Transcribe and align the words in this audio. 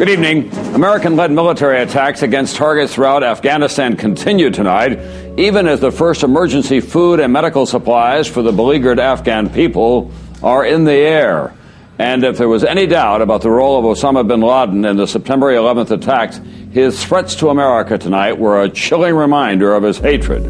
Good 0.00 0.08
evening. 0.08 0.50
American 0.74 1.14
led 1.14 1.30
military 1.30 1.82
attacks 1.82 2.22
against 2.22 2.56
targets 2.56 2.94
throughout 2.94 3.22
Afghanistan 3.22 3.98
continue 3.98 4.48
tonight, 4.48 4.98
even 5.38 5.68
as 5.68 5.80
the 5.80 5.92
first 5.92 6.22
emergency 6.22 6.80
food 6.80 7.20
and 7.20 7.30
medical 7.30 7.66
supplies 7.66 8.26
for 8.26 8.40
the 8.40 8.50
beleaguered 8.50 8.98
Afghan 8.98 9.50
people 9.50 10.10
are 10.42 10.64
in 10.64 10.84
the 10.84 10.94
air. 10.94 11.54
And 11.98 12.24
if 12.24 12.38
there 12.38 12.48
was 12.48 12.64
any 12.64 12.86
doubt 12.86 13.20
about 13.20 13.42
the 13.42 13.50
role 13.50 13.78
of 13.78 13.84
Osama 13.84 14.26
bin 14.26 14.40
Laden 14.40 14.86
in 14.86 14.96
the 14.96 15.06
September 15.06 15.52
11th 15.52 15.90
attacks, 15.90 16.40
his 16.72 17.04
threats 17.04 17.34
to 17.34 17.50
America 17.50 17.98
tonight 17.98 18.38
were 18.38 18.62
a 18.62 18.70
chilling 18.70 19.14
reminder 19.14 19.74
of 19.74 19.82
his 19.82 19.98
hatred. 19.98 20.44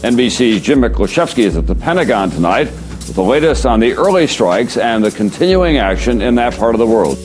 NBC's 0.00 0.62
Jim 0.62 0.80
Miklaszewski 0.80 1.40
is 1.40 1.58
at 1.58 1.66
the 1.66 1.74
Pentagon 1.74 2.30
tonight 2.30 2.68
with 2.68 3.14
the 3.14 3.22
latest 3.22 3.66
on 3.66 3.78
the 3.78 3.92
early 3.92 4.26
strikes 4.26 4.78
and 4.78 5.04
the 5.04 5.10
continuing 5.10 5.76
action 5.76 6.22
in 6.22 6.36
that 6.36 6.54
part 6.54 6.74
of 6.74 6.78
the 6.78 6.86
world. 6.86 7.18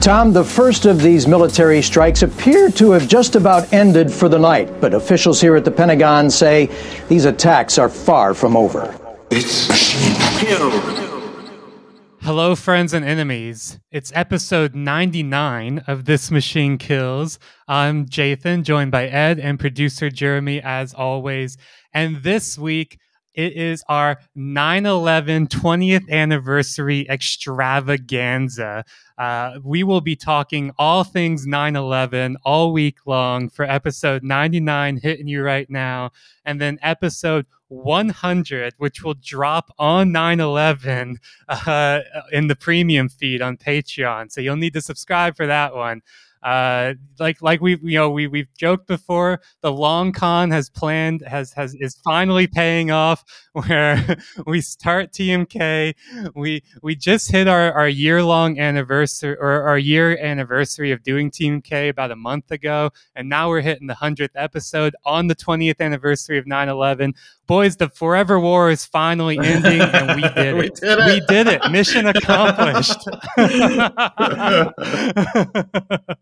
Tom, 0.00 0.32
the 0.32 0.42
first 0.42 0.86
of 0.86 1.02
these 1.02 1.26
military 1.26 1.82
strikes 1.82 2.22
appear 2.22 2.70
to 2.70 2.92
have 2.92 3.06
just 3.06 3.36
about 3.36 3.70
ended 3.70 4.10
for 4.10 4.30
the 4.30 4.38
night, 4.38 4.80
but 4.80 4.94
officials 4.94 5.42
here 5.42 5.56
at 5.56 5.64
the 5.66 5.70
Pentagon 5.70 6.30
say 6.30 6.70
these 7.10 7.26
attacks 7.26 7.76
are 7.76 7.90
far 7.90 8.32
from 8.32 8.56
over. 8.56 8.98
It's 9.30 9.68
Hello, 12.22 12.54
friends 12.54 12.94
and 12.94 13.04
enemies. 13.04 13.78
It's 13.90 14.10
episode 14.14 14.74
99 14.74 15.84
of 15.86 16.06
This 16.06 16.30
Machine 16.30 16.78
Kills. 16.78 17.38
I'm 17.68 18.06
Jathan, 18.06 18.62
joined 18.62 18.92
by 18.92 19.06
Ed 19.06 19.38
and 19.38 19.60
producer 19.60 20.08
Jeremy, 20.08 20.62
as 20.62 20.94
always. 20.94 21.58
And 21.92 22.22
this 22.22 22.56
week, 22.56 22.98
it 23.34 23.54
is 23.54 23.82
our 23.88 24.18
9 24.34 24.86
11 24.86 25.46
20th 25.48 26.10
anniversary 26.10 27.08
extravaganza. 27.08 28.84
Uh, 29.18 29.58
we 29.62 29.82
will 29.82 30.00
be 30.00 30.16
talking 30.16 30.72
all 30.78 31.04
things 31.04 31.46
9 31.46 31.76
11 31.76 32.36
all 32.44 32.72
week 32.72 32.98
long 33.06 33.48
for 33.48 33.64
episode 33.64 34.22
99 34.22 34.98
hitting 35.02 35.28
you 35.28 35.42
right 35.42 35.68
now. 35.70 36.10
And 36.44 36.60
then 36.60 36.78
episode 36.82 37.46
100, 37.68 38.74
which 38.78 39.02
will 39.02 39.14
drop 39.14 39.72
on 39.78 40.10
9 40.12 40.40
11 40.40 41.18
uh, 41.48 42.00
in 42.32 42.48
the 42.48 42.56
premium 42.56 43.08
feed 43.08 43.40
on 43.40 43.56
Patreon. 43.56 44.32
So 44.32 44.40
you'll 44.40 44.56
need 44.56 44.74
to 44.74 44.80
subscribe 44.80 45.36
for 45.36 45.46
that 45.46 45.74
one. 45.74 46.02
Uh, 46.42 46.94
like 47.18 47.42
like 47.42 47.60
we 47.60 47.78
you 47.82 47.98
know 47.98 48.10
we 48.10 48.26
we've 48.26 48.52
joked 48.56 48.86
before, 48.86 49.40
the 49.60 49.72
long 49.72 50.12
con 50.12 50.50
has 50.50 50.70
planned 50.70 51.22
has 51.26 51.52
has 51.52 51.74
is 51.74 51.96
finally 52.04 52.46
paying 52.46 52.90
off. 52.90 53.24
Where 53.52 54.16
we 54.46 54.60
start 54.60 55.12
TMK, 55.12 55.94
we 56.34 56.62
we 56.82 56.94
just 56.94 57.30
hit 57.30 57.48
our 57.48 57.72
our 57.72 57.88
year 57.88 58.22
long 58.22 58.58
anniversary 58.60 59.36
or 59.36 59.62
our 59.68 59.78
year 59.78 60.16
anniversary 60.18 60.92
of 60.92 61.02
doing 61.02 61.30
TMK 61.30 61.88
about 61.88 62.12
a 62.12 62.16
month 62.16 62.52
ago, 62.52 62.90
and 63.16 63.28
now 63.28 63.48
we're 63.48 63.60
hitting 63.60 63.88
the 63.88 63.94
hundredth 63.94 64.36
episode 64.36 64.94
on 65.04 65.26
the 65.26 65.34
twentieth 65.34 65.80
anniversary 65.80 66.38
of 66.38 66.44
9/11 66.44 67.14
boys, 67.50 67.76
the 67.76 67.88
forever 67.88 68.38
war 68.38 68.70
is 68.70 68.86
finally 68.86 69.36
ending, 69.36 69.80
and 69.80 70.14
we 70.14 70.28
did 70.36 70.54
we. 70.54 70.70
Did 70.70 70.98
it. 71.00 71.04
We 71.04 71.20
did 71.26 71.48
it. 71.48 71.70
Mission 71.72 72.06
accomplished. 72.14 73.08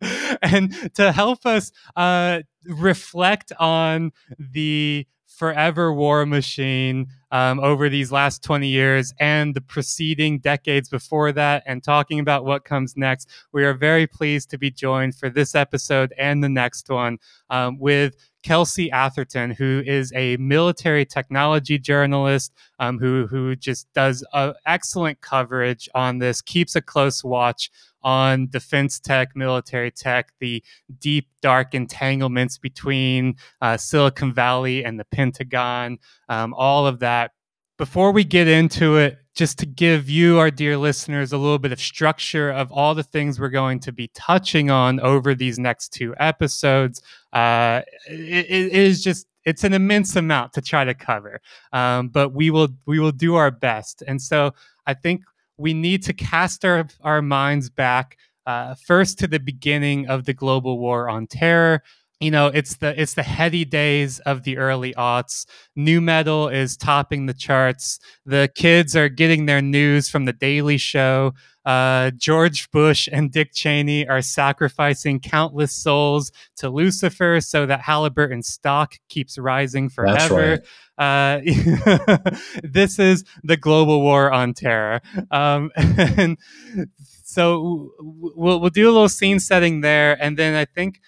and 0.43 0.95
to 0.95 1.13
help 1.13 1.47
us 1.47 1.73
uh, 1.97 2.41
reflect 2.67 3.53
on 3.59 4.13
the 4.39 5.07
forever 5.27 5.93
war 5.93 6.27
machine 6.27 7.07
um, 7.31 7.61
over 7.61 7.89
these 7.89 8.11
last 8.11 8.43
20 8.43 8.67
years 8.67 9.15
and 9.21 9.55
the 9.55 9.61
preceding 9.61 10.41
decades 10.41 10.89
before 10.89 11.31
that, 11.31 11.63
and 11.65 11.85
talking 11.85 12.19
about 12.19 12.45
what 12.45 12.65
comes 12.65 12.97
next. 12.97 13.29
We 13.53 13.65
are 13.65 13.75
very 13.75 14.07
pleased 14.07 14.51
to 14.51 14.59
be 14.59 14.71
joined 14.71 15.15
for 15.15 15.31
this 15.31 15.55
episode 15.55 16.13
and 16.19 16.43
the 16.43 16.49
next 16.49 16.89
one 16.89 17.19
um, 17.51 17.79
with 17.79 18.17
Kelsey 18.49 18.91
Atherton, 18.91 19.51
who 19.51 19.83
is 19.85 20.11
a 20.17 20.39
military 20.39 21.05
technology 21.05 21.79
journalist 21.79 22.51
um, 22.79 22.99
who 22.99 23.27
who 23.27 23.55
just 23.55 23.93
does 23.93 24.25
uh, 24.33 24.55
excellent 24.65 25.21
coverage 25.21 25.87
on 25.95 26.17
this, 26.19 26.41
keeps 26.41 26.75
a 26.75 26.81
close 26.81 27.23
watch 27.23 27.71
on 28.03 28.49
defense 28.49 29.01
tech, 29.01 29.37
military 29.37 29.91
tech, 29.91 30.33
the 30.41 30.65
deep, 30.99 31.29
dark 31.43 31.75
entanglements 31.75 32.57
between 32.57 33.37
uh, 33.61 33.77
Silicon 33.77 34.33
Valley 34.33 34.83
and 34.83 34.99
the 34.99 35.05
Pentagon, 35.05 35.99
um, 36.31 36.55
all 36.55 36.87
of 36.87 37.01
that. 37.01 37.33
Before 37.79 38.11
we 38.11 38.25
get 38.25 38.49
into 38.49 38.97
it, 38.97 39.19
just 39.37 39.57
to 39.61 39.67
give 39.67 40.11
you, 40.11 40.41
our 40.41 40.51
dear 40.51 40.77
listeners, 40.77 41.33
a 41.33 41.39
little 41.39 41.61
bit 41.61 41.71
of 41.71 41.79
structure 41.79 42.51
of 42.51 42.73
all 42.73 42.93
the 42.93 43.05
things 43.05 43.39
we're 43.39 43.51
going 43.51 43.79
to 43.79 43.93
be 43.93 44.11
touching 44.15 44.69
on 44.69 44.99
over 44.99 45.33
these 45.33 45.61
next 45.61 45.91
two 45.91 46.13
episodes. 46.19 47.01
Uh, 47.33 47.83
it, 48.09 48.47
it 48.51 48.73
is 48.73 49.05
just 49.05 49.29
it's 49.45 49.63
an 49.63 49.75
immense 49.75 50.17
amount 50.17 50.55
to 50.55 50.61
try 50.61 50.85
to 50.85 50.93
cover, 50.93 51.41
um, 51.73 52.09
but 52.09 52.31
we 52.31 52.51
will 52.51 52.67
we 52.87 52.99
will 52.99 53.13
do 53.13 53.37
our 53.37 53.53
best. 53.53 54.03
And 54.09 54.21
so 54.21 54.55
I 54.85 54.95
think 54.95 55.23
we 55.57 55.73
need 55.73 56.03
to 56.03 56.13
cast 56.13 56.65
our 56.65 56.89
our 57.03 57.23
minds 57.23 57.71
back 57.71 58.19
uh, 58.45 58.75
first 58.75 59.21
to 59.21 59.29
the 59.29 59.39
beginning 59.39 60.09
of 60.09 60.25
the 60.25 60.35
global 60.35 60.81
war 60.81 61.09
on 61.09 61.29
terror 61.29 61.85
you 62.21 62.31
know 62.31 62.49
it's 62.49 62.77
the 62.77 63.01
it's 63.01 63.15
the 63.15 63.23
heady 63.23 63.65
days 63.65 64.19
of 64.21 64.43
the 64.43 64.59
early 64.59 64.95
aughts. 64.95 65.47
New 65.77 66.01
metal 66.01 66.49
is 66.49 66.77
topping 66.77 67.27
the 67.27 67.35
charts. 67.35 68.01
The 68.27 68.51
kids 68.55 68.97
are 68.97 69.09
getting 69.09 69.47
their 69.47 69.63
news 69.63 70.09
from 70.09 70.25
the 70.25 70.33
daily 70.33 70.79
show. 70.79 71.35
Uh, 71.65 72.11
george 72.13 72.71
bush 72.71 73.11
and 73.13 73.31
dick 73.31 73.51
cheney 73.53 74.09
are 74.09 74.23
sacrificing 74.23 75.21
countless 75.21 75.71
souls 75.71 76.33
to 76.57 76.71
lucifer 76.71 77.43
so 77.43 77.67
that 77.67 77.83
halliburton 77.83 78.43
stock 78.43 78.95
keeps 79.11 79.37
rising 79.37 79.91
forever. 79.91 80.63
right. 80.99 81.37
uh, 81.37 81.41
this 82.63 82.99
is 82.99 83.23
the 83.45 83.59
global 83.59 84.01
war 84.01 84.33
on 84.33 84.55
terror. 84.55 85.03
Um, 85.31 85.71
and 85.77 86.39
so 87.23 87.93
we'll, 87.99 88.61
we'll 88.61 88.71
do 88.71 88.89
a 88.89 88.93
little 88.93 89.09
scene 89.11 89.39
setting 89.39 89.83
there 89.83 90.17
and 90.23 90.39
then 90.39 90.55
i 90.55 90.65
think 90.65 91.01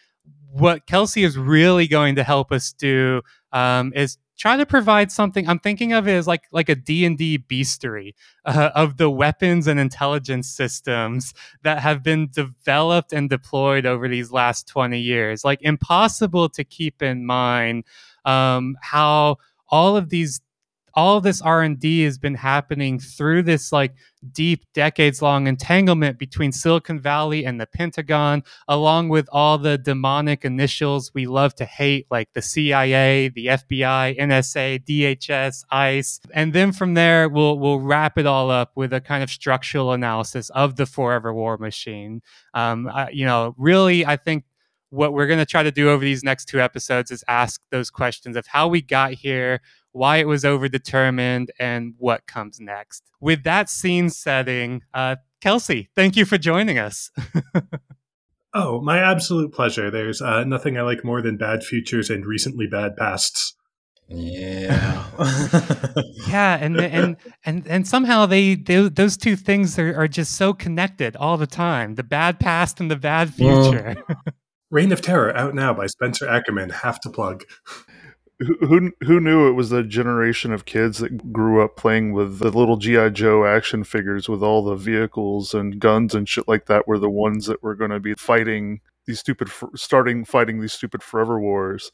what 0.53 0.87
Kelsey 0.87 1.25
is 1.25 1.39
really 1.39 1.87
going 1.87 2.17
to 2.17 2.25
help 2.25 2.53
us 2.53 2.73
do 2.73 3.23
um, 3.53 3.93
is 3.95 4.19
try 4.41 4.57
to 4.57 4.65
provide 4.65 5.13
something. 5.13 5.47
I'm 5.49 5.59
thinking 5.59 5.93
of 5.93 6.09
it 6.09 6.13
as 6.13 6.27
like 6.27 6.45
like 6.51 6.69
a 6.69 6.75
D 6.75 7.05
and 7.05 7.17
D 7.17 7.39
bestiary 7.39 8.15
uh, 8.45 8.71
of 8.75 8.97
the 8.97 9.11
weapons 9.11 9.67
and 9.67 9.79
intelligence 9.79 10.49
systems 10.49 11.35
that 11.63 11.81
have 11.81 12.03
been 12.03 12.29
developed 12.33 13.13
and 13.13 13.29
deployed 13.29 13.87
over 13.87 14.09
these 14.09 14.33
last 14.33 14.67
20 14.67 14.99
years. 14.99 15.45
Like 15.45 15.61
impossible 15.63 16.49
to 16.51 16.65
keep 16.65 17.03
in 17.03 17.27
mind 17.27 17.85
um, 18.25 18.77
how 18.81 19.37
all 19.69 19.97
of 19.97 20.09
these 20.09 20.41
all 20.95 21.17
of 21.17 21.23
this 21.23 21.41
r&d 21.43 22.03
has 22.03 22.19
been 22.19 22.35
happening 22.35 22.99
through 22.99 23.43
this 23.43 23.73
like 23.73 23.95
deep 24.33 24.67
decades 24.75 25.23
long 25.23 25.47
entanglement 25.47 26.19
between 26.19 26.53
silicon 26.53 27.01
valley 27.01 27.45
and 27.45 27.61
the 27.61 27.67
pentagon 27.67 28.43
along 28.69 29.09
with 29.09 29.29
all 29.33 29.57
the 29.57 29.79
demonic 29.79 30.45
initials 30.45 31.11
we 31.15 31.27
love 31.27 31.55
to 31.55 31.65
hate 31.65 32.07
like 32.11 32.33
the 32.35 32.43
cia 32.43 33.29
the 33.29 33.47
fbi 33.47 34.19
nsa 34.19 34.85
dhs 34.85 35.65
ice. 35.71 36.21
And 36.33 36.53
then 36.53 36.73
from 36.73 36.95
there 36.95 37.29
we'll 37.29 37.59
we'll 37.59 37.81
wrap 37.81 38.19
it 38.19 38.27
all 38.27 38.51
up 38.51 38.73
with 38.75 38.93
a 38.93 39.01
kind 39.01 39.23
of 39.23 39.31
structural 39.31 39.93
analysis 39.93 40.51
of 40.51 40.77
the 40.77 40.87
forever 40.87 41.33
war 41.33 41.57
machine. 41.57 42.23
Um, 42.55 42.89
I, 42.89 43.11
you 43.11 43.25
know 43.25 43.55
really 43.57 44.05
i 44.05 44.17
think 44.17 44.45
what 44.91 45.13
we're 45.13 45.27
going 45.27 45.39
to 45.39 45.47
try 45.47 45.63
to 45.63 45.71
do 45.71 45.89
over 45.89 46.05
these 46.05 46.25
next 46.25 46.47
two 46.47 46.61
episodes 46.61 47.11
is 47.11 47.25
ask 47.29 47.61
those 47.71 47.91
questions 47.91 48.37
of 48.37 48.47
how 48.49 48.67
we 48.67 48.83
got 48.83 49.13
here 49.13 49.61
why 49.93 50.19
it 50.19 50.27
was 50.27 50.45
overdetermined, 50.45 51.49
and 51.59 51.95
what 51.99 52.27
comes 52.27 52.61
next. 52.61 53.05
With 53.21 53.43
that 53.45 53.69
scene 53.69 54.11
setting, 54.11 54.83
uh, 54.95 55.17
Kelsey, 55.41 55.89
thank 55.95 56.17
you 56.17 56.25
for 56.25 56.39
joining 56.39 56.79
us. 56.79 57.11
oh, 58.55 58.81
my 58.81 58.99
absolute 58.99 59.53
pleasure. 59.53 59.91
There's 59.91 60.21
uh, 60.21 60.45
nothing 60.45 60.79
I 60.79 60.83
like 60.83 61.05
more 61.05 61.23
than 61.23 61.37
bad 61.37 61.65
futures 61.65 62.11
and 62.11 62.27
recently 62.27 62.67
bad 62.67 62.97
pasts. 62.97 63.55
Yeah, 64.13 65.05
yeah, 66.27 66.59
and 66.61 66.81
and 66.81 67.17
and 67.45 67.65
and 67.69 67.87
somehow 67.87 68.27
they, 68.27 68.57
they 68.57 68.89
those 68.89 69.17
two 69.17 69.37
things 69.37 69.79
are, 69.79 69.95
are 69.95 70.09
just 70.09 70.35
so 70.35 70.53
connected 70.53 71.15
all 71.15 71.37
the 71.37 71.47
time: 71.47 71.95
the 71.95 72.03
bad 72.03 72.41
past 72.41 72.81
and 72.81 72.91
the 72.91 72.97
bad 72.97 73.33
future. 73.33 73.95
Well, 74.09 74.17
Reign 74.71 74.91
of 74.91 75.01
Terror 75.01 75.37
out 75.37 75.55
now 75.55 75.73
by 75.73 75.87
Spencer 75.87 76.29
Ackerman. 76.29 76.71
Have 76.71 76.99
to 77.03 77.11
plug 77.11 77.45
who 78.41 78.93
who 79.05 79.21
knew 79.21 79.49
it 79.49 79.53
was 79.53 79.71
the 79.71 79.83
generation 79.83 80.53
of 80.53 80.65
kids 80.65 80.99
that 80.99 81.33
grew 81.33 81.63
up 81.63 81.77
playing 81.77 82.13
with 82.13 82.39
the 82.39 82.51
little 82.51 82.77
GI 82.77 83.11
Joe 83.11 83.45
action 83.45 83.85
figures 83.85 84.29
with 84.29 84.43
all 84.43 84.65
the 84.65 84.77
vehicles 84.77 85.53
and 85.53 85.79
guns 85.79 86.15
and 86.15 86.29
shit 86.29 86.49
like 86.49 86.67
that 86.67 86.89
were 86.89 86.99
the 86.99 87.11
ones 87.11 87.47
that 87.47 87.63
were 87.63 87.75
going 87.75 87.91
to 87.91 88.01
be 88.01 88.15
fighting 88.15 88.81
these 89.07 89.21
stupid 89.21 89.51
starting 89.75 90.25
fighting 90.25 90.61
these 90.61 90.73
stupid 90.73 91.03
forever 91.03 91.39
wars. 91.41 91.93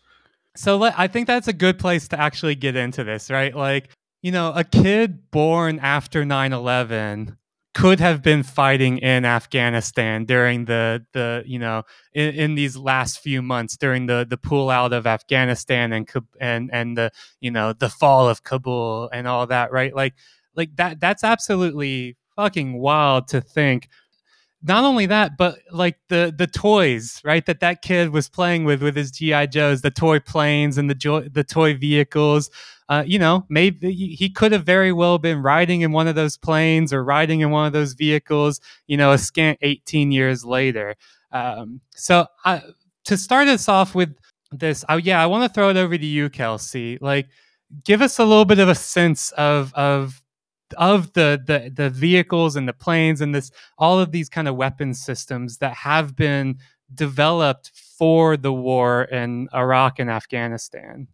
So 0.54 0.82
I 0.82 1.06
think 1.08 1.26
that's 1.26 1.48
a 1.48 1.52
good 1.52 1.78
place 1.78 2.08
to 2.08 2.20
actually 2.20 2.54
get 2.54 2.76
into 2.76 3.04
this, 3.04 3.30
right? 3.30 3.54
Like, 3.54 3.90
you 4.22 4.32
know, 4.32 4.52
a 4.54 4.64
kid 4.64 5.30
born 5.30 5.78
after 5.80 6.24
9/11 6.24 7.36
could 7.76 8.00
have 8.00 8.22
been 8.22 8.42
fighting 8.42 8.96
in 8.96 9.26
Afghanistan 9.26 10.24
during 10.24 10.64
the 10.64 11.04
the 11.12 11.42
you 11.44 11.58
know 11.58 11.82
in, 12.14 12.34
in 12.34 12.54
these 12.54 12.74
last 12.74 13.18
few 13.18 13.42
months 13.42 13.76
during 13.76 14.06
the 14.06 14.26
the 14.26 14.38
pull 14.38 14.70
out 14.70 14.94
of 14.94 15.06
Afghanistan 15.06 15.92
and 15.92 16.08
and 16.40 16.70
and 16.72 16.96
the 16.96 17.10
you 17.38 17.50
know 17.50 17.74
the 17.74 17.90
fall 17.90 18.30
of 18.30 18.42
Kabul 18.42 19.10
and 19.12 19.28
all 19.28 19.46
that 19.48 19.72
right? 19.72 19.94
Like 19.94 20.14
like 20.54 20.74
that 20.76 21.00
that's 21.00 21.22
absolutely 21.22 22.16
fucking 22.34 22.78
wild 22.78 23.28
to 23.28 23.42
think 23.42 23.90
not 24.62 24.84
only 24.84 25.06
that, 25.06 25.36
but 25.36 25.58
like 25.70 25.96
the 26.08 26.34
the 26.36 26.46
toys, 26.46 27.20
right? 27.24 27.44
That 27.46 27.60
that 27.60 27.82
kid 27.82 28.10
was 28.10 28.28
playing 28.28 28.64
with 28.64 28.82
with 28.82 28.96
his 28.96 29.10
GI 29.10 29.48
Joes, 29.48 29.82
the 29.82 29.90
toy 29.90 30.18
planes 30.20 30.78
and 30.78 30.88
the 30.90 30.94
jo- 30.94 31.28
the 31.28 31.44
toy 31.44 31.76
vehicles. 31.76 32.50
Uh, 32.88 33.02
you 33.06 33.18
know, 33.18 33.44
maybe 33.48 33.92
he 33.92 34.30
could 34.30 34.52
have 34.52 34.64
very 34.64 34.92
well 34.92 35.18
been 35.18 35.42
riding 35.42 35.80
in 35.80 35.90
one 35.92 36.06
of 36.06 36.14
those 36.14 36.36
planes 36.36 36.92
or 36.92 37.02
riding 37.02 37.40
in 37.40 37.50
one 37.50 37.66
of 37.66 37.72
those 37.72 37.94
vehicles. 37.94 38.60
You 38.86 38.96
know, 38.96 39.12
a 39.12 39.18
scant 39.18 39.58
18 39.62 40.12
years 40.12 40.44
later. 40.44 40.94
Um, 41.32 41.80
so 41.94 42.26
I, 42.44 42.62
to 43.04 43.16
start 43.16 43.48
us 43.48 43.68
off 43.68 43.94
with 43.94 44.16
this, 44.52 44.84
oh 44.88 44.96
yeah, 44.96 45.22
I 45.22 45.26
want 45.26 45.44
to 45.44 45.52
throw 45.52 45.68
it 45.70 45.76
over 45.76 45.98
to 45.98 46.06
you, 46.06 46.30
Kelsey. 46.30 46.98
Like, 47.00 47.26
give 47.84 48.02
us 48.02 48.18
a 48.18 48.24
little 48.24 48.44
bit 48.44 48.58
of 48.58 48.68
a 48.68 48.74
sense 48.74 49.32
of 49.32 49.72
of 49.74 50.22
of 50.76 51.12
the 51.12 51.40
the 51.44 51.70
the 51.70 51.90
vehicles 51.90 52.56
and 52.56 52.68
the 52.68 52.72
planes 52.72 53.20
and 53.20 53.34
this 53.34 53.50
all 53.78 53.98
of 54.00 54.12
these 54.12 54.28
kind 54.28 54.48
of 54.48 54.56
weapon 54.56 54.94
systems 54.94 55.58
that 55.58 55.74
have 55.74 56.16
been 56.16 56.58
developed 56.94 57.70
for 57.98 58.36
the 58.36 58.52
war 58.52 59.04
in 59.04 59.48
Iraq 59.54 59.98
and 59.98 60.10
Afghanistan. 60.10 61.08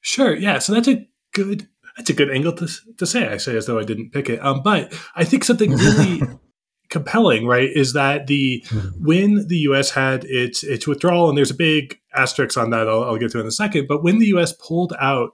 Sure. 0.00 0.34
Yeah. 0.34 0.58
So 0.58 0.74
that's 0.74 0.88
a 0.88 1.08
good 1.32 1.68
that's 1.96 2.10
a 2.10 2.14
good 2.14 2.30
angle 2.30 2.52
to 2.52 2.68
to 2.98 3.06
say. 3.06 3.28
I 3.28 3.36
say 3.36 3.56
as 3.56 3.66
though 3.66 3.78
I 3.78 3.84
didn't 3.84 4.10
pick 4.10 4.28
it. 4.28 4.44
Um, 4.44 4.62
but 4.62 4.92
I 5.14 5.24
think 5.24 5.44
something 5.44 5.72
really 5.72 6.22
compelling, 6.90 7.46
right, 7.46 7.70
is 7.72 7.92
that 7.92 8.26
the 8.26 8.64
when 8.98 9.46
the 9.48 9.58
U.S. 9.58 9.90
had 9.90 10.24
its 10.24 10.62
its 10.62 10.86
withdrawal, 10.86 11.28
and 11.28 11.38
there's 11.38 11.50
a 11.50 11.54
big 11.56 11.98
asterisk 12.14 12.58
on 12.58 12.70
that. 12.70 12.88
I'll, 12.88 13.04
I'll 13.04 13.16
get 13.16 13.30
to 13.32 13.40
in 13.40 13.46
a 13.46 13.52
second. 13.52 13.86
But 13.88 14.02
when 14.02 14.18
the 14.18 14.26
U.S. 14.28 14.52
pulled 14.52 14.92
out 14.98 15.30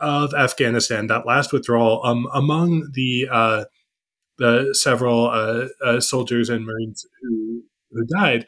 of 0.00 0.34
Afghanistan, 0.34 1.06
that 1.08 1.26
last 1.26 1.52
withdrawal, 1.52 2.00
um, 2.04 2.26
among 2.32 2.90
the 2.94 3.28
uh, 3.30 3.64
the 4.38 4.74
several 4.74 5.26
uh, 5.28 5.66
uh, 5.84 6.00
soldiers 6.00 6.48
and 6.48 6.64
Marines 6.64 7.06
who 7.22 7.62
who 7.90 8.04
died, 8.06 8.46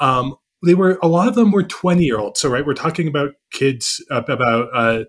um, 0.00 0.36
they 0.64 0.74
were 0.74 0.98
a 1.02 1.08
lot 1.08 1.28
of 1.28 1.34
them 1.34 1.50
were 1.50 1.62
twenty 1.62 2.04
year 2.04 2.18
olds. 2.18 2.40
So 2.40 2.48
right, 2.48 2.66
we're 2.66 2.74
talking 2.74 3.08
about 3.08 3.32
kids 3.52 4.04
about 4.10 4.68
uh, 4.72 5.04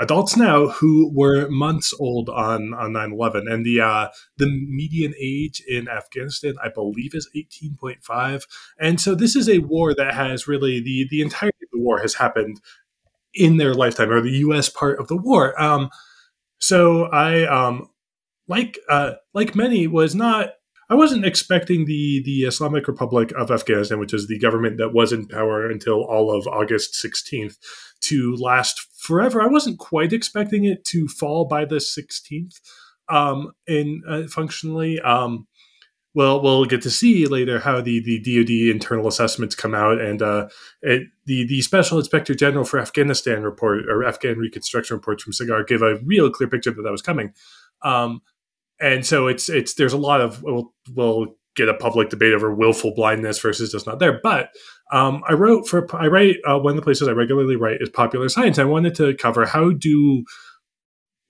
adults 0.00 0.36
now 0.36 0.68
who 0.68 1.12
were 1.14 1.48
months 1.50 1.94
old 2.00 2.30
on 2.30 2.72
on 2.74 2.92
9-11 2.92 3.52
and 3.52 3.64
the 3.66 3.80
uh, 3.80 4.08
the 4.38 4.46
median 4.46 5.12
age 5.20 5.62
in 5.68 5.88
afghanistan 5.88 6.54
i 6.64 6.68
believe 6.68 7.14
is 7.14 7.28
18.5 7.36 8.44
and 8.78 9.00
so 9.00 9.14
this 9.14 9.36
is 9.36 9.48
a 9.48 9.58
war 9.58 9.94
that 9.94 10.14
has 10.14 10.48
really 10.48 10.80
the 10.80 11.06
the 11.10 11.20
entirety 11.20 11.58
of 11.62 11.68
the 11.70 11.80
war 11.80 12.00
has 12.00 12.14
happened 12.14 12.60
in 13.34 13.56
their 13.56 13.74
lifetime 13.74 14.10
or 14.10 14.20
the 14.20 14.38
U.S. 14.38 14.68
part 14.68 14.98
of 14.98 15.08
the 15.08 15.16
war. 15.16 15.60
Um, 15.60 15.90
so 16.58 17.04
I, 17.04 17.44
um, 17.44 17.88
like 18.48 18.78
uh, 18.88 19.12
like 19.34 19.54
many, 19.54 19.86
was 19.86 20.14
not. 20.14 20.50
I 20.88 20.94
wasn't 20.94 21.24
expecting 21.24 21.84
the 21.84 22.22
the 22.24 22.42
Islamic 22.42 22.88
Republic 22.88 23.32
of 23.36 23.50
Afghanistan, 23.50 24.00
which 24.00 24.12
is 24.12 24.26
the 24.26 24.38
government 24.38 24.78
that 24.78 24.92
was 24.92 25.12
in 25.12 25.26
power 25.26 25.70
until 25.70 26.02
all 26.04 26.36
of 26.36 26.46
August 26.48 26.94
16th, 27.02 27.56
to 28.02 28.34
last 28.36 28.80
forever. 28.98 29.40
I 29.40 29.46
wasn't 29.46 29.78
quite 29.78 30.12
expecting 30.12 30.64
it 30.64 30.84
to 30.86 31.06
fall 31.06 31.46
by 31.46 31.64
the 31.64 31.76
16th. 31.76 32.60
Um, 33.08 33.52
and 33.66 34.02
uh, 34.08 34.22
functionally, 34.28 35.00
um, 35.00 35.46
well, 36.14 36.42
we'll 36.42 36.64
get 36.64 36.82
to 36.82 36.90
see 36.90 37.26
later 37.26 37.60
how 37.60 37.80
the, 37.80 38.00
the 38.00 38.18
DoD 38.18 38.74
internal 38.74 39.06
assessments 39.06 39.54
come 39.54 39.74
out, 39.74 40.00
and 40.00 40.20
uh, 40.20 40.48
it, 40.82 41.04
the 41.26 41.46
the 41.46 41.62
Special 41.62 41.98
Inspector 41.98 42.34
General 42.34 42.64
for 42.64 42.80
Afghanistan 42.80 43.42
report 43.42 43.88
or 43.88 44.04
Afghan 44.04 44.38
Reconstruction 44.38 44.96
reports 44.96 45.22
from 45.22 45.32
SIGAR 45.32 45.66
give 45.66 45.82
a 45.82 45.98
real 46.04 46.30
clear 46.30 46.48
picture 46.48 46.72
that 46.72 46.82
that 46.82 46.90
was 46.90 47.02
coming. 47.02 47.32
Um, 47.82 48.22
and 48.80 49.06
so 49.06 49.28
it's 49.28 49.48
it's 49.48 49.74
there's 49.74 49.92
a 49.92 49.98
lot 49.98 50.20
of 50.20 50.42
we'll, 50.42 50.72
we'll 50.94 51.26
get 51.54 51.68
a 51.68 51.74
public 51.74 52.08
debate 52.08 52.32
over 52.32 52.54
willful 52.54 52.94
blindness 52.94 53.38
versus 53.38 53.70
just 53.70 53.86
not 53.86 53.98
there. 53.98 54.18
But 54.22 54.50
um, 54.92 55.22
I 55.28 55.34
wrote 55.34 55.68
for 55.68 55.86
I 55.94 56.08
write 56.08 56.38
uh, 56.48 56.58
one 56.58 56.72
of 56.72 56.76
the 56.76 56.82
places 56.82 57.06
I 57.06 57.12
regularly 57.12 57.56
write 57.56 57.80
is 57.80 57.88
popular 57.88 58.28
science. 58.28 58.58
I 58.58 58.64
wanted 58.64 58.96
to 58.96 59.14
cover 59.14 59.46
how 59.46 59.70
do 59.70 60.24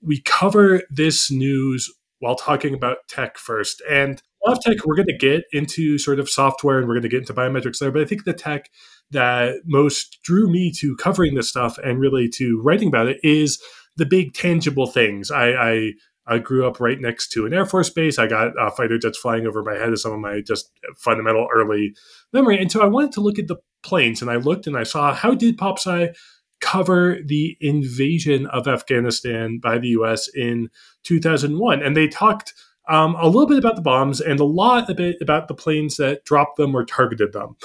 we 0.01 0.23
cover 0.23 0.83
this 0.89 1.31
news 1.31 1.93
while 2.21 2.37
talking 2.37 2.75
about 2.75 2.99
tech 3.09 3.37
first 3.37 3.83
and 3.91 4.23
of 4.47 4.61
tech 4.61 4.85
we're 4.85 4.97
going 4.97 5.07
to 5.07 5.17
get 5.17 5.45
into 5.53 5.99
sort 5.99 6.19
of 6.19 6.29
software 6.29 6.79
and 6.79 6.89
we're 6.89 6.95
going 6.95 7.03
to 7.03 7.09
get 7.09 7.21
into 7.21 7.35
biometrics 7.35 7.79
there 7.79 7.91
but 7.91 8.03
i 8.03 8.05
think 8.05 8.25
the 8.25 8.33
tech 8.33 8.71
that 9.11 9.57
most 9.67 10.19
drew 10.23 10.51
me 10.51 10.73
to 10.73 10.97
covering 10.97 11.35
this 11.35 11.49
stuff 11.49 11.79
and 11.79 12.01
really 12.01 12.29
to 12.29 12.61
writing 12.63 12.89
about 12.89 13.09
it 13.09 13.19
is 13.23 13.61
the 13.97 14.07
big 14.07 14.33
tangible 14.33 14.87
things 14.87 15.31
i, 15.31 15.51
I 15.51 15.93
I 16.27 16.39
grew 16.39 16.67
up 16.67 16.79
right 16.79 17.01
next 17.01 17.31
to 17.31 17.45
an 17.45 17.53
Air 17.53 17.67
Force 17.67 17.91
base. 17.91 18.19
I 18.19 18.29
got 18.29 18.57
uh, 18.57 18.71
fighter 18.71 18.99
jets 18.99 19.19
flying 19.19 19.47
over 19.47 19.65
my 19.65 19.75
head 19.75 19.93
as 19.93 20.03
some 20.03 20.13
of 20.13 20.21
my 20.21 20.41
just 20.41 20.71
fundamental 20.97 21.49
early 21.53 21.93
memory. 22.33 22.57
And 22.61 22.71
so 22.71 22.83
I 22.83 22.87
wanted 22.87 23.11
to 23.13 23.21
look 23.21 23.39
at 23.39 23.49
the 23.49 23.57
planes 23.83 24.23
and 24.23 24.31
I 24.31 24.37
looked 24.37 24.69
and 24.69 24.77
I 24.77 24.85
saw 24.85 25.13
how 25.13 25.35
did 25.35 25.59
PopSci 25.59 26.15
cover 26.61 27.19
the 27.25 27.57
invasion 27.61 28.47
of 28.47 28.69
Afghanistan 28.69 29.59
by 29.61 29.79
the 29.79 29.89
US 29.89 30.29
in 30.29 30.69
2001. 31.05 31.83
And 31.83 31.97
they 31.97 32.07
talked 32.07 32.55
um, 32.91 33.15
a 33.17 33.27
little 33.27 33.47
bit 33.47 33.59
about 33.59 33.77
the 33.77 33.83
bombs 33.83 34.21
and 34.21 34.41
a 34.41 34.45
lot 34.45 34.91
a 34.91 34.95
bit 34.95 35.17
about 35.21 35.49
the 35.49 35.55
planes 35.55 35.97
that 35.97 36.25
dropped 36.25 36.57
them 36.57 36.75
or 36.75 36.85
targeted 36.85 37.33
them. 37.33 37.57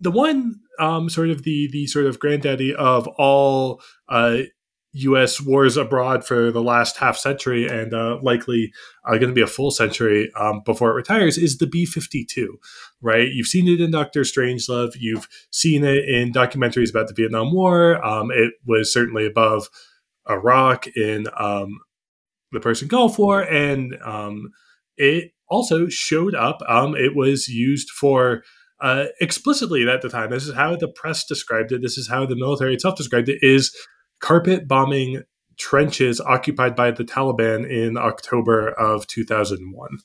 The 0.00 0.10
one 0.10 0.60
um, 0.78 1.08
sort 1.08 1.30
of 1.30 1.42
the 1.42 1.68
the 1.72 1.86
sort 1.86 2.06
of 2.06 2.18
granddaddy 2.18 2.74
of 2.74 3.06
all 3.16 3.80
uh, 4.08 4.42
U.S. 4.94 5.40
wars 5.40 5.76
abroad 5.76 6.24
for 6.24 6.52
the 6.52 6.62
last 6.62 6.98
half 6.98 7.16
century 7.16 7.66
and 7.66 7.92
uh, 7.92 8.18
likely 8.22 8.72
uh, 9.04 9.12
going 9.12 9.28
to 9.28 9.32
be 9.32 9.40
a 9.40 9.46
full 9.46 9.72
century 9.72 10.30
um, 10.36 10.62
before 10.64 10.90
it 10.90 10.94
retires 10.94 11.36
is 11.36 11.58
the 11.58 11.66
B-52, 11.66 12.46
right? 13.02 13.28
You've 13.32 13.48
seen 13.48 13.66
it 13.66 13.80
in 13.80 13.90
Doctor 13.90 14.20
Strangelove. 14.20 14.94
You've 14.98 15.28
seen 15.50 15.82
it 15.82 16.08
in 16.08 16.32
documentaries 16.32 16.90
about 16.90 17.08
the 17.08 17.14
Vietnam 17.14 17.52
War. 17.52 18.04
Um, 18.04 18.30
it 18.30 18.54
was 18.66 18.92
certainly 18.92 19.26
above 19.26 19.68
Iraq 20.30 20.86
in 20.96 21.26
um, 21.36 21.80
the 22.52 22.60
Persian 22.60 22.86
Gulf 22.86 23.18
War, 23.18 23.42
and 23.42 23.98
um, 24.04 24.52
it 24.96 25.32
also 25.48 25.88
showed 25.88 26.34
up. 26.34 26.60
Um, 26.68 26.94
it 26.96 27.14
was 27.14 27.48
used 27.48 27.90
for 27.90 28.42
uh, 28.80 29.06
explicitly 29.20 29.88
at 29.88 30.02
the 30.02 30.08
time. 30.08 30.30
This 30.30 30.46
is 30.46 30.54
how 30.54 30.76
the 30.76 30.88
press 30.88 31.24
described 31.24 31.72
it. 31.72 31.82
This 31.82 31.98
is 31.98 32.08
how 32.08 32.26
the 32.26 32.36
military 32.36 32.74
itself 32.74 32.96
described 32.96 33.28
it: 33.28 33.38
is 33.42 33.74
carpet 34.20 34.66
bombing 34.66 35.22
trenches 35.58 36.20
occupied 36.20 36.74
by 36.74 36.90
the 36.90 37.04
Taliban 37.04 37.68
in 37.68 37.96
October 37.96 38.68
of 38.70 39.06
2001. 39.06 39.98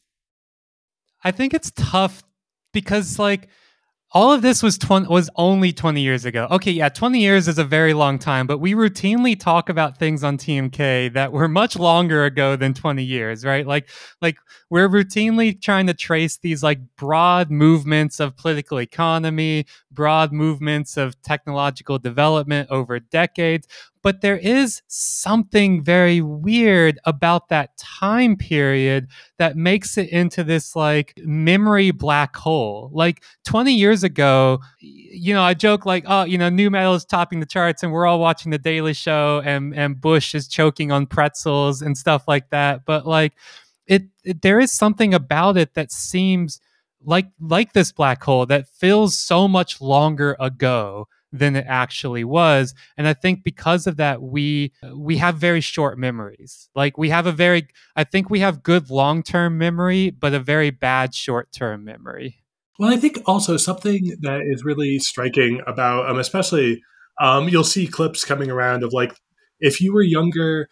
I 1.24 1.32
think 1.32 1.54
it's 1.54 1.72
tough 1.76 2.24
because, 2.72 3.20
like, 3.20 3.50
all 4.12 4.34
of 4.34 4.42
this 4.42 4.64
was 4.64 4.78
20, 4.80 5.08
was 5.08 5.30
only 5.36 5.72
20 5.72 6.02
years 6.02 6.26
ago. 6.26 6.48
Okay, 6.50 6.72
yeah, 6.72 6.90
20 6.90 7.20
years 7.20 7.48
is 7.48 7.60
a 7.60 7.64
very 7.64 7.94
long 7.94 8.18
time, 8.18 8.48
but 8.48 8.58
we 8.58 8.74
routinely 8.74 9.40
talk 9.40 9.70
about 9.70 9.98
things 9.98 10.24
on 10.24 10.38
TMK 10.38 11.14
that 11.14 11.32
were 11.32 11.48
much 11.48 11.78
longer 11.78 12.26
ago 12.26 12.56
than 12.56 12.74
20 12.74 13.04
years, 13.04 13.46
right? 13.46 13.68
Like 13.68 13.88
like 14.22 14.38
we're 14.72 14.90
routinely 14.90 15.62
trying 15.62 15.86
to 15.88 15.94
trace 15.94 16.38
these 16.38 16.64
like 16.64 16.80
broad 16.98 17.52
movements 17.52 18.20
of 18.20 18.36
political 18.36 18.80
economy, 18.80 19.66
broad 19.92 20.32
movements 20.32 20.98
of 20.98 21.22
technological 21.22 22.00
development 22.00 22.70
over 22.72 23.00
decades, 23.00 23.68
but 24.02 24.22
there 24.22 24.38
is 24.38 24.82
something 24.88 25.84
very 25.84 26.22
weird 26.22 27.00
about 27.06 27.50
that 27.50 27.78
time 27.78 28.38
period 28.38 29.08
that 29.38 29.58
makes 29.58 29.98
it 29.98 30.10
into 30.10 30.44
this 30.44 30.76
like 30.76 31.14
memory 31.24 31.92
black 31.92 32.36
hole. 32.36 32.90
Like 32.94 33.24
20 33.46 33.74
years 33.74 34.04
ago, 34.04 34.60
you 34.80 35.34
know, 35.34 35.44
I 35.44 35.54
joke 35.54 35.86
like, 35.86 36.06
oh, 36.08 36.24
you 36.24 36.38
know, 36.38 36.50
new 36.50 36.70
metal 36.70 36.96
is 36.96 37.04
topping 37.04 37.42
the 37.42 37.46
charts 37.46 37.84
and 37.84 37.92
we're 37.92 38.06
all 38.06 38.20
watching 38.20 38.52
the 38.52 38.58
Daily 38.58 38.94
Show 38.94 39.42
and 39.44 39.76
and 39.76 40.00
Bush 40.00 40.34
is 40.34 40.48
choking 40.48 40.92
on 40.92 41.06
pretzels 41.06 41.82
and 41.82 41.98
stuff 41.98 42.28
like 42.28 42.50
that. 42.52 42.86
But 42.86 43.06
like 43.06 43.34
it, 43.86 44.04
it 44.24 44.42
there 44.42 44.60
is 44.60 44.72
something 44.72 45.14
about 45.14 45.58
it 45.58 45.74
that 45.74 45.92
seems 45.92 46.62
like 47.04 47.28
like 47.40 47.74
this 47.74 47.92
black 47.92 48.24
hole 48.24 48.46
that 48.46 48.68
feels 48.68 49.18
so 49.18 49.48
much 49.48 49.82
longer 49.82 50.38
ago 50.40 51.08
than 51.32 51.56
it 51.56 51.66
actually 51.68 52.24
was. 52.24 52.74
And 52.98 53.08
i 53.08 53.14
think 53.14 53.44
because 53.44 53.88
of 53.88 53.98
that 53.98 54.22
we 54.22 54.72
we 54.96 55.18
have 55.18 55.36
very 55.38 55.62
short 55.62 55.98
memories. 55.98 56.70
Like 56.76 56.98
we 56.98 57.10
have 57.10 57.28
a 57.28 57.32
very 57.32 57.68
i 57.96 58.04
think 58.04 58.30
we 58.30 58.40
have 58.40 58.64
good 58.64 58.90
long-term 58.90 59.58
memory 59.58 60.10
but 60.10 60.34
a 60.34 60.40
very 60.40 60.72
bad 60.72 61.14
short-term 61.14 61.84
memory. 61.86 62.38
Well 62.80 62.92
i 62.92 62.98
think 62.98 63.20
also 63.26 63.58
something 63.58 64.16
that 64.22 64.42
is 64.42 64.64
really 64.64 65.00
striking 65.00 65.62
about 65.68 66.10
um, 66.10 66.20
especially 66.20 66.82
um, 67.22 67.50
you'll 67.50 67.64
see 67.64 67.86
clips 67.88 68.24
coming 68.26 68.50
around 68.50 68.84
of 68.84 68.94
like 68.94 69.14
if 69.60 69.82
you 69.82 69.94
were 69.94 70.02
younger 70.04 70.68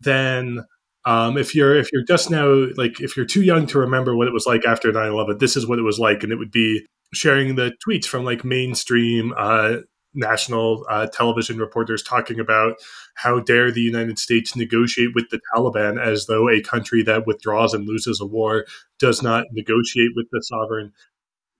than 0.00 0.64
Um, 1.06 1.38
if 1.38 1.54
you're 1.54 1.76
if 1.78 1.88
you're 1.92 2.04
just 2.04 2.30
now 2.30 2.66
like 2.76 3.00
if 3.00 3.16
you're 3.16 3.26
too 3.26 3.42
young 3.42 3.66
to 3.68 3.78
remember 3.78 4.16
what 4.16 4.26
it 4.26 4.34
was 4.34 4.44
like 4.44 4.64
after 4.66 4.90
9-11, 4.90 5.38
this 5.38 5.56
is 5.56 5.64
what 5.64 5.78
it 5.78 5.82
was 5.82 6.00
like, 6.00 6.24
and 6.24 6.32
it 6.32 6.36
would 6.38 6.50
be 6.50 6.84
sharing 7.12 7.56
the 7.56 7.72
tweets 7.86 8.06
from 8.06 8.24
like 8.24 8.44
mainstream 8.44 9.32
uh, 9.36 9.76
national 10.14 10.84
uh, 10.88 11.06
television 11.06 11.58
reporters 11.58 12.02
talking 12.02 12.40
about 12.40 12.76
how 13.14 13.38
dare 13.40 13.70
the 13.70 13.82
United 13.82 14.18
States 14.18 14.56
negotiate 14.56 15.14
with 15.14 15.28
the 15.30 15.40
Taliban 15.54 16.00
as 16.00 16.26
though 16.26 16.48
a 16.48 16.62
country 16.62 17.02
that 17.02 17.26
withdraws 17.26 17.74
and 17.74 17.86
loses 17.86 18.20
a 18.20 18.26
war 18.26 18.64
does 18.98 19.22
not 19.22 19.44
negotiate 19.52 20.10
with 20.16 20.26
the 20.32 20.42
sovereign 20.42 20.92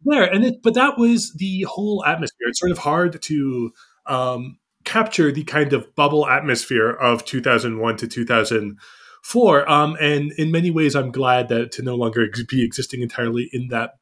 there. 0.05 0.25
And 0.25 0.45
it, 0.45 0.63
but 0.63 0.75
that 0.75 0.99
was 0.99 1.33
the 1.35 1.63
whole 1.63 2.05
atmosphere. 2.05 2.49
It's 2.49 2.61
sort 2.61 2.73
of 2.73 2.79
hard 2.79 3.21
to 3.23 3.73
um, 4.07 4.59
capture 4.85 5.33
the 5.33 5.45
kind 5.45 5.73
of 5.73 5.95
bubble 5.95 6.27
atmosphere 6.27 6.91
of 6.91 7.25
2001 7.25 7.97
to 7.99 8.07
2004. 8.09 9.71
Um, 9.71 9.97
and 10.01 10.33
in 10.33 10.51
many 10.51 10.71
ways, 10.71 10.95
I'm 10.95 11.11
glad 11.11 11.49
that 11.49 11.73
to 11.73 11.83
no 11.83 11.97
longer 11.97 12.27
be 12.49 12.65
existing 12.65 13.03
entirely 13.03 13.49
in 13.53 13.69
that 13.69 13.95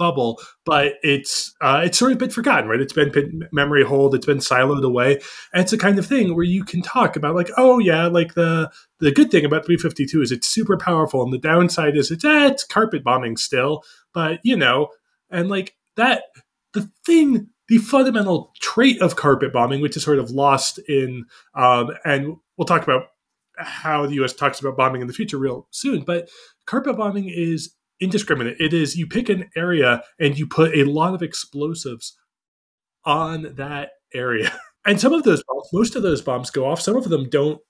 bubble, 0.00 0.40
but 0.64 0.94
it's 1.02 1.54
uh, 1.60 1.82
it's 1.84 1.98
sort 1.98 2.10
of 2.10 2.18
been 2.18 2.30
forgotten, 2.30 2.68
right? 2.68 2.80
It's 2.80 2.94
been 2.94 3.46
memory 3.52 3.84
hold, 3.84 4.14
it's 4.14 4.26
been 4.26 4.38
siloed 4.38 4.82
away, 4.82 5.20
and 5.52 5.62
it's 5.62 5.74
a 5.74 5.78
kind 5.78 5.98
of 5.98 6.06
thing 6.06 6.34
where 6.34 6.44
you 6.44 6.64
can 6.64 6.80
talk 6.80 7.14
about 7.14 7.36
like, 7.36 7.50
oh 7.58 7.78
yeah, 7.78 8.06
like 8.06 8.34
the 8.34 8.72
the 8.98 9.12
good 9.12 9.30
thing 9.30 9.44
about 9.44 9.66
352 9.66 10.22
is 10.22 10.32
it's 10.32 10.48
super 10.48 10.78
powerful, 10.78 11.22
and 11.22 11.32
the 11.32 11.38
downside 11.38 11.96
is 11.96 12.10
it's 12.10 12.24
eh, 12.24 12.46
it's 12.48 12.64
carpet 12.64 13.04
bombing 13.04 13.36
still, 13.36 13.84
but 14.14 14.40
you 14.42 14.56
know, 14.56 14.88
and 15.30 15.48
like 15.48 15.76
that 15.96 16.24
the 16.72 16.90
thing. 17.06 17.48
The 17.68 17.78
fundamental 17.78 18.52
trait 18.60 19.00
of 19.00 19.14
carpet 19.14 19.52
bombing, 19.52 19.80
which 19.80 19.96
is 19.96 20.02
sort 20.02 20.18
of 20.18 20.32
lost 20.32 20.80
in, 20.88 21.26
um, 21.54 21.90
and 22.04 22.36
we'll 22.56 22.66
talk 22.66 22.82
about 22.82 23.04
how 23.58 24.06
the 24.06 24.14
U.S. 24.14 24.32
talks 24.32 24.58
about 24.58 24.76
bombing 24.76 25.02
in 25.02 25.06
the 25.06 25.12
future 25.12 25.38
real 25.38 25.68
soon. 25.70 26.02
But 26.02 26.28
carpet 26.66 26.96
bombing 26.96 27.28
is 27.28 27.70
indiscriminate. 28.00 28.56
It 28.58 28.72
is 28.72 28.96
you 28.96 29.06
pick 29.06 29.28
an 29.28 29.50
area 29.56 30.02
and 30.18 30.38
you 30.38 30.46
put 30.46 30.76
a 30.76 30.84
lot 30.84 31.14
of 31.14 31.22
explosives 31.22 32.16
on 33.04 33.54
that 33.56 33.90
area. 34.14 34.52
And 34.86 34.98
some 34.98 35.12
of 35.12 35.24
those 35.24 35.42
bombs, 35.46 35.68
most 35.74 35.94
of 35.94 36.02
those 36.02 36.22
bombs 36.22 36.48
go 36.48 36.64
off. 36.64 36.80
Some 36.80 36.96
of 36.96 37.10
them 37.10 37.28
don't 37.28 37.60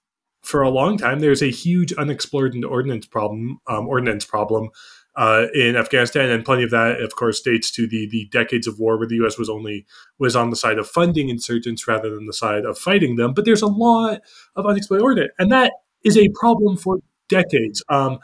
for 0.43 0.63
a 0.63 0.71
long 0.71 0.97
time. 0.97 1.19
There's 1.19 1.43
a 1.43 1.51
huge 1.51 1.93
unexploded 1.93 2.65
ordnance 2.65 3.07
problem, 3.07 3.59
um, 3.67 3.89
ordnance 3.89 4.25
problem 4.25 4.71
uh, 5.17 5.47
in 5.53 5.77
Afghanistan, 5.77 6.31
and 6.31 6.45
plenty 6.45 6.63
of 6.63 6.71
that, 6.71 7.01
of 7.01 7.17
course, 7.17 7.41
dates 7.41 7.71
to 7.73 7.87
the 7.87 8.09
the 8.11 8.29
decades 8.31 8.67
of 8.67 8.79
war 8.79 8.97
where 8.97 9.09
the 9.09 9.17
U.S. 9.17 9.39
was 9.39 9.51
only 9.51 9.87
was 10.19 10.37
on 10.37 10.51
the 10.51 10.57
side 10.57 10.79
of 10.79 10.89
funding 10.89 11.29
insurgents 11.29 11.89
rather 11.89 12.15
than 12.15 12.27
the 12.27 12.33
side 12.33 12.65
of 12.65 12.79
fighting 12.79 13.17
them. 13.17 13.35
But 13.35 13.45
there's 13.45 13.63
a 13.63 13.67
lot 13.67 14.21
of 14.57 14.67
unexploded 14.67 15.03
ordnance, 15.03 15.33
and 15.39 15.51
that 15.51 15.73
is 16.05 16.17
a 16.17 16.29
problem 16.35 16.77
for 16.77 17.01
decades. 17.29 17.83
Um, 17.89 18.19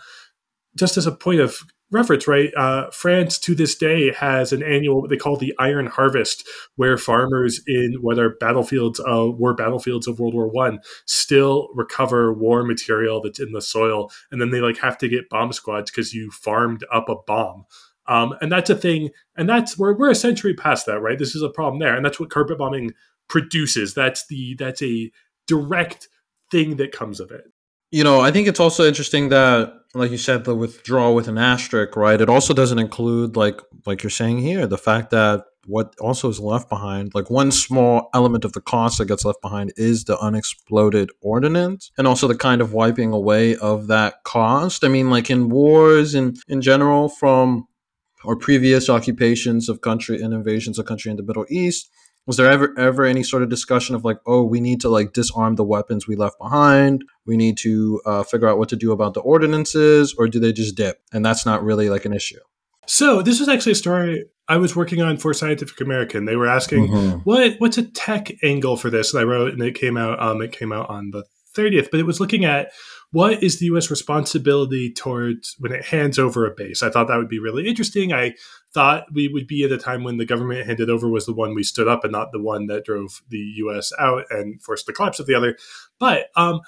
just 0.77 0.97
as 0.97 1.07
a 1.07 1.13
point 1.13 1.41
of 1.41 1.59
reference, 1.97 2.29
right? 2.29 2.53
Uh, 2.57 2.91
France 2.91 3.39
to 3.41 3.55
this 3.55 3.75
day 3.75 4.13
has 4.13 4.53
an 4.53 4.63
annual 4.63 5.01
what 5.01 5.11
they 5.11 5.17
call 5.17 5.37
the 5.37 5.55
Iron 5.59 5.87
Harvest, 5.87 6.47
where 6.77 6.97
farmers 6.97 7.61
in 7.67 7.95
what 8.01 8.19
are 8.19 8.37
battlefields, 8.39 9.01
uh, 9.01 9.31
battlefields 9.57 10.07
of 10.07 10.19
World 10.21 10.35
War 10.35 10.49
One, 10.49 10.81
still 11.07 11.69
recover 11.75 12.33
war 12.33 12.63
material 12.63 13.21
that's 13.21 13.41
in 13.41 13.53
the 13.53 13.63
soil, 13.63 14.11
and 14.31 14.41
then 14.41 14.51
they 14.51 14.61
like 14.61 14.79
have 14.79 14.99
to 14.99 15.09
get 15.09 15.29
bomb 15.29 15.53
squads 15.53 15.91
because 15.91 16.15
you 16.15 16.31
farmed 16.31 16.85
up 16.93 17.09
a 17.09 17.17
bomb. 17.27 17.65
Um, 18.09 18.35
and 18.41 18.53
that's 18.53 18.71
a 18.71 18.77
thing, 18.77 19.11
and 19.37 19.49
that's 19.49 19.77
we're 19.79 19.97
we're 19.97 20.11
a 20.11 20.15
century 20.15 20.55
past 20.55 20.87
that, 20.87 21.01
right? 21.01 21.19
This 21.19 21.35
is 21.35 21.43
a 21.43 21.49
problem 21.49 21.81
there, 21.81 21.97
and 21.97 22.05
that's 22.05 22.21
what 22.21 22.31
carpet 22.31 22.59
bombing 22.59 22.93
produces. 23.29 23.95
That's 23.95 24.27
the 24.27 24.55
that's 24.59 24.83
a 24.83 25.11
direct 25.47 26.09
thing 26.51 26.77
that 26.77 26.93
comes 26.93 27.21
of 27.21 27.31
it. 27.31 27.45
You 27.91 28.05
know, 28.05 28.21
I 28.21 28.31
think 28.31 28.49
it's 28.49 28.61
also 28.61 28.87
interesting 28.87 29.29
that, 29.29 29.73
like 29.95 30.11
you 30.11 30.19
said, 30.19 30.45
the 30.45 30.55
withdrawal 30.55 31.15
with 31.15 31.29
an 31.29 31.39
asterisk, 31.39 31.97
right? 31.97 32.21
It 32.21 32.29
also 32.29 32.53
doesn't 32.53 32.79
include, 32.79 33.37
like, 33.37 33.61
like 33.87 34.03
you're 34.03 34.11
saying 34.11 34.39
here, 34.39 34.67
the 34.67 34.79
fact 34.79 35.11
that 35.11 35.45
what 35.67 35.95
also 36.01 36.29
is 36.29 36.41
left 36.41 36.69
behind, 36.69 37.15
like 37.15 37.31
one 37.31 37.51
small 37.51 38.09
element 38.15 38.45
of 38.45 38.53
the 38.53 38.61
cost 38.61 38.99
that 38.99 39.07
gets 39.07 39.25
left 39.25 39.43
behind 39.43 39.73
is 39.77 40.05
the 40.05 40.19
unexploded 40.19 41.11
ordnance 41.21 41.91
and 41.99 42.07
also 42.07 42.29
the 42.29 42.37
kind 42.37 42.61
of 42.61 42.73
wiping 42.73 43.13
away 43.13 43.57
of 43.57 43.89
that 43.89 44.23
cost. 44.25 44.85
I 44.85 44.89
mean, 44.89 45.11
like 45.11 45.31
in 45.31 45.49
wars 45.49 46.15
and 46.15 46.39
in 46.49 46.63
general 46.63 47.09
from 47.09 47.67
or 48.25 48.37
previous 48.37 48.89
occupations 48.89 49.69
of 49.69 49.81
country 49.81 50.21
and 50.21 50.35
invasions 50.35 50.79
of 50.79 50.87
country 50.87 51.11
in 51.11 51.17
the 51.17 51.23
Middle 51.23 51.47
East, 51.49 51.91
was 52.27 52.37
there 52.37 52.51
ever 52.51 52.75
ever 52.79 53.05
any 53.05 53.23
sort 53.23 53.43
of 53.43 53.49
discussion 53.49 53.95
of 53.95 54.05
like 54.05 54.19
oh 54.27 54.43
we 54.43 54.61
need 54.61 54.81
to 54.81 54.89
like 54.89 55.13
disarm 55.13 55.57
the 55.57 55.65
weapons 55.65 56.07
we 56.07 56.17
left 56.17 56.39
behind 56.39 57.05
we 57.25 57.37
need 57.37 57.57
to 57.57 58.01
uh, 58.05 58.23
figure 58.23 58.49
out 58.49 58.59
what 58.59 58.69
to 58.69 58.77
do 58.77 58.93
about 58.93 59.15
the 59.15 59.21
ordinances 59.21 60.15
or 60.19 60.29
do 60.29 60.39
they 60.39 60.53
just 60.53 60.77
dip 60.77 61.01
and 61.13 61.25
that's 61.25 61.47
not 61.47 61.63
really 61.63 61.89
like 61.89 62.05
an 62.05 62.13
issue 62.13 62.41
so 62.87 63.23
this 63.23 63.41
was 63.41 63.49
actually 63.49 63.73
a 63.73 63.77
story 63.77 64.25
I 64.49 64.59
was 64.59 64.77
working 64.77 65.03
on 65.03 65.17
for 65.17 65.35
Scientific 65.35 65.81
American. 65.81 66.25
They 66.25 66.37
were 66.37 66.47
asking 66.47 66.89
mm-hmm. 66.89 67.19
what 67.25 67.55
what's 67.59 67.79
a 67.79 67.83
tech 67.83 68.31
angle 68.43 68.77
for 68.77 68.91
this, 68.91 69.13
and 69.13 69.21
I 69.21 69.25
wrote, 69.25 69.53
and 69.53 69.63
it 69.63 69.75
came 69.75 69.97
out. 69.97 70.23
Um, 70.23 70.41
it 70.41 70.53
came 70.53 70.73
out 70.73 70.89
on 70.89 71.11
the 71.11 71.25
thirtieth, 71.55 71.91
but 71.91 71.99
it 71.99 72.07
was 72.07 72.21
looking 72.21 72.45
at 72.45 72.71
what 73.13 73.43
is 73.43 73.59
the 73.59 73.67
U.S. 73.67 73.91
responsibility 73.91 74.93
towards 74.93 75.55
when 75.59 75.73
it 75.73 75.87
hands 75.87 76.19
over 76.19 76.47
a 76.47 76.55
base. 76.55 76.83
I 76.83 76.91
thought 76.91 77.09
that 77.09 77.17
would 77.17 77.29
be 77.29 77.39
really 77.39 77.67
interesting. 77.67 78.13
I 78.13 78.35
thought 78.75 79.07
we 79.13 79.29
would 79.29 79.47
be 79.47 79.65
at 79.65 79.73
a 79.73 79.79
time 79.79 80.05
when 80.05 80.17
the 80.17 80.27
government 80.27 80.67
handed 80.67 80.91
over 80.91 81.09
was 81.09 81.27
the 81.27 81.33
one 81.33 81.55
we 81.55 81.63
stood 81.63 81.89
up 81.89 82.05
and 82.05 82.13
not 82.13 82.33
the 82.33 82.43
one 82.43 82.67
that 82.67 82.85
drove 82.85 83.23
the 83.29 83.39
U.S. 83.57 83.93
out 83.99 84.25
and 84.31 84.61
forced 84.63 84.87
the 84.87 84.93
collapse 84.93 85.21
of 85.21 85.27
the 85.27 85.35
other. 85.35 85.57
But 85.99 86.27
um, 86.37 86.61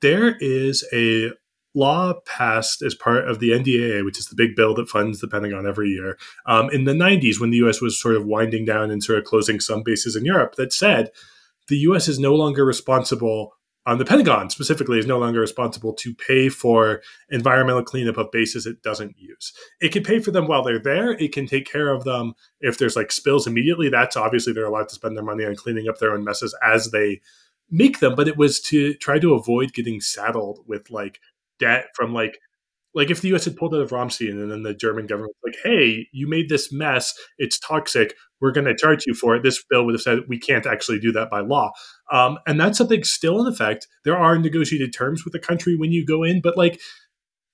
there 0.00 0.36
is 0.36 0.86
a 0.92 1.32
law 1.74 2.14
passed 2.24 2.82
as 2.82 2.94
part 2.94 3.28
of 3.28 3.38
the 3.38 3.50
NDAA, 3.50 4.04
which 4.04 4.18
is 4.18 4.26
the 4.26 4.36
big 4.36 4.56
bill 4.56 4.74
that 4.74 4.88
funds 4.88 5.20
the 5.20 5.28
Pentagon 5.28 5.66
every 5.66 5.90
year, 5.90 6.16
um, 6.46 6.70
in 6.70 6.84
the 6.84 6.92
90s 6.92 7.38
when 7.38 7.50
the 7.50 7.58
U.S. 7.58 7.80
was 7.80 8.00
sort 8.00 8.16
of 8.16 8.24
winding 8.24 8.64
down 8.64 8.90
and 8.90 9.02
sort 9.02 9.18
of 9.18 9.24
closing 9.24 9.60
some 9.60 9.82
bases 9.82 10.16
in 10.16 10.24
Europe, 10.24 10.54
that 10.54 10.72
said 10.72 11.10
the 11.68 11.78
U.S. 11.78 12.08
is 12.08 12.18
no 12.18 12.34
longer 12.34 12.64
responsible 12.64 13.55
um, 13.86 13.98
the 13.98 14.04
Pentagon 14.04 14.50
specifically 14.50 14.98
is 14.98 15.06
no 15.06 15.18
longer 15.18 15.40
responsible 15.40 15.94
to 15.94 16.12
pay 16.12 16.48
for 16.48 17.02
environmental 17.30 17.84
cleanup 17.84 18.16
of 18.16 18.32
bases 18.32 18.66
it 18.66 18.82
doesn't 18.82 19.14
use. 19.16 19.52
It 19.80 19.92
can 19.92 20.02
pay 20.02 20.18
for 20.18 20.32
them 20.32 20.48
while 20.48 20.64
they're 20.64 20.82
there. 20.82 21.12
It 21.12 21.32
can 21.32 21.46
take 21.46 21.70
care 21.70 21.92
of 21.92 22.02
them 22.02 22.34
if 22.60 22.78
there's 22.78 22.96
like 22.96 23.12
spills 23.12 23.46
immediately. 23.46 23.88
That's 23.88 24.16
obviously 24.16 24.52
they're 24.52 24.66
allowed 24.66 24.88
to 24.88 24.96
spend 24.96 25.16
their 25.16 25.24
money 25.24 25.44
on 25.44 25.54
cleaning 25.54 25.88
up 25.88 25.98
their 25.98 26.12
own 26.12 26.24
messes 26.24 26.54
as 26.64 26.90
they 26.90 27.20
make 27.70 28.00
them. 28.00 28.16
But 28.16 28.26
it 28.26 28.36
was 28.36 28.60
to 28.62 28.94
try 28.94 29.20
to 29.20 29.34
avoid 29.34 29.72
getting 29.72 30.00
saddled 30.00 30.64
with 30.66 30.90
like 30.90 31.20
debt 31.60 31.86
from 31.94 32.12
like 32.12 32.38
like 32.92 33.10
if 33.10 33.20
the 33.20 33.28
U.S. 33.28 33.44
had 33.44 33.56
pulled 33.56 33.74
out 33.74 33.82
of 33.82 33.90
Ramstein 33.90 34.30
and 34.30 34.50
then 34.50 34.62
the 34.62 34.74
German 34.74 35.06
government 35.06 35.34
was 35.42 35.52
like, 35.52 35.62
"Hey, 35.62 36.08
you 36.12 36.26
made 36.26 36.48
this 36.48 36.72
mess. 36.72 37.14
It's 37.38 37.58
toxic. 37.58 38.14
We're 38.40 38.52
going 38.52 38.66
to 38.66 38.76
charge 38.76 39.04
you 39.06 39.14
for 39.14 39.36
it." 39.36 39.42
This 39.42 39.62
bill 39.68 39.84
would 39.86 39.94
have 39.94 40.02
said 40.02 40.20
we 40.28 40.38
can't 40.38 40.66
actually 40.66 40.98
do 40.98 41.12
that 41.12 41.30
by 41.30 41.40
law, 41.40 41.72
um, 42.12 42.38
and 42.46 42.60
that's 42.60 42.78
something 42.78 43.04
still 43.04 43.40
in 43.40 43.52
effect. 43.52 43.86
There 44.04 44.16
are 44.16 44.38
negotiated 44.38 44.92
terms 44.92 45.24
with 45.24 45.32
the 45.32 45.38
country 45.38 45.76
when 45.76 45.92
you 45.92 46.04
go 46.04 46.22
in, 46.22 46.40
but 46.40 46.56
like 46.56 46.80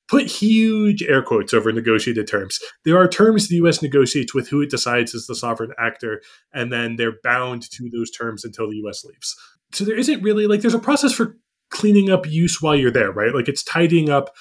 put 0.09 0.27
huge 0.27 1.03
air 1.03 1.23
quotes 1.23 1.55
over 1.55 1.73
negotiated 1.73 2.27
terms. 2.27 2.61
There 2.85 2.99
are 2.99 3.09
terms 3.09 3.49
the 3.49 3.57
U.S. 3.57 3.81
negotiates 3.81 4.35
with 4.35 4.49
who 4.49 4.61
it 4.61 4.71
decides 4.71 5.15
is 5.15 5.27
the 5.27 5.35
sovereign 5.35 5.73
actor, 5.79 6.21
and 6.53 6.71
then 6.71 6.97
they're 6.97 7.17
bound 7.25 7.71
to 7.71 7.91
those 7.91 8.11
terms 8.11 8.45
until 8.45 8.69
the 8.69 8.77
U.S. 8.77 9.05
leaves. 9.05 9.35
So 9.73 9.85
there 9.85 9.97
isn't 9.97 10.23
really 10.23 10.47
like 10.47 10.61
there's 10.61 10.75
a 10.75 10.79
process 10.79 11.13
for 11.15 11.39
cleaning 11.71 12.11
up 12.11 12.31
use 12.31 12.61
while 12.61 12.77
you're 12.77 12.91
there, 12.91 13.11
right? 13.11 13.35
Like 13.35 13.49
it's 13.49 13.63
tidying 13.63 14.11
up 14.11 14.35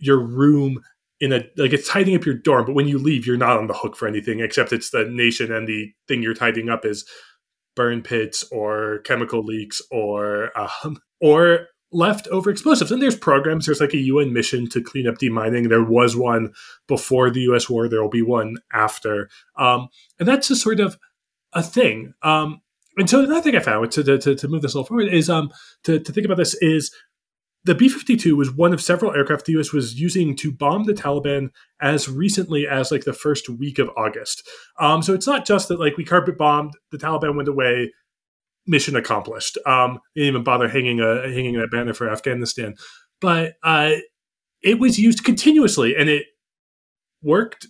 your 0.00 0.18
room 0.18 0.80
in 1.20 1.32
a 1.32 1.44
like 1.56 1.72
it's 1.72 1.88
tidying 1.88 2.16
up 2.16 2.24
your 2.24 2.34
dorm, 2.34 2.66
but 2.66 2.74
when 2.74 2.88
you 2.88 2.98
leave, 2.98 3.26
you're 3.26 3.36
not 3.36 3.58
on 3.58 3.66
the 3.66 3.74
hook 3.74 3.96
for 3.96 4.06
anything 4.06 4.40
except 4.40 4.72
it's 4.72 4.90
the 4.90 5.04
nation 5.04 5.52
and 5.52 5.66
the 5.66 5.92
thing 6.06 6.22
you're 6.22 6.34
tidying 6.34 6.68
up 6.68 6.84
is 6.84 7.04
burn 7.74 8.02
pits 8.02 8.44
or 8.50 8.98
chemical 9.04 9.42
leaks 9.42 9.80
or 9.90 10.50
um, 10.58 10.98
or 11.20 11.68
leftover 11.90 12.50
explosives. 12.50 12.92
And 12.92 13.00
there's 13.00 13.16
programs. 13.16 13.66
There's 13.66 13.80
like 13.80 13.94
a 13.94 13.98
UN 13.98 14.32
mission 14.32 14.68
to 14.70 14.82
clean 14.82 15.08
up 15.08 15.16
demining. 15.16 15.68
There 15.68 15.84
was 15.84 16.16
one 16.16 16.52
before 16.86 17.30
the 17.30 17.40
U.S. 17.42 17.68
war. 17.70 17.88
There 17.88 18.02
will 18.02 18.10
be 18.10 18.22
one 18.22 18.56
after. 18.72 19.30
Um, 19.56 19.88
and 20.18 20.28
that's 20.28 20.50
a 20.50 20.56
sort 20.56 20.80
of 20.80 20.98
a 21.54 21.62
thing. 21.62 22.12
Um, 22.22 22.60
and 22.98 23.08
so 23.08 23.22
another 23.22 23.40
thing 23.40 23.56
I 23.56 23.60
found 23.60 23.90
to, 23.92 24.18
to, 24.18 24.34
to 24.34 24.48
move 24.48 24.62
this 24.62 24.74
all 24.74 24.84
forward 24.84 25.08
is 25.08 25.30
um, 25.30 25.50
to, 25.84 26.00
to 26.00 26.12
think 26.12 26.24
about 26.24 26.36
this 26.36 26.54
is 26.60 26.92
the 27.68 27.74
B 27.74 27.86
52 27.90 28.34
was 28.34 28.50
one 28.50 28.72
of 28.72 28.80
several 28.80 29.14
aircraft 29.14 29.44
the 29.44 29.52
US 29.58 29.74
was 29.74 30.00
using 30.00 30.34
to 30.36 30.50
bomb 30.50 30.84
the 30.84 30.94
Taliban 30.94 31.50
as 31.82 32.08
recently 32.08 32.66
as 32.66 32.90
like 32.90 33.04
the 33.04 33.12
first 33.12 33.50
week 33.50 33.78
of 33.78 33.90
August. 33.94 34.48
Um, 34.80 35.02
so 35.02 35.12
it's 35.12 35.26
not 35.26 35.44
just 35.44 35.68
that 35.68 35.78
like 35.78 35.98
we 35.98 36.04
carpet 36.04 36.38
bombed, 36.38 36.72
the 36.92 36.96
Taliban 36.96 37.36
went 37.36 37.46
away, 37.46 37.92
mission 38.66 38.96
accomplished. 38.96 39.58
Um, 39.66 39.98
they 40.14 40.22
didn't 40.22 40.34
even 40.34 40.44
bother 40.44 40.66
hanging 40.66 41.00
a 41.00 41.28
hanging 41.28 41.58
that 41.58 41.70
banner 41.70 41.92
for 41.92 42.10
Afghanistan, 42.10 42.74
but 43.20 43.56
uh, 43.62 43.96
it 44.62 44.80
was 44.80 44.98
used 44.98 45.22
continuously 45.22 45.94
and 45.94 46.08
it 46.08 46.24
worked 47.22 47.66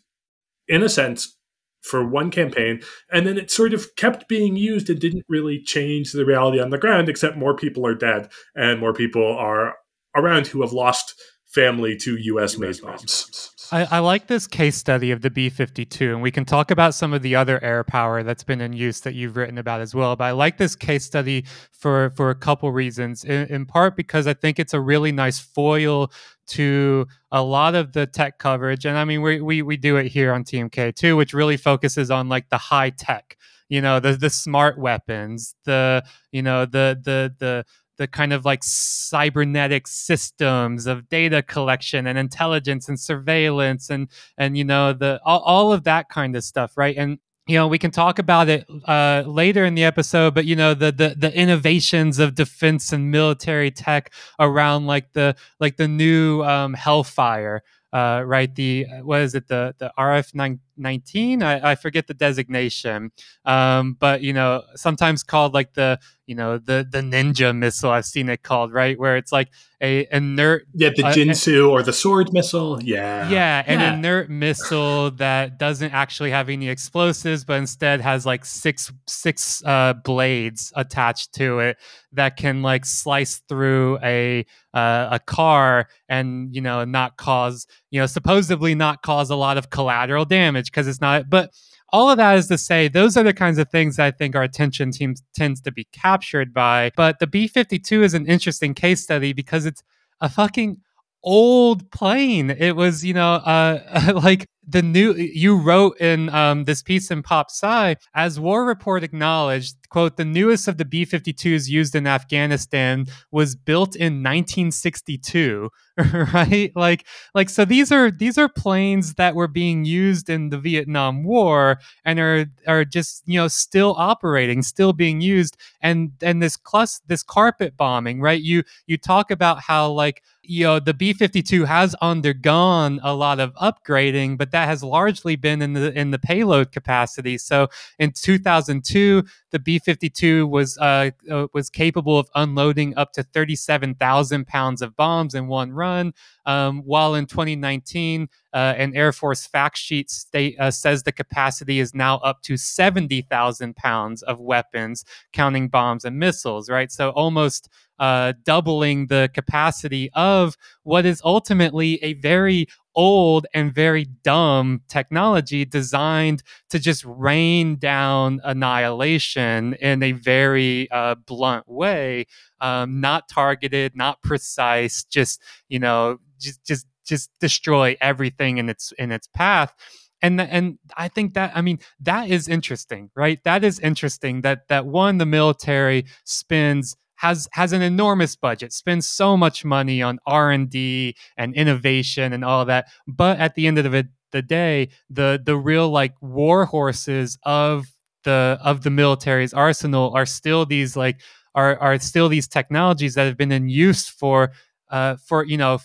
in 0.68 0.84
a 0.84 0.88
sense 0.88 1.36
for 1.82 2.08
one 2.08 2.30
campaign 2.30 2.82
and 3.10 3.26
then 3.26 3.36
it 3.36 3.50
sort 3.50 3.74
of 3.74 3.96
kept 3.96 4.28
being 4.28 4.54
used 4.54 4.88
and 4.90 5.00
didn't 5.00 5.24
really 5.28 5.60
change 5.60 6.12
the 6.12 6.24
reality 6.24 6.60
on 6.60 6.70
the 6.70 6.78
ground 6.78 7.08
except 7.08 7.36
more 7.36 7.56
people 7.56 7.84
are 7.84 7.94
dead 7.94 8.28
and 8.54 8.78
more 8.78 8.92
people 8.92 9.36
are 9.36 9.74
around 10.18 10.48
who 10.48 10.62
have 10.62 10.72
lost 10.72 11.14
family 11.48 11.96
to 11.96 12.16
U.S. 12.16 12.58
made 12.58 12.80
bombs. 12.80 13.50
I, 13.70 13.84
I, 13.90 13.98
like 13.98 14.28
this 14.28 14.46
case 14.46 14.76
study 14.76 15.10
of 15.10 15.20
the 15.20 15.30
B 15.30 15.50
52, 15.50 16.12
and 16.12 16.22
we 16.22 16.30
can 16.30 16.44
talk 16.44 16.70
about 16.70 16.94
some 16.94 17.12
of 17.12 17.22
the 17.22 17.36
other 17.36 17.62
air 17.62 17.84
power 17.84 18.22
that's 18.22 18.44
been 18.44 18.60
in 18.60 18.72
use 18.72 19.00
that 19.00 19.14
you've 19.14 19.36
written 19.36 19.58
about 19.58 19.80
as 19.80 19.94
well. 19.94 20.16
But 20.16 20.24
I 20.24 20.30
like 20.30 20.56
this 20.56 20.74
case 20.74 21.04
study 21.04 21.44
for, 21.72 22.10
for 22.10 22.30
a 22.30 22.34
couple 22.34 22.70
reasons. 22.72 23.24
In, 23.24 23.46
in 23.48 23.66
part 23.66 23.96
because 23.96 24.26
I 24.26 24.34
think 24.34 24.58
it's 24.58 24.72
a 24.72 24.80
really 24.80 25.12
nice 25.12 25.38
foil 25.38 26.10
to 26.48 27.06
a 27.30 27.42
lot 27.42 27.74
of 27.74 27.92
the 27.92 28.06
tech 28.06 28.38
coverage. 28.38 28.86
And 28.86 28.96
I 28.96 29.04
mean, 29.04 29.20
we, 29.20 29.40
we, 29.40 29.60
we 29.60 29.76
do 29.76 29.96
it 29.96 30.06
here 30.06 30.32
on 30.32 30.44
TMK 30.44 30.94
too, 30.94 31.16
which 31.16 31.34
really 31.34 31.58
focuses 31.58 32.10
on 32.10 32.28
like 32.28 32.48
the 32.48 32.58
high 32.58 32.90
tech 32.90 33.36
you 33.70 33.82
know 33.82 34.00
the 34.00 34.14
the 34.14 34.30
smart 34.30 34.78
weapons 34.78 35.54
the 35.66 36.02
you 36.32 36.40
know 36.40 36.64
the 36.64 36.98
the 37.04 37.34
the 37.38 37.64
the 37.98 38.06
kind 38.06 38.32
of 38.32 38.44
like 38.44 38.64
cybernetic 38.64 39.86
systems 39.86 40.86
of 40.86 41.08
data 41.08 41.42
collection 41.42 42.06
and 42.06 42.18
intelligence 42.18 42.88
and 42.88 42.98
surveillance 42.98 43.90
and 43.90 44.08
and 44.38 44.56
you 44.56 44.64
know 44.64 44.92
the 44.92 45.20
all, 45.24 45.40
all 45.40 45.72
of 45.72 45.84
that 45.84 46.08
kind 46.08 46.34
of 46.36 46.44
stuff 46.44 46.76
right? 46.76 46.96
And 46.96 47.18
you 47.46 47.56
know 47.56 47.68
we 47.68 47.78
can 47.78 47.90
talk 47.90 48.18
about 48.18 48.48
it 48.48 48.66
uh, 48.86 49.24
later 49.26 49.64
in 49.64 49.74
the 49.74 49.84
episode 49.84 50.34
but 50.34 50.44
you 50.44 50.54
know 50.54 50.74
the, 50.74 50.92
the 50.92 51.14
the 51.16 51.34
innovations 51.34 52.18
of 52.18 52.34
defense 52.34 52.92
and 52.92 53.10
military 53.10 53.70
tech 53.70 54.12
around 54.38 54.86
like 54.86 55.12
the 55.12 55.34
like 55.60 55.76
the 55.76 55.88
new 55.88 56.42
um, 56.44 56.74
hellfire 56.74 57.62
uh, 57.92 58.22
right? 58.24 58.54
The 58.54 58.86
what 59.02 59.20
is 59.22 59.34
it? 59.34 59.48
The 59.48 59.74
the 59.78 59.92
rf 59.98 60.34
9 60.34 60.60
19 60.78 61.42
I, 61.42 61.72
I, 61.72 61.74
forget 61.74 62.06
the 62.06 62.14
designation 62.14 63.10
um, 63.44 63.96
but 63.98 64.22
you 64.22 64.32
know 64.32 64.62
sometimes 64.74 65.22
called 65.22 65.54
like 65.54 65.74
the 65.74 65.98
you 66.26 66.34
know 66.34 66.58
the 66.58 66.86
the 66.88 67.00
ninja 67.00 67.56
missile 67.56 67.90
i've 67.90 68.04
seen 68.04 68.28
it 68.28 68.42
called 68.42 68.72
right 68.72 68.98
where 68.98 69.16
it's 69.16 69.32
like 69.32 69.48
a 69.80 70.06
inert 70.12 70.66
yeah 70.74 70.90
the 70.90 71.02
ginsu 71.04 71.66
uh, 71.66 71.70
or 71.70 71.82
the 71.82 71.92
sword 71.92 72.32
missile 72.32 72.82
yeah 72.82 73.28
yeah 73.30 73.62
an 73.66 73.80
yeah. 73.80 73.94
inert 73.94 74.28
missile 74.28 75.10
that 75.12 75.58
doesn't 75.58 75.92
actually 75.92 76.30
have 76.30 76.50
any 76.50 76.68
explosives 76.68 77.44
but 77.44 77.54
instead 77.54 78.00
has 78.00 78.26
like 78.26 78.44
six 78.44 78.92
six 79.06 79.62
uh, 79.64 79.94
blades 79.94 80.72
attached 80.76 81.32
to 81.32 81.60
it 81.60 81.78
that 82.12 82.36
can 82.36 82.62
like 82.62 82.84
slice 82.84 83.40
through 83.48 83.98
a 84.02 84.44
uh, 84.74 85.08
a 85.12 85.18
car 85.18 85.88
and 86.08 86.54
you 86.54 86.60
know 86.60 86.84
not 86.84 87.16
cause 87.16 87.66
you 87.90 88.00
know 88.00 88.06
supposedly 88.06 88.74
not 88.74 89.02
cause 89.02 89.30
a 89.30 89.36
lot 89.36 89.56
of 89.56 89.70
collateral 89.70 90.24
damage 90.24 90.67
because 90.70 90.86
it's 90.86 91.00
not. 91.00 91.28
But 91.28 91.50
all 91.90 92.10
of 92.10 92.18
that 92.18 92.36
is 92.36 92.48
to 92.48 92.58
say, 92.58 92.88
those 92.88 93.16
are 93.16 93.22
the 93.22 93.32
kinds 93.32 93.58
of 93.58 93.70
things 93.70 93.98
I 93.98 94.10
think 94.10 94.36
our 94.36 94.42
attention 94.42 94.90
teams 94.90 95.22
tends 95.34 95.60
to 95.62 95.72
be 95.72 95.86
captured 95.92 96.52
by. 96.52 96.90
But 96.96 97.18
the 97.18 97.26
B 97.26 97.48
52 97.48 98.02
is 98.02 98.14
an 98.14 98.26
interesting 98.26 98.74
case 98.74 99.02
study 99.02 99.32
because 99.32 99.64
it's 99.64 99.82
a 100.20 100.28
fucking 100.28 100.78
old 101.22 101.90
plane. 101.90 102.50
It 102.50 102.76
was, 102.76 103.04
you 103.04 103.14
know, 103.14 103.34
uh, 103.34 104.12
like 104.22 104.48
the 104.68 104.82
new 104.82 105.14
you 105.14 105.56
wrote 105.56 105.98
in 105.98 106.28
um, 106.28 106.64
this 106.64 106.82
piece 106.82 107.10
in 107.10 107.22
pop 107.22 107.50
sci 107.50 107.96
as 108.14 108.38
war 108.38 108.64
report 108.64 109.02
acknowledged 109.02 109.76
quote 109.88 110.16
the 110.16 110.24
newest 110.24 110.68
of 110.68 110.76
the 110.76 110.84
b-52s 110.84 111.68
used 111.68 111.94
in 111.94 112.06
afghanistan 112.06 113.06
was 113.30 113.56
built 113.56 113.96
in 113.96 114.22
1962 114.22 115.70
right? 116.32 116.70
Like 116.76 117.06
like 117.34 117.50
so 117.50 117.64
these 117.64 117.90
are 117.90 118.10
these 118.10 118.38
are 118.38 118.48
planes 118.48 119.14
that 119.14 119.34
were 119.34 119.48
being 119.48 119.84
used 119.84 120.30
in 120.30 120.50
the 120.50 120.58
vietnam 120.58 121.24
war 121.24 121.80
and 122.04 122.20
are 122.20 122.46
are 122.68 122.84
just 122.84 123.22
you 123.26 123.38
know 123.38 123.48
still 123.48 123.94
operating 123.98 124.62
still 124.62 124.92
being 124.92 125.20
used. 125.20 125.56
And 125.80 126.12
and 126.22 126.40
this 126.40 126.56
clus 126.56 127.00
this 127.08 127.22
carpet 127.24 127.76
bombing 127.76 128.20
right? 128.20 128.40
You 128.40 128.62
you 128.86 128.96
talk 128.96 129.30
about 129.32 129.60
how 129.60 129.90
like 129.90 130.22
you 130.42 130.64
know 130.64 130.78
the 130.78 130.94
b-52 130.94 131.66
has 131.66 131.94
undergone 131.96 133.00
a 133.02 133.12
lot 133.14 133.38
of 133.40 133.52
upgrading 133.54 134.38
but 134.38 134.50
that 134.52 134.57
has 134.66 134.82
largely 134.82 135.36
been 135.36 135.62
in 135.62 135.72
the 135.72 135.96
in 135.98 136.10
the 136.10 136.18
payload 136.18 136.72
capacity. 136.72 137.38
So 137.38 137.68
in 137.98 138.12
2002, 138.12 139.24
the 139.50 139.58
B-52 139.58 140.48
was 140.48 140.76
uh, 140.78 141.10
uh, 141.30 141.46
was 141.52 141.70
capable 141.70 142.18
of 142.18 142.28
unloading 142.34 142.96
up 142.96 143.12
to 143.12 143.22
37,000 143.22 144.46
pounds 144.46 144.82
of 144.82 144.96
bombs 144.96 145.34
in 145.34 145.46
one 145.46 145.72
run. 145.72 146.12
Um, 146.46 146.80
while 146.84 147.14
in 147.14 147.26
2019, 147.26 148.28
uh, 148.52 148.56
an 148.76 148.96
Air 148.96 149.12
Force 149.12 149.46
fact 149.46 149.76
sheet 149.76 150.10
state 150.10 150.58
uh, 150.58 150.70
says 150.70 151.02
the 151.02 151.12
capacity 151.12 151.78
is 151.78 151.94
now 151.94 152.16
up 152.18 152.42
to 152.42 152.56
70,000 152.56 153.76
pounds 153.76 154.22
of 154.22 154.40
weapons, 154.40 155.04
counting 155.32 155.68
bombs 155.68 156.04
and 156.04 156.18
missiles. 156.18 156.70
Right, 156.70 156.90
so 156.90 157.10
almost 157.10 157.68
uh, 157.98 158.32
doubling 158.44 159.06
the 159.08 159.30
capacity 159.34 160.10
of 160.14 160.56
what 160.84 161.04
is 161.04 161.20
ultimately 161.24 162.02
a 162.02 162.14
very 162.14 162.68
old 162.98 163.46
and 163.54 163.72
very 163.72 164.04
dumb 164.24 164.82
technology 164.88 165.64
designed 165.64 166.42
to 166.68 166.80
just 166.80 167.04
rain 167.04 167.76
down 167.76 168.40
annihilation 168.42 169.74
in 169.74 170.02
a 170.02 170.12
very 170.12 170.90
uh, 170.90 171.14
blunt 171.14 171.66
way, 171.68 172.26
um, 172.60 173.00
not 173.00 173.28
targeted, 173.28 173.94
not 173.96 174.20
precise, 174.20 175.04
just 175.04 175.40
you 175.68 175.78
know, 175.78 176.18
just 176.40 176.62
just 176.66 176.86
just 177.06 177.30
destroy 177.40 177.96
everything 178.00 178.58
in 178.58 178.68
its 178.68 178.92
in 178.98 179.12
its 179.12 179.28
path 179.28 179.72
and 180.20 180.40
and 180.40 180.78
I 180.96 181.08
think 181.08 181.34
that 181.34 181.52
I 181.54 181.60
mean 181.60 181.78
that 182.00 182.28
is 182.28 182.48
interesting, 182.48 183.10
right? 183.14 183.42
That 183.44 183.62
is 183.62 183.78
interesting 183.78 184.40
that 184.40 184.68
that 184.68 184.86
one 184.86 185.18
the 185.18 185.26
military 185.26 186.06
spends 186.24 186.96
has 187.18 187.48
has 187.52 187.72
an 187.72 187.82
enormous 187.82 188.36
budget, 188.36 188.72
spends 188.72 189.08
so 189.08 189.36
much 189.36 189.64
money 189.64 190.02
on 190.02 190.18
R 190.26 190.50
and 190.50 190.70
D 190.70 191.16
and 191.36 191.54
innovation 191.54 192.32
and 192.32 192.44
all 192.44 192.64
that. 192.64 192.88
But 193.06 193.38
at 193.38 193.54
the 193.54 193.66
end 193.66 193.78
of 193.78 193.94
it, 193.94 194.06
the 194.32 194.42
day, 194.42 194.88
the 195.10 195.40
the 195.42 195.56
real 195.56 195.88
like 195.90 196.14
war 196.20 196.64
horses 196.64 197.38
of 197.44 197.86
the 198.24 198.58
of 198.62 198.82
the 198.82 198.90
military's 198.90 199.54
arsenal 199.54 200.12
are 200.14 200.26
still 200.26 200.66
these 200.66 200.96
like 200.96 201.20
are 201.54 201.76
are 201.78 201.98
still 201.98 202.28
these 202.28 202.48
technologies 202.48 203.14
that 203.14 203.24
have 203.26 203.36
been 203.36 203.52
in 203.52 203.68
use 203.68 204.08
for 204.08 204.52
uh 204.90 205.16
for 205.16 205.44
you 205.44 205.56
know 205.56 205.78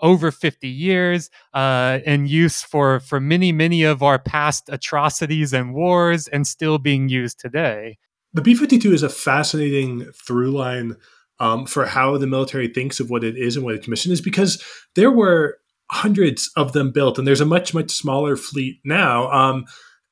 over 0.00 0.30
50 0.30 0.68
years 0.68 1.30
uh, 1.52 1.98
in 2.06 2.26
use 2.26 2.62
for 2.62 3.00
for 3.00 3.20
many 3.20 3.52
many 3.52 3.82
of 3.82 4.02
our 4.02 4.18
past 4.18 4.68
atrocities 4.70 5.52
and 5.52 5.74
wars 5.74 6.26
and 6.28 6.46
still 6.46 6.78
being 6.78 7.08
used 7.08 7.38
today 7.38 7.98
the 8.34 8.42
B 8.42 8.54
52 8.54 8.92
is 8.92 9.02
a 9.02 9.08
fascinating 9.08 10.10
through 10.26 10.50
line 10.50 10.96
um, 11.40 11.66
for 11.66 11.86
how 11.86 12.18
the 12.18 12.26
military 12.26 12.68
thinks 12.68 13.00
of 13.00 13.10
what 13.10 13.24
it 13.24 13.36
is 13.36 13.56
and 13.56 13.64
what 13.64 13.74
its 13.74 13.88
mission 13.88 14.12
is 14.12 14.20
because 14.20 14.62
there 14.94 15.10
were 15.10 15.58
hundreds 15.90 16.50
of 16.56 16.72
them 16.72 16.90
built 16.90 17.18
and 17.18 17.26
there's 17.26 17.40
a 17.40 17.46
much, 17.46 17.74
much 17.74 17.90
smaller 17.90 18.36
fleet 18.36 18.80
now. 18.84 19.30
Um, 19.30 19.64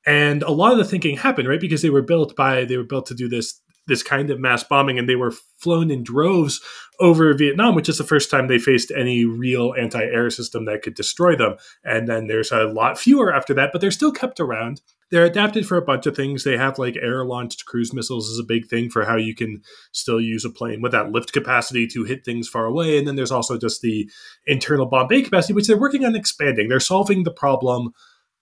and 0.06 0.42
a 0.42 0.50
lot 0.50 0.72
of 0.72 0.78
the 0.78 0.84
thinking 0.84 1.16
happened, 1.16 1.48
right? 1.48 1.60
Because 1.60 1.82
they 1.82 1.90
were 1.90 2.02
built 2.02 2.34
by, 2.34 2.64
they 2.64 2.76
were 2.76 2.84
built 2.84 3.06
to 3.06 3.14
do 3.14 3.28
this 3.28 3.60
this 3.86 4.02
kind 4.02 4.30
of 4.30 4.40
mass 4.40 4.62
bombing 4.62 4.98
and 4.98 5.08
they 5.08 5.16
were 5.16 5.32
flown 5.58 5.90
in 5.90 6.02
droves 6.02 6.60
over 7.00 7.34
Vietnam, 7.34 7.74
which 7.74 7.88
is 7.88 7.98
the 7.98 8.04
first 8.04 8.30
time 8.30 8.46
they 8.46 8.58
faced 8.58 8.92
any 8.96 9.24
real 9.24 9.74
anti 9.78 10.02
air 10.02 10.30
system 10.30 10.64
that 10.66 10.82
could 10.82 10.94
destroy 10.94 11.34
them. 11.36 11.56
And 11.84 12.08
then 12.08 12.26
there's 12.26 12.52
a 12.52 12.64
lot 12.64 12.98
fewer 12.98 13.34
after 13.34 13.54
that, 13.54 13.70
but 13.72 13.80
they're 13.80 13.90
still 13.90 14.12
kept 14.12 14.40
around 14.40 14.80
they're 15.12 15.26
adapted 15.26 15.68
for 15.68 15.76
a 15.76 15.82
bunch 15.82 16.06
of 16.06 16.16
things. 16.16 16.42
They 16.42 16.56
have 16.56 16.78
like 16.78 16.96
air 16.96 17.22
launched 17.22 17.66
cruise 17.66 17.92
missiles 17.92 18.30
is 18.30 18.38
a 18.38 18.44
big 18.44 18.66
thing 18.68 18.88
for 18.88 19.04
how 19.04 19.16
you 19.16 19.34
can 19.34 19.62
still 19.92 20.18
use 20.18 20.46
a 20.46 20.50
plane 20.50 20.80
with 20.80 20.92
that 20.92 21.12
lift 21.12 21.34
capacity 21.34 21.86
to 21.88 22.04
hit 22.04 22.24
things 22.24 22.48
far 22.48 22.64
away. 22.64 22.96
And 22.96 23.06
then 23.06 23.14
there's 23.14 23.30
also 23.30 23.58
just 23.58 23.82
the 23.82 24.10
internal 24.46 24.86
bomb 24.86 25.08
bay 25.08 25.20
capacity, 25.20 25.52
which 25.52 25.66
they're 25.66 25.78
working 25.78 26.06
on 26.06 26.16
expanding. 26.16 26.68
They're 26.68 26.80
solving 26.80 27.24
the 27.24 27.30
problem 27.30 27.92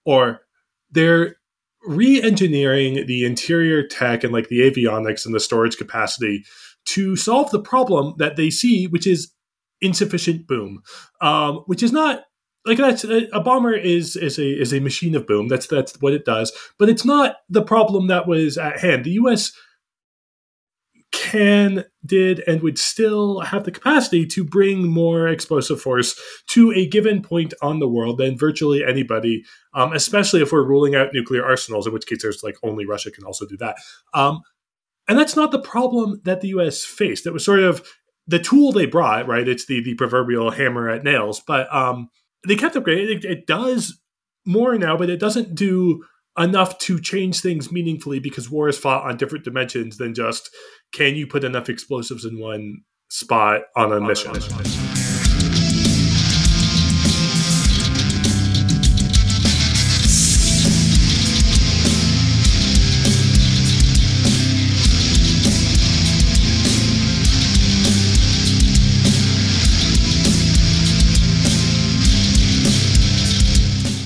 or 0.05 0.43
they're 0.89 1.35
re-engineering 1.83 3.05
the 3.07 3.25
interior 3.25 3.85
tech 3.87 4.23
and 4.23 4.33
like 4.33 4.49
the 4.49 4.59
avionics 4.59 5.25
and 5.25 5.33
the 5.33 5.39
storage 5.39 5.77
capacity 5.77 6.45
to 6.85 7.15
solve 7.15 7.51
the 7.51 7.61
problem 7.61 8.13
that 8.17 8.35
they 8.35 8.49
see, 8.49 8.87
which 8.87 9.07
is 9.07 9.31
insufficient 9.81 10.47
boom, 10.47 10.81
um, 11.21 11.63
which 11.65 11.83
is 11.83 11.91
not 11.91 12.23
like 12.65 12.77
that's 12.77 13.03
a, 13.03 13.27
bomber 13.43 13.73
is 13.73 14.15
is 14.15 14.37
a 14.37 14.47
is 14.47 14.73
a 14.73 14.79
machine 14.79 15.15
of 15.15 15.25
boom. 15.25 15.47
That's 15.47 15.67
that's 15.67 15.99
what 16.01 16.13
it 16.13 16.25
does. 16.25 16.51
But 16.77 16.89
it's 16.89 17.05
not 17.05 17.37
the 17.49 17.63
problem 17.63 18.07
that 18.07 18.27
was 18.27 18.57
at 18.57 18.79
hand. 18.79 19.03
The 19.03 19.11
U.S. 19.11 19.51
can 21.21 21.85
did 22.03 22.43
and 22.47 22.63
would 22.63 22.79
still 22.79 23.41
have 23.41 23.63
the 23.63 23.71
capacity 23.71 24.25
to 24.25 24.43
bring 24.43 24.87
more 24.87 25.27
explosive 25.27 25.79
force 25.79 26.19
to 26.47 26.71
a 26.71 26.87
given 26.87 27.21
point 27.21 27.53
on 27.61 27.79
the 27.79 27.87
world 27.87 28.17
than 28.17 28.35
virtually 28.35 28.83
anybody. 28.83 29.43
Um, 29.75 29.93
especially 29.93 30.41
if 30.41 30.51
we're 30.51 30.67
ruling 30.67 30.95
out 30.95 31.13
nuclear 31.13 31.45
arsenals, 31.45 31.85
in 31.85 31.93
which 31.93 32.07
case 32.07 32.23
there's 32.23 32.43
like 32.43 32.57
only 32.63 32.85
Russia 32.87 33.11
can 33.11 33.23
also 33.23 33.45
do 33.45 33.55
that. 33.57 33.77
Um, 34.15 34.41
and 35.07 35.17
that's 35.17 35.35
not 35.35 35.51
the 35.51 35.61
problem 35.61 36.21
that 36.23 36.41
the 36.41 36.49
U.S. 36.49 36.83
faced. 36.83 37.27
It 37.27 37.33
was 37.33 37.45
sort 37.45 37.59
of 37.59 37.87
the 38.25 38.39
tool 38.39 38.71
they 38.71 38.87
brought, 38.87 39.27
right? 39.27 39.47
It's 39.47 39.67
the 39.67 39.81
the 39.81 39.93
proverbial 39.93 40.51
hammer 40.51 40.89
at 40.89 41.03
nails, 41.03 41.39
but 41.45 41.73
um, 41.73 42.09
they 42.47 42.55
kept 42.55 42.75
upgrading. 42.75 43.17
It, 43.17 43.25
it 43.25 43.47
does 43.47 43.99
more 44.45 44.77
now, 44.77 44.97
but 44.97 45.09
it 45.09 45.19
doesn't 45.19 45.53
do 45.53 46.03
enough 46.37 46.77
to 46.79 46.99
change 46.99 47.41
things 47.41 47.71
meaningfully 47.71 48.19
because 48.19 48.49
war 48.49 48.69
is 48.69 48.77
fought 48.77 49.03
on 49.03 49.17
different 49.17 49.43
dimensions 49.43 49.97
than 49.97 50.13
just 50.13 50.49
can 50.93 51.15
you 51.15 51.27
put 51.27 51.43
enough 51.43 51.69
explosives 51.69 52.25
in 52.25 52.39
one 52.39 52.81
spot 53.09 53.63
on 53.75 53.91
a 53.91 53.99
mission. 53.99 54.33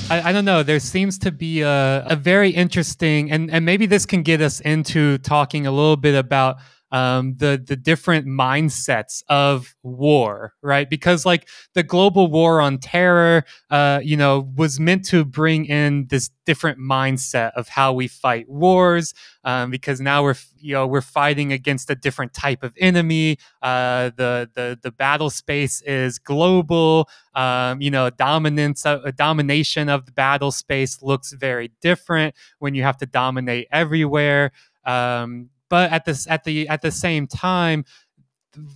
I, 0.08 0.30
I, 0.30 0.32
don't 0.32 0.46
know. 0.46 0.62
There 0.62 0.80
seems 0.80 1.18
to 1.20 1.32
be 1.32 1.62
a, 1.62 2.06
a 2.06 2.16
very 2.16 2.52
interesting, 2.52 3.32
and, 3.32 3.50
and 3.50 3.66
maybe 3.66 3.88
this 3.88 4.06
can 4.06 4.22
get 4.22 4.40
us 4.40 4.60
into 4.60 5.18
talking 5.18 5.66
a 5.66 5.72
little 5.72 5.98
bit 5.98 6.14
about 6.14 6.58
um, 6.96 7.36
the 7.36 7.62
the 7.62 7.76
different 7.76 8.26
mindsets 8.26 9.22
of 9.28 9.76
war, 9.84 10.54
right? 10.62 10.90
Because 10.90 11.26
like 11.26 11.50
the 11.74 11.84
global 11.84 12.28
war 12.28 12.62
on 12.62 12.78
terror, 12.78 13.44
uh, 13.70 14.00
you 14.02 14.16
know, 14.16 14.50
was 14.56 14.80
meant 14.80 15.04
to 15.08 15.26
bring 15.26 15.66
in 15.66 16.08
this 16.08 16.30
different 16.46 16.80
mindset 16.80 17.52
of 17.58 17.68
how 17.68 17.92
we 17.92 18.08
fight 18.08 18.48
wars. 18.48 19.14
Um, 19.44 19.72
because 19.72 20.00
now 20.00 20.24
we're 20.24 20.36
you 20.58 20.74
know 20.74 20.88
we're 20.88 21.02
fighting 21.02 21.52
against 21.52 21.90
a 21.90 21.96
different 21.96 22.34
type 22.34 22.64
of 22.64 22.74
enemy. 22.80 23.40
Uh, 23.62 24.12
the 24.16 24.50
the 24.54 24.80
the 24.82 24.92
battle 24.92 25.30
space 25.30 25.82
is 25.82 26.18
global. 26.18 27.10
Um, 27.34 27.82
you 27.82 27.92
know, 27.92 28.10
dominance, 28.10 28.86
uh, 28.86 29.12
domination 29.18 29.90
of 29.90 30.06
the 30.06 30.14
battle 30.14 30.54
space 30.54 31.02
looks 31.02 31.34
very 31.34 31.72
different 31.82 32.36
when 32.60 32.74
you 32.74 32.84
have 32.84 32.96
to 33.00 33.06
dominate 33.06 33.68
everywhere. 33.70 34.54
Um, 34.86 35.50
but 35.76 35.92
at 35.92 36.06
this 36.06 36.26
at 36.28 36.46
the 36.46 36.70
at 36.70 36.82
the 36.82 36.90
same 36.90 37.28
time 37.28 37.84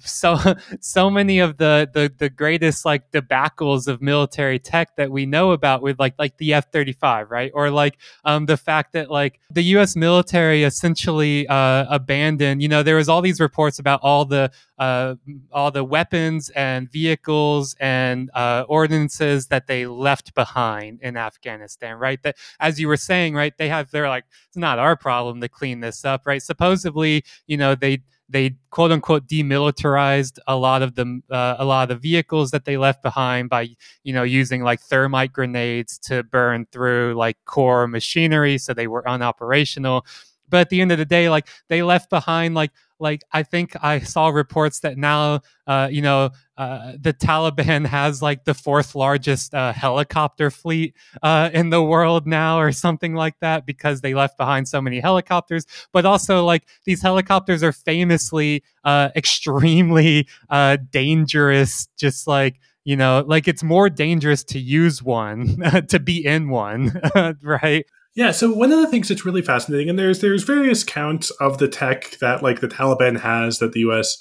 so 0.02 0.38
so 0.80 1.10
many 1.10 1.39
of 1.39 1.58
the, 1.58 1.89
the 1.94 2.12
the 2.18 2.30
greatest 2.30 2.86
like 2.86 3.12
debacles 3.12 3.88
of 3.88 4.02
military 4.02 4.60
tech 4.60 4.96
that 4.98 5.12
we 5.12 5.26
know 5.26 5.52
about 5.52 5.82
with 5.82 6.00
like 6.00 6.13
like 6.18 6.38
the 6.38 6.54
F-35 6.54 7.30
right? 7.30 7.52
Or 7.54 7.70
like 7.70 7.98
um 8.26 8.46
the 8.46 8.58
fact 8.58 8.94
that 8.94 9.10
like 9.10 9.39
the 9.50 9.63
US 9.76 9.96
military 9.96 10.63
essentially 10.63 11.48
uh 11.48 11.86
abandoned 11.89 12.62
you 12.62 12.68
know 12.68 12.84
there 12.84 12.96
was 12.96 13.10
all 13.10 13.22
these 13.22 13.39
reports 13.39 13.80
about 13.80 14.00
all 14.04 14.26
the 14.26 14.52
uh 14.78 15.15
all 15.52 15.72
the 15.72 15.84
weapons 15.84 16.50
and 16.52 16.92
vehicles 16.92 17.76
and 17.80 18.30
uh 18.34 18.65
ordinances 18.68 19.48
that 19.48 19.68
they 19.68 19.86
left 19.86 20.34
behind 20.34 21.00
in 21.02 21.18
Afghanistan 21.18 21.98
right? 21.98 22.22
That 22.24 22.38
as 22.60 22.80
you 22.80 22.88
were 22.88 22.98
saying 22.98 23.36
right 23.36 23.58
they 23.58 23.70
have 23.70 23.92
they're 23.92 24.10
like 24.10 24.26
it's 24.48 24.58
not 24.58 24.80
our 24.80 24.96
problem 24.96 25.42
to 25.42 25.50
clean 25.50 25.80
this 25.80 26.06
up 26.06 26.26
right? 26.26 26.42
Supposedly 26.42 27.24
you 27.48 27.58
know 27.58 27.76
they 27.76 28.02
they 28.30 28.56
quote 28.70 28.92
unquote 28.92 29.28
demilitarized 29.28 30.38
a 30.48 30.56
lot 30.56 30.82
of 30.82 30.96
the 30.96 31.22
uh, 31.32 31.56
a 31.58 31.65
lot 31.65 31.84
of 31.84 31.96
the 31.96 32.00
vehicles 32.02 32.52
that 32.52 32.65
they 32.65 32.78
left 32.78 33.02
behind 33.02 33.50
by 33.50 33.70
you 34.04 34.13
know 34.13 34.24
using 34.24 34.63
like 34.63 34.80
thermite 34.82 35.34
grenades 35.34 35.98
to 35.98 36.24
burn 36.24 36.68
through 36.72 37.15
like 37.15 37.38
core 37.46 37.88
machinery 37.88 38.58
so 38.58 38.74
they 38.74 38.88
were 38.88 39.04
unoperational. 39.04 40.04
But 40.48 40.62
at 40.62 40.70
the 40.70 40.82
end 40.82 40.92
of 40.92 40.98
the 40.98 41.06
day 41.06 41.30
like 41.30 41.48
they 41.68 41.84
left 41.84 42.10
behind 42.10 42.56
like 42.56 42.72
like 42.99 43.23
I 43.31 43.43
think 43.43 43.75
I 43.81 43.99
saw 43.99 44.29
reports 44.29 44.81
that 44.81 44.97
now, 44.97 45.41
uh, 45.67 45.89
you 45.91 46.01
know, 46.01 46.31
uh, 46.57 46.93
the 46.99 47.13
Taliban 47.13 47.85
has 47.85 48.21
like 48.21 48.43
the 48.43 48.53
fourth 48.53 48.95
largest 48.95 49.53
uh, 49.53 49.71
helicopter 49.71 50.51
fleet 50.51 50.95
uh, 51.23 51.49
in 51.53 51.69
the 51.69 51.81
world 51.81 52.27
now, 52.27 52.59
or 52.59 52.71
something 52.71 53.15
like 53.15 53.35
that, 53.39 53.65
because 53.65 54.01
they 54.01 54.13
left 54.13 54.38
behind 54.38 54.67
so 54.67 54.81
many 54.81 54.99
helicopters. 54.99 55.65
But 55.93 56.05
also, 56.05 56.43
like 56.43 56.67
these 56.85 57.01
helicopters 57.01 57.63
are 57.63 57.71
famously 57.71 58.63
uh, 58.83 59.09
extremely 59.15 60.27
uh, 60.49 60.77
dangerous. 60.91 61.88
Just 61.97 62.27
like 62.27 62.59
you 62.83 62.95
know, 62.95 63.23
like 63.27 63.47
it's 63.47 63.63
more 63.63 63.89
dangerous 63.89 64.43
to 64.45 64.59
use 64.59 65.03
one 65.03 65.57
to 65.89 65.99
be 65.99 66.25
in 66.25 66.49
one, 66.49 66.99
right? 67.43 67.85
Yeah, 68.19 68.32
so 68.32 68.51
one 68.51 68.73
of 68.73 68.82
the 68.82 68.88
things 68.88 69.08
that's 69.08 69.23
really 69.23 69.41
fascinating, 69.41 69.89
and 69.89 69.97
there's 69.97 70.19
there's 70.19 70.43
various 70.43 70.84
counts 70.84 71.29
of 71.39 71.58
the 71.58 71.69
tech 71.69 72.17
that 72.19 72.43
like 72.43 72.60
the 72.60 72.67
Taliban 72.67 73.17
has 73.21 73.60
that 73.60 73.71
the 73.71 73.79
U.S. 73.79 74.17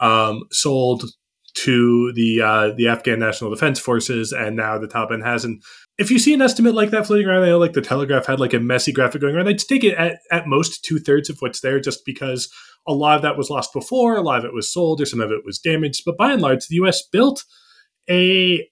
Um, 0.00 0.44
sold 0.52 1.06
to 1.54 2.12
the 2.12 2.40
uh, 2.40 2.70
the 2.76 2.86
Afghan 2.86 3.18
National 3.18 3.50
Defense 3.50 3.80
Forces, 3.80 4.30
and 4.30 4.54
now 4.54 4.78
the 4.78 4.86
Taliban 4.86 5.24
has. 5.24 5.44
And 5.44 5.60
if 5.98 6.08
you 6.08 6.20
see 6.20 6.32
an 6.34 6.40
estimate 6.40 6.76
like 6.76 6.90
that 6.90 7.08
floating 7.08 7.26
around, 7.26 7.42
I 7.42 7.46
know 7.46 7.58
like 7.58 7.72
the 7.72 7.80
Telegraph 7.80 8.26
had 8.26 8.38
like 8.38 8.54
a 8.54 8.60
messy 8.60 8.92
graphic 8.92 9.20
going 9.20 9.34
around. 9.34 9.48
I'd 9.48 9.58
take 9.58 9.82
it 9.82 9.96
at, 9.96 10.18
at 10.30 10.46
most 10.46 10.84
two 10.84 11.00
thirds 11.00 11.28
of 11.28 11.38
what's 11.40 11.62
there, 11.62 11.80
just 11.80 12.06
because 12.06 12.48
a 12.86 12.92
lot 12.92 13.16
of 13.16 13.22
that 13.22 13.36
was 13.36 13.50
lost 13.50 13.72
before, 13.72 14.14
a 14.14 14.22
lot 14.22 14.38
of 14.38 14.44
it 14.44 14.54
was 14.54 14.72
sold, 14.72 15.00
or 15.00 15.04
some 15.04 15.20
of 15.20 15.32
it 15.32 15.44
was 15.44 15.58
damaged. 15.58 16.02
But 16.06 16.16
by 16.16 16.30
and 16.30 16.42
large, 16.42 16.68
the 16.68 16.76
U.S. 16.76 17.02
built 17.10 17.42
a 18.08 18.64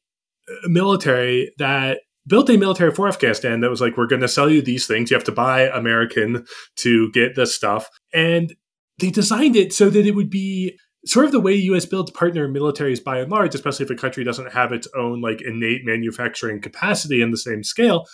military 0.69 1.53
that 1.59 2.03
built 2.27 2.51
a 2.51 2.57
military 2.57 2.93
for 2.93 3.09
Afghanistan 3.09 3.61
that 3.61 3.71
was 3.71 3.81
like, 3.81 3.97
we're 3.97 4.07
going 4.07 4.23
to 4.23 4.29
sell 4.29 4.51
you 4.51 4.63
these 4.63 4.87
things. 4.87 5.11
You 5.11 5.17
have 5.17 5.25
to 5.25 5.33
buy 5.33 5.63
American 5.69 6.45
to 6.77 7.11
get 7.13 7.35
this 7.35 7.55
stuff. 7.55 7.89
And 8.13 8.55
they 8.99 9.11
designed 9.11 9.57
it 9.57 9.73
so 9.73 9.91
that 9.91 10.07
it 10.07 10.15
would 10.15 10.31
be 10.31 10.79
sort 11.07 11.25
of 11.25 11.33
the 11.33 11.41
way 11.41 11.55
US 11.55 11.87
builds 11.87 12.11
partner 12.11 12.49
militaries 12.49 13.03
by 13.03 13.19
and 13.19 13.31
large, 13.31 13.55
especially 13.55 13.85
if 13.85 13.91
a 13.91 13.95
country 13.95 14.23
doesn't 14.23 14.53
have 14.53 14.73
its 14.73 14.87
own 14.97 15.21
like 15.21 15.41
innate 15.41 15.85
manufacturing 15.85 16.61
capacity 16.61 17.23
in 17.23 17.31
the 17.31 17.39
same 17.39 17.65
scale, 17.65 18.07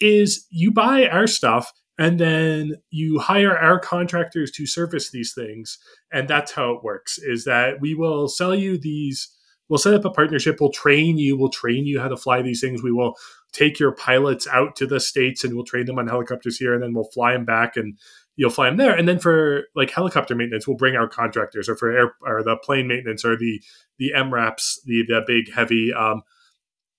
is 0.00 0.46
you 0.50 0.72
buy 0.72 1.06
our 1.06 1.26
stuff 1.26 1.70
and 1.98 2.18
then 2.18 2.76
you 2.90 3.18
hire 3.18 3.56
our 3.56 3.78
contractors 3.78 4.50
to 4.52 4.66
service 4.66 5.10
these 5.10 5.34
things. 5.34 5.78
And 6.10 6.26
that's 6.26 6.52
how 6.52 6.72
it 6.72 6.82
works 6.82 7.18
is 7.18 7.44
that 7.44 7.80
we 7.80 7.94
will 7.94 8.26
sell 8.26 8.54
you 8.54 8.78
these 8.78 9.28
we'll 9.68 9.78
set 9.78 9.94
up 9.94 10.04
a 10.04 10.10
partnership 10.10 10.56
we'll 10.60 10.72
train 10.72 11.16
you 11.16 11.36
we'll 11.36 11.48
train 11.48 11.86
you 11.86 12.00
how 12.00 12.08
to 12.08 12.16
fly 12.16 12.42
these 12.42 12.60
things 12.60 12.82
we 12.82 12.90
will 12.90 13.14
take 13.52 13.78
your 13.78 13.92
pilots 13.92 14.46
out 14.48 14.76
to 14.76 14.86
the 14.86 15.00
states 15.00 15.44
and 15.44 15.54
we'll 15.54 15.64
train 15.64 15.86
them 15.86 15.98
on 15.98 16.08
helicopters 16.08 16.56
here 16.56 16.74
and 16.74 16.82
then 16.82 16.94
we'll 16.94 17.10
fly 17.12 17.32
them 17.32 17.44
back 17.44 17.76
and 17.76 17.98
you'll 18.36 18.50
fly 18.50 18.66
them 18.66 18.76
there. 18.76 18.96
And 18.96 19.08
then 19.08 19.18
for 19.18 19.64
like 19.74 19.90
helicopter 19.90 20.34
maintenance 20.34 20.66
we'll 20.66 20.76
bring 20.76 20.96
our 20.96 21.08
contractors 21.08 21.68
or 21.68 21.76
for 21.76 21.90
air 21.90 22.14
or 22.22 22.42
the 22.42 22.56
plane 22.56 22.88
maintenance 22.88 23.24
or 23.24 23.36
the 23.36 23.60
the 23.98 24.12
mraps 24.16 24.78
the 24.84 25.04
the 25.06 25.22
big 25.26 25.52
heavy 25.52 25.92
um 25.92 26.22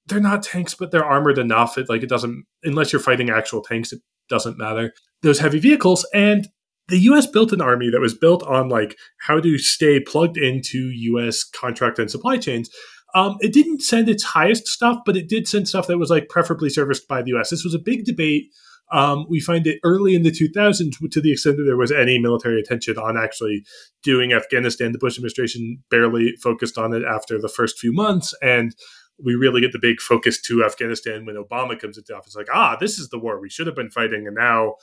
they're 0.08 0.20
not 0.20 0.44
tanks 0.44 0.74
but 0.74 0.92
they're 0.92 1.06
armored 1.06 1.38
enough. 1.38 1.78
It 1.78 1.90
like 1.90 2.04
it 2.04 2.10
doesn't 2.10 2.46
unless 2.64 2.92
you're 2.92 3.02
fighting 3.02 3.30
actual 3.30 3.62
tanks 3.62 3.94
it 3.94 4.02
doesn't 4.30 4.58
matter. 4.58 4.94
Those 5.22 5.40
heavy 5.40 5.60
vehicles 5.60 6.06
and 6.14 6.48
the 6.88 7.00
US 7.00 7.26
built 7.26 7.54
an 7.54 7.62
army 7.62 7.90
that 7.90 8.02
was 8.02 8.14
built 8.14 8.44
on 8.44 8.68
like 8.68 8.98
how 9.20 9.40
to 9.40 9.58
stay 9.58 10.00
plugged 10.00 10.38
into 10.38 10.78
US 10.78 11.44
contract 11.44 12.00
and 12.00 12.12
supply 12.12 12.38
chains 12.38 12.70
um, 13.14 13.38
it 13.40 13.54
didn't 13.54 13.82
send 13.82 14.10
its 14.10 14.24
highest 14.24 14.68
stuff, 14.68 15.00
but 15.06 15.18
it 15.18 15.28
did 15.28 15.48
send 15.48 15.68
stuff 15.68 15.88
that 15.88 15.98
was 15.98 16.10
like 16.10 16.30
preferably 16.30 16.70
serviced 16.70 17.08
by 17.08 17.22
the 17.22 17.36
US. 17.38 17.50
This 17.50 17.64
was 17.64 17.74
a 17.74 17.80
big 17.80 18.06
debate. 18.06 18.52
Um, 18.92 19.26
we 19.30 19.40
find 19.40 19.66
it 19.68 19.80
early 19.84 20.16
in 20.16 20.24
the 20.24 20.32
2000s 20.32 20.92
to 21.12 21.22
the 21.22 21.32
extent 21.32 21.58
that 21.58 21.64
there 21.64 21.78
was 21.78 21.92
any 21.92 22.20
military 22.20 22.60
attention 22.60 22.98
on 22.98 23.18
actually 23.18 23.64
doing 24.04 24.34
Afghanistan. 24.34 24.92
The 24.92 24.98
Bush 24.98 25.18
administration 25.18 25.82
barely 25.90 26.36
focused 26.42 26.78
on 26.78 26.94
it 26.94 27.04
after 27.04 27.40
the 27.40 27.48
first 27.48 27.80
few 27.80 27.94
months. 27.94 28.34
And 28.42 28.76
we 29.24 29.36
really 29.36 29.62
get 29.62 29.72
the 29.72 29.80
big 29.80 30.02
focus 30.02 30.42
to 30.42 30.66
Afghanistan 30.66 31.26
when 31.26 31.36
Obama 31.36 31.80
comes 31.80 31.98
into 31.98 32.16
office. 32.16 32.36
Like, 32.36 32.50
ah, 32.54 32.76
this 32.80 33.00
is 33.00 33.10
the 33.10 33.20
war 33.20 33.40
we 33.40 33.50
should 33.50 33.68
have 33.68 33.76
been 33.76 33.92
fighting. 33.92 34.28
And 34.28 34.36
now, 34.36 34.76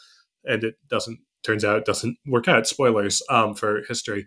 and 0.45 0.65
it 0.65 0.77
doesn't, 0.89 1.19
turns 1.45 1.65
out, 1.65 1.79
it 1.79 1.85
doesn't 1.85 2.17
work 2.27 2.49
out. 2.49 2.67
Spoilers 2.67 3.23
um, 3.29 3.55
for 3.55 3.83
history 3.89 4.27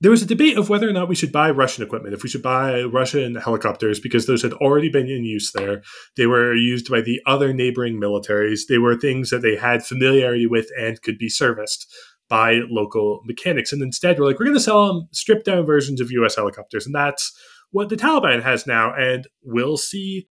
there 0.00 0.10
was 0.10 0.22
a 0.22 0.26
debate 0.26 0.58
of 0.58 0.68
whether 0.68 0.88
or 0.88 0.92
not 0.92 1.08
we 1.08 1.14
should 1.14 1.32
buy 1.32 1.50
Russian 1.50 1.84
equipment, 1.84 2.14
if 2.14 2.22
we 2.22 2.28
should 2.28 2.42
buy 2.42 2.82
Russian 2.82 3.36
helicopters, 3.36 4.00
because 4.00 4.26
those 4.26 4.42
had 4.42 4.52
already 4.54 4.88
been 4.88 5.08
in 5.08 5.24
use 5.24 5.52
there. 5.52 5.82
They 6.16 6.26
were 6.26 6.54
used 6.54 6.90
by 6.90 7.00
the 7.00 7.20
other 7.26 7.52
neighboring 7.52 8.00
militaries. 8.00 8.62
They 8.68 8.78
were 8.78 8.96
things 8.96 9.30
that 9.30 9.42
they 9.42 9.56
had 9.56 9.84
familiarity 9.84 10.46
with 10.46 10.68
and 10.78 11.00
could 11.02 11.16
be 11.16 11.28
serviced 11.28 11.86
by 12.28 12.60
local 12.68 13.20
mechanics. 13.24 13.72
And 13.72 13.82
instead, 13.82 14.18
we're 14.18 14.26
like, 14.26 14.38
we're 14.38 14.46
going 14.46 14.56
to 14.56 14.60
sell 14.60 14.86
them 14.86 15.08
stripped 15.12 15.44
down 15.44 15.64
versions 15.64 16.00
of 16.00 16.10
US 16.10 16.36
helicopters. 16.36 16.86
And 16.86 16.94
that's 16.94 17.32
what 17.70 17.88
the 17.88 17.96
Taliban 17.96 18.42
has 18.42 18.66
now. 18.66 18.94
And 18.94 19.26
we'll 19.42 19.76
see 19.76 20.28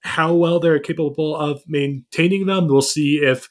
how 0.00 0.34
well 0.34 0.58
they're 0.58 0.78
capable 0.78 1.36
of 1.36 1.62
maintaining 1.66 2.46
them. 2.46 2.66
We'll 2.66 2.82
see 2.82 3.16
if 3.22 3.48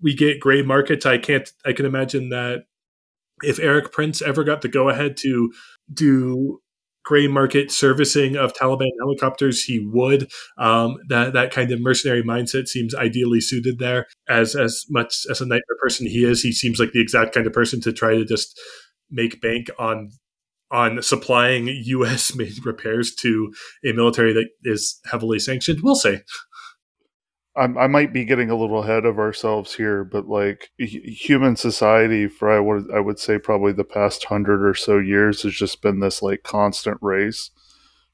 we 0.00 0.14
get 0.14 0.40
gray 0.40 0.62
markets. 0.62 1.06
I 1.06 1.18
can't, 1.18 1.50
I 1.64 1.72
can 1.72 1.86
imagine 1.86 2.28
that 2.28 2.64
if 3.42 3.58
Erik 3.58 3.92
Prince 3.92 4.22
ever 4.22 4.44
got 4.44 4.62
the 4.62 4.68
go 4.68 4.88
ahead 4.88 5.16
to 5.18 5.52
do 5.92 6.60
gray 7.08 7.26
market 7.26 7.70
servicing 7.70 8.36
of 8.36 8.52
Taliban 8.52 8.90
helicopters, 9.00 9.64
he 9.64 9.80
would. 9.92 10.30
Um, 10.58 10.98
that 11.08 11.32
that 11.32 11.50
kind 11.50 11.70
of 11.72 11.80
mercenary 11.80 12.22
mindset 12.22 12.68
seems 12.68 12.94
ideally 12.94 13.40
suited 13.40 13.78
there. 13.78 14.06
As 14.28 14.54
as 14.54 14.84
much 14.90 15.26
as 15.30 15.40
a 15.40 15.44
nightmare 15.44 15.78
person 15.80 16.06
he 16.06 16.24
is, 16.24 16.42
he 16.42 16.52
seems 16.52 16.78
like 16.78 16.92
the 16.92 17.00
exact 17.00 17.34
kind 17.34 17.46
of 17.46 17.52
person 17.52 17.80
to 17.80 17.92
try 17.92 18.14
to 18.14 18.24
just 18.24 18.60
make 19.10 19.40
bank 19.40 19.68
on 19.78 20.10
on 20.70 21.02
supplying 21.02 21.66
U.S. 21.84 22.34
made 22.34 22.64
repairs 22.64 23.14
to 23.16 23.52
a 23.84 23.92
military 23.92 24.34
that 24.34 24.48
is 24.64 25.00
heavily 25.10 25.38
sanctioned. 25.38 25.80
We'll 25.82 25.94
say. 25.94 26.22
I, 27.58 27.86
might 27.88 28.12
be 28.12 28.24
getting 28.24 28.50
a 28.50 28.56
little 28.56 28.82
ahead 28.82 29.04
of 29.04 29.18
ourselves 29.18 29.74
here, 29.74 30.04
but 30.04 30.28
like 30.28 30.70
human 30.78 31.56
society 31.56 32.28
for 32.28 32.50
I 32.50 32.60
would 32.60 32.90
I 32.94 33.00
would 33.00 33.18
say 33.18 33.38
probably 33.38 33.72
the 33.72 33.84
past 33.84 34.24
hundred 34.24 34.66
or 34.66 34.74
so 34.74 34.98
years 34.98 35.42
has 35.42 35.54
just 35.54 35.82
been 35.82 36.00
this 36.00 36.22
like 36.22 36.42
constant 36.42 36.98
race 37.00 37.50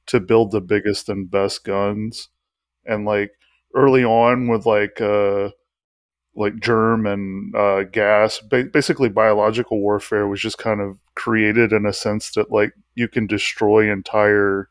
to 0.07 0.21
build 0.21 0.51
the 0.51 0.61
biggest 0.61 1.09
and 1.09 1.31
best 1.31 1.65
guns, 1.65 2.29
and 2.87 3.05
like 3.05 3.33
early 3.75 4.05
on 4.05 4.49
with 4.49 4.67
like 4.67 5.01
uh 5.01 5.51
like 6.37 6.57
germ 6.61 7.07
and 7.07 7.55
uh, 7.55 7.85
gas 7.85 8.41
ba- 8.41 8.65
basically 8.73 9.09
biological 9.09 9.81
warfare 9.81 10.27
was 10.27 10.41
just 10.41 10.59
kind 10.59 10.81
of 10.81 10.99
created 11.15 11.73
in 11.73 11.87
a 11.87 11.93
sense 11.93 12.33
that 12.33 12.51
like 12.51 12.73
you 12.95 13.09
can 13.09 13.27
destroy 13.27 13.91
entire 13.91 14.69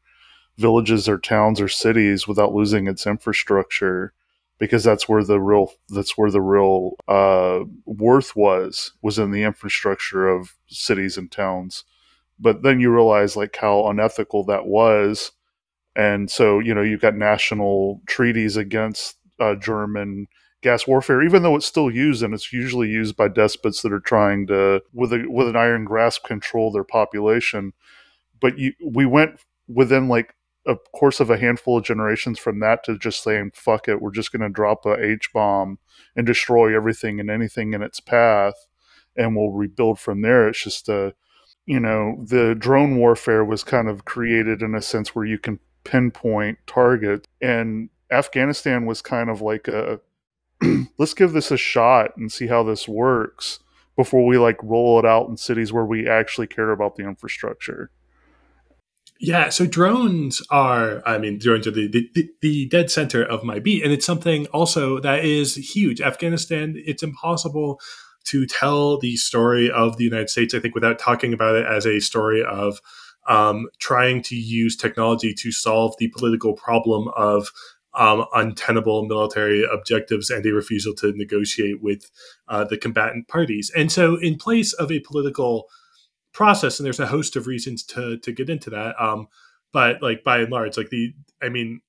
villages 0.58 1.08
or 1.08 1.18
towns 1.18 1.62
or 1.62 1.70
cities 1.70 2.28
without 2.28 2.54
losing 2.54 2.88
its 2.88 3.08
infrastructure 3.08 4.14
because 4.60 4.84
that's 4.84 5.10
where 5.10 5.24
the 5.24 5.40
real 5.40 5.72
that's 5.90 6.18
where 6.18 6.32
the 6.32 6.42
real 6.42 6.92
uh, 7.08 7.62
worth 7.86 8.36
was 8.36 8.94
was 9.02 9.20
in 9.20 9.32
the 9.32 9.44
infrastructure 9.44 10.28
of 10.28 10.56
cities 10.68 11.18
and 11.18 11.32
towns. 11.32 11.84
But 12.40 12.64
then 12.64 12.80
you 12.80 12.92
realize 12.92 13.36
like 13.36 13.56
how 13.56 13.88
unethical 13.88 14.46
that 14.46 14.66
was, 14.66 15.32
and 15.96 16.30
so 16.30 16.60
you 16.60 16.74
know 16.74 16.82
you've 16.82 17.02
got 17.02 17.16
national 17.16 18.02
treaties 18.08 18.58
against 18.58 19.18
uh, 19.40 19.56
German 19.56 20.28
gas 20.64 20.88
warfare, 20.88 21.22
even 21.22 21.44
though 21.44 21.56
it's 21.56 21.66
still 21.66 21.92
used 21.92 22.24
and 22.24 22.34
it's 22.34 22.52
usually 22.52 22.88
used 22.88 23.16
by 23.16 23.28
despots 23.28 23.82
that 23.82 23.92
are 23.92 24.00
trying 24.00 24.48
to, 24.48 24.82
with 24.94 25.14
a 25.14 25.26
with 25.28 25.48
an 25.48 25.56
iron 25.56 25.86
grasp, 25.86 26.24
control 26.24 26.72
their 26.72 26.84
population. 26.84 27.74
But 28.42 28.58
you, 28.58 28.74
we 28.84 29.06
went 29.06 29.40
within 29.68 30.08
like 30.08 30.34
a 30.66 30.76
course 30.94 31.20
of 31.20 31.30
a 31.30 31.38
handful 31.38 31.78
of 31.78 31.84
generations 31.84 32.40
from 32.40 32.60
that 32.60 32.84
to 32.84 32.98
just 32.98 33.22
saying 33.22 33.52
fuck 33.54 33.88
it 33.88 34.02
we're 34.02 34.12
just 34.12 34.32
going 34.32 34.42
to 34.42 34.50
drop 34.50 34.86
a 34.86 34.94
h 35.04 35.32
bomb 35.34 35.78
and 36.16 36.26
destroy 36.26 36.76
everything 36.76 37.20
and 37.20 37.30
anything 37.30 37.74
in 37.74 37.82
its 37.82 38.00
path 38.00 38.68
and 39.16 39.36
we'll 39.36 39.52
rebuild 39.52 40.00
from 40.00 40.22
there. 40.22 40.48
It's 40.48 40.64
just 40.64 40.90
a 40.90 41.14
you 41.66 41.80
know 41.80 42.18
the 42.28 42.56
drone 42.56 42.98
warfare 42.98 43.44
was 43.44 43.64
kind 43.64 43.88
of 43.88 44.06
created 44.06 44.62
in 44.62 44.76
a 44.76 44.82
sense 44.82 45.16
where 45.16 45.26
you 45.26 45.40
can 45.40 45.60
pinpoint 45.86 46.58
target 46.68 47.26
and 47.42 47.90
afghanistan 48.12 48.86
was 48.86 49.02
kind 49.02 49.30
of 49.30 49.42
like 49.42 49.70
a 49.70 50.00
let's 50.98 51.14
give 51.14 51.32
this 51.32 51.52
a 51.52 51.58
shot 51.58 52.16
and 52.18 52.34
see 52.34 52.48
how 52.48 52.64
this 52.64 52.86
works 52.86 53.60
before 53.96 54.26
we 54.26 54.38
like 54.38 54.58
roll 54.62 55.00
it 55.00 55.06
out 55.06 55.30
in 55.30 55.38
cities 55.38 55.72
where 55.72 55.86
we 55.86 56.08
actually 56.08 56.48
care 56.48 56.72
about 56.72 56.96
the 56.98 57.04
infrastructure 57.04 57.90
yeah, 59.20 59.50
so 59.50 59.66
drones 59.66 60.42
are, 60.50 61.02
I 61.06 61.18
mean, 61.18 61.40
drones 61.40 61.68
are 61.68 61.72
the, 61.72 61.88
the, 61.88 62.30
the, 62.42 62.66
dead 62.68 62.92
center 62.92 63.24
of 63.24 63.44
my 63.44 63.60
beat. 63.60 63.84
And 63.84 63.94
it's 63.94 64.06
something 64.06 64.48
also 64.48 65.00
that 65.00 65.24
is 65.24 65.56
huge. 65.56 66.02
Afghanistan, 66.02 66.76
it's 66.86 67.04
impossible 67.04 67.80
to 68.26 68.46
tell 68.46 68.98
the 68.98 69.16
story 69.16 69.70
of 69.70 69.98
the 69.98 70.04
United 70.04 70.30
States, 70.30 70.54
I 70.54 70.60
think, 70.60 70.76
without 70.76 71.00
talking 71.00 71.34
about 71.34 71.56
it 71.56 71.66
as 71.66 71.86
a 71.86 72.00
story 72.00 72.44
of 72.44 72.80
um, 73.28 73.68
trying 73.80 74.22
to 74.24 74.36
use 74.36 74.76
technology 74.76 75.34
to 75.36 75.52
solve 75.52 75.96
the 76.00 76.10
political 76.10 76.54
problem 76.54 77.08
of 77.16 77.52
um, 77.94 78.26
untenable 78.34 79.06
military 79.06 79.64
objectives 79.72 80.30
and 80.30 80.46
a 80.46 80.54
refusal 80.54 80.94
to 80.96 81.14
negotiate 81.16 81.82
with 81.82 82.10
uh, 82.48 82.64
the 82.64 82.78
combatant 82.78 83.28
parties. 83.28 83.72
And 83.76 83.92
so, 83.92 84.16
in 84.16 84.38
place 84.38 84.74
of 84.74 84.92
a 84.92 85.00
political 85.00 85.70
process 86.34 86.80
and 86.80 86.86
there's 86.86 87.00
a 87.00 87.08
host 87.08 87.36
of 87.36 87.48
reasons 87.48 87.84
to 87.84 88.18
to 88.20 88.32
get 88.32 88.50
into 88.50 88.70
that. 88.70 88.96
Um 89.02 89.28
but 89.72 90.02
like 90.02 90.24
by 90.24 90.40
and 90.40 90.52
large 90.52 90.78
like 90.78 90.90
the 90.90 91.14
i 91.42 91.50
mean 91.50 91.82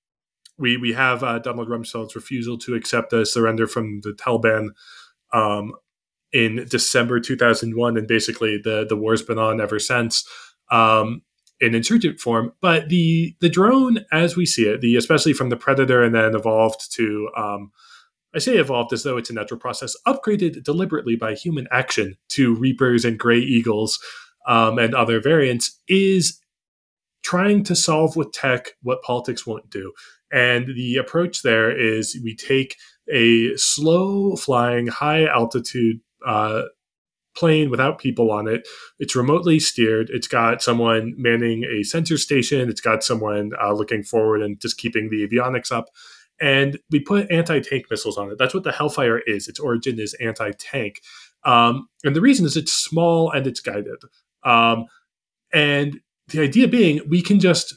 we 0.56 0.78
we 0.78 0.94
have 0.94 1.22
uh, 1.22 1.38
donald 1.38 1.68
rumsfeld's 1.68 2.16
refusal 2.16 2.56
to 2.56 2.74
accept 2.74 3.10
the 3.10 3.26
surrender 3.26 3.66
from 3.66 4.00
the 4.00 4.12
taliban 4.12 4.68
um 5.34 5.74
in 6.32 6.66
december 6.70 7.20
2001 7.20 7.98
and 7.98 8.08
basically 8.08 8.56
the 8.56 8.86
the 8.88 8.96
war's 8.96 9.22
been 9.22 9.38
on 9.38 9.60
ever 9.60 9.78
since 9.78 10.26
um 10.70 11.20
in 11.60 11.74
insurgent 11.74 12.20
form. 12.20 12.52
But 12.60 12.88
the 12.88 13.36
the 13.40 13.48
drone 13.48 14.04
as 14.12 14.36
we 14.36 14.46
see 14.46 14.64
it 14.64 14.80
the 14.80 14.96
especially 14.96 15.32
from 15.32 15.48
the 15.48 15.56
predator 15.56 16.02
and 16.02 16.14
then 16.14 16.34
evolved 16.34 16.92
to 16.94 17.30
um 17.36 17.72
I 18.34 18.40
say 18.40 18.56
evolved 18.56 18.92
as 18.92 19.04
though 19.04 19.16
it's 19.16 19.30
a 19.30 19.32
natural 19.32 19.60
process, 19.60 19.94
upgraded 20.08 20.64
deliberately 20.64 21.14
by 21.14 21.34
human 21.34 21.68
action 21.70 22.16
to 22.30 22.56
Reapers 22.56 23.04
and 23.04 23.16
Gray 23.16 23.38
Eagles, 23.38 24.00
um, 24.46 24.78
and 24.78 24.94
other 24.94 25.20
variants 25.20 25.80
is 25.88 26.40
trying 27.22 27.64
to 27.64 27.74
solve 27.74 28.16
with 28.16 28.32
tech 28.32 28.72
what 28.82 29.02
politics 29.02 29.46
won't 29.46 29.70
do. 29.70 29.92
And 30.32 30.66
the 30.66 30.96
approach 30.96 31.42
there 31.42 31.70
is 31.70 32.18
we 32.22 32.34
take 32.34 32.76
a 33.12 33.56
slow 33.56 34.36
flying, 34.36 34.88
high 34.88 35.26
altitude 35.26 36.00
uh, 36.26 36.62
plane 37.36 37.70
without 37.70 37.98
people 37.98 38.30
on 38.30 38.46
it. 38.46 38.66
It's 38.98 39.16
remotely 39.16 39.58
steered. 39.58 40.10
It's 40.10 40.28
got 40.28 40.62
someone 40.62 41.14
manning 41.16 41.64
a 41.64 41.82
sensor 41.82 42.18
station. 42.18 42.68
It's 42.68 42.80
got 42.80 43.02
someone 43.02 43.52
uh, 43.62 43.72
looking 43.72 44.02
forward 44.02 44.42
and 44.42 44.60
just 44.60 44.78
keeping 44.78 45.10
the 45.10 45.26
avionics 45.26 45.72
up. 45.72 45.86
And 46.40 46.78
we 46.90 47.00
put 47.00 47.30
anti 47.30 47.60
tank 47.60 47.86
missiles 47.90 48.18
on 48.18 48.30
it. 48.30 48.38
That's 48.38 48.54
what 48.54 48.64
the 48.64 48.72
Hellfire 48.72 49.20
is. 49.26 49.48
Its 49.48 49.60
origin 49.60 50.00
is 50.00 50.14
anti 50.14 50.50
tank. 50.58 51.00
Um, 51.44 51.88
and 52.02 52.16
the 52.16 52.20
reason 52.20 52.46
is 52.46 52.56
it's 52.56 52.72
small 52.72 53.30
and 53.30 53.46
it's 53.46 53.60
guided. 53.60 54.02
Um, 54.44 54.86
and 55.52 56.00
the 56.28 56.42
idea 56.42 56.68
being, 56.68 57.00
we 57.08 57.22
can 57.22 57.40
just 57.40 57.74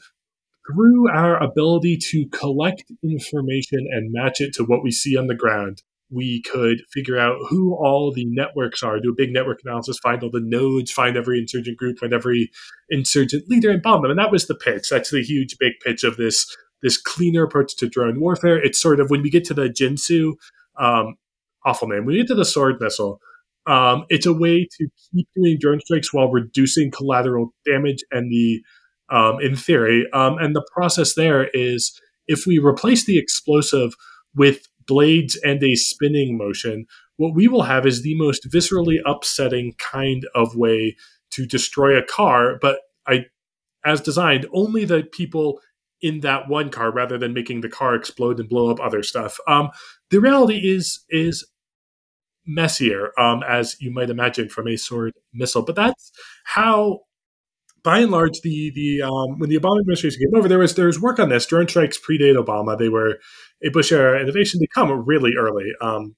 through 0.67 1.09
our 1.09 1.41
ability 1.41 1.97
to 1.97 2.27
collect 2.27 2.83
information 3.03 3.87
and 3.91 4.11
match 4.11 4.41
it 4.41 4.53
to 4.53 4.63
what 4.63 4.83
we 4.83 4.91
see 4.91 5.17
on 5.17 5.27
the 5.27 5.35
ground, 5.35 5.81
we 6.09 6.41
could 6.41 6.81
figure 6.91 7.17
out 7.17 7.37
who 7.49 7.73
all 7.75 8.11
the 8.13 8.25
networks 8.25 8.83
are, 8.83 8.99
do 8.99 9.11
a 9.11 9.15
big 9.15 9.31
network 9.31 9.59
analysis, 9.65 9.97
find 9.99 10.23
all 10.23 10.29
the 10.31 10.41
nodes, 10.41 10.91
find 10.91 11.17
every 11.17 11.39
insurgent 11.39 11.77
group, 11.77 11.99
find 11.99 12.13
every 12.13 12.49
insurgent 12.89 13.47
leader, 13.49 13.69
and 13.69 13.81
bomb 13.81 14.01
them. 14.01 14.11
And 14.11 14.19
that 14.19 14.31
was 14.31 14.47
the 14.47 14.55
pitch. 14.55 14.89
That's 14.89 15.11
the 15.11 15.23
huge 15.23 15.57
big 15.59 15.73
pitch 15.83 16.03
of 16.03 16.17
this 16.17 16.45
this 16.83 16.97
cleaner 16.97 17.43
approach 17.43 17.75
to 17.75 17.89
drone 17.89 18.19
warfare. 18.19 18.63
It's 18.63 18.79
sort 18.79 18.99
of 18.99 19.09
when 19.09 19.23
we 19.23 19.31
get 19.31 19.43
to 19.45 19.53
the 19.55 19.67
Ginsu, 19.67 20.33
um, 20.79 21.15
awful 21.65 21.87
name. 21.87 22.05
When 22.05 22.13
we 22.13 22.17
get 22.17 22.27
to 22.27 22.35
the 22.35 22.45
sword 22.45 22.75
missile, 22.79 23.19
um, 23.67 24.05
it's 24.09 24.25
a 24.25 24.33
way 24.33 24.67
to 24.79 24.87
keep 25.11 25.27
doing 25.35 25.57
drone 25.59 25.79
strikes 25.81 26.13
while 26.13 26.31
reducing 26.31 26.89
collateral 26.91 27.53
damage 27.65 28.03
and 28.11 28.31
the 28.31 28.61
um, 29.09 29.39
in 29.41 29.55
theory. 29.55 30.05
Um, 30.13 30.37
and 30.37 30.55
the 30.55 30.67
process 30.73 31.15
there 31.15 31.49
is 31.53 31.99
if 32.27 32.45
we 32.45 32.59
replace 32.59 33.05
the 33.05 33.17
explosive 33.17 33.93
with 34.35 34.67
blades 34.85 35.37
and 35.43 35.61
a 35.63 35.75
spinning 35.75 36.37
motion, 36.37 36.85
what 37.17 37.35
we 37.35 37.47
will 37.47 37.63
have 37.63 37.85
is 37.85 38.03
the 38.03 38.17
most 38.17 38.49
viscerally 38.49 38.97
upsetting 39.05 39.73
kind 39.77 40.25
of 40.35 40.55
way 40.55 40.95
to 41.31 41.45
destroy 41.45 41.97
a 41.97 42.05
car, 42.05 42.57
but 42.61 42.79
I 43.07 43.25
as 43.85 44.01
designed, 44.01 44.45
only 44.53 44.85
the 44.85 45.03
people 45.11 45.59
in 46.01 46.19
that 46.19 46.47
one 46.47 46.69
car 46.69 46.91
rather 46.91 47.17
than 47.17 47.33
making 47.33 47.61
the 47.61 47.69
car 47.69 47.95
explode 47.95 48.39
and 48.39 48.49
blow 48.49 48.69
up 48.69 48.79
other 48.79 49.01
stuff. 49.01 49.37
Um, 49.47 49.69
the 50.11 50.19
reality 50.19 50.69
is 50.69 51.03
is 51.09 51.45
messier, 52.47 53.11
um, 53.19 53.43
as 53.47 53.75
you 53.79 53.91
might 53.91 54.09
imagine 54.09 54.49
from 54.49 54.67
a 54.67 54.77
sword 54.77 55.13
missile. 55.33 55.61
But 55.61 55.75
that's 55.75 56.11
how, 56.45 57.01
by 57.83 57.99
and 57.99 58.11
large, 58.11 58.41
the 58.41 58.71
the 58.73 59.01
um, 59.03 59.39
when 59.39 59.49
the 59.49 59.59
Obama 59.59 59.81
administration 59.81 60.19
came 60.19 60.39
over, 60.39 60.47
there 60.47 60.59
was 60.59 60.75
there 60.75 60.87
was 60.87 60.99
work 60.99 61.19
on 61.19 61.29
this. 61.29 61.45
Drone 61.45 61.67
strikes 61.67 61.99
predate 61.99 62.41
Obama; 62.41 62.77
they 62.77 62.89
were 62.89 63.19
a 63.63 63.69
Bush 63.69 63.91
era 63.91 64.19
innovation. 64.21 64.59
They 64.59 64.67
come 64.73 64.91
really 65.05 65.33
early. 65.37 65.71
Um, 65.81 66.15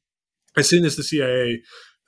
as 0.57 0.69
soon 0.69 0.85
as 0.85 0.95
the 0.95 1.03
CIA 1.03 1.61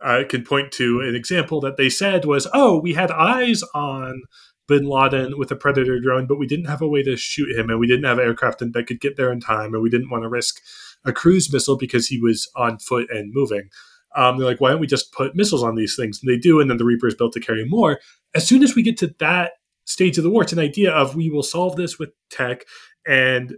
uh, 0.03 0.23
could 0.29 0.45
point 0.45 0.71
to 0.73 1.01
an 1.01 1.15
example 1.15 1.59
that 1.61 1.77
they 1.77 1.89
said 1.89 2.25
was, 2.25 2.47
"Oh, 2.53 2.79
we 2.79 2.93
had 2.93 3.11
eyes 3.11 3.63
on." 3.73 4.21
bin 4.67 4.85
Laden 4.85 5.37
with 5.37 5.51
a 5.51 5.55
Predator 5.55 5.99
drone, 5.99 6.27
but 6.27 6.39
we 6.39 6.47
didn't 6.47 6.67
have 6.67 6.81
a 6.81 6.87
way 6.87 7.03
to 7.03 7.17
shoot 7.17 7.49
him, 7.57 7.69
and 7.69 7.77
we 7.77 7.87
didn't 7.87 8.05
have 8.05 8.19
aircraft 8.19 8.59
that 8.59 8.87
could 8.87 9.01
get 9.01 9.17
there 9.17 9.29
in 9.29 9.41
time, 9.41 9.73
and 9.73 9.83
we 9.83 9.89
didn't 9.89 10.09
want 10.09 10.23
to 10.23 10.29
risk 10.29 10.61
a 11.03 11.11
cruise 11.11 11.51
missile 11.51 11.77
because 11.77 12.07
he 12.07 12.19
was 12.19 12.49
on 12.55 12.77
foot 12.79 13.09
and 13.09 13.33
moving. 13.33 13.69
Um, 14.15 14.37
they're 14.37 14.47
like, 14.47 14.61
why 14.61 14.71
don't 14.71 14.81
we 14.81 14.87
just 14.87 15.13
put 15.13 15.35
missiles 15.35 15.63
on 15.63 15.75
these 15.75 15.95
things? 15.95 16.19
And 16.21 16.31
they 16.31 16.37
do, 16.37 16.59
and 16.59 16.69
then 16.69 16.77
the 16.77 16.85
Reaper 16.85 17.07
is 17.07 17.15
built 17.15 17.33
to 17.33 17.39
carry 17.39 17.65
more. 17.65 17.99
As 18.35 18.47
soon 18.47 18.63
as 18.63 18.75
we 18.75 18.83
get 18.83 18.97
to 18.97 19.13
that 19.19 19.53
stage 19.85 20.17
of 20.17 20.23
the 20.23 20.29
war, 20.29 20.43
it's 20.43 20.53
an 20.53 20.59
idea 20.59 20.91
of 20.91 21.15
we 21.15 21.29
will 21.29 21.43
solve 21.43 21.75
this 21.75 21.97
with 21.97 22.09
tech, 22.29 22.65
and 23.07 23.55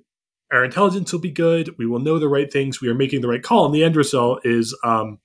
our 0.51 0.63
intelligence 0.63 1.11
will 1.11 1.19
be 1.19 1.31
good. 1.31 1.75
We 1.77 1.87
will 1.87 1.99
know 1.99 2.19
the 2.19 2.29
right 2.29 2.51
things. 2.51 2.81
We 2.81 2.87
are 2.87 2.93
making 2.93 3.21
the 3.21 3.27
right 3.27 3.43
call, 3.43 3.65
and 3.65 3.73
the 3.73 3.83
end 3.83 3.95
result 3.95 4.45
is 4.45 4.77
um, 4.83 5.19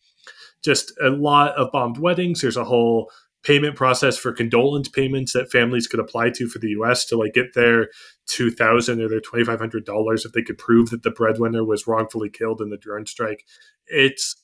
just 0.64 0.92
a 1.02 1.10
lot 1.10 1.54
of 1.56 1.70
bombed 1.72 1.98
weddings. 1.98 2.40
There's 2.40 2.56
a 2.56 2.64
whole 2.64 3.10
payment 3.44 3.76
process 3.76 4.18
for 4.18 4.32
condolence 4.32 4.88
payments 4.88 5.32
that 5.32 5.50
families 5.50 5.86
could 5.86 6.00
apply 6.00 6.30
to 6.30 6.48
for 6.48 6.58
the 6.58 6.70
U.S. 6.70 7.04
to 7.06 7.16
like 7.16 7.34
get 7.34 7.54
their 7.54 7.88
two 8.26 8.50
thousand 8.50 9.00
or 9.00 9.08
their 9.08 9.20
twenty 9.20 9.44
five 9.44 9.58
hundred 9.58 9.84
dollars 9.84 10.24
if 10.24 10.32
they 10.32 10.42
could 10.42 10.58
prove 10.58 10.90
that 10.90 11.02
the 11.02 11.10
breadwinner 11.10 11.64
was 11.64 11.86
wrongfully 11.86 12.30
killed 12.30 12.60
in 12.60 12.70
the 12.70 12.76
drone 12.76 13.06
strike. 13.06 13.44
It's 13.86 14.36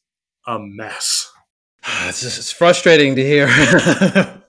a 0.47 0.59
mess. 0.59 1.31
It's, 2.07 2.23
just, 2.23 2.39
it's 2.39 2.53
frustrating 2.53 3.15
to 3.17 3.23
hear. 3.23 3.47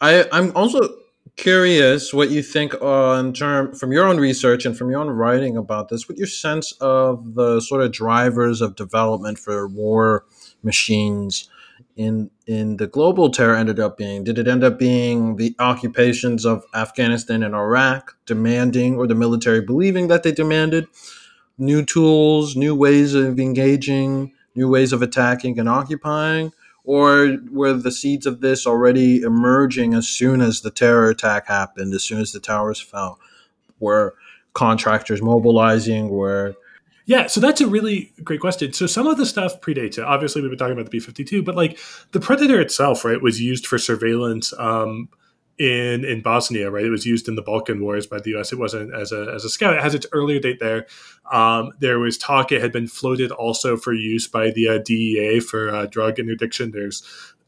I 0.00 0.26
I'm 0.32 0.52
also 0.56 0.88
curious 1.36 2.14
what 2.14 2.30
you 2.30 2.42
think 2.42 2.74
on 2.82 3.32
term 3.32 3.74
from 3.74 3.92
your 3.92 4.06
own 4.06 4.18
research 4.18 4.64
and 4.64 4.76
from 4.76 4.90
your 4.90 5.00
own 5.00 5.08
writing 5.08 5.56
about 5.56 5.88
this. 5.88 6.08
What 6.08 6.18
your 6.18 6.26
sense 6.26 6.72
of 6.80 7.34
the 7.34 7.60
sort 7.60 7.82
of 7.82 7.92
drivers 7.92 8.60
of 8.60 8.76
development 8.76 9.38
for 9.38 9.68
war 9.68 10.24
machines 10.62 11.48
in 11.96 12.30
in 12.46 12.78
the 12.78 12.86
global 12.86 13.30
terror 13.30 13.54
ended 13.54 13.78
up 13.78 13.98
being? 13.98 14.24
Did 14.24 14.38
it 14.38 14.48
end 14.48 14.64
up 14.64 14.78
being 14.78 15.36
the 15.36 15.54
occupations 15.58 16.46
of 16.46 16.64
Afghanistan 16.74 17.42
and 17.42 17.54
Iraq 17.54 18.16
demanding, 18.26 18.96
or 18.96 19.06
the 19.06 19.14
military 19.14 19.60
believing 19.60 20.08
that 20.08 20.22
they 20.22 20.32
demanded? 20.32 20.86
New 21.58 21.84
tools, 21.84 22.56
new 22.56 22.74
ways 22.74 23.14
of 23.14 23.38
engaging, 23.38 24.32
new 24.54 24.68
ways 24.68 24.92
of 24.92 25.02
attacking 25.02 25.58
and 25.58 25.68
occupying? 25.68 26.52
Or 26.84 27.36
were 27.50 27.72
the 27.72 27.90
seeds 27.90 28.26
of 28.26 28.40
this 28.40 28.66
already 28.66 29.22
emerging 29.22 29.94
as 29.94 30.06
soon 30.06 30.40
as 30.40 30.60
the 30.60 30.70
terror 30.70 31.10
attack 31.10 31.48
happened, 31.48 31.92
as 31.92 32.04
soon 32.04 32.20
as 32.20 32.30
the 32.32 32.38
towers 32.38 32.80
fell? 32.80 33.18
Were 33.80 34.14
contractors 34.52 35.20
mobilizing? 35.20 36.08
Were 36.08 36.54
Yeah, 37.06 37.26
so 37.26 37.40
that's 37.40 37.60
a 37.60 37.66
really 37.66 38.12
great 38.22 38.40
question. 38.40 38.72
So 38.72 38.86
some 38.86 39.06
of 39.06 39.16
the 39.16 39.26
stuff 39.26 39.60
predates 39.60 39.98
it. 39.98 40.04
Obviously, 40.04 40.42
we've 40.42 40.50
been 40.50 40.58
talking 40.58 40.74
about 40.74 40.84
the 40.84 40.90
B 40.90 41.00
fifty 41.00 41.24
two, 41.24 41.42
but 41.42 41.56
like 41.56 41.78
the 42.12 42.20
Predator 42.20 42.60
itself, 42.60 43.04
right, 43.04 43.20
was 43.20 43.40
used 43.40 43.66
for 43.66 43.78
surveillance 43.78 44.52
um, 44.58 45.08
in 45.58 46.04
in 46.04 46.20
Bosnia, 46.20 46.70
right? 46.70 46.84
It 46.84 46.90
was 46.90 47.06
used 47.06 47.28
in 47.28 47.34
the 47.34 47.42
Balkan 47.42 47.82
Wars 47.82 48.06
by 48.06 48.20
the 48.20 48.30
U.S. 48.30 48.52
It 48.52 48.58
wasn't 48.58 48.94
as 48.94 49.12
a 49.12 49.32
as 49.34 49.44
a 49.44 49.48
scout. 49.48 49.74
It 49.74 49.82
has 49.82 49.94
its 49.94 50.06
earlier 50.12 50.38
date 50.38 50.60
there. 50.60 50.86
Um, 51.32 51.72
there 51.80 51.98
was 51.98 52.18
talk 52.18 52.52
it 52.52 52.60
had 52.60 52.72
been 52.72 52.88
floated 52.88 53.30
also 53.30 53.76
for 53.76 53.92
use 53.92 54.28
by 54.28 54.50
the 54.50 54.68
uh, 54.68 54.78
DEA 54.78 55.40
for 55.40 55.70
uh, 55.70 55.86
drug 55.86 56.18
interdiction. 56.18 56.72
There's 56.72 57.02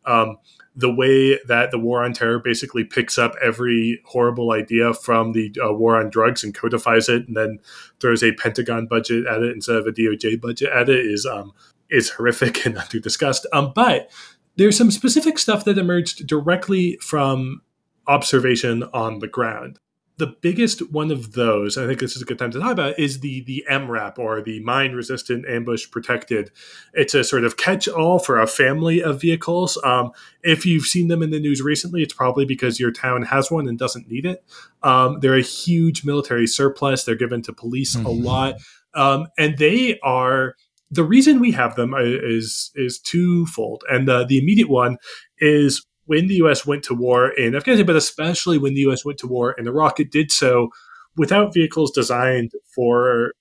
um, 0.07 0.39
the 0.75 0.93
way 0.93 1.39
that 1.49 1.71
the 1.71 1.79
war 1.79 2.05
on 2.05 2.13
terror 2.13 2.39
basically 2.39 2.85
picks 2.85 3.19
up 3.19 3.35
every 3.43 4.01
horrible 4.07 4.53
idea 4.53 4.95
from 4.95 5.33
the 5.33 5.55
uh, 5.63 5.73
war 5.73 5.97
on 5.97 6.09
drugs 6.09 6.43
and 6.43 6.55
codifies 6.55 7.09
it, 7.09 7.27
and 7.29 7.37
then 7.37 7.59
throws 8.01 8.23
a 8.23 8.33
Pentagon 8.33 8.87
budget 8.87 9.27
at 9.27 9.43
it 9.43 9.53
instead 9.53 9.77
of 9.77 9.87
a 9.87 9.93
DOJ 9.93 10.41
budget 10.41 10.71
at 10.71 10.89
it 10.89 11.05
is 11.05 11.27
um, 11.27 11.53
is 11.91 12.11
horrific 12.11 12.65
and 12.67 12.79
under 12.79 12.99
discussed. 12.99 13.47
Um, 13.53 13.73
but 13.75 14.11
there's 14.57 14.77
some 14.77 14.91
specific 14.91 15.39
stuff 15.39 15.65
that 15.67 15.79
emerged 15.79 16.27
directly 16.27 16.97
from 17.03 17.61
observation 18.09 18.85
on 18.93 19.21
the 19.21 19.29
ground. 19.29 19.79
The 20.17 20.35
biggest 20.43 20.91
one 20.91 21.13
of 21.13 21.35
those, 21.35 21.79
I 21.79 21.87
think 21.87 22.01
this 22.01 22.17
is 22.17 22.23
a 22.23 22.25
good 22.25 22.41
time 22.41 22.51
to 22.51 22.59
talk 22.59 22.73
about, 22.73 22.99
is 22.99 23.21
the 23.21 23.45
the 23.45 23.65
MRAP 23.71 24.19
or 24.19 24.43
the 24.43 24.59
mine 24.65 24.93
resistant 24.93 25.47
ambush 25.47 25.89
protected. 25.89 26.51
It's 26.93 27.15
a 27.15 27.23
sort 27.23 27.45
of 27.45 27.57
catch 27.57 27.87
all 27.87 28.19
for 28.19 28.41
a 28.41 28.49
family 28.49 29.01
of 29.01 29.21
vehicles. 29.21 29.81
Um, 29.85 30.11
if 30.43 30.67
you've 30.67 30.87
seen 30.87 31.07
them 31.07 31.23
in 31.23 31.31
the 31.31 31.39
news 31.39 31.63
recently, 31.63 32.03
it's 32.03 32.15
probably 32.15 32.45
because 32.45 32.81
your 32.81 32.91
town 32.91 33.23
has 33.23 33.49
one 33.49 33.69
and 33.69 33.79
doesn't 33.79 34.11
need 34.11 34.27
it. 34.27 34.45
Um, 34.83 35.21
they're 35.21 35.37
a 35.37 35.43
huge 35.43 36.05
military 36.05 36.49
surplus. 36.49 37.05
They're 37.05 37.15
given 37.15 37.43
to 37.43 37.53
police 37.53 37.95
mm-hmm. 37.95 38.07
a 38.07 38.11
lot, 38.11 38.55
um, 38.95 39.29
and 39.39 39.57
they 39.57 40.01
are 40.01 40.57
the 40.91 41.05
reason 41.05 41.39
we 41.39 41.53
have 41.53 41.77
them 41.77 41.95
is 41.97 42.71
is 42.75 42.99
twofold. 42.99 43.85
And 43.89 44.09
the 44.09 44.25
the 44.25 44.39
immediate 44.39 44.69
one 44.69 44.97
is 45.39 45.87
when 46.09 46.27
the 46.27 46.37
U.S. 46.37 46.67
went 46.67 46.83
to 46.85 46.95
war 46.95 47.29
in 47.29 47.55
Afghanistan, 47.55 47.87
but 47.87 47.95
especially 47.95 48.57
when 48.57 48.73
the 48.73 48.81
U.S. 48.81 49.05
went 49.05 49.19
to 49.19 49.27
war 49.27 49.53
in 49.53 49.69
Iraq, 49.69 50.01
it 50.01 50.11
did 50.11 50.33
so 50.33 50.71
without 51.19 51.53
vehicles 51.53 51.91
designed 51.91 52.51
for 52.75 53.33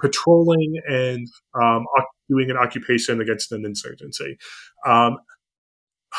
patrolling 0.00 0.80
and 0.88 1.28
um, 1.54 1.84
doing 2.30 2.50
an 2.50 2.56
occupation 2.56 3.20
against 3.20 3.52
an 3.52 3.66
insurgency. 3.66 4.38
Um, 4.86 5.18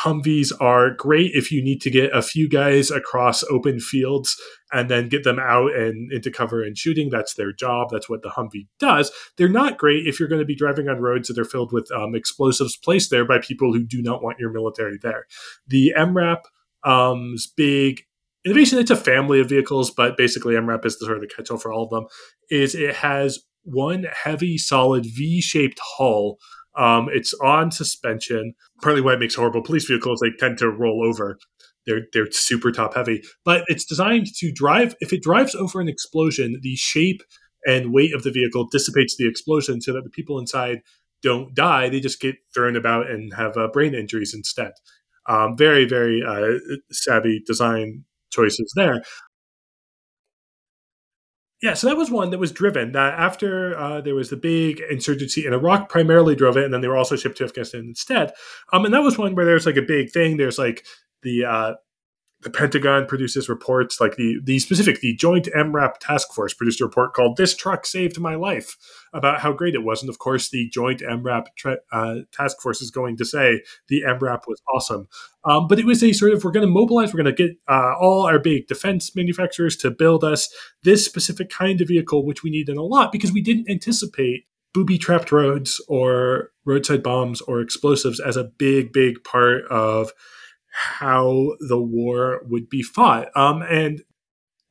Humvees 0.04 0.52
are 0.60 0.90
great 0.90 1.32
if 1.34 1.50
you 1.50 1.62
need 1.62 1.80
to 1.82 1.90
get 1.90 2.14
a 2.14 2.22
few 2.22 2.48
guys 2.48 2.90
across 2.90 3.42
open 3.44 3.80
fields 3.80 4.40
and 4.72 4.90
then 4.90 5.08
get 5.08 5.24
them 5.24 5.38
out 5.38 5.74
and 5.74 6.12
into 6.12 6.30
cover 6.30 6.62
and 6.62 6.76
shooting. 6.76 7.08
That's 7.10 7.34
their 7.34 7.52
job. 7.52 7.88
That's 7.90 8.08
what 8.08 8.22
the 8.22 8.28
Humvee 8.28 8.68
does. 8.78 9.10
They're 9.36 9.48
not 9.48 9.78
great 9.78 10.06
if 10.06 10.20
you're 10.20 10.28
going 10.28 10.40
to 10.40 10.46
be 10.46 10.54
driving 10.54 10.88
on 10.88 11.00
roads 11.00 11.28
that 11.28 11.38
are 11.38 11.44
filled 11.44 11.72
with 11.72 11.90
um, 11.90 12.14
explosives 12.14 12.76
placed 12.76 13.10
there 13.10 13.24
by 13.24 13.38
people 13.38 13.72
who 13.72 13.84
do 13.84 14.02
not 14.02 14.22
want 14.22 14.38
your 14.38 14.52
military 14.52 14.98
there. 15.02 15.24
The 15.66 15.92
MRAP 15.96 16.42
um, 16.84 17.34
big 17.56 18.02
innovation, 18.44 18.78
it's 18.78 18.90
a 18.90 18.96
family 18.96 19.40
of 19.40 19.48
vehicles, 19.48 19.90
but 19.90 20.16
basically 20.16 20.54
MRAP 20.54 20.84
is 20.84 20.98
the 20.98 21.06
sort 21.06 21.18
of 21.18 21.22
the 21.22 21.34
catch-all 21.34 21.58
for 21.58 21.72
all 21.72 21.84
of 21.84 21.90
them, 21.90 22.06
is 22.50 22.74
it 22.74 22.96
has 22.96 23.40
one 23.64 24.06
heavy, 24.24 24.56
solid 24.56 25.04
V-shaped 25.04 25.78
hull 25.82 26.38
um, 26.78 27.08
it's 27.12 27.34
on 27.42 27.70
suspension. 27.70 28.54
Partly 28.82 29.00
why 29.00 29.14
it 29.14 29.20
makes 29.20 29.34
horrible 29.34 29.62
police 29.62 29.86
vehicles, 29.86 30.20
they 30.20 30.30
tend 30.38 30.58
to 30.58 30.70
roll 30.70 31.04
over. 31.04 31.38
They're 31.86 32.02
they're 32.12 32.30
super 32.30 32.70
top 32.70 32.94
heavy, 32.94 33.22
but 33.44 33.64
it's 33.66 33.84
designed 33.84 34.26
to 34.36 34.52
drive. 34.52 34.94
If 35.00 35.12
it 35.12 35.22
drives 35.22 35.54
over 35.54 35.80
an 35.80 35.88
explosion, 35.88 36.60
the 36.62 36.76
shape 36.76 37.22
and 37.66 37.92
weight 37.92 38.14
of 38.14 38.22
the 38.22 38.30
vehicle 38.30 38.68
dissipates 38.70 39.16
the 39.16 39.28
explosion, 39.28 39.80
so 39.80 39.92
that 39.94 40.04
the 40.04 40.10
people 40.10 40.38
inside 40.38 40.80
don't 41.22 41.54
die. 41.54 41.88
They 41.88 42.00
just 42.00 42.20
get 42.20 42.36
thrown 42.54 42.76
about 42.76 43.10
and 43.10 43.32
have 43.34 43.56
uh, 43.56 43.68
brain 43.68 43.94
injuries 43.94 44.34
instead. 44.34 44.72
Um, 45.28 45.56
very 45.56 45.86
very 45.86 46.22
uh, 46.22 46.58
savvy 46.90 47.42
design 47.46 48.04
choices 48.30 48.70
there 48.76 49.02
yeah, 51.60 51.74
so 51.74 51.88
that 51.88 51.96
was 51.96 52.10
one 52.10 52.30
that 52.30 52.38
was 52.38 52.52
driven. 52.52 52.92
That 52.92 53.14
after 53.14 53.76
uh, 53.76 54.00
there 54.00 54.14
was 54.14 54.30
the 54.30 54.36
big 54.36 54.80
insurgency 54.90 55.44
in 55.44 55.52
Iraq, 55.52 55.88
primarily 55.88 56.36
drove 56.36 56.56
it, 56.56 56.64
and 56.64 56.72
then 56.72 56.80
they 56.80 56.88
were 56.88 56.96
also 56.96 57.16
shipped 57.16 57.38
to 57.38 57.44
Afghanistan 57.44 57.80
instead. 57.80 58.32
Um, 58.72 58.84
and 58.84 58.94
that 58.94 59.02
was 59.02 59.18
one 59.18 59.34
where 59.34 59.44
there's 59.44 59.66
like 59.66 59.76
a 59.76 59.82
big 59.82 60.10
thing. 60.10 60.36
There's 60.36 60.58
like 60.58 60.84
the 61.22 61.44
uh, 61.44 61.74
the 62.42 62.50
Pentagon 62.50 63.06
produces 63.06 63.48
reports 63.48 64.00
like 64.00 64.16
the 64.16 64.40
the 64.44 64.58
specific 64.60 65.00
the 65.00 65.14
Joint 65.16 65.48
MRAP 65.56 65.98
Task 65.98 66.32
Force 66.32 66.54
produced 66.54 66.80
a 66.80 66.84
report 66.84 67.12
called 67.12 67.36
"This 67.36 67.56
Truck 67.56 67.84
Saved 67.84 68.20
My 68.20 68.36
Life" 68.36 68.76
about 69.12 69.40
how 69.40 69.52
great 69.52 69.74
it 69.74 69.82
was, 69.82 70.02
and 70.02 70.08
of 70.08 70.18
course 70.18 70.48
the 70.48 70.68
Joint 70.68 71.00
MRAP 71.00 71.46
tra- 71.56 71.78
uh, 71.92 72.16
Task 72.32 72.60
Force 72.60 72.80
is 72.80 72.90
going 72.90 73.16
to 73.16 73.24
say 73.24 73.62
the 73.88 74.02
MRAP 74.02 74.42
was 74.46 74.62
awesome. 74.72 75.08
Um, 75.44 75.66
but 75.66 75.78
it 75.78 75.86
was 75.86 76.02
a 76.02 76.12
sort 76.12 76.32
of 76.32 76.44
we're 76.44 76.52
going 76.52 76.66
to 76.66 76.72
mobilize, 76.72 77.12
we're 77.12 77.22
going 77.22 77.34
to 77.34 77.48
get 77.48 77.56
uh, 77.66 77.94
all 78.00 78.26
our 78.26 78.38
big 78.38 78.68
defense 78.68 79.16
manufacturers 79.16 79.76
to 79.78 79.90
build 79.90 80.22
us 80.22 80.48
this 80.84 81.04
specific 81.04 81.50
kind 81.50 81.80
of 81.80 81.88
vehicle, 81.88 82.24
which 82.24 82.42
we 82.44 82.50
need 82.50 82.68
in 82.68 82.76
a 82.76 82.82
lot 82.82 83.10
because 83.10 83.32
we 83.32 83.42
didn't 83.42 83.68
anticipate 83.68 84.44
booby 84.74 84.98
trapped 84.98 85.32
roads 85.32 85.82
or 85.88 86.50
roadside 86.66 87.02
bombs 87.02 87.40
or 87.40 87.60
explosives 87.60 88.20
as 88.20 88.36
a 88.36 88.44
big 88.44 88.92
big 88.92 89.24
part 89.24 89.64
of 89.70 90.12
how 90.78 91.56
the 91.58 91.80
war 91.80 92.40
would 92.44 92.68
be 92.68 92.82
fought. 92.82 93.28
Um, 93.36 93.62
and 93.62 94.02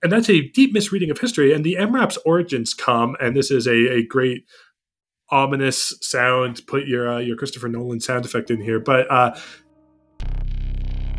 and 0.02 0.12
that's 0.12 0.30
a 0.30 0.48
deep 0.50 0.74
misreading 0.74 1.10
of 1.10 1.20
history. 1.20 1.54
And 1.54 1.66
the 1.66 1.76
MRAP's 1.80 2.18
origins 2.26 2.74
come, 2.74 3.18
and 3.20 3.36
this 3.36 3.52
is 3.52 3.68
a, 3.68 3.74
a 3.74 4.06
great 4.06 4.46
ominous 5.30 5.94
sound. 6.02 6.62
Put 6.68 6.88
your 6.88 7.12
uh, 7.16 7.20
your 7.20 7.36
Christopher 7.36 7.68
Nolan 7.68 8.00
sound 8.00 8.26
effect 8.26 8.50
in 8.50 8.62
here, 8.62 8.80
but 8.80 9.10
uh, 9.12 9.38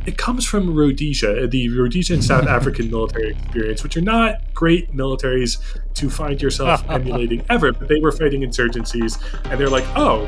it 0.06 0.16
comes 0.16 0.46
from 0.46 0.74
Rhodesia, 0.74 1.48
the 1.48 1.68
Rhodesian 1.68 2.22
South 2.22 2.46
African 2.56 2.90
military 2.90 3.32
experience, 3.32 3.82
which 3.82 3.96
are 3.96 4.02
not 4.02 4.54
great 4.54 4.90
militaries 4.94 5.60
to 5.94 6.08
find 6.08 6.40
yourself 6.40 6.82
emulating 6.88 7.44
ever, 7.50 7.72
but 7.72 7.88
they 7.88 8.00
were 8.00 8.12
fighting 8.12 8.40
insurgencies, 8.40 9.22
and 9.50 9.60
they're 9.60 9.68
like, 9.68 9.84
oh, 9.96 10.26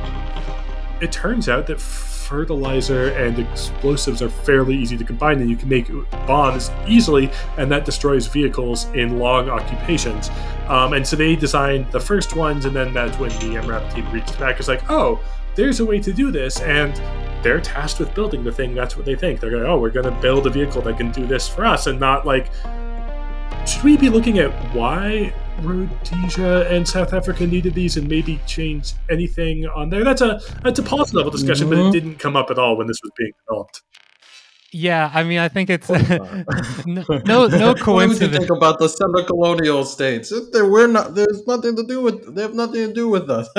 it 1.01 1.13
turns 1.13 1.49
out 1.49 1.67
that 1.69 1.81
fertilizer 2.31 3.09
and 3.09 3.41
explosives 3.41 4.23
are 4.23 4.31
fairly 4.31 4.77
easy 4.77 4.97
to 4.97 5.03
combine, 5.03 5.41
and 5.41 5.51
you 5.51 5.57
can 5.57 5.69
make 5.69 5.91
bombs 6.29 6.71
easily, 6.87 7.29
and 7.59 7.71
that 7.73 7.85
destroys 7.85 8.29
vehicles 8.29 8.85
in 8.95 9.19
long 9.19 9.51
occupations. 9.51 10.31
Um, 10.69 10.93
and 10.93 11.05
so 11.05 11.17
they 11.17 11.35
designed 11.35 11.91
the 11.91 11.99
first 11.99 12.37
ones, 12.37 12.67
and 12.67 12.75
then 12.75 12.95
that's 12.95 13.19
when 13.19 13.31
the 13.31 13.59
MRAP 13.61 13.93
team 13.93 14.09
reached 14.13 14.39
back. 14.39 14.61
It's 14.61 14.69
like, 14.69 14.89
oh, 14.89 15.21
there's 15.57 15.81
a 15.81 15.85
way 15.85 15.99
to 15.99 16.13
do 16.13 16.31
this, 16.31 16.61
and 16.61 16.95
they're 17.43 17.61
tasked 17.61 17.99
with 17.99 18.15
building 18.15 18.45
the 18.45 18.53
thing. 18.53 18.77
That's 18.77 18.97
what 18.97 19.05
they 19.07 19.17
think. 19.17 19.41
They're 19.41 19.51
going, 19.51 19.67
oh, 19.67 19.81
we're 19.81 19.91
going 19.91 20.07
to 20.07 20.21
build 20.23 20.47
a 20.47 20.51
vehicle 20.51 20.83
that 20.83 20.97
can 20.97 21.11
do 21.11 21.27
this 21.27 21.49
for 21.49 21.65
us, 21.65 21.89
and 21.89 21.99
not 21.99 22.25
like, 22.25 22.53
should 23.67 23.83
we 23.83 23.97
be 23.97 24.09
looking 24.09 24.39
at 24.39 24.53
why 24.73 25.35
Rhodesia 25.63 26.69
and 26.69 26.87
South 26.87 27.13
Africa 27.13 27.47
needed 27.47 27.75
these 27.75 27.97
and 27.97 28.09
maybe 28.09 28.41
change 28.47 28.93
anything 29.11 29.67
on 29.67 29.91
there. 29.91 30.05
That's 30.05 30.23
a 30.23 30.41
that's 30.63 30.79
a 30.79 30.83
policy 30.83 31.17
level 31.17 31.31
discussion, 31.31 31.69
mm-hmm. 31.69 31.71
but 31.71 31.79
it 31.79 31.83
mm-hmm. 31.83 31.93
didn't 31.93 32.19
come 32.19 32.37
up 32.37 32.51
at 32.51 32.59
all 32.59 32.77
when 32.77 32.87
this 32.87 32.99
was 33.03 33.13
being 33.17 33.33
developed. 33.47 33.83
Yeah, 34.73 35.11
I 35.13 35.25
mean, 35.25 35.39
I 35.39 35.49
think 35.49 35.69
it's 35.69 35.89
no 36.87 37.05
no, 37.25 37.47
no 37.49 37.75
coincidence. 37.81 38.39
think 38.39 38.51
about 38.51 38.79
the 38.79 38.89
semi-colonial 38.89 39.85
states. 39.85 40.33
There, 40.53 40.69
we're 40.69 40.87
not. 40.87 41.15
There's 41.15 41.47
nothing 41.47 41.75
to 41.77 41.83
do 41.83 42.01
with. 42.01 42.35
They 42.35 42.43
have 42.43 42.55
nothing 42.55 42.87
to 42.87 42.93
do 42.93 43.09
with 43.09 43.29
us. 43.31 43.49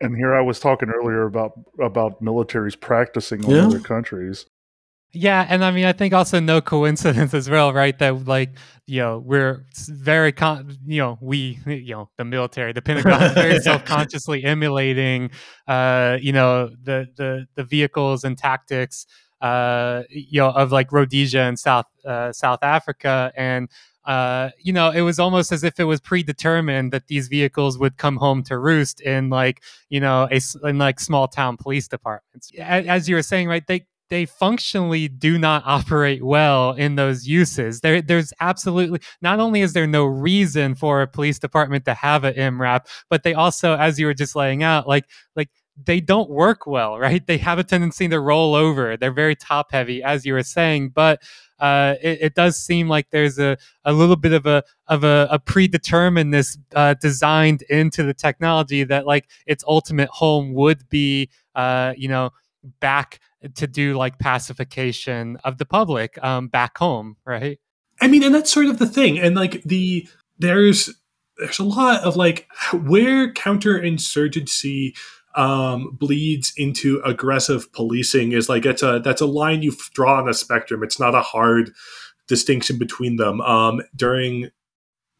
and 0.00 0.16
here 0.16 0.34
I 0.34 0.40
was 0.40 0.58
talking 0.58 0.88
earlier 0.90 1.26
about 1.26 1.52
about 1.78 2.20
militaries 2.22 2.78
practicing 2.78 3.44
on 3.44 3.50
yeah. 3.50 3.66
other 3.66 3.78
countries. 3.78 4.46
Yeah, 5.12 5.44
and 5.48 5.64
I 5.64 5.72
mean, 5.72 5.86
I 5.86 5.92
think 5.92 6.14
also 6.14 6.38
no 6.38 6.60
coincidence 6.60 7.34
as 7.34 7.50
well, 7.50 7.72
right? 7.72 7.98
That 7.98 8.26
like 8.26 8.50
you 8.86 9.00
know 9.00 9.18
we're 9.18 9.64
very 9.88 10.30
con- 10.32 10.76
you 10.86 11.00
know 11.00 11.18
we 11.20 11.58
you 11.66 11.94
know 11.94 12.10
the 12.16 12.24
military, 12.24 12.72
the 12.72 12.82
Pentagon 12.82 13.20
is 13.22 13.32
very 13.32 13.58
self 13.60 13.84
consciously 13.84 14.44
emulating 14.44 15.30
uh 15.66 16.16
you 16.20 16.32
know 16.32 16.70
the 16.82 17.08
the 17.16 17.46
the 17.56 17.64
vehicles 17.64 18.22
and 18.24 18.38
tactics 18.38 19.06
uh 19.40 20.02
you 20.10 20.40
know 20.40 20.50
of 20.50 20.70
like 20.70 20.92
Rhodesia 20.92 21.40
and 21.40 21.58
South 21.58 21.86
uh, 22.04 22.32
South 22.32 22.62
Africa 22.62 23.32
and 23.36 23.68
uh, 24.06 24.48
you 24.58 24.72
know, 24.72 24.90
it 24.90 25.02
was 25.02 25.18
almost 25.18 25.52
as 25.52 25.62
if 25.62 25.78
it 25.78 25.84
was 25.84 26.00
predetermined 26.00 26.90
that 26.90 27.06
these 27.08 27.28
vehicles 27.28 27.78
would 27.78 27.98
come 27.98 28.16
home 28.16 28.42
to 28.42 28.58
roost 28.58 29.00
in 29.02 29.28
like, 29.28 29.62
you 29.90 30.00
know, 30.00 30.26
a 30.32 30.40
in 30.66 30.78
like 30.78 30.98
small 30.98 31.28
town 31.28 31.56
police 31.58 31.86
departments. 31.86 32.50
As 32.58 33.08
you 33.10 33.14
were 33.14 33.22
saying, 33.22 33.46
right? 33.48 33.64
They 33.66 33.86
they 34.10 34.26
functionally 34.26 35.08
do 35.08 35.38
not 35.38 35.62
operate 35.64 36.22
well 36.22 36.72
in 36.72 36.96
those 36.96 37.26
uses. 37.26 37.80
There, 37.80 38.02
there's 38.02 38.32
absolutely 38.40 39.00
not 39.22 39.40
only 39.40 39.62
is 39.62 39.72
there 39.72 39.86
no 39.86 40.04
reason 40.04 40.74
for 40.74 41.00
a 41.00 41.06
police 41.06 41.38
department 41.38 41.84
to 41.86 41.94
have 41.94 42.24
an 42.24 42.34
MRAP, 42.34 42.86
but 43.08 43.22
they 43.22 43.34
also, 43.34 43.76
as 43.76 43.98
you 43.98 44.06
were 44.06 44.14
just 44.14 44.36
laying 44.36 44.62
out, 44.62 44.86
like 44.86 45.06
like 45.36 45.48
they 45.86 46.00
don't 46.00 46.28
work 46.28 46.66
well, 46.66 46.98
right? 46.98 47.26
They 47.26 47.38
have 47.38 47.58
a 47.58 47.64
tendency 47.64 48.08
to 48.08 48.20
roll 48.20 48.54
over. 48.54 48.96
They're 48.96 49.12
very 49.12 49.36
top 49.36 49.72
heavy, 49.72 50.02
as 50.02 50.26
you 50.26 50.34
were 50.34 50.42
saying, 50.42 50.90
but 50.90 51.22
uh, 51.58 51.94
it, 52.02 52.18
it, 52.22 52.34
does 52.34 52.56
seem 52.56 52.88
like 52.88 53.10
there's 53.10 53.38
a, 53.38 53.56
a 53.84 53.92
little 53.92 54.16
bit 54.16 54.32
of 54.32 54.46
a 54.46 54.64
of 54.88 55.04
a, 55.04 55.28
a 55.30 55.38
predeterminedness 55.38 56.56
uh, 56.74 56.94
designed 56.94 57.62
into 57.62 58.02
the 58.02 58.14
technology 58.14 58.82
that 58.82 59.06
like 59.06 59.28
its 59.46 59.62
ultimate 59.68 60.08
home 60.08 60.54
would 60.54 60.88
be, 60.88 61.28
uh, 61.54 61.92
you 61.98 62.08
know, 62.08 62.30
back 62.80 63.20
to 63.54 63.66
do 63.66 63.96
like 63.96 64.18
pacification 64.18 65.38
of 65.44 65.58
the 65.58 65.66
public 65.66 66.22
um, 66.22 66.48
back 66.48 66.78
home, 66.78 67.16
right? 67.24 67.58
I 68.00 68.08
mean, 68.08 68.22
and 68.22 68.34
that's 68.34 68.52
sort 68.52 68.66
of 68.66 68.78
the 68.78 68.86
thing, 68.86 69.18
and 69.18 69.36
like 69.36 69.62
the 69.62 70.08
there's 70.38 70.90
there's 71.38 71.58
a 71.58 71.64
lot 71.64 72.02
of 72.02 72.16
like 72.16 72.46
where 72.72 73.32
counterinsurgency 73.32 74.96
um, 75.36 75.90
bleeds 75.92 76.52
into 76.56 77.00
aggressive 77.04 77.72
policing 77.72 78.32
is 78.32 78.48
like 78.48 78.66
it's 78.66 78.82
a 78.82 79.00
that's 79.02 79.20
a 79.20 79.26
line 79.26 79.62
you 79.62 79.72
draw 79.94 80.18
on 80.18 80.28
a 80.28 80.34
spectrum. 80.34 80.82
It's 80.82 81.00
not 81.00 81.14
a 81.14 81.22
hard 81.22 81.72
distinction 82.26 82.78
between 82.78 83.16
them. 83.16 83.40
Um, 83.40 83.82
during 83.94 84.50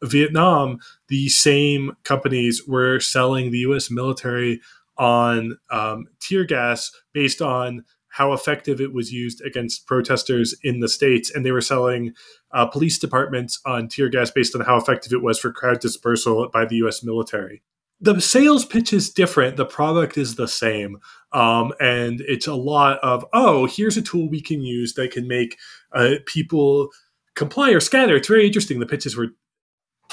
Vietnam, 0.03 0.79
the 1.09 1.29
same 1.29 1.97
companies 2.05 2.67
were 2.67 3.01
selling 3.01 3.51
the 3.51 3.59
U.S. 3.59 3.91
military 3.91 4.61
on 4.97 5.59
um, 5.71 6.07
tear 6.21 6.45
gas 6.45 6.93
based 7.13 7.41
on 7.41 7.85
how 8.09 8.33
effective 8.33 8.81
it 8.81 8.93
was 8.93 9.13
used 9.13 9.41
against 9.43 9.87
protesters 9.87 10.55
in 10.65 10.81
the 10.81 10.89
states, 10.89 11.31
and 11.33 11.47
they 11.47 11.53
were 11.53 11.61
selling 11.61 12.13
uh, 12.51 12.67
police 12.67 12.99
departments 12.99 13.61
on 13.65 13.89
tear 13.89 14.09
gas 14.09 14.31
based 14.31 14.55
on 14.55 14.63
how 14.63 14.77
effective 14.77 15.13
it 15.13 15.23
was 15.23 15.39
for 15.39 15.53
crowd 15.53 15.81
dispersal 15.81 16.49
by 16.53 16.65
the 16.65 16.77
U.S. 16.77 17.05
military 17.05 17.63
the 18.01 18.19
sales 18.21 18.65
pitch 18.65 18.93
is 18.93 19.11
different. 19.11 19.57
The 19.57 19.67
product 19.67 20.17
is 20.17 20.37
the 20.37 20.49
same. 20.49 20.99
Um, 21.33 21.73
and 21.81 22.21
it's 22.23 22.47
a 22.47 22.55
lot 22.55 22.99
of, 23.01 23.25
oh, 23.33 23.67
here's 23.67 23.97
a 23.97 24.03
tool 24.03 24.29
we 24.29 24.41
can 24.41 24.63
use 24.63 24.95
that 24.95 25.13
can 25.13 25.29
make 25.29 25.59
uh, 25.93 26.15
people 26.27 26.89
comply 27.35 27.71
or 27.71 27.81
scatter. 27.81 28.17
It's 28.17 28.29
very 28.29 28.47
interesting. 28.47 28.81
The 28.81 28.87
pitches 28.87 29.17
were, 29.17 29.29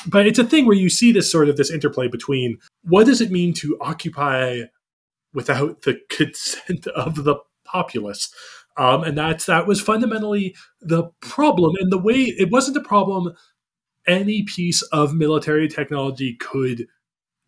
but 0.05 0.27
it's 0.27 0.39
a 0.39 0.43
thing 0.43 0.65
where 0.65 0.75
you 0.75 0.89
see 0.89 1.11
this 1.11 1.31
sort 1.31 1.49
of 1.49 1.57
this 1.57 1.71
interplay 1.71 2.07
between 2.07 2.57
what 2.83 3.05
does 3.05 3.21
it 3.21 3.31
mean 3.31 3.53
to 3.53 3.77
occupy 3.81 4.61
without 5.33 5.83
the 5.83 5.99
consent 6.09 6.87
of 6.87 7.23
the 7.23 7.35
populace. 7.65 8.33
Um, 8.77 9.03
and 9.03 9.17
that's 9.17 9.45
that 9.45 9.67
was 9.67 9.81
fundamentally 9.81 10.55
the 10.81 11.05
problem. 11.21 11.75
And 11.79 11.91
the 11.91 11.97
way 11.97 12.15
it 12.15 12.51
wasn't 12.51 12.77
a 12.77 12.81
problem 12.81 13.33
any 14.07 14.43
piece 14.43 14.81
of 14.83 15.13
military 15.13 15.67
technology 15.67 16.35
could 16.35 16.87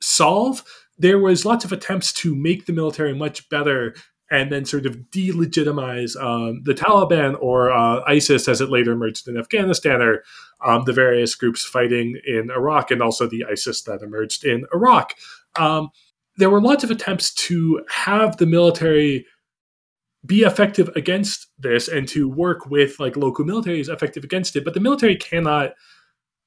solve, 0.01 0.63
there 0.97 1.19
was 1.19 1.45
lots 1.45 1.63
of 1.63 1.71
attempts 1.71 2.11
to 2.13 2.35
make 2.35 2.65
the 2.65 2.73
military 2.73 3.15
much 3.15 3.47
better 3.49 3.95
and 4.31 4.51
then 4.51 4.65
sort 4.65 4.85
of 4.85 4.95
delegitimize 5.11 6.15
um, 6.21 6.61
the 6.63 6.73
Taliban 6.73 7.35
or 7.39 7.71
uh, 7.71 8.01
ISIS 8.05 8.47
as 8.47 8.61
it 8.61 8.69
later 8.69 8.91
emerged 8.91 9.27
in 9.27 9.37
Afghanistan 9.37 10.01
or 10.01 10.23
um, 10.63 10.83
the 10.85 10.93
various 10.93 11.35
groups 11.35 11.63
fighting 11.63 12.19
in 12.25 12.51
Iraq 12.51 12.91
and 12.91 13.01
also 13.01 13.27
the 13.27 13.45
ISIS 13.45 13.81
that 13.83 14.01
emerged 14.01 14.45
in 14.45 14.65
Iraq. 14.73 15.13
Um, 15.55 15.89
there 16.37 16.49
were 16.49 16.61
lots 16.61 16.83
of 16.83 16.91
attempts 16.91 17.33
to 17.33 17.83
have 17.89 18.37
the 18.37 18.45
military 18.45 19.25
be 20.25 20.41
effective 20.41 20.89
against 20.95 21.47
this 21.57 21.87
and 21.87 22.07
to 22.09 22.29
work 22.29 22.65
with 22.65 22.99
like 22.99 23.15
local 23.15 23.45
militaries 23.45 23.91
effective 23.91 24.23
against 24.23 24.55
it, 24.55 24.65
but 24.65 24.73
the 24.73 24.79
military 24.79 25.15
cannot 25.15 25.73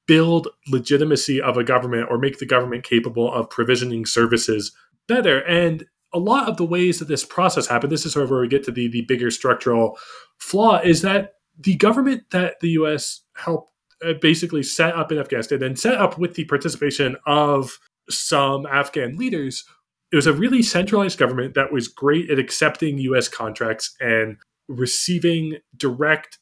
build 0.06 0.48
legitimacy 0.68 1.40
of 1.40 1.56
a 1.56 1.64
government 1.64 2.08
or 2.10 2.18
make 2.18 2.38
the 2.38 2.46
government 2.46 2.84
capable 2.84 3.32
of 3.32 3.48
provisioning 3.48 4.04
services 4.04 4.72
better. 5.08 5.40
And 5.40 5.86
a 6.14 6.18
lot 6.18 6.48
of 6.48 6.56
the 6.56 6.64
ways 6.64 6.98
that 6.98 7.08
this 7.08 7.24
process 7.24 7.66
happened, 7.66 7.92
this 7.92 8.04
is 8.04 8.12
sort 8.12 8.24
of 8.24 8.30
where 8.30 8.40
we 8.40 8.48
get 8.48 8.64
to 8.64 8.72
the, 8.72 8.88
the 8.88 9.02
bigger 9.02 9.30
structural 9.30 9.98
flaw, 10.38 10.80
is 10.80 11.02
that 11.02 11.34
the 11.58 11.76
government 11.76 12.24
that 12.30 12.60
the 12.60 12.70
US 12.70 13.22
helped 13.36 13.72
uh, 14.04 14.14
basically 14.20 14.62
set 14.62 14.94
up 14.94 15.12
in 15.12 15.18
Afghanistan 15.18 15.62
and 15.62 15.78
set 15.78 15.94
up 15.94 16.18
with 16.18 16.34
the 16.34 16.44
participation 16.44 17.16
of 17.26 17.78
some 18.10 18.66
Afghan 18.66 19.16
leaders, 19.16 19.64
it 20.10 20.16
was 20.16 20.26
a 20.26 20.32
really 20.32 20.62
centralized 20.62 21.18
government 21.18 21.54
that 21.54 21.72
was 21.72 21.88
great 21.88 22.30
at 22.30 22.38
accepting 22.38 22.98
US 22.98 23.28
contracts 23.28 23.94
and 24.00 24.36
receiving 24.68 25.58
direct 25.76 26.38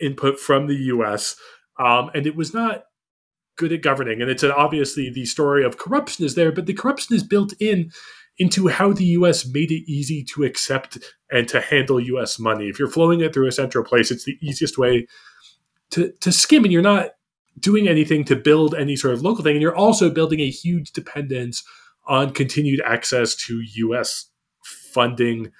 input 0.00 0.38
from 0.38 0.66
the 0.66 0.76
US. 0.76 1.36
Um, 1.78 2.10
and 2.14 2.26
it 2.26 2.36
was 2.36 2.52
not 2.52 2.84
good 3.56 3.72
at 3.72 3.82
governing. 3.82 4.20
And 4.20 4.30
it's 4.30 4.42
an, 4.42 4.50
obviously 4.50 5.10
the 5.10 5.26
story 5.26 5.64
of 5.64 5.78
corruption 5.78 6.24
is 6.24 6.34
there, 6.34 6.52
but 6.52 6.66
the 6.66 6.74
corruption 6.74 7.14
is 7.14 7.22
built 7.22 7.52
in 7.60 7.92
into 8.38 8.68
how 8.68 8.92
the 8.92 9.04
US 9.04 9.46
made 9.46 9.70
it 9.70 9.90
easy 9.90 10.24
to 10.24 10.44
accept 10.44 10.98
and 11.30 11.46
to 11.48 11.60
handle 11.60 12.00
US 12.00 12.38
money. 12.38 12.68
If 12.68 12.78
you're 12.78 12.88
flowing 12.88 13.20
it 13.20 13.34
through 13.34 13.48
a 13.48 13.52
central 13.52 13.84
place, 13.84 14.10
it's 14.10 14.24
the 14.24 14.38
easiest 14.40 14.78
way 14.78 15.06
to, 15.90 16.12
to 16.20 16.32
skim, 16.32 16.64
and 16.64 16.72
you're 16.72 16.82
not 16.82 17.10
doing 17.58 17.86
anything 17.86 18.24
to 18.24 18.36
build 18.36 18.74
any 18.74 18.96
sort 18.96 19.14
of 19.14 19.22
local 19.22 19.44
thing. 19.44 19.56
And 19.56 19.62
you're 19.62 19.76
also 19.76 20.10
building 20.10 20.40
a 20.40 20.50
huge 20.50 20.92
dependence 20.92 21.62
on 22.06 22.32
continued 22.32 22.80
access 22.84 23.34
to 23.36 23.60
US 23.74 24.30
funding 24.64 25.52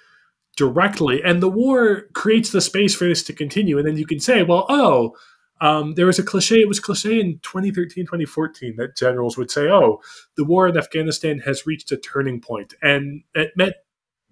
directly. 0.56 1.22
And 1.22 1.42
the 1.42 1.48
war 1.48 2.08
creates 2.14 2.50
the 2.50 2.60
space 2.60 2.94
for 2.94 3.06
this 3.06 3.22
to 3.24 3.32
continue. 3.32 3.78
And 3.78 3.86
then 3.86 3.96
you 3.96 4.06
can 4.06 4.20
say, 4.20 4.42
well, 4.42 4.66
oh, 4.68 5.14
um, 5.62 5.94
there 5.94 6.06
was 6.06 6.18
a 6.18 6.24
cliche, 6.24 6.60
it 6.60 6.66
was 6.66 6.80
cliche 6.80 7.20
in 7.20 7.38
2013, 7.44 8.04
2014 8.04 8.74
that 8.76 8.96
generals 8.96 9.38
would 9.38 9.48
say, 9.48 9.70
oh, 9.70 10.00
the 10.36 10.44
war 10.44 10.66
in 10.66 10.76
Afghanistan 10.76 11.38
has 11.38 11.66
reached 11.66 11.92
a 11.92 11.96
turning 11.96 12.40
point. 12.40 12.74
And 12.82 13.22
it 13.32 13.52
meant 13.56 13.76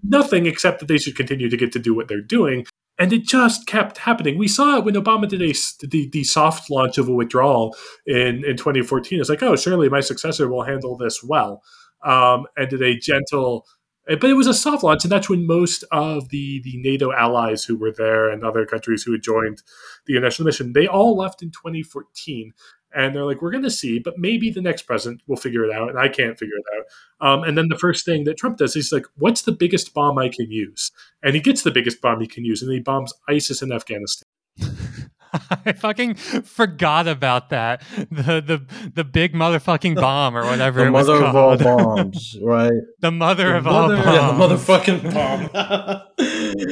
nothing 0.02 0.46
except 0.46 0.80
that 0.80 0.88
they 0.88 0.98
should 0.98 1.14
continue 1.14 1.48
to 1.48 1.56
get 1.56 1.70
to 1.72 1.78
do 1.78 1.94
what 1.94 2.08
they're 2.08 2.20
doing. 2.20 2.66
And 2.98 3.12
it 3.12 3.22
just 3.22 3.68
kept 3.68 3.98
happening. 3.98 4.38
We 4.38 4.48
saw 4.48 4.78
it 4.78 4.84
when 4.84 4.96
Obama 4.96 5.28
did 5.28 5.40
a, 5.40 5.54
the, 5.86 6.10
the 6.10 6.24
soft 6.24 6.68
launch 6.68 6.98
of 6.98 7.08
a 7.08 7.14
withdrawal 7.14 7.76
in, 8.06 8.44
in 8.44 8.56
2014. 8.56 9.20
It's 9.20 9.30
like, 9.30 9.42
oh, 9.44 9.54
surely 9.54 9.88
my 9.88 10.00
successor 10.00 10.48
will 10.48 10.64
handle 10.64 10.96
this 10.96 11.22
well. 11.22 11.62
Um, 12.04 12.46
and 12.56 12.68
did 12.68 12.82
a 12.82 12.98
gentle 12.98 13.66
but 14.16 14.30
it 14.30 14.34
was 14.34 14.46
a 14.46 14.54
soft 14.54 14.82
launch, 14.82 15.04
and 15.04 15.12
that's 15.12 15.28
when 15.28 15.46
most 15.46 15.84
of 15.92 16.30
the 16.30 16.60
the 16.62 16.76
NATO 16.78 17.12
allies 17.12 17.64
who 17.64 17.76
were 17.76 17.92
there 17.92 18.28
and 18.28 18.42
other 18.42 18.66
countries 18.66 19.02
who 19.02 19.12
had 19.12 19.22
joined 19.22 19.62
the 20.06 20.16
international 20.16 20.46
mission 20.46 20.72
they 20.72 20.86
all 20.86 21.16
left 21.16 21.42
in 21.42 21.50
2014, 21.50 22.52
and 22.92 23.14
they're 23.14 23.24
like, 23.24 23.40
we're 23.40 23.52
going 23.52 23.62
to 23.62 23.70
see, 23.70 23.98
but 23.98 24.18
maybe 24.18 24.50
the 24.50 24.60
next 24.60 24.82
president 24.82 25.22
will 25.26 25.36
figure 25.36 25.64
it 25.64 25.72
out, 25.72 25.90
and 25.90 25.98
I 25.98 26.08
can't 26.08 26.38
figure 26.38 26.56
it 26.56 26.64
out. 26.76 27.28
Um, 27.28 27.44
and 27.44 27.56
then 27.56 27.68
the 27.68 27.78
first 27.78 28.04
thing 28.04 28.24
that 28.24 28.36
Trump 28.36 28.58
does, 28.58 28.74
he's 28.74 28.92
like, 28.92 29.06
what's 29.16 29.42
the 29.42 29.52
biggest 29.52 29.94
bomb 29.94 30.18
I 30.18 30.28
can 30.28 30.50
use? 30.50 30.90
And 31.22 31.34
he 31.34 31.40
gets 31.40 31.62
the 31.62 31.70
biggest 31.70 32.00
bomb 32.00 32.20
he 32.20 32.26
can 32.26 32.44
use, 32.44 32.62
and 32.62 32.72
he 32.72 32.80
bombs 32.80 33.12
ISIS 33.28 33.62
in 33.62 33.72
Afghanistan. 33.72 34.26
I 35.64 35.72
fucking 35.72 36.14
forgot 36.14 37.06
about 37.06 37.50
that. 37.50 37.82
The 38.10 38.40
the 38.40 38.90
the 38.94 39.04
big 39.04 39.32
motherfucking 39.34 39.94
bomb 39.96 40.36
or 40.36 40.44
whatever. 40.44 40.84
the 40.84 40.90
mother 40.90 41.24
of 41.24 41.36
all 41.36 41.56
bombs, 41.58 42.36
right? 42.42 42.72
the 43.00 43.10
mother 43.10 43.48
the 43.48 43.58
of 43.58 43.64
mother, 43.64 43.96
all 43.96 44.04
bombs. 44.04 44.16
Yeah, 44.16 44.32
the 44.32 44.54
motherfucking 44.54 45.14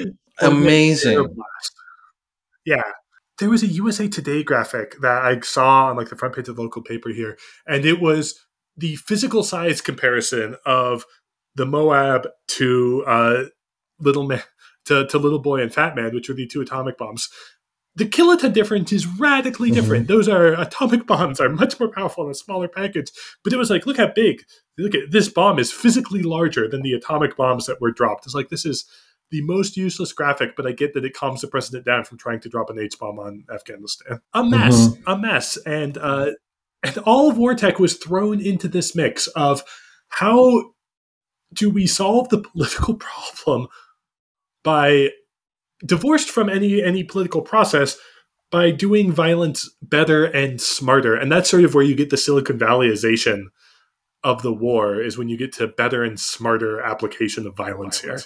bomb. 0.01 0.17
Amazing. 0.53 1.37
Yeah. 2.65 2.83
There 3.39 3.51
was 3.51 3.63
a 3.63 3.69
USA 3.69 4.09
Today 4.09 4.43
graphic 4.43 4.97
that 5.01 5.25
I 5.25 5.39
saw 5.41 5.87
on 5.91 5.97
like 5.97 6.09
the 6.09 6.17
front 6.17 6.35
page 6.35 6.49
of 6.49 6.57
the 6.57 6.63
local 6.63 6.83
paper 6.83 7.11
here, 7.11 7.39
and 7.67 7.85
it 7.85 8.01
was 8.01 8.39
the 8.77 8.97
physical 8.97 9.45
size 9.45 9.81
comparison 9.81 10.57
of 10.67 11.05
the 11.55 11.67
Moab 11.67 12.29
to 12.49 13.05
uh, 13.07 13.45
Little 14.01 14.25
Man 14.25 14.43
to, 14.87 15.07
to 15.07 15.19
Little 15.19 15.39
Boy 15.39 15.61
and 15.61 15.73
Fat 15.73 15.95
Man, 15.95 16.15
which 16.15 16.29
were 16.29 16.35
the 16.35 16.47
two 16.47 16.61
atomic 16.61 16.99
bombs 16.99 17.29
the 17.99 18.07
kiloton 18.07 18.53
difference 18.53 18.93
is 18.93 19.07
radically 19.07 19.71
mm-hmm. 19.71 19.81
different. 19.81 20.09
Those 20.09 20.29
are 20.29 20.53
atomic 20.61 21.07
bombs 21.07 21.41
are 21.41 21.49
much 21.49 21.79
more 21.81 21.91
powerful 21.91 22.25
in 22.25 22.31
a 22.31 22.35
smaller 22.35 22.69
package. 22.69 23.11
But 23.43 23.53
it 23.53 23.57
was 23.57 23.71
like, 23.71 23.87
look 23.87 23.97
how 23.97 24.13
big. 24.15 24.45
Look 24.79 24.95
at 24.95 25.11
this 25.11 25.29
bomb 25.29 25.59
is 25.59 25.73
physically 25.73 26.23
larger 26.23 26.69
than 26.69 26.83
the 26.83 26.93
atomic 26.93 27.37
bombs 27.37 27.67
that 27.67 27.81
were 27.81 27.91
dropped. 27.91 28.25
It's 28.25 28.35
like 28.35 28.51
this 28.51 28.65
is 28.65 28.85
the 29.31 29.43
most 29.43 29.77
useless 29.77 30.13
graphic, 30.13 30.55
but 30.57 30.67
I 30.67 30.73
get 30.73 30.95
that 30.95 31.05
it 31.05 31.13
calms 31.13 31.41
the 31.41 31.49
president 31.49 31.85
down 31.85 32.05
from 32.05 32.19
trying 32.19 32.41
to 32.41 32.49
drop 32.49 32.71
an 32.71 32.79
H 32.79 32.99
bomb 32.99 33.19
on 33.19 33.45
Afghanistan. 33.53 34.21
A 34.33 34.45
mess, 34.45 34.89
mm-hmm. 34.89 35.11
a 35.11 35.19
mess, 35.19 35.57
and 35.67 35.99
uh, 35.99 36.31
and 36.85 36.99
all 36.99 37.29
of 37.29 37.37
war 37.37 37.57
tech 37.57 37.81
was 37.81 37.97
thrown 37.97 38.41
into 38.41 38.69
this 38.69 38.95
mix 38.95 39.27
of 39.29 39.65
how 40.09 40.71
do 41.53 41.69
we 41.69 41.87
solve 41.89 42.29
the 42.29 42.39
political 42.39 42.95
problem 43.35 43.67
by 44.63 45.11
divorced 45.85 46.31
from 46.31 46.49
any 46.49 46.83
any 46.83 47.05
political 47.05 47.43
process 47.43 47.97
by 48.51 48.71
doing 48.71 49.13
violence 49.13 49.69
better 49.83 50.25
and 50.25 50.61
smarter. 50.61 51.15
And 51.15 51.31
that's 51.31 51.51
sort 51.51 51.65
of 51.65 51.75
where 51.75 51.85
you 51.85 51.95
get 51.95 52.11
the 52.11 52.17
Silicon 52.17 52.59
Valleyization 52.59 53.45
of 54.25 54.43
the 54.43 54.53
war 54.53 55.01
is 55.01 55.17
when 55.17 55.29
you 55.29 55.37
get 55.37 55.53
to 55.55 55.69
better 55.69 56.03
and 56.03 56.19
smarter 56.19 56.81
application 56.81 57.47
of 57.47 57.57
violence 57.57 58.01
here. 58.01 58.19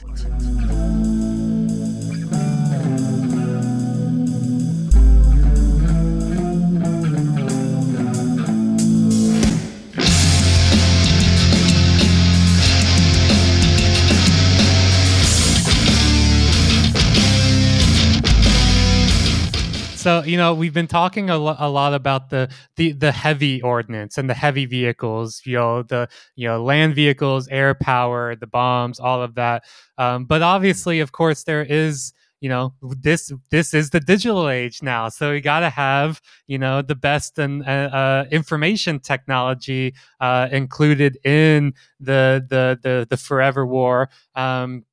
So 20.03 20.23
you 20.25 20.37
know 20.37 20.53
we've 20.55 20.75
been 20.75 20.89
talking 20.89 21.31
a, 21.31 21.39
lo- 21.39 21.57
a 21.59 21.69
lot 21.69 21.95
about 21.95 22.31
the, 22.31 22.51
the 22.77 22.93
the 22.93 23.13
heavy 23.13 23.63
ordnance 23.63 24.19
and 24.19 24.29
the 24.29 24.35
heavy 24.35 24.67
vehicles 24.67 25.41
you 25.45 25.55
know 25.55 25.83
the 25.83 26.09
you 26.35 26.49
know 26.49 26.63
land 26.63 26.95
vehicles 26.95 27.47
air 27.49 27.75
power 27.75 28.35
the 28.35 28.47
bombs 28.47 28.99
all 28.99 29.23
of 29.23 29.35
that. 29.37 29.65
Um, 29.99 30.25
but 30.25 30.43
obviously 30.43 31.01
of 31.01 31.13
course 31.13 31.45
there 31.45 31.63
is 31.63 32.13
you 32.41 32.49
know 32.49 32.75
this 32.81 33.33
this 33.51 33.73
is 33.73 33.91
the 33.91 34.01
digital 34.01 34.49
age 34.49 34.83
now. 34.83 35.09
So 35.09 35.31
we 35.31 35.41
got 35.41 35.61
to 35.61 35.71
have 35.71 36.21
you 36.49 36.59
know 36.59 36.83
the 36.83 36.97
best 36.97 37.39
and 37.39 37.63
uh, 37.63 37.89
uh, 37.93 38.25
information 38.33 38.99
technology 38.99 39.95
uh, 40.21 40.49
included 40.51 41.19
in 41.25 41.75
the 42.01 42.45
the 42.49 42.79
the, 42.83 43.07
the 43.09 43.17
forever 43.17 43.65
war. 43.65 44.11
Um, 44.35 44.85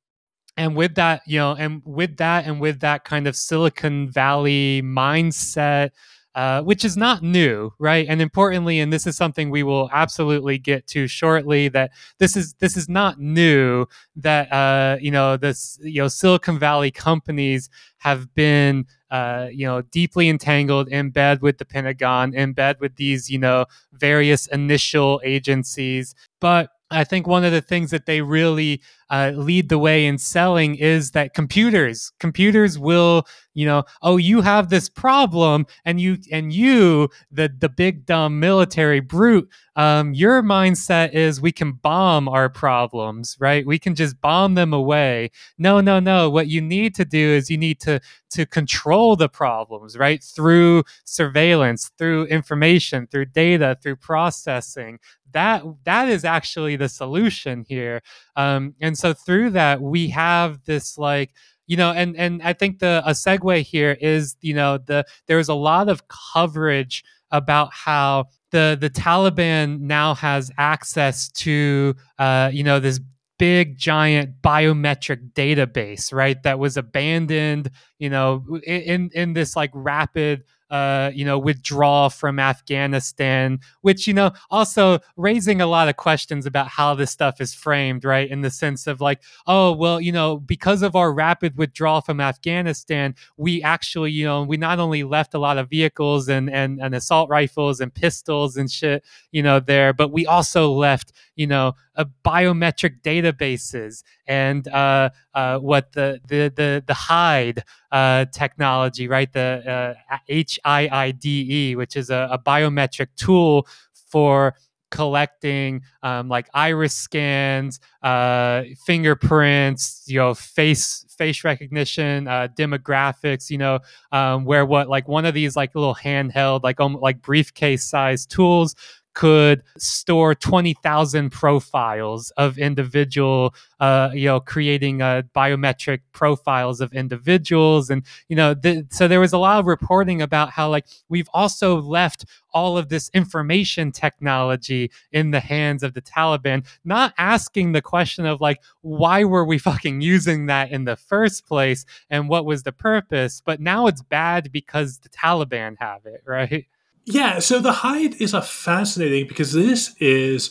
and 0.56 0.76
with 0.76 0.94
that 0.94 1.22
you 1.26 1.38
know 1.38 1.54
and 1.54 1.82
with 1.84 2.16
that 2.16 2.46
and 2.46 2.60
with 2.60 2.80
that 2.80 3.04
kind 3.04 3.26
of 3.26 3.36
silicon 3.36 4.10
valley 4.10 4.82
mindset 4.82 5.90
uh, 6.34 6.62
which 6.62 6.84
is 6.84 6.96
not 6.96 7.22
new, 7.22 7.72
right? 7.78 8.06
And 8.08 8.22
importantly, 8.22 8.78
and 8.78 8.92
this 8.92 9.06
is 9.06 9.16
something 9.16 9.50
we 9.50 9.64
will 9.64 9.90
absolutely 9.92 10.58
get 10.58 10.86
to 10.88 11.08
shortly. 11.08 11.68
That 11.68 11.90
this 12.18 12.36
is 12.36 12.54
this 12.60 12.76
is 12.76 12.88
not 12.88 13.18
new. 13.18 13.86
That 14.14 14.52
uh, 14.52 14.98
you 15.00 15.10
know 15.10 15.36
this 15.36 15.78
you 15.82 16.02
know 16.02 16.08
Silicon 16.08 16.58
Valley 16.58 16.92
companies 16.92 17.68
have 17.98 18.32
been 18.34 18.86
uh, 19.10 19.48
you 19.50 19.66
know 19.66 19.82
deeply 19.82 20.28
entangled 20.28 20.88
in 20.88 21.10
bed 21.10 21.42
with 21.42 21.58
the 21.58 21.64
Pentagon, 21.64 22.32
in 22.32 22.52
bed 22.52 22.76
with 22.80 22.94
these 22.94 23.28
you 23.28 23.38
know 23.38 23.66
various 23.92 24.46
initial 24.46 25.20
agencies, 25.24 26.14
but 26.40 26.70
I 26.92 27.04
think 27.04 27.26
one 27.26 27.44
of 27.44 27.52
the 27.52 27.60
things 27.60 27.90
that 27.90 28.06
they 28.06 28.20
really 28.20 28.82
uh, 29.10 29.32
lead 29.34 29.68
the 29.68 29.78
way 29.78 30.06
in 30.06 30.18
selling 30.18 30.76
is 30.76 31.10
that 31.10 31.34
computers, 31.34 32.12
computers 32.20 32.78
will, 32.78 33.26
you 33.54 33.66
know, 33.66 33.82
oh, 34.02 34.16
you 34.16 34.40
have 34.40 34.70
this 34.70 34.88
problem, 34.88 35.66
and 35.84 36.00
you 36.00 36.18
and 36.30 36.52
you, 36.52 37.08
the 37.30 37.52
the 37.58 37.68
big 37.68 38.06
dumb 38.06 38.38
military 38.38 39.00
brute, 39.00 39.48
um, 39.74 40.14
your 40.14 40.42
mindset 40.42 41.12
is 41.12 41.40
we 41.40 41.50
can 41.52 41.72
bomb 41.72 42.28
our 42.28 42.48
problems, 42.48 43.36
right? 43.40 43.66
We 43.66 43.78
can 43.78 43.94
just 43.94 44.20
bomb 44.20 44.54
them 44.54 44.72
away. 44.72 45.30
No, 45.58 45.80
no, 45.80 45.98
no. 45.98 46.30
What 46.30 46.46
you 46.46 46.60
need 46.60 46.94
to 46.94 47.04
do 47.04 47.18
is 47.18 47.50
you 47.50 47.58
need 47.58 47.80
to 47.80 48.00
to 48.30 48.46
control 48.46 49.16
the 49.16 49.28
problems, 49.28 49.96
right? 49.98 50.22
Through 50.22 50.84
surveillance, 51.04 51.90
through 51.98 52.26
information, 52.26 53.08
through 53.08 53.26
data, 53.26 53.76
through 53.82 53.96
processing, 53.96 55.00
that 55.32 55.62
that 55.84 56.08
is 56.08 56.24
actually 56.24 56.76
the 56.76 56.88
solution 56.88 57.64
here 57.68 58.02
um, 58.36 58.74
and 58.80 58.96
so 59.00 59.12
through 59.12 59.50
that 59.50 59.80
we 59.80 60.08
have 60.08 60.62
this 60.64 60.98
like 60.98 61.32
you 61.66 61.76
know 61.76 61.90
and 61.92 62.16
and 62.16 62.42
i 62.42 62.52
think 62.52 62.78
the 62.78 63.02
a 63.06 63.10
segue 63.10 63.62
here 63.62 63.96
is 64.00 64.36
you 64.40 64.54
know 64.54 64.78
the 64.78 65.04
there's 65.26 65.48
a 65.48 65.54
lot 65.54 65.88
of 65.88 66.02
coverage 66.08 67.02
about 67.30 67.72
how 67.72 68.24
the 68.50 68.76
the 68.80 68.90
taliban 68.90 69.80
now 69.80 70.14
has 70.14 70.50
access 70.58 71.28
to 71.30 71.94
uh, 72.18 72.50
you 72.52 72.64
know 72.64 72.80
this 72.80 73.00
big 73.38 73.78
giant 73.78 74.42
biometric 74.42 75.32
database 75.32 76.12
right 76.12 76.42
that 76.42 76.58
was 76.58 76.76
abandoned 76.76 77.70
you 77.98 78.10
know 78.10 78.44
in 78.66 79.08
in 79.14 79.32
this 79.32 79.56
like 79.56 79.70
rapid 79.72 80.44
uh, 80.70 81.10
you 81.12 81.24
know, 81.24 81.38
withdraw 81.38 82.08
from 82.08 82.38
Afghanistan, 82.38 83.58
which, 83.80 84.06
you 84.06 84.14
know, 84.14 84.32
also 84.50 85.00
raising 85.16 85.60
a 85.60 85.66
lot 85.66 85.88
of 85.88 85.96
questions 85.96 86.46
about 86.46 86.68
how 86.68 86.94
this 86.94 87.10
stuff 87.10 87.40
is 87.40 87.52
framed, 87.52 88.04
right? 88.04 88.30
In 88.30 88.40
the 88.40 88.50
sense 88.50 88.86
of 88.86 89.00
like, 89.00 89.22
oh, 89.46 89.72
well, 89.72 90.00
you 90.00 90.12
know, 90.12 90.38
because 90.38 90.82
of 90.82 90.94
our 90.94 91.12
rapid 91.12 91.56
withdrawal 91.56 92.00
from 92.00 92.20
Afghanistan, 92.20 93.14
we 93.36 93.62
actually, 93.62 94.12
you 94.12 94.24
know, 94.24 94.42
we 94.42 94.56
not 94.56 94.78
only 94.78 95.02
left 95.02 95.34
a 95.34 95.38
lot 95.38 95.58
of 95.58 95.68
vehicles 95.68 96.28
and, 96.28 96.48
and, 96.48 96.80
and 96.80 96.94
assault 96.94 97.28
rifles 97.28 97.80
and 97.80 97.92
pistols 97.92 98.56
and 98.56 98.70
shit, 98.70 99.04
you 99.32 99.42
know, 99.42 99.60
there, 99.60 99.92
but 99.92 100.12
we 100.12 100.26
also 100.26 100.70
left, 100.70 101.12
you 101.34 101.46
know, 101.46 101.74
a 102.00 102.06
biometric 102.24 103.02
databases 103.02 104.02
and 104.26 104.66
uh, 104.68 105.10
uh, 105.34 105.58
what 105.58 105.92
the 105.92 106.18
the 106.26 106.50
the, 106.56 106.82
the 106.86 106.94
HIIDE 106.94 107.62
uh, 107.92 108.24
technology, 108.32 109.06
right? 109.06 109.30
The 109.30 109.94
uh, 110.10 110.16
HIIDE, 110.30 111.76
which 111.76 111.96
is 111.96 112.08
a, 112.08 112.28
a 112.32 112.38
biometric 112.38 113.08
tool 113.16 113.66
for 114.10 114.54
collecting 114.90 115.82
um, 116.02 116.28
like 116.28 116.48
iris 116.52 116.94
scans, 116.94 117.78
uh, 118.02 118.62
fingerprints, 118.84 120.04
you 120.06 120.18
know, 120.18 120.32
face 120.34 121.04
face 121.16 121.44
recognition, 121.44 122.26
uh, 122.26 122.48
demographics. 122.56 123.50
You 123.50 123.58
know, 123.58 123.78
um, 124.10 124.46
where 124.46 124.64
what 124.64 124.88
like 124.88 125.06
one 125.06 125.26
of 125.26 125.34
these 125.34 125.54
like 125.54 125.74
little 125.74 125.94
handheld 125.94 126.62
like 126.62 126.80
um, 126.80 126.94
like 126.94 127.20
briefcase 127.20 127.84
size 127.84 128.24
tools 128.24 128.74
could 129.14 129.62
store 129.76 130.34
20,000 130.34 131.30
profiles 131.30 132.30
of 132.36 132.58
individual, 132.58 133.54
uh, 133.80 134.10
you 134.12 134.26
know, 134.26 134.40
creating 134.40 135.02
uh, 135.02 135.22
biometric 135.34 136.00
profiles 136.12 136.80
of 136.80 136.92
individuals. 136.92 137.90
And, 137.90 138.04
you 138.28 138.36
know, 138.36 138.54
th- 138.54 138.86
so 138.90 139.08
there 139.08 139.20
was 139.20 139.32
a 139.32 139.38
lot 139.38 139.58
of 139.58 139.66
reporting 139.66 140.22
about 140.22 140.50
how, 140.50 140.70
like, 140.70 140.86
we've 141.08 141.28
also 141.34 141.80
left 141.80 142.24
all 142.52 142.76
of 142.78 142.88
this 142.88 143.10
information 143.14 143.92
technology 143.92 144.90
in 145.12 145.30
the 145.30 145.40
hands 145.40 145.82
of 145.82 145.94
the 145.94 146.02
Taliban, 146.02 146.66
not 146.84 147.14
asking 147.18 147.72
the 147.72 147.82
question 147.82 148.26
of, 148.26 148.40
like, 148.40 148.62
why 148.82 149.24
were 149.24 149.44
we 149.44 149.58
fucking 149.58 150.00
using 150.00 150.46
that 150.46 150.70
in 150.70 150.84
the 150.84 150.96
first 150.96 151.46
place 151.46 151.84
and 152.10 152.28
what 152.28 152.44
was 152.44 152.62
the 152.62 152.72
purpose? 152.72 153.42
But 153.44 153.60
now 153.60 153.86
it's 153.86 154.02
bad 154.02 154.52
because 154.52 154.98
the 154.98 155.08
Taliban 155.08 155.76
have 155.78 156.06
it, 156.06 156.22
right? 156.26 156.66
Yeah, 157.04 157.38
so 157.38 157.58
the 157.58 157.72
HIIDE 157.72 158.20
is 158.20 158.34
a 158.34 158.42
fascinating 158.42 159.26
because 159.26 159.52
this 159.52 159.94
is 159.98 160.50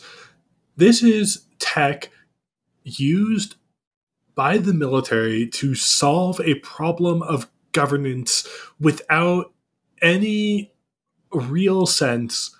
this 0.75 1.03
is 1.03 1.45
tech 1.59 2.09
used 2.83 3.55
by 4.35 4.57
the 4.57 4.73
military 4.73 5.47
to 5.47 5.75
solve 5.75 6.39
a 6.41 6.55
problem 6.55 7.21
of 7.21 7.49
governance 7.71 8.47
without 8.79 9.51
any 10.01 10.71
real 11.31 11.85
sense 11.85 12.55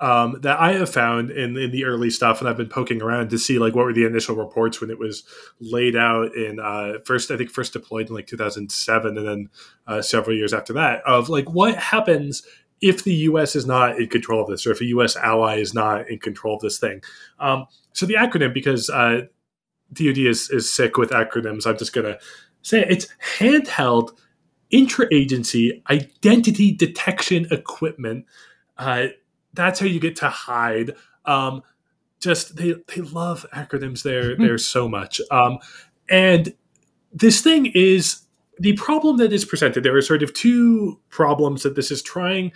um, 0.00 0.38
that 0.42 0.60
I 0.60 0.74
have 0.74 0.90
found 0.90 1.30
in, 1.30 1.56
in 1.56 1.72
the 1.72 1.84
early 1.84 2.10
stuff, 2.10 2.40
and 2.40 2.48
I've 2.48 2.56
been 2.56 2.68
poking 2.68 3.02
around 3.02 3.30
to 3.30 3.38
see 3.38 3.58
like 3.58 3.74
what 3.74 3.84
were 3.84 3.92
the 3.92 4.06
initial 4.06 4.36
reports 4.36 4.80
when 4.80 4.90
it 4.90 4.98
was 4.98 5.24
laid 5.60 5.96
out 5.96 6.34
in 6.36 6.60
uh, 6.60 6.94
first, 7.04 7.30
I 7.30 7.36
think 7.36 7.50
first 7.50 7.72
deployed 7.72 8.08
in 8.08 8.14
like 8.14 8.26
2007, 8.26 9.18
and 9.18 9.26
then 9.26 9.50
uh, 9.86 10.02
several 10.02 10.36
years 10.36 10.52
after 10.52 10.72
that 10.74 11.02
of 11.04 11.28
like 11.28 11.50
what 11.50 11.76
happens 11.76 12.44
if 12.80 13.04
the 13.04 13.14
U.S. 13.14 13.56
is 13.56 13.66
not 13.66 13.98
in 13.98 14.08
control 14.08 14.42
of 14.42 14.48
this, 14.48 14.66
or 14.66 14.72
if 14.72 14.80
a 14.80 14.86
U.S. 14.86 15.16
ally 15.16 15.56
is 15.56 15.74
not 15.74 16.08
in 16.08 16.18
control 16.18 16.56
of 16.56 16.62
this 16.62 16.78
thing. 16.78 17.02
Um, 17.40 17.66
so 17.92 18.06
the 18.06 18.14
acronym, 18.14 18.54
because 18.54 18.88
uh, 18.90 19.22
DoD 19.92 20.18
is, 20.18 20.50
is 20.50 20.72
sick 20.72 20.96
with 20.96 21.10
acronyms, 21.10 21.66
I'm 21.66 21.78
just 21.78 21.92
going 21.92 22.06
to 22.06 22.18
say 22.62 22.80
it. 22.80 22.90
it's 22.90 23.08
handheld 23.38 24.10
intra-agency 24.70 25.82
identity 25.90 26.72
detection 26.72 27.46
equipment. 27.50 28.26
Uh, 28.76 29.06
that's 29.54 29.80
how 29.80 29.86
you 29.86 29.98
get 29.98 30.16
to 30.16 30.28
HIIDE. 30.28 30.94
Um, 31.24 31.62
just 32.20 32.56
they 32.56 32.74
they 32.88 33.00
love 33.00 33.46
acronyms 33.54 34.02
there 34.02 34.36
there 34.36 34.58
so 34.58 34.88
much. 34.88 35.20
Um, 35.30 35.58
and 36.08 36.52
this 37.12 37.40
thing 37.40 37.66
is 37.66 38.22
the 38.58 38.74
problem 38.74 39.16
that 39.18 39.32
is 39.32 39.44
presented, 39.44 39.82
there 39.82 39.96
are 39.96 40.02
sort 40.02 40.22
of 40.22 40.34
two 40.34 41.00
problems 41.10 41.62
that 41.62 41.74
this 41.74 41.90
is 41.90 42.02
trying 42.02 42.52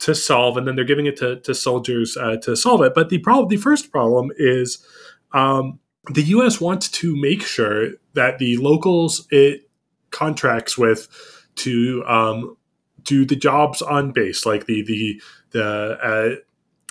to 0.00 0.14
solve, 0.14 0.56
and 0.56 0.66
then 0.66 0.76
they're 0.76 0.84
giving 0.84 1.06
it 1.06 1.16
to, 1.16 1.40
to 1.40 1.54
soldiers 1.54 2.16
uh, 2.16 2.36
to 2.42 2.56
solve 2.56 2.82
it. 2.82 2.94
But 2.94 3.08
the 3.08 3.18
problem, 3.18 3.48
the 3.48 3.56
first 3.56 3.90
problem 3.90 4.30
is 4.36 4.84
um, 5.32 5.78
the 6.12 6.22
U.S. 6.22 6.60
wants 6.60 6.88
to 6.90 7.16
make 7.16 7.42
sure 7.42 7.90
that 8.14 8.38
the 8.38 8.56
locals 8.58 9.26
it 9.30 9.68
contracts 10.10 10.76
with 10.76 11.08
to 11.56 12.04
um, 12.06 12.56
do 13.02 13.24
the 13.24 13.36
jobs 13.36 13.80
on 13.80 14.12
base, 14.12 14.44
like 14.44 14.66
the 14.66 14.82
the 14.82 15.20
the 15.50 15.64
uh, 15.64 16.40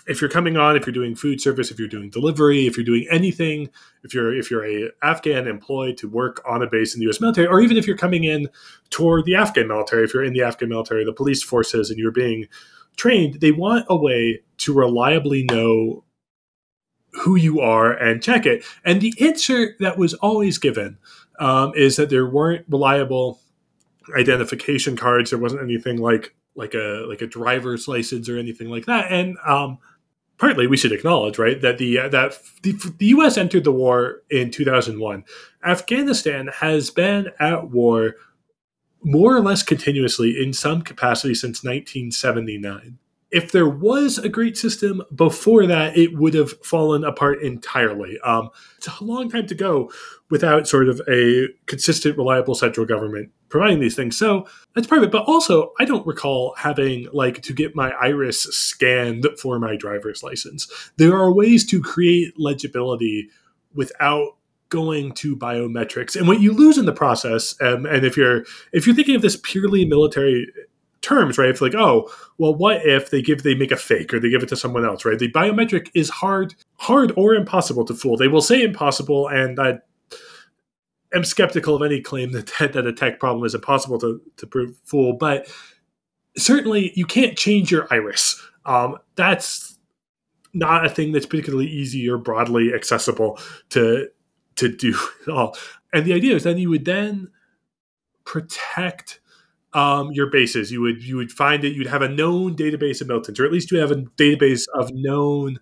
if 0.08 0.22
you're 0.22 0.30
coming 0.30 0.56
on, 0.56 0.76
if 0.76 0.86
you're 0.86 0.93
doing 0.93 1.16
food 1.16 1.41
service, 1.41 1.72
if 1.72 1.80
you're 1.80 1.88
doing 1.88 2.10
delivery, 2.10 2.68
if 2.68 2.78
you're 2.78 2.86
doing 2.86 3.08
anything, 3.10 3.70
if 4.03 4.14
you're 4.14 4.36
if 4.36 4.51
you're 4.51 4.66
a 4.66 4.91
Afghan 5.01 5.47
employed 5.47 5.97
to 5.97 6.08
work 6.08 6.43
on 6.47 6.62
a 6.62 6.68
base 6.68 6.93
in 6.93 6.99
the 6.99 7.06
U.S. 7.06 7.20
military, 7.20 7.47
or 7.47 7.60
even 7.62 7.78
if 7.78 7.88
you're 7.88 7.97
coming 7.97 8.24
in 8.24 8.47
toward 8.89 9.26
the 9.26 9.36
Afghan 9.36 9.68
military, 9.68 10.03
if 10.03 10.14
you're 10.14 10.24
in 10.24 10.34
the 10.34 10.43
Afghan 10.43 10.70
military, 10.70 11.03
the 11.03 11.14
police 11.14 11.41
forces, 11.41 11.89
and 11.89 11.97
you're 11.97 12.12
being 12.12 12.47
trained, 12.95 13.41
they 13.41 13.51
want 13.51 13.86
a 13.89 13.95
way 13.95 14.41
to 14.58 14.74
reliably 14.74 15.43
know 15.49 16.03
who 17.14 17.36
you 17.36 17.60
are 17.60 17.91
and 17.91 18.22
check 18.22 18.45
it. 18.45 18.64
And 18.84 19.01
the 19.01 19.14
answer 19.22 19.76
that 19.80 19.97
was 19.97 20.14
always 20.16 20.58
given 20.58 20.97
um, 21.39 21.72
is 21.76 21.95
that 21.95 22.10
there 22.10 22.28
weren't 22.28 22.66
reliable 22.70 23.39
identification 24.16 24.95
cards. 24.95 25.32
There 25.32 25.39
wasn't 25.39 25.64
anything 25.64 25.97
like 25.97 26.36
like 26.56 26.74
a 26.74 27.06
like 27.08 27.22
a 27.22 27.28
driver's 27.28 27.88
license 27.88 28.30
or 28.30 28.38
anything 28.38 28.70
like 28.70 28.86
that. 28.86 29.12
And 29.12 29.38
um, 29.45 29.80
partly 30.38 30.68
we 30.68 30.78
should 30.78 30.92
acknowledge, 30.92 31.38
right, 31.38 31.62
that 31.62 31.78
the 31.78 32.00
uh, 32.00 32.10
that 32.10 32.38
the, 32.64 32.74
the 32.98 33.08
U.S. 33.08 33.38
entered 33.38 33.64
the 33.64 33.72
war 33.72 34.22
in 34.30 34.52
2001. 34.52 35.24
Afghanistan 35.64 36.50
has 36.60 36.92
been 36.92 37.32
at 37.40 37.70
war 37.72 38.16
more 39.04 39.36
or 39.36 39.42
less 39.42 39.64
continuously 39.64 40.42
in 40.42 40.52
some 40.52 40.82
capacity 40.82 41.36
since 41.36 41.64
1979 41.64 42.98
if 43.36 43.52
there 43.52 43.68
was 43.68 44.18
a 44.18 44.30
great 44.30 44.56
system 44.56 45.02
before 45.14 45.68
that, 45.68 45.98
it 45.98 46.18
would 46.18 46.34
have 46.34 46.54
fallen 46.64 47.04
apart 47.04 47.42
entirely. 47.42 48.18
Um, 48.22 48.50
it's 48.78 48.88
a 48.88 49.04
long 49.04 49.30
time 49.30 49.46
to 49.48 49.54
go 49.54 49.92
without 50.30 50.70
sort 50.70 50.88
of 50.88 51.02
a 51.10 51.50
consistent, 51.66 52.18
reliable 52.18 52.56
central 52.56 52.86
government 52.86 53.32
providing 53.50 53.82
these 53.82 53.94
things. 53.94 54.18
So 54.18 54.48
that's 54.74 54.88
part 54.88 55.00
of 55.00 55.10
it. 55.10 55.12
But 55.12 55.26
also, 55.26 55.74
I 55.82 55.84
don't 55.84 56.08
recall 56.08 56.56
having 56.58 57.08
like 57.12 57.42
to 57.42 57.52
get 57.52 57.76
my 57.76 57.92
iris 58.02 58.44
scanned 58.44 59.28
for 59.38 59.60
my 59.60 59.76
driver's 59.76 60.24
license. 60.24 60.72
There 60.96 61.14
are 61.14 61.34
ways 61.34 61.66
to 61.72 61.82
create 61.82 62.40
legibility 62.40 63.28
without 63.74 64.38
going 64.70 65.12
to 65.12 65.36
biometrics 65.36 66.16
and 66.16 66.26
what 66.26 66.40
you 66.40 66.54
lose 66.54 66.78
in 66.78 66.86
the 66.86 66.94
process 66.94 67.54
um, 67.62 67.86
and 67.86 68.04
if 68.04 68.18
you're 68.18 68.44
if 68.74 68.88
you're 68.88 68.96
thinking 68.96 69.16
of 69.16 69.22
this 69.22 69.40
purely 69.44 69.86
military 69.86 70.48
terms, 71.06 71.38
right? 71.38 71.49
It's 71.49 71.62
like, 71.62 71.76
oh, 71.76 72.10
well, 72.38 72.53
what 72.53 72.86
if 72.86 73.12
they 73.12 73.22
give 73.22 73.43
they 73.43 73.56
make 73.56 73.72
a 73.72 73.78
fake 73.78 74.14
or 74.14 74.20
they 74.20 74.30
give 74.30 74.43
it 74.43 74.49
to 74.49 74.58
someone 74.58 74.86
else, 74.86 75.06
right? 75.06 75.18
The 75.18 75.32
biometric 75.32 75.89
is 75.93 76.10
hard, 76.10 76.56
hard 76.78 77.14
or 77.16 77.36
impossible 77.36 77.86
to 77.86 77.93
fool. 77.93 78.18
They 78.18 78.28
will 78.28 78.41
say 78.41 78.64
impossible, 78.64 79.28
and 79.28 79.60
I 79.60 79.80
am 81.14 81.24
skeptical 81.24 81.76
of 81.76 81.82
any 81.84 82.01
claim 82.01 82.32
that 82.32 82.47
that 82.60 82.88
a 82.88 82.91
tech 82.91 83.20
problem 83.20 83.45
is 83.45 83.56
impossible 83.56 83.99
to 83.99 84.22
to 84.38 84.47
prove 84.47 84.76
fool. 84.84 85.14
But 85.14 85.47
certainly, 86.38 86.91
you 86.95 87.06
can't 87.06 87.38
change 87.38 87.72
your 87.72 87.88
iris. 87.91 88.41
Um, 88.66 88.97
that's 89.16 89.78
not 90.53 90.86
a 90.86 90.89
thing 90.89 91.12
that's 91.12 91.26
particularly 91.26 91.68
easy 91.68 92.10
or 92.10 92.18
broadly 92.18 92.74
accessible 92.74 93.39
to 93.70 94.10
to 94.56 94.70
do 94.70 94.97
at 95.28 95.34
all. 95.34 95.56
And 95.93 96.06
the 96.06 96.14
idea 96.14 96.36
is 96.36 96.43
then 96.43 96.58
you 96.58 96.70
would 96.70 96.86
then 96.86 97.30
protect 98.26 99.20
um, 99.76 100.12
your 100.14 100.28
bases. 100.32 100.72
You 100.72 100.82
would 100.82 101.04
you 101.04 101.18
would 101.18 101.32
find 101.32 101.64
it. 101.64 101.74
You'd 101.74 101.88
have 101.88 102.02
a 102.02 102.10
known 102.10 102.56
database 102.56 103.02
of 103.02 103.08
militants, 103.08 103.40
or 103.40 103.46
at 103.46 103.52
least 103.52 103.72
you 103.72 103.78
have 103.78 103.92
a 103.92 103.98
database 104.18 104.64
of 104.74 104.90
known 104.94 105.60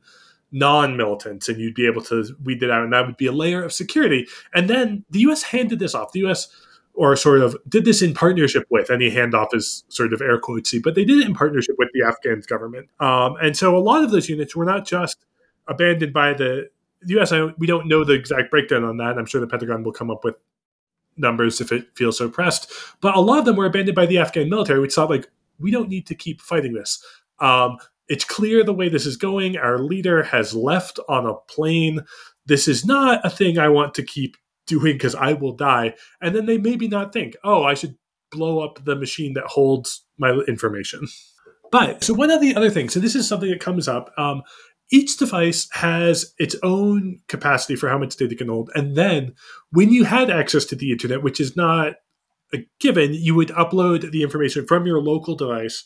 non-militants, 0.51 1.49
and 1.49 1.59
you'd 1.59 1.74
be 1.74 1.88
able 1.88 2.03
to 2.03 2.24
weed 2.43 2.59
that 2.59 2.72
out, 2.72 2.84
and 2.84 2.93
that 2.93 3.07
would 3.07 3.18
be 3.18 3.26
a 3.26 3.32
layer 3.32 3.64
of 3.64 3.74
security. 3.74 4.28
And 4.53 4.70
then 4.70 5.03
the 5.09 5.20
U.S. 5.22 5.41
handed 5.41 5.80
this 5.80 5.95
off. 5.95 6.11
The 6.11 6.20
U.S. 6.22 6.47
or 6.93 7.16
sort 7.16 7.41
of 7.41 7.57
did 7.68 7.86
this 7.86 8.03
in 8.03 8.14
partnership 8.14 8.68
with 8.70 8.91
any 8.91 9.09
handoff 9.09 9.47
is 9.51 9.84
sort 9.89 10.14
of 10.14 10.22
air 10.22 10.39
quotesy, 10.39 10.80
but 10.80 10.93
they 10.93 11.03
did 11.03 11.18
it 11.18 11.26
in 11.26 11.34
partnership 11.34 11.76
with 11.80 11.89
the 11.95 12.05
Afghan 12.05 12.43
government. 12.47 12.89
Um, 12.99 13.36
and 13.41 13.57
so 13.57 13.76
a 13.76 13.80
lot 13.80 14.03
of 14.03 14.11
those 14.11 14.30
units 14.30 14.55
were 14.55 14.66
not 14.66 14.86
just 14.86 15.18
abandoned 15.68 16.14
by 16.14 16.34
the 16.34 16.70
the 17.01 17.16
U.S. 17.16 17.32
I, 17.32 17.45
we 17.57 17.68
don't 17.68 17.88
know 17.88 18.05
the 18.05 18.14
exact 18.14 18.51
breakdown 18.51 18.84
on 18.84 18.97
that. 18.97 19.18
I'm 19.18 19.26
sure 19.26 19.41
the 19.41 19.47
Pentagon 19.47 19.84
will 19.84 19.91
come 19.91 20.11
up 20.11 20.24
with 20.24 20.36
numbers 21.18 21.61
if 21.61 21.72
it 21.72 21.88
feels 21.95 22.18
so 22.18 22.30
pressed. 22.30 22.72
But 23.01 23.16
a 23.16 23.20
lot 23.20 23.39
of 23.39 23.45
them 23.45 23.55
were 23.55 23.66
abandoned 23.66 23.95
by 23.95 24.05
the 24.05 24.18
Afghan 24.18 24.49
military, 24.49 24.80
which 24.80 24.93
thought 24.93 25.09
like 25.09 25.30
we 25.59 25.72
don't 25.72 25.89
need 25.89 26.07
to 26.07 26.16
keep 26.16 26.41
fighting 26.41 26.74
this. 26.74 27.03
Um, 27.39 27.78
it's 28.07 28.26
clear 28.26 28.64
the 28.64 28.74
way 28.74 28.89
this 28.89 29.05
is 29.05 29.18
going. 29.18 29.57
Our 29.57 29.80
leader 29.80 30.24
has 30.24 30.53
left 30.53 30.99
on 31.07 31.26
a 31.26 31.36
plane. 31.36 32.01
This 32.45 32.68
is 32.68 32.86
not 32.86 33.26
a 33.26 33.30
thing 33.30 33.57
I 33.57 33.70
want 33.70 33.93
to 33.95 34.03
keep 34.03 34.38
doing 34.68 34.93
because 34.93 35.16
I 35.16 35.34
will 35.34 35.53
die. 35.53 35.95
And 36.22 36.36
then 36.36 36.45
they 36.45 36.57
maybe 36.57 36.88
not 36.88 37.14
think, 37.14 37.36
oh, 37.43 37.64
I 37.64 37.74
should 37.74 37.95
blow 38.32 38.59
up 38.59 38.84
the 38.84 38.95
machine 38.95 39.34
that 39.34 39.45
holds 39.45 40.05
my 40.18 40.32
information. 40.47 41.07
But 41.72 42.03
so 42.03 42.14
one 42.14 42.30
of 42.30 42.39
the 42.39 42.55
other 42.55 42.70
things, 42.70 42.93
so 42.93 42.99
this 42.99 43.16
is 43.16 43.28
something 43.28 43.49
that 43.49 43.59
comes 43.59 43.88
up. 43.88 44.14
Um, 44.16 44.43
each 44.93 45.17
device 45.17 45.67
has 45.71 46.35
its 46.37 46.55
own 46.61 47.19
capacity 47.27 47.75
for 47.75 47.89
how 47.89 47.97
much 47.97 48.15
data 48.15 48.35
can 48.35 48.47
hold. 48.47 48.69
And 48.75 48.95
then 48.95 49.33
when 49.71 49.91
you 49.91 50.03
had 50.03 50.29
access 50.29 50.65
to 50.65 50.75
the 50.75 50.91
internet, 50.91 51.23
which 51.23 51.39
is 51.39 51.57
not 51.57 51.95
a 52.53 52.63
given, 52.79 53.15
you 53.15 53.33
would 53.33 53.49
upload 53.49 54.11
the 54.11 54.21
information 54.21 54.67
from 54.67 54.85
your 54.85 55.01
local 55.01 55.35
device 55.35 55.83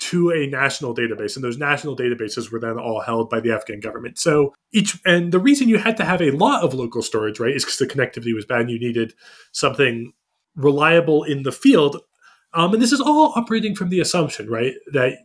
to 0.00 0.30
a 0.30 0.48
national 0.48 0.96
database. 0.96 1.36
And 1.36 1.44
those 1.44 1.58
national 1.58 1.96
databases 1.96 2.50
were 2.50 2.58
then 2.58 2.76
all 2.76 3.00
held 3.00 3.30
by 3.30 3.38
the 3.38 3.52
Afghan 3.52 3.78
government. 3.78 4.18
So 4.18 4.52
each, 4.72 4.98
and 5.06 5.30
the 5.30 5.38
reason 5.38 5.68
you 5.68 5.78
had 5.78 5.96
to 5.98 6.04
have 6.04 6.20
a 6.20 6.32
lot 6.32 6.64
of 6.64 6.74
local 6.74 7.02
storage, 7.02 7.38
right, 7.38 7.54
is 7.54 7.64
because 7.64 7.78
the 7.78 7.86
connectivity 7.86 8.34
was 8.34 8.46
bad 8.46 8.62
and 8.62 8.70
you 8.70 8.80
needed 8.80 9.14
something 9.52 10.12
reliable 10.56 11.22
in 11.22 11.44
the 11.44 11.52
field. 11.52 11.98
Um, 12.52 12.72
and 12.72 12.82
this 12.82 12.90
is 12.90 13.00
all 13.00 13.32
operating 13.36 13.76
from 13.76 13.90
the 13.90 14.00
assumption, 14.00 14.50
right, 14.50 14.74
that 14.92 15.18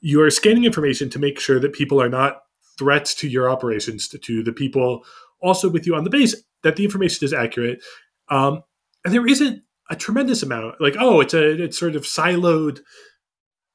you 0.00 0.20
are 0.22 0.30
scanning 0.30 0.64
information 0.64 1.10
to 1.10 1.18
make 1.18 1.38
sure 1.40 1.60
that 1.60 1.72
people 1.72 2.00
are 2.00 2.08
not 2.08 2.42
threats 2.78 3.14
to 3.16 3.28
your 3.28 3.50
operations, 3.50 4.08
to, 4.08 4.18
to 4.18 4.42
the 4.42 4.52
people 4.52 5.04
also 5.40 5.68
with 5.68 5.86
you 5.86 5.94
on 5.94 6.04
the 6.04 6.10
base, 6.10 6.34
that 6.62 6.76
the 6.76 6.84
information 6.84 7.24
is 7.24 7.32
accurate. 7.32 7.82
Um, 8.28 8.62
and 9.04 9.14
there 9.14 9.26
isn't 9.26 9.62
a 9.88 9.96
tremendous 9.96 10.42
amount, 10.42 10.80
like, 10.80 10.96
oh, 10.98 11.20
it's 11.20 11.34
a 11.34 11.62
it's 11.62 11.78
sort 11.78 11.96
of 11.96 12.02
siloed 12.02 12.80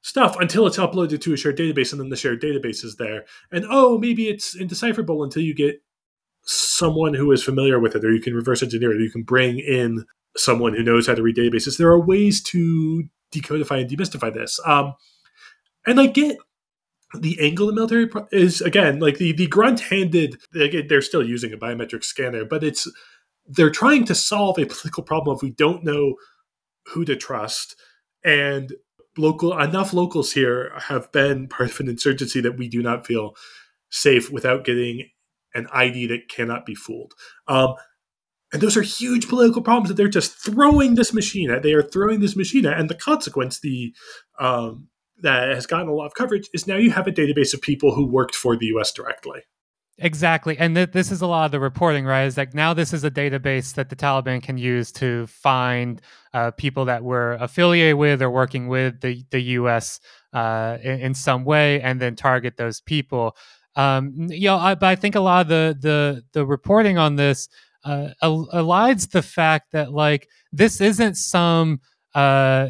stuff 0.02 0.36
until 0.38 0.66
it's 0.66 0.78
uploaded 0.78 1.20
to 1.22 1.32
a 1.32 1.36
shared 1.36 1.56
database 1.56 1.92
and 1.92 2.00
then 2.00 2.10
the 2.10 2.16
shared 2.16 2.42
database 2.42 2.84
is 2.84 2.96
there. 2.96 3.24
And 3.50 3.64
oh, 3.70 3.98
maybe 3.98 4.28
it's 4.28 4.54
indecipherable 4.54 5.22
until 5.22 5.42
you 5.42 5.54
get 5.54 5.82
someone 6.44 7.14
who 7.14 7.30
is 7.32 7.42
familiar 7.42 7.78
with 7.78 7.94
it, 7.94 8.04
or 8.04 8.12
you 8.12 8.20
can 8.20 8.34
reverse 8.34 8.62
engineer 8.62 8.92
it, 8.92 8.96
or 8.96 9.00
you 9.00 9.10
can 9.10 9.22
bring 9.22 9.58
in 9.58 10.04
someone 10.36 10.74
who 10.74 10.82
knows 10.82 11.06
how 11.06 11.14
to 11.14 11.22
read 11.22 11.36
databases. 11.36 11.78
There 11.78 11.90
are 11.90 12.04
ways 12.04 12.42
to 12.44 13.04
decodify 13.32 13.80
and 13.80 13.90
demystify 13.90 14.34
this. 14.34 14.58
Um, 14.66 14.94
and 15.86 16.00
I 16.00 16.06
get 16.06 16.38
the 17.18 17.38
angle 17.40 17.66
the 17.66 17.74
military 17.74 18.08
is 18.30 18.62
again 18.62 18.98
like 18.98 19.18
the 19.18 19.32
the 19.32 19.46
grunt 19.46 19.80
handed 19.80 20.40
they're 20.52 21.02
still 21.02 21.22
using 21.22 21.52
a 21.52 21.58
biometric 21.58 22.02
scanner 22.04 22.42
but 22.42 22.64
it's 22.64 22.88
they're 23.46 23.70
trying 23.70 24.04
to 24.06 24.14
solve 24.14 24.58
a 24.58 24.66
political 24.66 25.02
problem 25.02 25.36
if 25.36 25.42
we 25.42 25.50
don't 25.50 25.84
know 25.84 26.14
who 26.88 27.04
to 27.04 27.16
trust. 27.16 27.76
And 28.24 28.72
local 29.16 29.58
enough 29.58 29.92
locals 29.92 30.32
here 30.32 30.72
have 30.76 31.10
been 31.12 31.48
part 31.48 31.70
of 31.70 31.80
an 31.80 31.88
insurgency 31.88 32.40
that 32.40 32.56
we 32.56 32.68
do 32.68 32.82
not 32.82 33.06
feel 33.06 33.34
safe 33.90 34.30
without 34.30 34.64
getting 34.64 35.10
an 35.54 35.66
id 35.72 36.06
that 36.06 36.28
cannot 36.28 36.64
be 36.64 36.74
fooled. 36.74 37.12
Um, 37.46 37.74
and 38.52 38.62
those 38.62 38.76
are 38.76 38.82
huge 38.82 39.28
political 39.28 39.62
problems 39.62 39.88
that 39.88 39.94
they're 39.96 40.08
just 40.08 40.32
throwing 40.32 40.94
this 40.94 41.12
machine 41.12 41.50
at. 41.50 41.62
They 41.62 41.72
are 41.72 41.82
throwing 41.82 42.20
this 42.20 42.36
machine 42.36 42.66
at 42.66 42.78
and 42.78 42.88
the 42.88 42.94
consequence 42.94 43.60
the 43.60 43.94
um, 44.38 44.88
that 45.22 45.48
has 45.50 45.66
gotten 45.66 45.88
a 45.88 45.94
lot 45.94 46.06
of 46.06 46.14
coverage 46.14 46.48
is 46.52 46.66
now 46.66 46.76
you 46.76 46.90
have 46.90 47.06
a 47.06 47.12
database 47.12 47.54
of 47.54 47.60
people 47.60 47.94
who 47.94 48.06
worked 48.06 48.34
for 48.34 48.56
the 48.56 48.66
US 48.66 48.92
directly. 48.92 49.42
Exactly. 49.98 50.58
And 50.58 50.74
th- 50.74 50.92
this 50.92 51.12
is 51.12 51.20
a 51.20 51.26
lot 51.26 51.44
of 51.44 51.52
the 51.52 51.60
reporting, 51.60 52.04
right? 52.04 52.24
Is 52.24 52.36
like 52.36 52.54
now 52.54 52.74
this 52.74 52.92
is 52.92 53.04
a 53.04 53.10
database 53.10 53.74
that 53.74 53.88
the 53.88 53.96
Taliban 53.96 54.42
can 54.42 54.56
use 54.58 54.90
to 54.92 55.26
find 55.26 56.00
uh, 56.32 56.50
people 56.52 56.86
that 56.86 57.04
were 57.04 57.34
affiliated 57.34 57.96
with 57.96 58.22
or 58.22 58.30
working 58.30 58.68
with 58.68 59.00
the, 59.00 59.24
the 59.30 59.40
US 59.40 60.00
uh, 60.32 60.78
in, 60.82 61.00
in, 61.00 61.14
some 61.14 61.44
way 61.44 61.80
and 61.82 62.00
then 62.00 62.16
target 62.16 62.56
those 62.56 62.80
people. 62.80 63.36
Um, 63.76 64.28
you 64.30 64.48
know, 64.48 64.56
I, 64.56 64.74
but 64.74 64.86
I 64.86 64.96
think 64.96 65.14
a 65.14 65.20
lot 65.20 65.42
of 65.42 65.48
the, 65.48 65.76
the, 65.78 66.24
the 66.32 66.46
reporting 66.46 66.96
on 66.96 67.16
this 67.16 67.48
uh, 67.84 68.10
elides 68.22 69.10
the 69.10 69.22
fact 69.22 69.72
that 69.72 69.92
like 69.92 70.28
this 70.52 70.80
isn't 70.80 71.16
some 71.16 71.80
uh, 72.14 72.68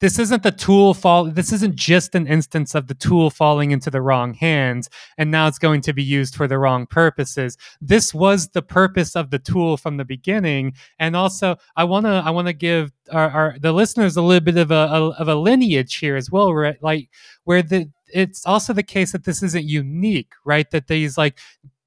this 0.00 0.18
isn't 0.18 0.42
the 0.42 0.52
tool 0.52 0.94
fall 0.94 1.24
this 1.24 1.52
isn't 1.52 1.74
just 1.74 2.14
an 2.14 2.26
instance 2.26 2.74
of 2.74 2.86
the 2.86 2.94
tool 2.94 3.30
falling 3.30 3.70
into 3.70 3.90
the 3.90 4.00
wrong 4.00 4.34
hands 4.34 4.88
and 5.18 5.30
now 5.30 5.48
it's 5.48 5.58
going 5.58 5.80
to 5.80 5.92
be 5.92 6.02
used 6.02 6.34
for 6.34 6.46
the 6.46 6.58
wrong 6.58 6.86
purposes. 6.86 7.56
This 7.80 8.14
was 8.14 8.48
the 8.48 8.62
purpose 8.62 9.16
of 9.16 9.30
the 9.30 9.38
tool 9.38 9.76
from 9.76 9.96
the 9.96 10.04
beginning. 10.04 10.74
And 10.98 11.16
also 11.16 11.56
i 11.76 11.84
want 11.84 12.06
to 12.06 12.22
i 12.24 12.30
want 12.30 12.46
to 12.46 12.52
give 12.52 12.92
our, 13.12 13.30
our, 13.30 13.56
the 13.58 13.72
listeners 13.72 14.16
a 14.16 14.22
little 14.22 14.44
bit 14.44 14.56
of 14.56 14.70
a, 14.70 14.74
a, 14.74 15.10
of 15.10 15.28
a 15.28 15.34
lineage 15.34 15.96
here 15.96 16.16
as 16.16 16.30
well 16.30 16.52
where 16.52 16.76
like 16.80 17.08
where 17.44 17.62
the 17.62 17.90
it's 18.12 18.46
also 18.46 18.72
the 18.72 18.82
case 18.82 19.12
that 19.12 19.24
this 19.24 19.42
isn't 19.42 19.64
unique 19.64 20.32
right? 20.44 20.70
That 20.70 20.86
these 20.86 21.18
like 21.18 21.38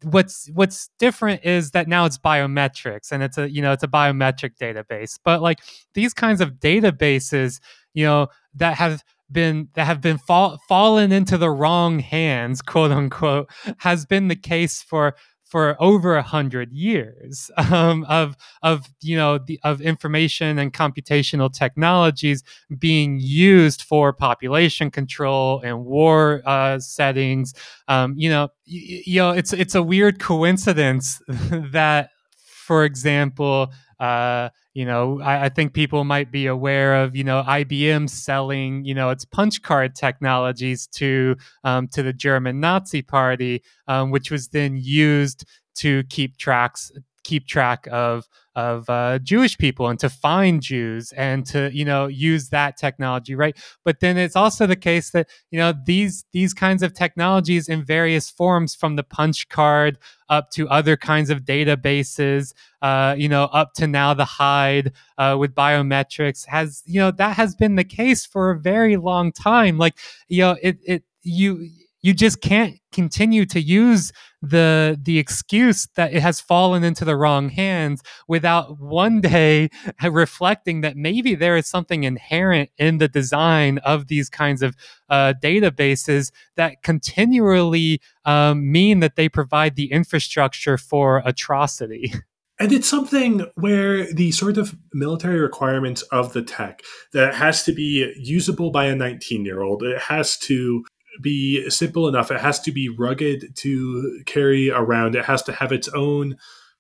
what's 0.04 0.50
what's 0.54 0.90
different 1.00 1.44
is 1.44 1.72
that 1.72 1.88
now 1.88 2.06
it's 2.06 2.18
biometrics 2.18 3.12
and 3.12 3.22
it's 3.22 3.38
a 3.38 3.52
you 3.52 3.62
know 3.62 3.72
it's 3.72 3.84
a 3.84 3.88
biometric 3.88 4.58
database. 4.58 5.20
But 5.24 5.42
like 5.42 5.60
these 5.94 6.14
kinds 6.14 6.42
of 6.42 6.54
databases 6.54 7.60
you 7.94 8.06
know 8.06 8.28
that 8.56 8.78
have 8.78 9.04
been 9.32 9.70
that 9.74 9.86
have 9.86 10.02
been 10.02 10.18
fall, 10.18 10.58
fallen 10.68 11.12
into 11.12 11.38
the 11.38 11.50
wrong 11.50 12.00
hands 12.00 12.62
quote 12.62 12.92
unquote 12.92 13.50
has 13.80 14.06
been 14.06 14.28
the 14.28 14.36
case 14.36 14.82
for 14.82 15.16
for 15.50 15.76
over 15.80 16.16
a 16.16 16.22
hundred 16.22 16.72
years 16.72 17.52
um, 17.72 18.06
of 18.08 18.38
of 18.64 18.88
you 19.02 19.18
know 19.18 19.38
the, 19.40 19.60
of 19.64 19.82
information 19.82 20.60
and 20.60 20.72
computational 20.74 21.52
technologies 21.52 22.44
being 22.78 23.20
used 23.20 23.82
for 23.84 24.14
population 24.14 24.92
control 24.92 25.60
and 25.62 25.86
war 25.86 26.42
uh, 26.46 26.80
settings. 26.80 27.54
Um, 27.88 28.14
you 28.18 28.30
know, 28.30 28.44
y- 28.68 29.02
you 29.06 29.20
know, 29.20 29.32
it's 29.32 29.54
it's 29.54 29.76
a 29.76 29.84
weird 29.84 30.20
coincidence 30.20 31.22
that, 31.28 32.12
for 32.38 32.86
example, 32.86 33.72
uh, 34.00 34.50
you 34.80 34.86
know, 34.86 35.20
I, 35.20 35.48
I, 35.48 35.50
think 35.50 35.74
people 35.74 36.06
might 36.06 36.32
be 36.32 36.48
aware 36.48 37.04
of, 37.04 37.14
you 37.14 37.26
know, 37.26 37.44
IBM 37.46 38.10
selling, 38.10 38.86
you 38.86 38.96
know, 38.96 39.10
its 39.10 39.26
punch 39.26 39.62
card 39.62 39.94
technologies 39.94 40.88
to 40.94 41.36
um, 41.66 41.90
to 41.90 42.02
the 42.02 42.14
German 42.14 42.62
Nazi 42.62 43.02
Party, 43.02 43.62
um, 43.90 44.10
which 44.10 44.32
was 44.32 44.48
then 44.48 44.78
used 44.78 45.44
to 45.80 46.04
keep 46.04 46.38
tracks 46.38 46.94
keep 47.26 47.46
track 47.46 47.90
of 47.92 48.30
of 48.60 48.90
uh, 48.90 49.20
Jewish 49.20 49.58
people 49.58 49.88
and 49.88 50.00
to 50.00 50.10
find 50.10 50.62
Jews 50.62 51.12
and 51.14 51.46
to 51.48 51.70
you 51.74 51.86
know 51.86 52.08
use 52.08 52.50
that 52.50 52.78
technology, 52.78 53.36
right? 53.36 53.58
But 53.86 54.02
then 54.02 54.18
it's 54.18 54.36
also 54.36 54.68
the 54.68 54.76
case 54.76 55.12
that 55.12 55.30
you 55.52 55.60
know 55.60 55.74
these 55.86 56.26
these 56.34 56.54
kinds 56.54 56.84
of 56.84 56.94
technologies 56.94 57.70
in 57.70 57.84
various 57.84 58.30
forms, 58.30 58.76
from 58.76 58.96
the 58.96 59.04
punch 59.04 59.48
card 59.50 59.98
up 60.30 60.52
to 60.52 60.68
other 60.70 60.96
kinds 60.96 61.30
of 61.30 61.42
databases, 61.42 62.54
uh, 62.82 63.16
you 63.18 63.30
know, 63.30 63.46
up 63.46 63.74
to 63.74 63.88
now 63.88 64.14
the 64.14 64.26
HIIDE 64.26 64.92
uh, 65.18 65.36
with 65.40 65.56
biometrics, 65.56 66.46
has 66.48 66.84
you 66.86 67.00
know 67.00 67.12
that 67.12 67.36
has 67.38 67.56
been 67.56 67.76
the 67.76 67.84
case 67.84 68.26
for 68.26 68.52
a 68.52 68.60
very 68.60 68.98
long 68.98 69.32
time. 69.32 69.78
Like 69.78 69.96
you 70.28 70.42
know, 70.42 70.58
it 70.62 70.78
it 70.86 71.04
you 71.24 71.70
you 72.02 72.14
just 72.14 72.42
can't 72.42 72.80
continue 72.92 73.46
to 73.46 73.62
use 73.62 74.12
the 74.42 74.98
the 75.02 75.20
excuse 75.20 75.88
that 75.96 76.14
it 76.14 76.22
has 76.22 76.40
fallen 76.40 76.84
into 76.84 77.04
the 77.04 77.16
wrong 77.16 77.50
hands 77.50 78.02
without 78.28 78.80
one 78.80 79.20
day 79.22 79.70
reflecting 80.04 80.82
that 80.82 80.96
maybe 80.96 81.36
there 81.36 81.58
is 81.58 81.68
something 81.68 82.04
inherent 82.04 82.70
in 82.78 82.98
the 83.00 83.08
design 83.08 83.80
of 83.80 84.08
these 84.08 84.30
kinds 84.30 84.62
of 84.62 84.76
uh, 85.10 85.34
databases 85.42 86.32
that 86.56 86.82
continually 86.84 88.02
um, 88.26 88.72
mean 88.72 89.02
that 89.02 89.16
they 89.16 89.28
provide 89.28 89.76
the 89.76 89.92
infrastructure 89.92 90.78
for 90.78 91.22
atrocity. 91.26 92.14
And 92.62 92.74
it's 92.74 92.90
something 92.90 93.46
where 93.56 94.12
the 94.12 94.34
sort 94.34 94.58
of 94.58 94.76
military 94.94 95.40
requirements 95.40 96.02
of 96.12 96.34
the 96.34 96.42
tech 96.42 96.82
that 97.14 97.34
has 97.34 97.64
to 97.64 97.72
be 97.72 98.14
usable 98.18 98.70
by 98.70 98.88
a 98.88 98.96
19 98.98 99.46
year 99.46 99.62
old, 99.62 99.82
it 99.82 99.98
has 99.98 100.38
to 100.40 100.84
be 101.22 101.70
simple 101.70 102.08
enough. 102.08 102.32
It 102.32 102.40
has 102.40 102.60
to 102.62 102.72
be 102.72 102.90
rugged 102.90 103.56
to 103.58 104.22
carry 104.26 104.70
around. 104.70 105.16
It 105.16 105.26
has 105.26 105.44
to 105.44 105.52
have 105.54 105.72
its 105.72 105.88
own 105.90 106.38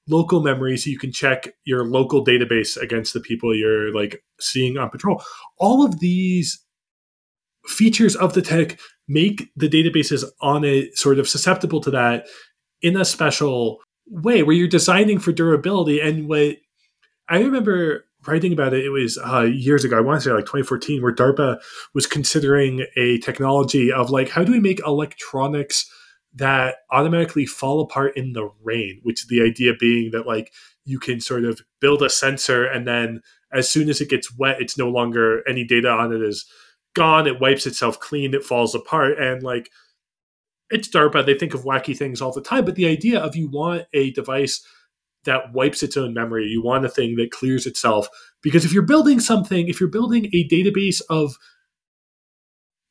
local 0.07 0.41
memory 0.41 0.75
so 0.77 0.89
you 0.89 0.97
can 0.97 1.11
check 1.11 1.53
your 1.65 1.85
local 1.85 2.25
database 2.25 2.75
against 2.77 3.13
the 3.13 3.19
people 3.19 3.55
you're 3.55 3.93
like 3.93 4.23
seeing 4.39 4.77
on 4.77 4.89
patrol. 4.89 5.21
All 5.57 5.85
of 5.85 5.99
these 5.99 6.63
features 7.67 8.15
of 8.15 8.33
the 8.33 8.41
tech 8.41 8.79
make 9.07 9.49
the 9.55 9.69
databases 9.69 10.23
on 10.41 10.63
it 10.63 10.97
sort 10.97 11.19
of 11.19 11.29
susceptible 11.29 11.81
to 11.81 11.91
that 11.91 12.25
in 12.81 12.97
a 12.97 13.05
special 13.05 13.79
way 14.07 14.41
where 14.41 14.55
you're 14.55 14.67
designing 14.67 15.19
for 15.19 15.31
durability 15.31 15.99
and 15.99 16.27
what 16.27 16.57
I 17.27 17.39
remember 17.39 18.05
writing 18.28 18.53
about 18.53 18.74
it, 18.74 18.86
it 18.86 18.89
was 18.89 19.17
uh, 19.17 19.41
years 19.41 19.84
ago. 19.84 19.97
I 19.97 20.01
want 20.01 20.22
to 20.22 20.30
say 20.30 20.34
like 20.34 20.45
2014, 20.45 21.01
where 21.01 21.13
DARPA 21.13 21.59
was 21.93 22.05
considering 22.05 22.86
a 22.97 23.20
technology 23.20 23.91
of 23.91 24.09
like, 24.09 24.30
how 24.30 24.43
do 24.43 24.51
we 24.51 24.59
make 24.59 24.86
electronics 24.86 25.89
that 26.36 26.78
automatically 26.91 27.45
fall 27.45 27.82
apart 27.82 28.15
in 28.17 28.34
the 28.34 28.49
rain? 28.63 28.99
Which 29.03 29.28
the 29.28 29.41
idea 29.41 29.74
being 29.80 30.11
that 30.11 30.28
like 30.28 30.51
you 30.86 30.99
can 30.99 31.20
sort 31.20 31.45
of 31.45 31.61
build 31.80 32.01
a 32.01 32.09
sensor 32.09 32.65
and 32.65 32.88
then 32.88 33.22
as 33.51 33.70
soon 33.70 33.89
as 33.89 33.99
it 33.99 34.09
gets 34.09 34.36
wet, 34.38 34.61
it's 34.61 34.78
no 34.78 34.89
longer 34.89 35.47
any 35.47 35.63
data 35.63 35.89
on 35.89 36.13
it 36.13 36.22
is 36.22 36.45
gone. 36.93 37.26
It 37.26 37.39
wipes 37.39 37.65
itself 37.65 37.99
clean. 37.99 38.34
It 38.34 38.43
falls 38.43 38.76
apart 38.76 39.17
and 39.20 39.43
like. 39.43 39.70
It's 40.72 40.88
DARPA. 40.88 41.26
They 41.26 41.34
think 41.34 41.55
of 41.55 41.63
wacky 41.63 41.97
things 41.97 42.22
all 42.22 42.32
the 42.32 42.43
time, 42.43 42.63
but 42.63 42.76
the 42.76 42.86
idea 42.86 43.20
of 43.20 43.36
you 43.36 43.49
want 43.49 43.88
a 43.91 44.11
device 44.11 44.63
that 45.26 45.53
wipes 45.53 45.84
its 45.84 45.97
own 45.97 46.13
memory. 46.13 46.45
You 46.45 46.61
want 46.61 46.86
a 46.86 46.89
thing 46.89 47.15
that 47.17 47.32
clears 47.32 47.65
itself. 47.65 48.07
Because 48.41 48.65
if 48.65 48.74
you're 48.74 48.84
building 48.84 49.20
something, 49.20 49.67
if 49.67 49.80
you're 49.80 49.89
building 49.89 50.30
a 50.34 50.47
database 50.47 51.01
of 51.09 51.36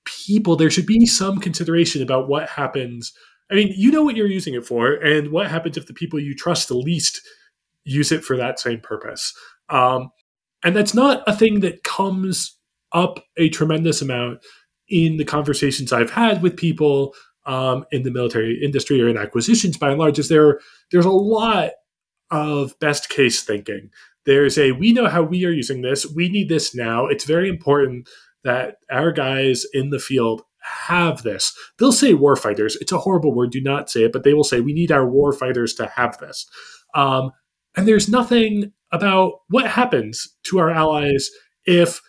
people, 0.04 0.56
there 0.56 0.70
should 0.70 0.86
be 0.86 1.06
some 1.06 1.38
consideration 1.38 2.02
about 2.02 2.28
what 2.28 2.48
happens. 2.48 3.12
I 3.50 3.54
mean, 3.54 3.72
you 3.76 3.90
know 3.90 4.02
what 4.02 4.16
you're 4.16 4.26
using 4.26 4.54
it 4.54 4.66
for, 4.66 4.92
and 4.92 5.30
what 5.30 5.50
happens 5.50 5.76
if 5.76 5.86
the 5.86 5.94
people 5.94 6.20
you 6.20 6.34
trust 6.34 6.68
the 6.68 6.74
least 6.74 7.20
use 7.84 8.12
it 8.12 8.22
for 8.24 8.36
that 8.36 8.60
same 8.60 8.80
purpose. 8.80 9.32
Um, 9.70 10.10
and 10.62 10.76
that's 10.76 10.94
not 10.94 11.22
a 11.26 11.34
thing 11.34 11.60
that 11.60 11.84
comes 11.84 12.56
up 12.92 13.24
a 13.36 13.48
tremendous 13.48 14.02
amount 14.02 14.40
in 14.88 15.16
the 15.16 15.24
conversations 15.24 15.92
I've 15.92 16.10
had 16.10 16.42
with 16.42 16.56
people 16.56 17.14
um, 17.46 17.84
in 17.92 18.02
the 18.02 18.10
military 18.10 18.62
industry 18.62 19.00
or 19.00 19.08
in 19.08 19.16
acquisitions 19.16 19.76
by 19.76 19.90
and 19.90 19.98
large. 19.98 20.18
Is 20.18 20.28
there 20.28 20.60
there's 20.92 21.06
a 21.06 21.10
lot 21.10 21.70
of 22.30 22.78
best 22.78 23.08
case 23.08 23.42
thinking. 23.42 23.90
There's 24.26 24.58
a 24.58 24.72
we 24.72 24.92
know 24.92 25.08
how 25.08 25.22
we 25.22 25.44
are 25.44 25.50
using 25.50 25.82
this. 25.82 26.06
We 26.06 26.28
need 26.28 26.48
this 26.48 26.74
now. 26.74 27.06
It's 27.06 27.24
very 27.24 27.48
important 27.48 28.08
that 28.44 28.76
our 28.90 29.12
guys 29.12 29.64
in 29.72 29.90
the 29.90 29.98
field 29.98 30.42
have 30.60 31.22
this. 31.22 31.56
They'll 31.78 31.92
say 31.92 32.12
warfighters. 32.12 32.76
It's 32.80 32.92
a 32.92 32.98
horrible 32.98 33.34
word. 33.34 33.50
Do 33.50 33.60
not 33.60 33.90
say 33.90 34.04
it, 34.04 34.12
but 34.12 34.24
they 34.24 34.34
will 34.34 34.44
say 34.44 34.60
we 34.60 34.72
need 34.72 34.92
our 34.92 35.06
warfighters 35.06 35.76
to 35.76 35.86
have 35.86 36.18
this. 36.18 36.46
Um, 36.94 37.30
and 37.76 37.86
there's 37.86 38.08
nothing 38.08 38.72
about 38.92 39.40
what 39.48 39.66
happens 39.66 40.36
to 40.44 40.58
our 40.58 40.70
allies 40.70 41.30
if, 41.64 42.00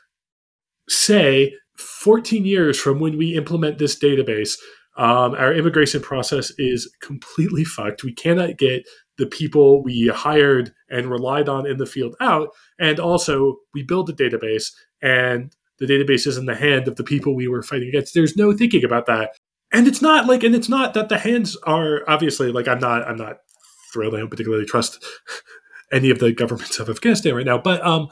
say, 0.88 1.54
14 1.78 2.46
years 2.46 2.80
from 2.80 3.00
when 3.00 3.18
we 3.18 3.36
implement 3.36 3.78
this 3.78 3.98
database, 3.98 4.58
um, 4.98 5.34
our 5.36 5.54
immigration 5.54 6.02
process 6.02 6.52
is 6.58 6.94
completely 7.02 7.64
fucked. 7.64 8.04
We 8.04 8.14
cannot 8.14 8.58
get 8.58 8.86
the 9.20 9.28
people 9.28 9.84
we 9.84 10.08
hired 10.08 10.74
and 10.90 11.12
relied 11.12 11.48
on 11.50 11.68
in 11.68 11.78
the 11.78 11.86
field 11.86 12.16
out. 12.22 12.50
And 12.80 13.00
also, 13.00 13.58
we 13.74 13.84
build 13.84 14.10
a 14.10 14.14
database, 14.14 14.72
and 15.04 15.54
the 15.78 15.86
database 15.86 16.26
is 16.26 16.38
in 16.38 16.46
the 16.46 16.56
hand 16.56 16.88
of 16.88 16.96
the 16.96 17.04
people 17.04 17.36
we 17.36 17.48
were 17.48 17.62
fighting 17.62 17.90
against. 17.90 18.14
There's 18.14 18.38
no 18.38 18.54
thinking 18.54 18.84
about 18.84 19.06
that. 19.06 19.36
And 19.72 19.88
it's 19.88 20.02
not 20.02 20.26
like, 20.26 20.44
and 20.44 20.56
it's 20.56 20.70
not 20.70 20.94
that 20.96 21.10
the 21.10 21.20
hands 21.20 21.56
are 21.64 22.02
obviously 22.08 22.52
like, 22.52 22.68
I'm 22.68 22.80
not, 22.80 23.08
I'm 23.08 23.18
not 23.18 23.38
thrilled. 23.94 24.16
I 24.16 24.20
don't 24.20 24.30
particularly 24.30 24.66
trust 24.66 25.06
any 25.92 26.10
of 26.10 26.20
the 26.20 26.32
governments 26.32 26.80
of 26.80 26.90
Afghanistan 26.90 27.36
right 27.36 27.46
now. 27.46 27.60
But 27.60 27.86
um, 27.86 28.08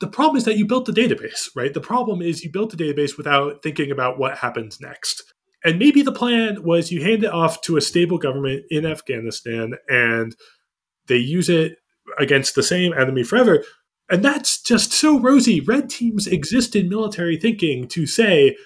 the 0.00 0.06
problem 0.06 0.36
is 0.36 0.44
that 0.44 0.56
you 0.56 0.66
built 0.66 0.86
the 0.86 0.92
database, 0.92 1.48
right? 1.54 1.74
The 1.74 1.80
problem 1.80 2.22
is 2.22 2.44
you 2.44 2.50
built 2.50 2.70
the 2.70 2.82
database 2.82 3.18
without 3.18 3.62
thinking 3.62 3.90
about 3.90 4.18
what 4.18 4.38
happens 4.38 4.80
next. 4.80 5.31
And 5.64 5.78
maybe 5.78 6.02
the 6.02 6.12
plan 6.12 6.62
was 6.64 6.90
you 6.90 7.02
hand 7.02 7.24
it 7.24 7.32
off 7.32 7.60
to 7.62 7.76
a 7.76 7.80
stable 7.80 8.18
government 8.18 8.64
in 8.70 8.84
Afghanistan 8.84 9.74
and 9.88 10.34
they 11.06 11.16
use 11.16 11.48
it 11.48 11.78
against 12.18 12.54
the 12.54 12.62
same 12.62 12.92
enemy 12.92 13.22
forever. 13.22 13.64
And 14.10 14.24
that's 14.24 14.60
just 14.60 14.92
so 14.92 15.18
rosy. 15.18 15.60
Red 15.60 15.88
teams 15.88 16.26
exist 16.26 16.74
in 16.74 16.88
military 16.88 17.36
thinking 17.36 17.88
to 17.88 18.06
say, 18.06 18.56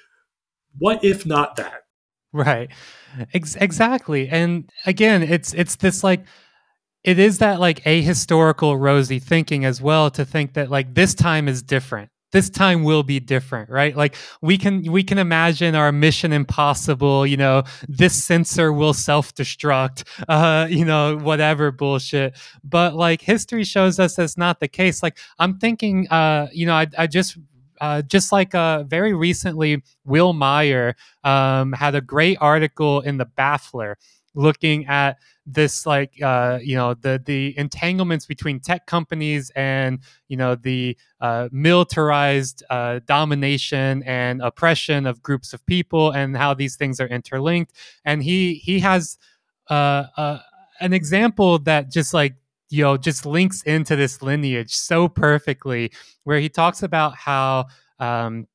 what 0.79 1.05
if 1.05 1.27
not 1.27 1.57
that? 1.57 1.83
Right. 2.33 2.71
Ex- 3.33 3.57
exactly. 3.57 4.29
And 4.29 4.71
again, 4.85 5.23
it's 5.23 5.55
it's 5.55 5.77
this 5.77 6.05
like 6.05 6.25
it 7.05 7.19
is 7.19 7.39
that 7.39 7.61
like 7.61 7.83
ahistorical 7.85 8.79
rosy 8.79 9.19
thinking 9.19 9.65
as 9.65 9.81
well 9.81 10.11
to 10.11 10.25
think 10.25 10.55
that 10.55 10.71
like 10.71 10.95
this 10.95 11.15
time 11.15 11.49
is 11.49 11.63
different 11.63 12.11
this 12.33 12.51
time 12.51 12.83
will 12.83 13.03
be 13.03 13.21
different 13.21 13.71
right? 13.71 13.97
Like 13.97 14.17
we 14.43 14.59
can 14.59 14.91
we 14.91 15.03
can 15.03 15.19
imagine 15.19 15.75
our 15.75 15.93
mission 15.93 16.33
impossible 16.33 17.27
you 17.27 17.37
know 17.37 17.63
this 17.89 18.25
sensor 18.25 18.73
will 18.73 18.95
self-destruct 18.95 20.05
uh 20.29 20.67
you 20.69 20.85
know 20.85 21.17
whatever 21.19 21.71
bullshit. 21.71 22.37
But 22.65 22.95
like 22.95 23.21
history 23.23 23.65
shows 23.65 23.99
us 23.99 24.17
that's 24.17 24.37
not 24.37 24.61
the 24.61 24.69
case. 24.69 25.03
Like 25.03 25.19
i'm 25.39 25.59
thinking 25.59 26.09
uh 26.09 26.49
you 26.53 26.67
know 26.67 26.75
i, 26.75 26.87
I 26.99 27.07
just 27.07 27.39
uh, 27.81 28.03
just 28.03 28.33
like 28.33 28.55
uh, 28.55 28.85
very 28.85 29.13
recently, 29.15 29.83
Will 30.05 30.33
Meyer 30.33 30.97
um, 31.25 31.73
had 31.73 31.95
a 31.95 32.01
great 32.01 32.39
article 32.41 33.01
in 33.01 33.19
the 33.19 33.27
Baffler 33.27 33.97
looking 34.37 34.87
at 34.87 35.19
this 35.47 35.87
like 35.87 36.21
uh, 36.23 36.59
you 36.63 36.77
know 36.77 36.95
the 36.95 37.21
the 37.25 37.57
entanglements 37.59 38.27
between 38.27 38.61
tech 38.61 38.87
companies 38.87 39.51
and 39.57 40.01
you 40.29 40.37
know 40.37 40.55
the 40.55 40.97
uh, 41.21 41.49
militarized 41.51 42.63
uh, 42.71 43.01
domination 43.07 44.03
and 44.05 44.43
oppression 44.43 45.07
of 45.07 45.23
groups 45.23 45.53
of 45.53 45.65
people 45.67 46.11
and 46.13 46.37
how 46.37 46.55
these 46.55 46.77
things 46.77 47.01
are 47.01 47.09
interlinked. 47.09 47.73
And 48.05 48.23
he 48.23 48.55
he 48.55 48.81
has 48.81 49.19
uh, 49.71 50.05
uh, 50.17 50.39
an 50.81 50.93
example 50.93 51.59
that 51.61 51.91
just 51.91 52.15
like 52.15 52.35
you 52.69 52.83
know 52.83 52.97
just 52.97 53.25
links 53.25 53.63
into 53.63 53.97
this 53.97 54.23
lineage 54.23 54.75
so 54.75 55.09
perfectly 55.09 55.91
where 56.25 56.41
he 56.41 56.49
talks 56.49 56.83
about 56.83 57.15
how 57.17 57.67
um, 58.01 58.47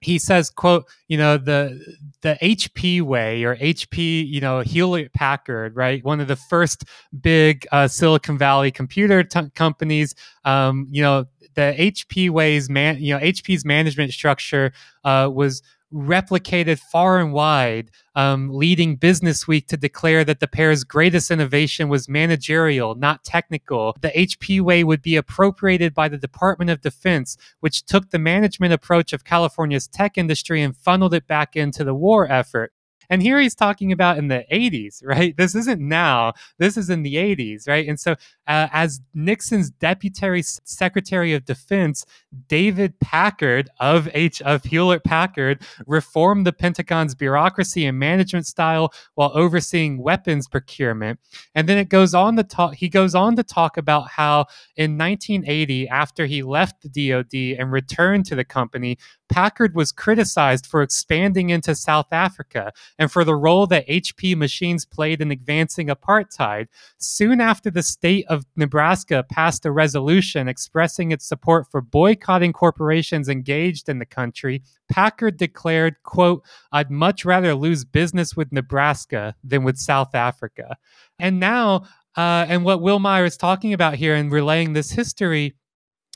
he 0.00 0.18
says 0.18 0.50
quote 0.50 0.86
you 1.08 1.18
know 1.18 1.36
the 1.36 1.96
the 2.22 2.38
hp 2.42 3.02
way 3.02 3.44
or 3.44 3.56
hp 3.56 4.28
you 4.28 4.40
know 4.40 4.60
hewlett 4.60 5.12
packard 5.12 5.74
right? 5.76 6.04
One 6.04 6.20
of 6.20 6.28
the 6.28 6.36
first 6.36 6.84
big 7.20 7.66
uh, 7.72 7.88
silicon 7.88 8.38
valley 8.38 8.70
computer 8.70 9.22
t- 9.24 9.50
companies. 9.54 10.14
Um, 10.44 10.86
you 10.90 11.02
know 11.02 11.26
the 11.54 11.74
hp 11.78 12.30
ways 12.30 12.70
man 12.70 13.00
you 13.02 13.12
know 13.12 13.20
hp's 13.20 13.64
management 13.64 14.12
structure 14.12 14.72
uh, 15.04 15.28
was 15.32 15.62
replicated 15.92 16.78
far 16.78 17.18
and 17.18 17.32
wide, 17.32 17.90
um, 18.14 18.50
leading 18.52 18.96
Business 18.96 19.46
Week 19.46 19.66
to 19.68 19.76
declare 19.76 20.24
that 20.24 20.40
the 20.40 20.48
pair's 20.48 20.84
greatest 20.84 21.30
innovation 21.30 21.88
was 21.88 22.08
managerial, 22.08 22.94
not 22.94 23.24
technical. 23.24 23.96
The 24.00 24.10
HP 24.10 24.60
way 24.60 24.84
would 24.84 25.02
be 25.02 25.16
appropriated 25.16 25.94
by 25.94 26.08
the 26.08 26.18
Department 26.18 26.70
of 26.70 26.80
Defense, 26.80 27.36
which 27.60 27.84
took 27.84 28.10
the 28.10 28.18
management 28.18 28.72
approach 28.72 29.12
of 29.12 29.24
California's 29.24 29.86
tech 29.86 30.18
industry 30.18 30.62
and 30.62 30.76
funneled 30.76 31.14
it 31.14 31.26
back 31.26 31.56
into 31.56 31.84
the 31.84 31.94
war 31.94 32.30
effort. 32.30 32.72
And 33.10 33.22
here 33.22 33.40
he's 33.40 33.54
talking 33.54 33.92
about 33.92 34.18
in 34.18 34.28
the 34.28 34.44
80s, 34.52 35.02
right? 35.04 35.36
This 35.36 35.54
isn't 35.54 35.80
now. 35.80 36.34
This 36.58 36.76
is 36.76 36.90
in 36.90 37.02
the 37.02 37.14
80s, 37.14 37.68
right? 37.68 37.88
And 37.88 37.98
so 37.98 38.12
uh, 38.46 38.68
as 38.72 39.00
Nixon's 39.14 39.70
deputy 39.70 40.42
secretary 40.64 41.34
of 41.34 41.44
defense, 41.44 42.04
David 42.48 42.98
Packard 43.00 43.68
of 43.78 44.08
H 44.14 44.40
of 44.42 44.64
Hewlett 44.64 45.04
Packard 45.04 45.62
reformed 45.86 46.46
the 46.46 46.52
Pentagon's 46.52 47.14
bureaucracy 47.14 47.84
and 47.84 47.98
management 47.98 48.46
style 48.46 48.92
while 49.14 49.30
overseeing 49.34 49.98
weapons 49.98 50.48
procurement. 50.48 51.20
And 51.54 51.68
then 51.68 51.78
it 51.78 51.88
goes 51.88 52.14
on 52.14 52.36
to 52.36 52.42
talk. 52.42 52.74
He 52.74 52.88
goes 52.88 53.14
on 53.14 53.36
to 53.36 53.42
talk 53.42 53.76
about 53.76 54.10
how 54.10 54.46
in 54.76 54.96
1980, 54.96 55.88
after 55.88 56.26
he 56.26 56.42
left 56.42 56.82
the 56.82 57.10
DoD 57.10 57.60
and 57.60 57.72
returned 57.72 58.26
to 58.26 58.34
the 58.34 58.44
company, 58.44 58.98
Packard 59.28 59.74
was 59.74 59.92
criticized 59.92 60.66
for 60.66 60.82
expanding 60.82 61.50
into 61.50 61.74
South 61.74 62.12
Africa 62.12 62.72
and 62.98 63.10
for 63.10 63.24
the 63.24 63.36
role 63.36 63.66
that 63.66 63.86
HP 63.86 64.36
machines 64.36 64.84
played 64.84 65.20
in 65.20 65.30
advancing 65.30 65.88
apartheid. 65.88 66.66
Soon 66.98 67.40
after 67.40 67.70
the 67.70 67.82
state 67.82 68.26
of 68.28 68.46
Nebraska 68.56 69.24
passed 69.30 69.66
a 69.66 69.72
resolution 69.72 70.48
expressing 70.48 71.12
its 71.12 71.26
support 71.26 71.66
for 71.70 71.80
boycotting 71.80 72.52
corporations 72.52 73.28
engaged 73.28 73.88
in 73.88 73.98
the 73.98 74.06
country, 74.06 74.62
Packard 74.88 75.36
declared, 75.36 75.96
quote, 76.02 76.42
I'd 76.72 76.90
much 76.90 77.24
rather 77.24 77.54
lose 77.54 77.84
business 77.84 78.36
with 78.36 78.52
Nebraska 78.52 79.34
than 79.44 79.64
with 79.64 79.76
South 79.76 80.14
Africa. 80.14 80.76
And 81.18 81.38
now, 81.38 81.84
uh, 82.16 82.46
and 82.48 82.64
what 82.64 82.80
Will 82.80 82.98
Meyer 82.98 83.24
is 83.24 83.36
talking 83.36 83.72
about 83.72 83.94
here 83.94 84.14
and 84.14 84.32
relaying 84.32 84.72
this 84.72 84.90
history 84.90 85.54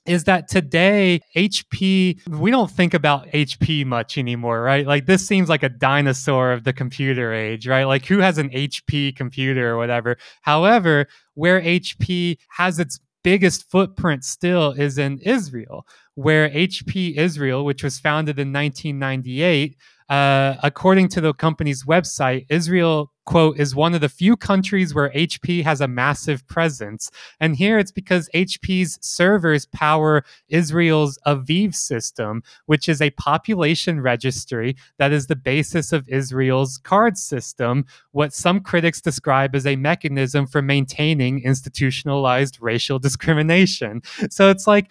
is 0.06 0.24
that 0.24 0.48
today 0.48 1.20
HP 1.36 2.26
we 2.28 2.50
don't 2.50 2.70
think 2.70 2.94
about 2.94 3.26
HP 3.28 3.86
much 3.86 4.18
anymore, 4.18 4.62
right? 4.62 4.86
Like 4.86 5.06
this 5.06 5.26
seems 5.26 5.48
like 5.48 5.62
a 5.62 5.68
dinosaur 5.68 6.52
of 6.52 6.64
the 6.64 6.72
computer 6.72 7.32
age, 7.32 7.68
right? 7.68 7.84
Like 7.84 8.06
who 8.06 8.18
has 8.18 8.38
an 8.38 8.50
HP 8.50 9.14
computer 9.14 9.70
or 9.70 9.76
whatever. 9.76 10.16
However, 10.42 11.06
where 11.34 11.60
HP 11.60 12.38
has 12.50 12.78
its 12.78 12.98
biggest 13.22 13.70
footprint 13.70 14.24
still 14.24 14.72
is 14.72 14.98
in 14.98 15.18
Israel, 15.20 15.86
where 16.14 16.50
HP 16.50 17.16
Israel, 17.16 17.64
which 17.64 17.84
was 17.84 18.00
founded 18.00 18.38
in 18.38 18.52
1998, 18.52 19.76
uh, 20.08 20.56
according 20.62 21.08
to 21.08 21.20
the 21.20 21.34
company's 21.34 21.84
website, 21.84 22.46
Israel, 22.48 23.10
quote, 23.24 23.58
is 23.58 23.74
one 23.74 23.94
of 23.94 24.00
the 24.00 24.08
few 24.08 24.36
countries 24.36 24.94
where 24.94 25.10
HP 25.10 25.62
has 25.62 25.80
a 25.80 25.88
massive 25.88 26.46
presence. 26.48 27.10
And 27.40 27.56
here 27.56 27.78
it's 27.78 27.92
because 27.92 28.28
HP's 28.34 28.98
servers 29.00 29.66
power 29.66 30.24
Israel's 30.48 31.18
Aviv 31.26 31.74
system, 31.74 32.42
which 32.66 32.88
is 32.88 33.00
a 33.00 33.10
population 33.10 34.00
registry 34.00 34.76
that 34.98 35.12
is 35.12 35.26
the 35.26 35.36
basis 35.36 35.92
of 35.92 36.08
Israel's 36.08 36.78
card 36.78 37.16
system, 37.16 37.86
what 38.10 38.32
some 38.32 38.60
critics 38.60 39.00
describe 39.00 39.54
as 39.54 39.66
a 39.66 39.76
mechanism 39.76 40.46
for 40.46 40.62
maintaining 40.62 41.42
institutionalized 41.42 42.58
racial 42.60 42.98
discrimination. 42.98 44.02
So 44.30 44.50
it's 44.50 44.66
like, 44.66 44.90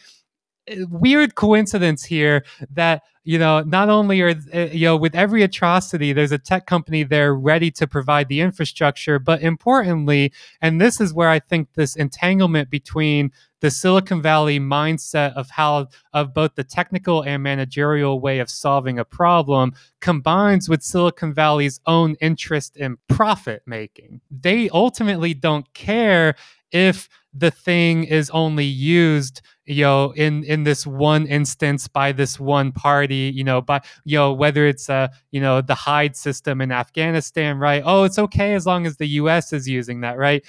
weird 0.89 1.35
coincidence 1.35 2.03
here 2.03 2.45
that 2.69 3.01
you 3.23 3.37
know 3.37 3.61
not 3.61 3.89
only 3.89 4.21
are 4.21 4.35
uh, 4.53 4.59
you 4.71 4.85
know 4.85 4.95
with 4.95 5.15
every 5.15 5.43
atrocity 5.43 6.13
there's 6.13 6.31
a 6.31 6.37
tech 6.37 6.65
company 6.65 7.03
there 7.03 7.33
ready 7.33 7.71
to 7.71 7.87
provide 7.87 8.27
the 8.27 8.41
infrastructure 8.41 9.19
but 9.19 9.41
importantly 9.41 10.31
and 10.61 10.79
this 10.79 11.01
is 11.01 11.13
where 11.13 11.29
i 11.29 11.39
think 11.39 11.67
this 11.73 11.95
entanglement 11.95 12.69
between 12.69 13.31
the 13.61 13.71
silicon 13.71 14.21
valley 14.21 14.59
mindset 14.59 15.33
of 15.33 15.49
how 15.49 15.87
of 16.13 16.33
both 16.33 16.55
the 16.55 16.63
technical 16.63 17.21
and 17.21 17.41
managerial 17.41 18.19
way 18.19 18.39
of 18.39 18.49
solving 18.49 18.99
a 18.99 19.05
problem 19.05 19.71
combines 20.01 20.67
with 20.67 20.83
silicon 20.83 21.33
valley's 21.33 21.79
own 21.85 22.15
interest 22.21 22.75
in 22.75 22.97
profit 23.07 23.61
making. 23.65 24.19
They 24.29 24.67
ultimately 24.69 25.33
don't 25.33 25.71
care 25.73 26.35
if 26.71 27.09
the 27.33 27.51
thing 27.51 28.03
is 28.03 28.29
only 28.31 28.65
used 28.65 29.41
you 29.65 29.83
know 29.83 30.11
in 30.11 30.43
in 30.43 30.63
this 30.63 30.85
one 30.85 31.25
instance 31.27 31.87
by 31.87 32.11
this 32.11 32.39
one 32.39 32.71
party 32.71 33.31
you 33.33 33.43
know 33.43 33.61
by 33.61 33.79
you 34.03 34.17
know 34.17 34.33
whether 34.33 34.65
it's 34.65 34.89
uh 34.89 35.07
you 35.31 35.39
know 35.39 35.61
the 35.61 35.73
HIIDE 35.75 36.15
system 36.15 36.59
in 36.61 36.71
afghanistan 36.71 37.57
right? 37.57 37.83
Oh 37.85 38.03
it's 38.03 38.19
okay 38.19 38.53
as 38.53 38.65
long 38.65 38.85
as 38.85 38.97
the 38.97 39.07
us 39.07 39.53
is 39.53 39.67
using 39.67 40.01
that 40.01 40.17
right? 40.17 40.43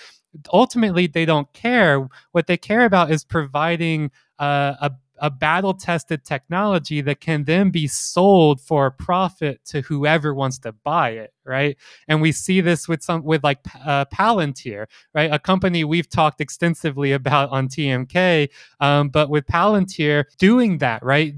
Ultimately 0.52 1.06
they 1.06 1.24
don't 1.24 1.52
care. 1.52 2.08
What 2.32 2.46
they 2.46 2.56
care 2.56 2.84
about 2.84 3.10
is 3.10 3.24
providing 3.24 4.10
uh, 4.38 4.74
a 4.80 4.90
a 5.22 5.30
battle 5.30 5.72
tested 5.72 6.24
technology 6.24 7.00
that 7.00 7.20
can 7.20 7.44
then 7.44 7.70
be 7.70 7.86
sold 7.86 8.60
for 8.60 8.86
a 8.86 8.90
profit 8.92 9.64
to 9.64 9.80
whoever 9.82 10.34
wants 10.34 10.58
to 10.58 10.72
buy 10.72 11.10
it 11.10 11.32
right? 11.44 11.76
And 12.06 12.20
we 12.20 12.30
see 12.30 12.60
this 12.60 12.86
with 12.86 13.02
some 13.02 13.24
with 13.24 13.42
like 13.42 13.58
uh, 13.84 14.04
palantir 14.06 14.86
right? 15.14 15.32
A 15.32 15.38
company 15.38 15.84
we've 15.84 16.08
talked 16.08 16.40
extensively 16.40 17.12
about 17.12 17.50
on 17.50 17.68
tmk 17.68 18.48
um, 18.80 19.08
but 19.08 19.30
with 19.30 19.46
palantir 19.46 20.24
doing 20.38 20.78
that 20.78 21.02
right 21.04 21.34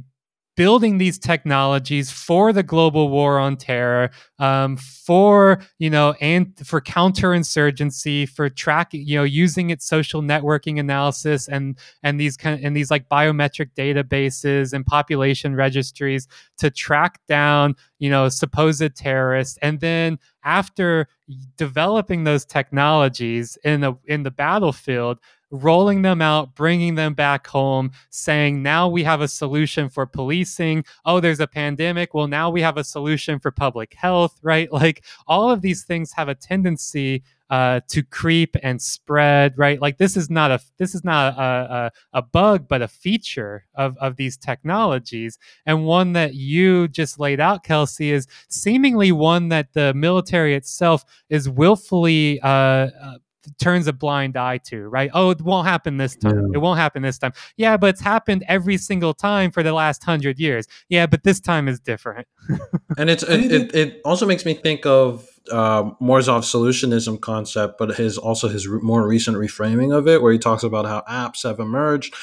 building 0.57 0.98
these 0.98 1.18
technologies 1.18 2.11
for 2.11 2.52
the 2.52 2.62
global 2.62 3.09
war 3.09 3.38
on 3.38 3.57
terror, 3.57 4.11
um, 4.38 4.76
for 4.76 5.61
you 5.78 5.90
know, 5.90 6.14
and 6.20 6.52
for 6.64 6.80
counterinsurgency, 6.80 8.28
for 8.28 8.48
tracking, 8.48 9.07
you 9.07 9.16
know, 9.16 9.24
using 9.24 9.70
its 9.70 9.86
social 9.86 10.22
networking 10.22 10.78
analysis 10.78 11.48
and 11.48 11.78
and 12.02 12.20
these 12.20 12.36
kind 12.36 12.59
of, 12.59 12.64
and 12.64 12.76
these 12.76 12.90
like 12.90 13.09
biometric 13.09 13.70
databases 13.76 14.72
and 14.72 14.86
population 14.86 15.55
registries 15.55 16.26
to 16.59 16.70
track 16.70 17.20
down 17.26 17.74
you 17.98 18.11
know 18.11 18.28
supposed 18.28 18.94
terrorists, 18.94 19.59
and 19.62 19.80
then 19.80 20.18
after 20.44 21.09
developing 21.57 22.24
those 22.24 22.44
technologies 22.44 23.57
in 23.64 23.80
the 23.80 23.94
in 24.07 24.22
the 24.22 24.30
battlefield 24.30 25.18
rolling 25.55 26.02
them 26.02 26.20
out, 26.20 26.55
bringing 26.55 26.94
them 26.94 27.14
back 27.14 27.46
home, 27.46 27.92
saying, 28.11 28.62
now 28.62 28.88
we 28.88 29.05
have 29.05 29.20
a 29.20 29.28
solution 29.28 29.88
for 29.88 30.07
policing. 30.07 30.84
Oh, 31.05 31.20
there's 31.20 31.40
a 31.40 31.46
pandemic. 31.46 32.14
Well, 32.14 32.26
now 32.26 32.50
we 32.50 32.62
have 32.62 32.76
a 32.76 32.84
solution 32.84 33.38
for 33.38 33.50
public 33.50 33.94
health, 33.94 34.38
right? 34.42 34.68
Like 34.84 35.05
all 35.28 35.50
of 35.50 35.62
these 35.62 35.84
things 35.84 36.12
have 36.12 36.28
a 36.28 36.34
tendency 36.34 37.22
uh, 37.50 37.80
to 37.88 38.02
creep 38.02 38.57
and 38.62 38.80
spread, 38.80 39.57
right? 39.57 39.80
Like 39.80 39.98
this 39.98 40.16
is 40.16 40.30
not 40.30 40.50
a 40.50 40.61
this 40.78 40.94
is 40.94 41.05
not 41.05 41.34
a, 41.38 41.42
a, 41.42 42.18
a 42.18 42.22
bug, 42.22 42.66
but 42.68 42.82
a 42.82 42.88
feature 42.88 43.64
of 43.74 43.96
of 43.98 44.16
these 44.16 44.36
technologies, 44.36 45.38
and 45.66 45.84
one 45.86 46.14
that 46.14 46.34
you 46.34 46.88
just 46.88 47.20
laid 47.20 47.40
out, 47.40 47.62
Kelsey, 47.62 48.11
is 48.11 48.26
seemingly 48.48 49.12
one 49.12 49.50
that 49.50 49.72
the 49.72 49.94
military 49.94 50.55
itself 50.55 51.05
is 51.28 51.48
willfully 51.48 52.40
uh, 52.40 52.48
uh, 52.48 53.18
turns 53.59 53.86
a 53.86 53.92
blind 53.92 54.36
eye 54.36 54.59
to, 54.59 54.88
right? 54.88 55.11
Oh, 55.14 55.30
it 55.30 55.40
won't 55.40 55.66
happen 55.66 55.97
this 55.97 56.16
time. 56.16 56.36
Yeah. 56.36 56.55
It 56.55 56.59
won't 56.59 56.78
happen 56.78 57.03
this 57.03 57.18
time. 57.18 57.32
Yeah, 57.57 57.76
but 57.76 57.90
it's 57.90 58.01
happened 58.01 58.45
every 58.49 58.76
single 58.76 59.14
time 59.14 59.51
for 59.51 59.62
the 59.62 59.72
last 59.72 60.05
hundred 60.05 60.38
years. 60.38 60.66
Yeah, 60.88 61.07
but 61.07 61.24
this 61.24 61.40
time 61.40 61.68
is 61.68 61.80
different. 61.80 62.26
and 62.99 63.11
it's 63.11 63.22
it, 63.22 63.53
it, 63.53 63.74
it, 63.74 64.01
also 64.05 64.26
makes 64.26 64.45
me 64.45 64.55
think 64.55 64.86
of 64.86 65.28
uh, 65.51 65.84
Morozov's 66.01 66.53
solutionism 66.53 67.20
concept, 67.20 67.78
but 67.78 67.97
his 67.97 68.18
also 68.18 68.49
his 68.49 68.66
re- 68.68 68.80
more 68.82 69.07
recent 69.07 69.36
reframing 69.36 69.97
of 69.97 70.09
it, 70.09 70.22
where 70.22 70.32
he 70.32 70.38
talks 70.38 70.62
about 70.62 70.86
how 70.86 71.03
apps 71.09 71.42
have 71.42 71.61
emerged, 71.61 72.14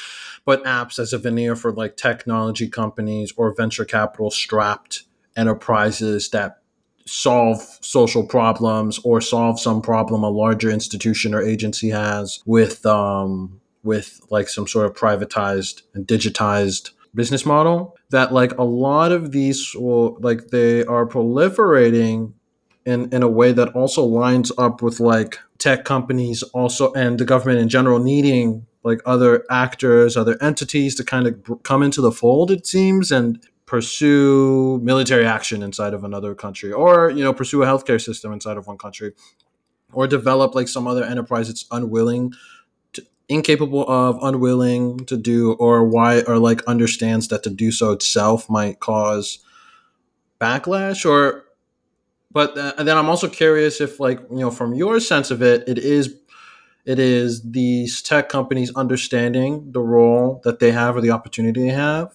but 0.44 0.64
apps 0.64 0.98
as 0.98 1.12
a 1.12 1.18
veneer 1.18 1.56
for 1.56 1.72
like 1.72 1.96
technology 1.96 2.68
companies 2.68 3.32
or 3.36 3.54
venture 3.54 3.84
capital 3.84 4.30
strapped 4.30 5.04
enterprises 5.36 6.30
that 6.30 6.61
solve 7.06 7.60
social 7.80 8.24
problems 8.24 8.98
or 9.04 9.20
solve 9.20 9.58
some 9.58 9.82
problem 9.82 10.22
a 10.22 10.30
larger 10.30 10.70
institution 10.70 11.34
or 11.34 11.42
agency 11.42 11.90
has 11.90 12.42
with 12.46 12.84
um, 12.86 13.60
with 13.82 14.20
like 14.30 14.48
some 14.48 14.66
sort 14.66 14.86
of 14.86 14.94
privatized 14.94 15.82
and 15.94 16.06
digitized 16.06 16.90
business 17.14 17.44
model 17.44 17.96
that 18.10 18.32
like 18.32 18.56
a 18.58 18.62
lot 18.62 19.12
of 19.12 19.32
these 19.32 19.74
will 19.74 20.16
like 20.20 20.48
they 20.48 20.84
are 20.84 21.06
proliferating 21.06 22.32
in 22.86 23.12
in 23.12 23.22
a 23.22 23.28
way 23.28 23.52
that 23.52 23.68
also 23.70 24.04
lines 24.04 24.50
up 24.56 24.82
with 24.82 24.98
like 24.98 25.38
tech 25.58 25.84
companies 25.84 26.42
also 26.54 26.92
and 26.94 27.18
the 27.18 27.24
government 27.24 27.60
in 27.60 27.68
general 27.68 27.98
needing 27.98 28.66
like 28.82 29.00
other 29.04 29.44
actors 29.50 30.16
other 30.16 30.36
entities 30.40 30.94
to 30.94 31.04
kind 31.04 31.26
of 31.26 31.62
come 31.62 31.82
into 31.82 32.00
the 32.00 32.12
fold 32.12 32.50
it 32.50 32.66
seems 32.66 33.12
and 33.12 33.46
pursue 33.72 34.78
military 34.82 35.24
action 35.24 35.62
inside 35.62 35.94
of 35.94 36.04
another 36.04 36.34
country 36.34 36.70
or 36.70 37.08
you 37.08 37.24
know 37.24 37.32
pursue 37.32 37.62
a 37.62 37.66
healthcare 37.66 37.98
system 37.98 38.30
inside 38.30 38.58
of 38.58 38.66
one 38.66 38.76
country 38.76 39.14
or 39.94 40.06
develop 40.06 40.54
like 40.54 40.68
some 40.68 40.86
other 40.86 41.02
enterprise 41.02 41.48
it's 41.48 41.64
unwilling 41.70 42.34
to, 42.92 43.02
incapable 43.30 43.88
of 43.88 44.18
unwilling 44.22 44.98
to 45.06 45.16
do 45.16 45.54
or 45.54 45.82
why 45.82 46.20
or 46.24 46.36
like 46.38 46.62
understands 46.64 47.28
that 47.28 47.42
to 47.42 47.48
do 47.48 47.72
so 47.72 47.92
itself 47.92 48.50
might 48.50 48.78
cause 48.78 49.38
backlash 50.38 51.06
or 51.08 51.46
but 52.30 52.54
uh, 52.58 52.82
then 52.82 52.98
i'm 52.98 53.08
also 53.08 53.26
curious 53.26 53.80
if 53.80 53.98
like 53.98 54.20
you 54.30 54.40
know 54.40 54.50
from 54.50 54.74
your 54.74 55.00
sense 55.00 55.30
of 55.30 55.40
it 55.40 55.66
it 55.66 55.78
is 55.78 56.14
it 56.84 56.98
is 56.98 57.40
these 57.52 58.02
tech 58.02 58.28
companies 58.28 58.70
understanding 58.74 59.72
the 59.72 59.80
role 59.80 60.42
that 60.44 60.58
they 60.58 60.72
have 60.72 60.94
or 60.94 61.00
the 61.00 61.10
opportunity 61.10 61.62
they 61.62 61.68
have 61.68 62.12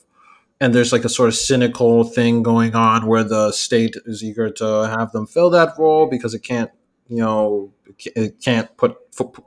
and 0.60 0.74
there's 0.74 0.92
like 0.92 1.06
a 1.06 1.10
sort 1.10 1.30
of 1.30 1.36
cynical 1.36 2.04
thing 2.04 2.44
going 2.44 2.76
on 2.76 3.06
where 3.06 3.24
the 3.24 3.52
state 3.52 3.96
is 4.06 4.24
eager 4.24 4.50
to 4.50 4.88
have 4.98 5.12
them 5.12 5.28
fill 5.28 5.50
that 5.52 5.74
role 5.78 6.08
because 6.08 6.34
it 6.34 6.44
can't 6.44 6.72
you 7.08 7.18
know 7.18 7.72
it 8.00 8.42
can't 8.44 8.76
put 8.78 8.98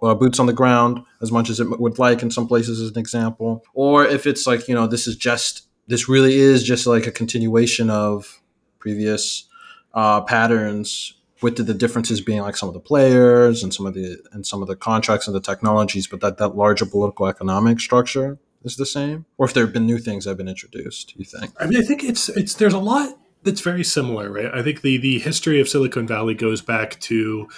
uh, 0.02 0.14
boots 0.14 0.38
on 0.38 0.46
the 0.46 0.52
ground 0.52 1.00
as 1.20 1.30
much 1.30 1.50
as 1.50 1.60
it 1.60 1.80
would 1.80 1.98
like 1.98 2.22
in 2.22 2.30
some 2.30 2.46
places 2.46 2.80
as 2.80 2.90
an 2.90 2.98
example. 2.98 3.64
Or 3.74 4.04
if 4.04 4.26
it's 4.26 4.46
like 4.46 4.68
you 4.68 4.74
know 4.74 4.86
this 4.86 5.06
is 5.06 5.16
just 5.16 5.66
this 5.86 6.08
really 6.08 6.36
is 6.36 6.62
just 6.62 6.86
like 6.86 7.06
a 7.06 7.12
continuation 7.12 7.90
of 7.90 8.40
previous 8.78 9.48
uh, 9.94 10.20
patterns 10.22 11.14
with 11.42 11.56
the, 11.56 11.62
the, 11.62 11.74
differences 11.74 12.20
being 12.20 12.40
like 12.42 12.56
some 12.56 12.68
of 12.68 12.74
the 12.74 12.80
players 12.80 13.62
and 13.62 13.74
some 13.74 13.86
of 13.86 13.94
the 13.94 14.18
and 14.32 14.46
some 14.46 14.62
of 14.62 14.68
the 14.68 14.76
contracts 14.76 15.26
and 15.26 15.34
the 15.34 15.40
technologies 15.40 16.06
but 16.06 16.20
that 16.20 16.38
that 16.38 16.56
larger 16.56 16.86
political 16.86 17.26
economic 17.26 17.80
structure 17.80 18.38
is 18.64 18.76
the 18.76 18.86
same? 18.86 19.26
Or 19.38 19.46
if 19.46 19.54
there 19.54 19.64
have 19.64 19.72
been 19.72 19.86
new 19.86 19.98
things 19.98 20.24
that 20.24 20.30
have 20.30 20.38
been 20.38 20.48
introduced 20.48 21.14
you 21.16 21.24
think? 21.24 21.52
I 21.58 21.66
mean 21.66 21.80
i 21.80 21.84
think 21.84 22.04
it's 22.04 22.28
it's 22.28 22.54
there's 22.54 22.74
a 22.74 22.78
lot 22.78 23.18
that's 23.42 23.60
very 23.60 23.84
similar 23.84 24.30
right? 24.30 24.50
I 24.52 24.62
think 24.62 24.82
the 24.82 24.98
the 24.98 25.18
history 25.18 25.60
of 25.60 25.68
silicon 25.68 26.06
valley 26.06 26.34
goes 26.34 26.60
back 26.62 27.00
to 27.00 27.48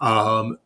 um, 0.00 0.58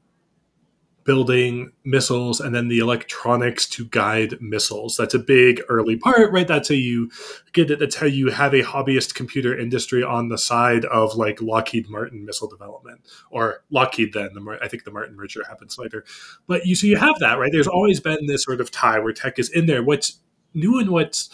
building 1.10 1.72
missiles 1.82 2.38
and 2.38 2.54
then 2.54 2.68
the 2.68 2.78
electronics 2.78 3.68
to 3.68 3.84
guide 3.86 4.40
missiles. 4.40 4.96
That's 4.96 5.12
a 5.12 5.18
big 5.18 5.60
early 5.68 5.96
part, 5.96 6.30
right? 6.30 6.46
That's 6.46 6.68
how 6.68 6.76
you 6.76 7.10
get 7.52 7.68
it. 7.68 7.80
That's 7.80 7.96
how 7.96 8.06
you 8.06 8.30
have 8.30 8.54
a 8.54 8.62
hobbyist 8.62 9.16
computer 9.16 9.58
industry 9.58 10.04
on 10.04 10.28
the 10.28 10.38
side 10.38 10.84
of 10.84 11.16
like 11.16 11.42
Lockheed 11.42 11.90
Martin 11.90 12.24
missile 12.24 12.46
development 12.46 13.00
or 13.28 13.64
Lockheed. 13.70 14.12
Then 14.12 14.28
the 14.34 14.58
I 14.62 14.68
think 14.68 14.84
the 14.84 14.92
Martin 14.92 15.16
merger 15.16 15.42
happens 15.48 15.78
later, 15.78 16.04
but 16.46 16.64
you 16.64 16.76
so 16.76 16.86
you 16.86 16.96
have 16.96 17.18
that 17.18 17.40
right. 17.40 17.50
There's 17.50 17.66
always 17.66 17.98
been 17.98 18.26
this 18.26 18.44
sort 18.44 18.60
of 18.60 18.70
tie 18.70 19.00
where 19.00 19.12
tech 19.12 19.40
is 19.40 19.50
in 19.50 19.66
there. 19.66 19.82
What's 19.82 20.20
new 20.54 20.78
and 20.78 20.90
what's 20.90 21.28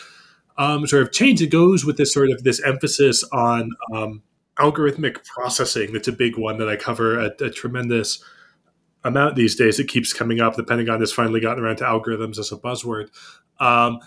um, 0.56 0.86
sort 0.86 1.02
of 1.02 1.12
changed? 1.12 1.42
It 1.42 1.48
goes 1.48 1.84
with 1.84 1.98
this 1.98 2.14
sort 2.14 2.30
of 2.30 2.44
this 2.44 2.62
emphasis 2.62 3.24
on 3.30 3.72
um, 3.94 4.22
algorithmic 4.58 5.22
processing. 5.26 5.92
That's 5.92 6.08
a 6.08 6.12
big 6.12 6.38
one 6.38 6.56
that 6.60 6.68
I 6.70 6.76
cover 6.76 7.20
a, 7.20 7.30
a 7.42 7.50
tremendous 7.50 8.24
amount 9.06 9.36
these 9.36 9.54
days. 9.54 9.78
It 9.78 9.88
keeps 9.88 10.12
coming 10.12 10.40
up. 10.40 10.56
The 10.56 10.64
Pentagon 10.64 11.00
has 11.00 11.12
finally 11.12 11.40
gotten 11.40 11.62
around 11.62 11.76
to 11.76 11.84
algorithms 11.84 12.38
as 12.38 12.52
a 12.52 12.56
buzzword. 12.56 13.08
Um, 13.58 14.00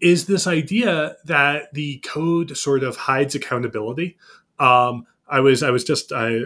is 0.00 0.26
this 0.26 0.46
idea 0.46 1.16
that 1.24 1.72
the 1.72 1.98
code 1.98 2.56
sort 2.56 2.82
of 2.82 2.96
hides 2.96 3.34
accountability? 3.34 4.16
Um, 4.58 5.06
I 5.28 5.40
was 5.40 5.62
I 5.62 5.70
was 5.70 5.84
just 5.84 6.12
I 6.12 6.42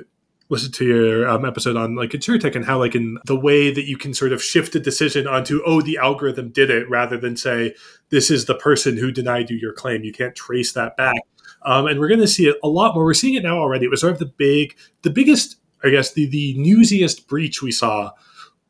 listened 0.49 0.75
to 0.75 0.85
your 0.85 1.29
um, 1.29 1.45
episode 1.45 1.77
on 1.77 1.95
like 1.95 2.11
InsurTech 2.11 2.57
and 2.57 2.65
how 2.65 2.79
like 2.79 2.95
in 2.95 3.19
the 3.27 3.39
way 3.39 3.73
that 3.73 3.87
you 3.87 3.97
can 3.97 4.13
sort 4.13 4.33
of 4.33 4.43
shift 4.43 4.75
a 4.75 4.81
decision 4.81 5.27
onto 5.27 5.63
oh 5.65 5.81
the 5.81 5.97
algorithm 5.97 6.51
did 6.51 6.71
it 6.71 6.89
rather 6.91 7.17
than 7.17 7.37
say 7.37 7.75
this 8.09 8.31
is 8.31 8.47
the 8.47 8.57
person 8.57 8.97
who 8.97 9.13
denied 9.13 9.51
you 9.51 9.57
your 9.57 9.73
claim. 9.73 10.03
You 10.03 10.13
can't 10.13 10.35
trace 10.35 10.73
that 10.73 10.97
back. 10.97 11.21
Um, 11.63 11.87
and 11.87 12.01
we're 12.01 12.09
going 12.09 12.21
to 12.21 12.29
see 12.29 12.47
it 12.47 12.57
a 12.63 12.69
lot 12.69 12.95
more. 12.95 13.05
We're 13.05 13.15
seeing 13.15 13.35
it 13.35 13.43
now 13.43 13.59
already. 13.59 13.85
It 13.85 13.91
was 13.91 14.01
sort 14.01 14.15
of 14.15 14.19
the 14.19 14.27
big, 14.27 14.77
the 15.03 15.11
biggest 15.11 15.57
I 15.83 15.91
guess 15.91 16.13
the 16.13 16.27
the 16.27 16.55
newsiest 16.59 17.29
breach 17.29 17.63
we 17.63 17.73
saw 17.73 18.13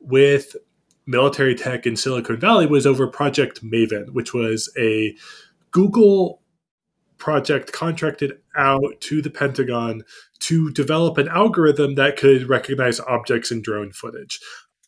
with 0.01 0.57
military 1.07 1.55
tech 1.55 1.87
in 1.87 1.97
Silicon 1.97 2.39
Valley 2.39 2.67
was 2.67 2.87
over 2.87 3.07
Project 3.07 3.65
Maven, 3.65 4.11
which 4.11 4.33
was 4.33 4.73
a 4.79 5.17
Google 5.71 6.41
project 7.19 7.73
contracted 7.73 8.39
out 8.57 9.01
to 9.01 9.21
the 9.21 9.31
Pentagon 9.31 10.03
to 10.41 10.71
develop 10.73 11.19
an 11.19 11.29
algorithm 11.29 11.95
that 11.95 12.17
could 12.17 12.49
recognize 12.49 12.99
objects 13.01 13.51
in 13.51 13.61
drone 13.61 13.93
footage. 13.93 14.41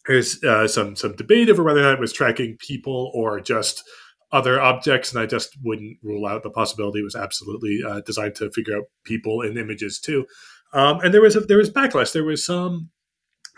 There's 0.06 0.42
uh, 0.42 0.66
some 0.66 0.96
some 0.96 1.14
debate 1.14 1.48
over 1.48 1.62
whether 1.62 1.82
that 1.82 2.00
was 2.00 2.12
tracking 2.12 2.56
people 2.58 3.12
or 3.14 3.40
just 3.40 3.84
other 4.32 4.60
objects, 4.60 5.12
and 5.12 5.20
I 5.20 5.26
just 5.26 5.56
wouldn't 5.62 5.98
rule 6.02 6.26
out 6.26 6.42
the 6.42 6.50
possibility 6.50 7.00
it 7.00 7.04
was 7.04 7.14
absolutely 7.14 7.80
uh, 7.86 8.00
designed 8.00 8.34
to 8.36 8.50
figure 8.50 8.78
out 8.78 8.84
people 9.04 9.42
in 9.42 9.58
images 9.58 10.00
too. 10.00 10.26
Um, 10.72 11.00
and 11.00 11.12
there 11.12 11.20
was 11.20 11.36
a, 11.36 11.40
there 11.40 11.58
was 11.58 11.70
backlash. 11.70 12.12
There 12.12 12.24
was 12.24 12.44
some 12.44 12.90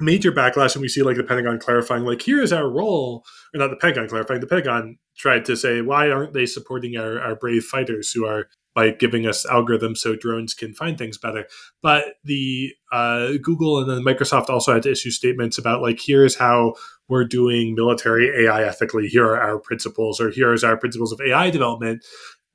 major 0.01 0.33
backlash, 0.33 0.75
and 0.75 0.83
we 0.83 0.89
see 0.89 1.03
like 1.03 1.17
the 1.17 1.25
Pentagon 1.25 1.59
clarifying, 1.59 2.05
like 2.05 2.23
here 2.23 2.43
is 2.43 2.53
our 2.53 2.69
role, 2.69 3.25
or 3.55 3.59
not 3.59 3.71
the 3.71 3.77
Pentagon 3.77 4.09
clarifying. 4.09 4.41
The 4.41 4.47
Pentagon 4.47 4.99
tried 5.17 5.45
to 5.45 5.57
say, 5.57 5.81
why 5.81 6.11
aren't 6.11 6.33
they 6.33 6.47
supporting 6.47 6.97
our, 6.97 7.21
our 7.21 7.37
brave 7.37 7.65
fighters 7.65 8.11
who 8.11 8.27
are 8.27 8.49
by 8.75 8.91
giving 8.91 9.27
us 9.27 9.47
algorithms 9.47 9.99
so 9.99 10.17
drones 10.17 10.53
can 10.53 10.75
find 10.75 10.99
things 10.99 11.17
better. 11.17 11.47
But 11.81 12.15
the 12.25 12.73
uh, 12.93 13.35
Google 13.41 13.79
and 13.79 13.89
then 13.89 14.05
Microsoft 14.05 14.51
also 14.51 14.75
had 14.75 14.83
to 14.83 14.91
issue 14.91 15.11
statements 15.11 15.59
about 15.59 15.81
like 15.81 16.01
here's 16.05 16.35
how 16.35 16.75
we're 17.09 17.25
doing 17.25 17.75
military 17.75 18.45
AI 18.45 18.65
ethically. 18.65 19.07
Here 19.07 19.25
are 19.25 19.41
our 19.41 19.59
principles, 19.59 20.21
or 20.21 20.31
here 20.31 20.53
is 20.53 20.65
our 20.65 20.77
principles 20.77 21.13
of 21.13 21.21
AI 21.21 21.51
development. 21.51 22.05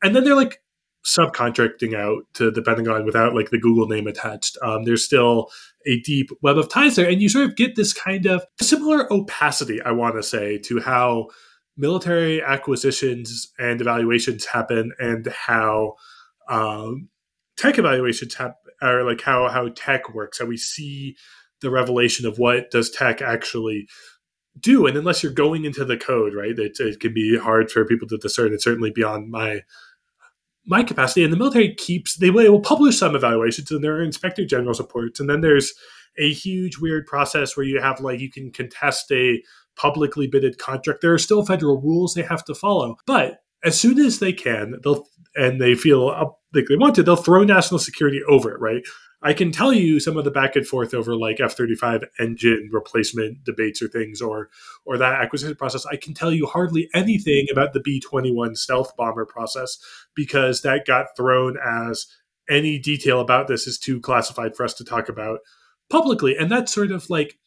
And 0.03 0.15
then 0.15 0.23
they're 0.23 0.35
like, 0.35 0.61
subcontracting 1.05 1.95
out 1.95 2.23
to 2.33 2.51
the 2.51 2.61
Pentagon 2.61 3.05
without 3.05 3.33
like 3.33 3.49
the 3.49 3.59
Google 3.59 3.87
name 3.87 4.07
attached. 4.07 4.57
Um, 4.61 4.83
there's 4.83 5.05
still 5.05 5.49
a 5.85 5.99
deep 6.01 6.29
web 6.41 6.57
of 6.57 6.69
ties 6.69 6.95
there, 6.95 7.09
and 7.09 7.21
you 7.21 7.29
sort 7.29 7.45
of 7.45 7.55
get 7.55 7.75
this 7.75 7.93
kind 7.93 8.25
of 8.25 8.45
similar 8.61 9.11
opacity, 9.11 9.81
I 9.81 9.91
want 9.91 10.15
to 10.15 10.23
say, 10.23 10.57
to 10.59 10.79
how 10.81 11.27
military 11.77 12.41
acquisitions 12.41 13.51
and 13.57 13.79
evaluations 13.79 14.45
happen, 14.45 14.91
and 14.99 15.27
how 15.27 15.95
um, 16.49 17.09
tech 17.57 17.77
evaluations 17.77 18.35
happen, 18.35 18.55
or 18.81 19.03
like 19.03 19.21
how 19.21 19.47
how 19.47 19.69
tech 19.69 20.13
works, 20.13 20.39
how 20.39 20.45
we 20.45 20.57
see 20.57 21.15
the 21.61 21.69
revelation 21.69 22.25
of 22.25 22.39
what 22.39 22.71
does 22.71 22.89
tech 22.89 23.21
actually 23.21 23.87
do 24.59 24.85
and 24.85 24.97
unless 24.97 25.23
you're 25.23 25.31
going 25.31 25.63
into 25.63 25.85
the 25.85 25.97
code 25.97 26.33
right 26.33 26.57
it, 26.57 26.79
it 26.79 26.99
can 26.99 27.13
be 27.13 27.37
hard 27.37 27.71
for 27.71 27.85
people 27.85 28.07
to 28.07 28.17
discern 28.17 28.53
it's 28.53 28.63
certainly 28.63 28.91
beyond 28.91 29.29
my 29.29 29.61
my 30.69 30.83
capacity. 30.83 31.23
And 31.23 31.33
the 31.33 31.37
military 31.37 31.73
keeps 31.75 32.15
they 32.17 32.29
will 32.29 32.61
publish 32.61 32.97
some 32.97 33.15
evaluations 33.15 33.71
and 33.71 33.83
there 33.83 33.95
are 33.95 34.03
inspector 34.03 34.45
general's 34.45 34.79
reports. 34.79 35.19
And 35.19 35.29
then 35.29 35.41
there's 35.41 35.73
a 36.17 36.31
huge 36.31 36.77
weird 36.77 37.05
process 37.05 37.57
where 37.57 37.65
you 37.65 37.81
have 37.81 37.99
like 37.99 38.19
you 38.19 38.31
can 38.31 38.51
contest 38.51 39.11
a 39.11 39.41
publicly 39.75 40.27
bidded 40.27 40.57
contract. 40.57 41.01
There 41.01 41.13
are 41.13 41.19
still 41.19 41.45
federal 41.45 41.81
rules 41.81 42.13
they 42.13 42.21
have 42.23 42.45
to 42.45 42.55
follow, 42.55 42.97
but 43.05 43.39
as 43.63 43.79
soon 43.79 43.99
as 43.99 44.19
they 44.19 44.31
can, 44.31 44.75
they'll 44.83 45.05
and 45.35 45.61
they 45.61 45.75
feel 45.75 46.07
like 46.53 46.65
they 46.67 46.75
want 46.75 46.95
to, 46.95 47.03
they'll 47.03 47.15
throw 47.15 47.43
national 47.43 47.79
security 47.79 48.21
over 48.27 48.51
it, 48.51 48.59
right? 48.59 48.81
I 49.21 49.33
can 49.33 49.51
tell 49.51 49.73
you 49.73 49.99
some 49.99 50.15
of 50.15 50.23
the 50.23 50.31
back 50.31 50.55
and 50.55 50.65
forth 50.65 50.93
over 50.93 51.15
like 51.15 51.39
F 51.39 51.53
thirty 51.53 51.75
five 51.75 52.03
engine 52.19 52.69
replacement 52.71 53.43
debates 53.43 53.81
or 53.81 53.89
things, 53.89 54.21
or 54.21 54.49
or 54.85 54.97
that 54.97 55.21
acquisition 55.21 55.55
process. 55.55 55.85
I 55.85 55.97
can 55.97 56.13
tell 56.13 56.31
you 56.31 56.45
hardly 56.45 56.89
anything 56.93 57.47
about 57.51 57.73
the 57.73 57.81
B 57.81 57.99
twenty 57.99 58.31
one 58.31 58.55
stealth 58.55 58.95
bomber 58.95 59.25
process 59.25 59.77
because 60.15 60.61
that 60.61 60.85
got 60.85 61.17
thrown 61.17 61.57
as 61.57 62.07
any 62.49 62.79
detail 62.79 63.19
about 63.19 63.47
this 63.47 63.67
is 63.67 63.77
too 63.77 63.99
classified 63.99 64.55
for 64.55 64.63
us 64.63 64.73
to 64.75 64.85
talk 64.85 65.09
about 65.09 65.39
publicly, 65.89 66.37
and 66.37 66.49
that's 66.49 66.73
sort 66.73 66.91
of 66.91 67.09
like 67.09 67.37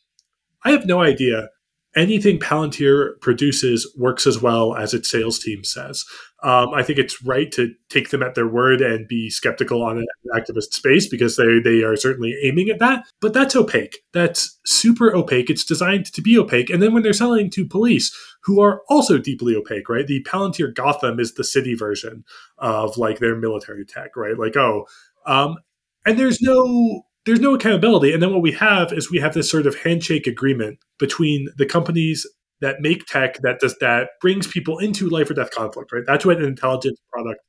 I 0.64 0.72
have 0.72 0.86
no 0.86 1.00
idea 1.00 1.48
anything 1.94 2.38
Palantir 2.38 3.20
produces 3.20 3.92
works 3.96 4.26
as 4.26 4.40
well 4.40 4.74
as 4.74 4.94
its 4.94 5.10
sales 5.10 5.38
team 5.38 5.64
says. 5.64 6.04
Um, 6.42 6.74
I 6.74 6.82
think 6.82 6.98
it's 6.98 7.22
right 7.22 7.52
to 7.52 7.72
take 7.88 8.10
them 8.10 8.22
at 8.22 8.34
their 8.34 8.48
word 8.48 8.80
and 8.80 9.06
be 9.06 9.30
skeptical 9.30 9.82
on 9.82 9.98
an 9.98 10.06
activist 10.34 10.72
space 10.72 11.08
because 11.08 11.36
they, 11.36 11.60
they 11.60 11.82
are 11.82 11.96
certainly 11.96 12.36
aiming 12.42 12.68
at 12.68 12.80
that. 12.80 13.04
But 13.20 13.32
that's 13.32 13.54
opaque. 13.54 13.98
That's 14.12 14.58
super 14.66 15.14
opaque. 15.14 15.50
It's 15.50 15.64
designed 15.64 16.06
to 16.06 16.22
be 16.22 16.36
opaque. 16.36 16.68
And 16.68 16.82
then 16.82 16.92
when 16.92 17.04
they're 17.04 17.12
selling 17.12 17.48
to 17.50 17.66
police, 17.66 18.12
who 18.42 18.60
are 18.60 18.82
also 18.88 19.18
deeply 19.18 19.54
opaque, 19.54 19.88
right? 19.88 20.06
The 20.06 20.24
Palantir 20.24 20.74
Gotham 20.74 21.20
is 21.20 21.34
the 21.34 21.44
city 21.44 21.74
version 21.74 22.24
of 22.58 22.96
like 22.96 23.20
their 23.20 23.36
military 23.36 23.84
tech, 23.84 24.16
right? 24.16 24.36
Like, 24.36 24.56
oh, 24.56 24.86
um, 25.26 25.58
and 26.04 26.18
there's 26.18 26.42
no 26.42 27.04
there's 27.24 27.40
no 27.40 27.54
accountability. 27.54 28.12
And 28.12 28.22
then 28.22 28.32
what 28.32 28.42
we 28.42 28.52
have 28.52 28.92
is 28.92 29.10
we 29.10 29.18
have 29.18 29.34
this 29.34 29.50
sort 29.50 29.66
of 29.66 29.76
handshake 29.76 30.26
agreement 30.26 30.78
between 30.98 31.48
the 31.56 31.66
companies 31.66 32.26
that 32.60 32.80
make 32.80 33.06
tech 33.06 33.38
that 33.42 33.60
does 33.60 33.76
that 33.78 34.10
brings 34.20 34.46
people 34.46 34.78
into 34.78 35.08
life 35.08 35.30
or 35.30 35.34
death 35.34 35.50
conflict, 35.50 35.92
right? 35.92 36.04
That's 36.06 36.24
what 36.24 36.38
an 36.38 36.44
intelligence 36.44 36.98
product 37.12 37.40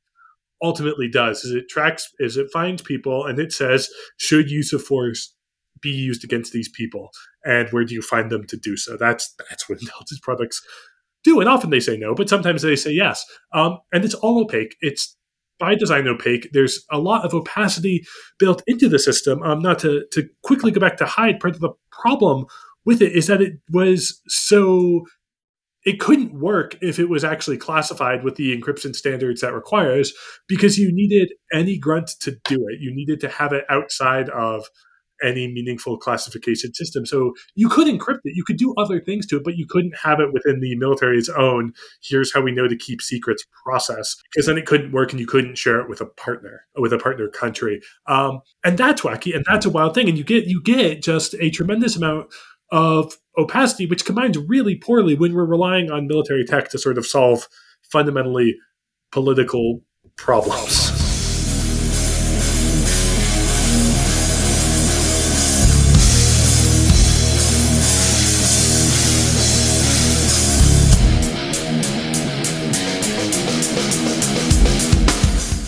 ultimately 0.62 1.08
does 1.08 1.44
is 1.44 1.52
it 1.52 1.68
tracks 1.68 2.10
is 2.18 2.36
it 2.36 2.46
finds 2.52 2.80
people 2.80 3.26
and 3.26 3.38
it 3.38 3.52
says 3.52 3.88
should 4.16 4.50
use 4.50 4.72
of 4.72 4.82
force 4.82 5.34
be 5.82 5.90
used 5.90 6.24
against 6.24 6.52
these 6.52 6.68
people? 6.68 7.10
And 7.44 7.68
where 7.70 7.84
do 7.84 7.94
you 7.94 8.02
find 8.02 8.30
them 8.30 8.46
to 8.46 8.56
do 8.56 8.76
so? 8.76 8.96
That's 8.96 9.34
that's 9.48 9.68
what 9.68 9.80
intelligence 9.82 10.20
products 10.22 10.62
do. 11.22 11.40
And 11.40 11.48
often 11.48 11.70
they 11.70 11.80
say 11.80 11.96
no 11.96 12.14
but 12.14 12.28
sometimes 12.28 12.62
they 12.62 12.76
say 12.76 12.92
yes. 12.92 13.24
Um, 13.52 13.78
and 13.92 14.04
it's 14.04 14.14
all 14.14 14.40
opaque. 14.40 14.76
It's 14.80 15.16
by 15.64 15.74
design 15.74 16.06
opaque. 16.06 16.50
There's 16.52 16.84
a 16.90 16.98
lot 16.98 17.24
of 17.24 17.32
opacity 17.32 18.04
built 18.38 18.62
into 18.66 18.86
the 18.86 18.98
system. 18.98 19.42
Um, 19.42 19.62
not 19.62 19.78
to 19.78 20.04
to 20.12 20.28
quickly 20.42 20.70
go 20.70 20.80
back 20.80 20.98
to 20.98 21.06
HIIDE, 21.06 21.40
part 21.40 21.54
of 21.54 21.60
the 21.60 21.70
problem 21.90 22.44
with 22.84 23.00
it 23.00 23.12
is 23.12 23.28
that 23.28 23.40
it 23.40 23.54
was 23.70 24.20
so 24.28 25.04
it 25.86 26.00
couldn't 26.00 26.38
work 26.38 26.76
if 26.82 26.98
it 26.98 27.08
was 27.08 27.24
actually 27.24 27.56
classified 27.56 28.24
with 28.24 28.36
the 28.36 28.58
encryption 28.58 28.94
standards 28.94 29.40
that 29.40 29.54
requires 29.54 30.12
because 30.48 30.78
you 30.78 30.90
needed 30.92 31.32
any 31.52 31.78
grunt 31.78 32.10
to 32.20 32.32
do 32.44 32.66
it. 32.68 32.80
You 32.80 32.94
needed 32.94 33.20
to 33.20 33.28
have 33.28 33.52
it 33.52 33.64
outside 33.70 34.28
of 34.30 34.66
any 35.22 35.46
meaningful 35.46 35.96
classification 35.96 36.74
system. 36.74 37.06
So 37.06 37.34
you 37.54 37.68
could 37.68 37.86
encrypt 37.86 38.20
it, 38.24 38.36
you 38.36 38.44
could 38.44 38.56
do 38.56 38.74
other 38.76 39.00
things 39.00 39.26
to 39.26 39.36
it, 39.36 39.44
but 39.44 39.56
you 39.56 39.66
couldn't 39.66 39.96
have 39.96 40.20
it 40.20 40.32
within 40.32 40.60
the 40.60 40.76
military's 40.76 41.28
own. 41.28 41.72
Here's 42.02 42.32
how 42.32 42.40
we 42.40 42.52
know 42.52 42.68
to 42.68 42.76
keep 42.76 43.00
secrets 43.00 43.44
process, 43.64 44.16
because 44.32 44.46
then 44.46 44.58
it 44.58 44.66
couldn't 44.66 44.92
work, 44.92 45.12
and 45.12 45.20
you 45.20 45.26
couldn't 45.26 45.58
share 45.58 45.80
it 45.80 45.88
with 45.88 46.00
a 46.00 46.06
partner, 46.06 46.66
with 46.76 46.92
a 46.92 46.98
partner 46.98 47.28
country. 47.28 47.80
Um, 48.06 48.40
and 48.64 48.76
that's 48.76 49.02
wacky, 49.02 49.34
and 49.34 49.44
that's 49.48 49.66
a 49.66 49.70
wild 49.70 49.94
thing. 49.94 50.08
And 50.08 50.18
you 50.18 50.24
get 50.24 50.46
you 50.46 50.62
get 50.62 51.02
just 51.02 51.34
a 51.40 51.50
tremendous 51.50 51.96
amount 51.96 52.32
of 52.72 53.16
opacity, 53.38 53.86
which 53.86 54.04
combines 54.04 54.38
really 54.38 54.76
poorly 54.76 55.14
when 55.14 55.34
we're 55.34 55.44
relying 55.44 55.90
on 55.90 56.06
military 56.06 56.44
tech 56.44 56.70
to 56.70 56.78
sort 56.78 56.98
of 56.98 57.06
solve 57.06 57.48
fundamentally 57.82 58.56
political 59.12 59.82
problems. 60.16 60.93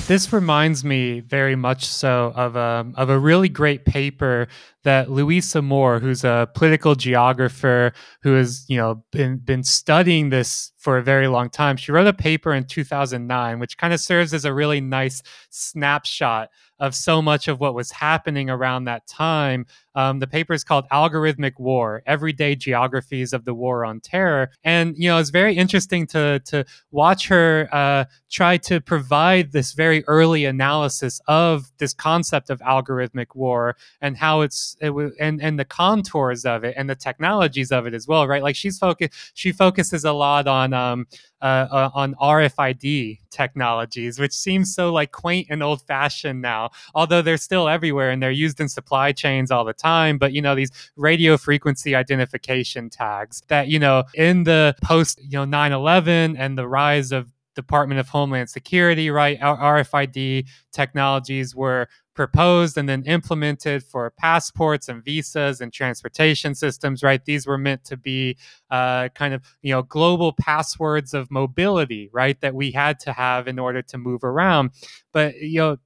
This 0.06 0.32
reminds 0.32 0.84
me 0.84 1.20
very 1.20 1.56
much 1.56 1.84
so 1.86 2.32
of 2.34 2.56
a 2.56 2.60
um, 2.60 2.94
of 2.96 3.10
a 3.10 3.18
really 3.18 3.48
great 3.48 3.84
paper 3.84 4.48
that 4.86 5.10
Louise 5.10 5.52
Amoore, 5.52 6.00
who's 6.00 6.22
a 6.22 6.48
political 6.54 6.94
geographer 6.94 7.92
who 8.22 8.34
has 8.34 8.64
you 8.68 8.76
know 8.76 9.04
been 9.10 9.38
been 9.38 9.64
studying 9.64 10.30
this 10.30 10.72
for 10.78 10.96
a 10.96 11.02
very 11.02 11.26
long 11.26 11.50
time, 11.50 11.76
she 11.76 11.90
wrote 11.90 12.06
a 12.06 12.12
paper 12.12 12.54
in 12.54 12.62
2009, 12.62 13.58
which 13.58 13.76
kind 13.76 13.92
of 13.92 13.98
serves 13.98 14.32
as 14.32 14.44
a 14.44 14.54
really 14.54 14.80
nice 14.80 15.20
snapshot 15.50 16.48
of 16.78 16.94
so 16.94 17.22
much 17.22 17.48
of 17.48 17.60
what 17.60 17.74
was 17.74 17.90
happening 17.90 18.50
around 18.50 18.84
that 18.84 19.06
time. 19.06 19.66
Um, 19.94 20.18
the 20.18 20.26
paper 20.26 20.52
is 20.52 20.62
called 20.62 20.86
Algorithmic 20.90 21.58
War 21.58 22.02
Everyday 22.06 22.54
Geographies 22.54 23.32
of 23.32 23.44
the 23.44 23.54
War 23.54 23.84
on 23.84 24.00
Terror. 24.00 24.50
And, 24.62 24.94
you 24.96 25.08
know, 25.08 25.18
it's 25.18 25.30
very 25.30 25.56
interesting 25.56 26.06
to, 26.08 26.40
to 26.46 26.64
watch 26.90 27.28
her 27.28 27.68
uh, 27.72 28.04
try 28.30 28.58
to 28.58 28.80
provide 28.80 29.52
this 29.52 29.72
very 29.72 30.04
early 30.06 30.44
analysis 30.44 31.20
of 31.26 31.72
this 31.78 31.94
concept 31.94 32.50
of 32.50 32.60
algorithmic 32.60 33.34
war 33.34 33.76
and 34.00 34.16
how 34.16 34.42
it's, 34.42 34.75
it 34.80 34.88
w- 34.88 35.12
and, 35.20 35.40
and 35.42 35.58
the 35.58 35.64
contours 35.64 36.44
of 36.44 36.64
it 36.64 36.74
and 36.76 36.88
the 36.88 36.94
technologies 36.94 37.72
of 37.72 37.86
it 37.86 37.94
as 37.94 38.06
well, 38.06 38.26
right? 38.26 38.42
Like 38.42 38.56
she's 38.56 38.78
focused, 38.78 39.32
she 39.34 39.52
focuses 39.52 40.04
a 40.04 40.12
lot 40.12 40.46
on, 40.46 40.72
um, 40.72 41.06
uh, 41.42 41.66
uh, 41.70 41.90
on 41.94 42.14
RFID 42.14 43.18
technologies, 43.30 44.18
which 44.18 44.32
seems 44.32 44.74
so 44.74 44.92
like 44.92 45.12
quaint 45.12 45.48
and 45.50 45.62
old 45.62 45.82
fashioned 45.82 46.40
now, 46.40 46.70
although 46.94 47.22
they're 47.22 47.36
still 47.36 47.68
everywhere 47.68 48.10
and 48.10 48.22
they're 48.22 48.30
used 48.30 48.60
in 48.60 48.68
supply 48.68 49.12
chains 49.12 49.50
all 49.50 49.64
the 49.64 49.74
time. 49.74 50.18
But, 50.18 50.32
you 50.32 50.40
know, 50.42 50.54
these 50.54 50.70
radio 50.96 51.36
frequency 51.36 51.94
identification 51.94 52.90
tags 52.90 53.42
that, 53.48 53.68
you 53.68 53.78
know, 53.78 54.04
in 54.14 54.44
the 54.44 54.74
post, 54.82 55.20
you 55.22 55.38
know, 55.38 55.44
9 55.44 55.72
11 55.72 56.36
and 56.36 56.56
the 56.56 56.66
rise 56.66 57.12
of 57.12 57.32
Department 57.56 57.98
of 57.98 58.08
Homeland 58.08 58.48
Security, 58.48 59.10
right? 59.10 59.40
RFID 59.40 60.46
technologies 60.72 61.56
were 61.56 61.88
proposed 62.16 62.76
and 62.76 62.88
then 62.88 63.04
implemented 63.04 63.84
for 63.84 64.10
passports 64.18 64.88
and 64.88 65.04
visas 65.04 65.60
and 65.60 65.72
transportation 65.72 66.54
systems 66.54 67.02
right? 67.02 67.24
These 67.24 67.46
were 67.46 67.58
meant 67.58 67.84
to 67.84 67.96
be 67.96 68.36
uh, 68.70 69.10
kind 69.10 69.34
of 69.34 69.42
you 69.62 69.72
know 69.72 69.82
global 69.82 70.32
passwords 70.32 71.14
of 71.14 71.30
mobility 71.30 72.10
right 72.12 72.40
that 72.40 72.54
we 72.54 72.72
had 72.72 72.98
to 73.00 73.12
have 73.12 73.46
in 73.46 73.58
order 73.58 73.82
to 73.82 73.98
move 73.98 74.24
around. 74.24 74.70
But 75.12 75.36
you 75.40 75.60
know 75.60 75.76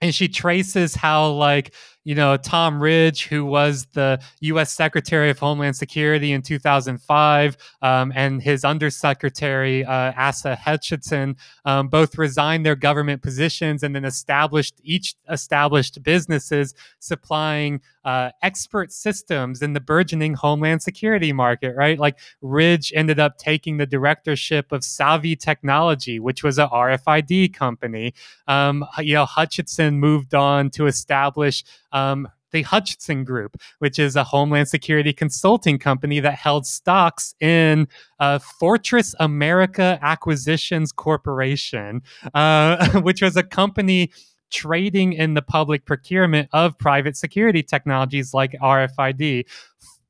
and 0.00 0.14
she 0.14 0.28
traces 0.28 0.94
how 0.94 1.28
like 1.30 1.74
you 2.04 2.14
know 2.14 2.36
tom 2.36 2.82
ridge 2.82 3.26
who 3.26 3.44
was 3.44 3.86
the 3.92 4.20
u.s 4.40 4.72
secretary 4.72 5.30
of 5.30 5.38
homeland 5.38 5.76
security 5.76 6.32
in 6.32 6.42
2005 6.42 7.56
um, 7.82 8.12
and 8.14 8.42
his 8.42 8.64
undersecretary 8.64 9.84
uh, 9.84 10.12
asa 10.16 10.56
hutchinson 10.56 11.36
um, 11.64 11.88
both 11.88 12.16
resigned 12.16 12.64
their 12.64 12.76
government 12.76 13.22
positions 13.22 13.82
and 13.82 13.94
then 13.94 14.04
established 14.04 14.80
each 14.82 15.14
established 15.30 16.02
businesses 16.02 16.74
supplying 16.98 17.80
uh, 18.04 18.30
expert 18.42 18.90
systems 18.90 19.60
in 19.60 19.74
the 19.74 19.80
burgeoning 19.80 20.32
homeland 20.34 20.82
security 20.82 21.32
market 21.32 21.74
right? 21.76 21.98
Like 21.98 22.18
ridge 22.40 22.92
ended 22.94 23.18
up 23.18 23.36
taking 23.36 23.76
the 23.76 23.86
directorship 23.86 24.72
of 24.72 24.80
Savi 24.80 25.38
Technology 25.38 26.18
which 26.18 26.42
was 26.42 26.58
a 26.58 26.66
rfid 26.68 27.52
company. 27.54 28.14
Um, 28.46 28.86
you 28.98 29.14
know 29.14 29.26
hutchinson 29.26 30.00
moved 30.00 30.34
on 30.34 30.70
to 30.70 30.86
establish 30.86 31.62
um, 31.92 32.28
the 32.52 32.62
Hutchinson 32.62 33.24
Group, 33.24 33.56
which 33.78 33.98
is 33.98 34.16
a 34.16 34.24
Homeland 34.24 34.68
Security 34.68 35.12
consulting 35.12 35.78
company 35.78 36.20
that 36.20 36.34
held 36.34 36.66
stocks 36.66 37.34
in 37.40 37.88
uh, 38.18 38.38
Fortress 38.38 39.14
America 39.20 39.98
Acquisitions 40.02 40.92
Corporation, 40.92 42.02
uh, 42.34 43.00
which 43.02 43.22
was 43.22 43.36
a 43.36 43.42
company 43.42 44.10
trading 44.50 45.12
in 45.12 45.34
the 45.34 45.42
public 45.42 45.86
procurement 45.86 46.48
of 46.52 46.76
private 46.78 47.16
security 47.16 47.62
technologies 47.62 48.34
like 48.34 48.52
RFID. 48.60 49.44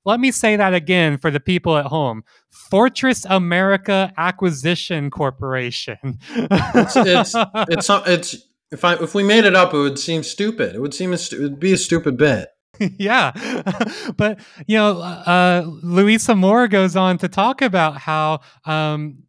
Let 0.06 0.18
me 0.18 0.30
say 0.30 0.56
that 0.56 0.72
again 0.72 1.18
for 1.18 1.30
the 1.30 1.40
people 1.40 1.76
at 1.76 1.84
home. 1.86 2.24
Fortress 2.48 3.26
America 3.26 4.12
Acquisition 4.16 5.10
Corporation. 5.10 6.18
it's, 6.34 6.96
it's, 6.96 7.34
it's, 7.34 7.90
it's 8.08 8.46
if 8.70 8.84
I 8.84 8.94
if 8.94 9.14
we 9.14 9.22
made 9.22 9.44
it 9.44 9.56
up, 9.56 9.74
it 9.74 9.78
would 9.78 9.98
seem 9.98 10.22
stupid. 10.22 10.74
It 10.74 10.80
would 10.80 10.94
seem 10.94 11.12
it 11.12 11.32
would 11.32 11.60
be 11.60 11.72
a 11.72 11.78
stupid 11.78 12.16
bit. 12.16 12.48
yeah, 12.98 13.32
but 14.16 14.40
you 14.66 14.76
know, 14.76 15.00
uh, 15.00 15.64
Louise 15.82 16.26
Amoore 16.26 16.70
goes 16.70 16.96
on 16.96 17.18
to 17.18 17.28
talk 17.28 17.62
about 17.62 17.98
how 17.98 18.40
um, 18.64 19.24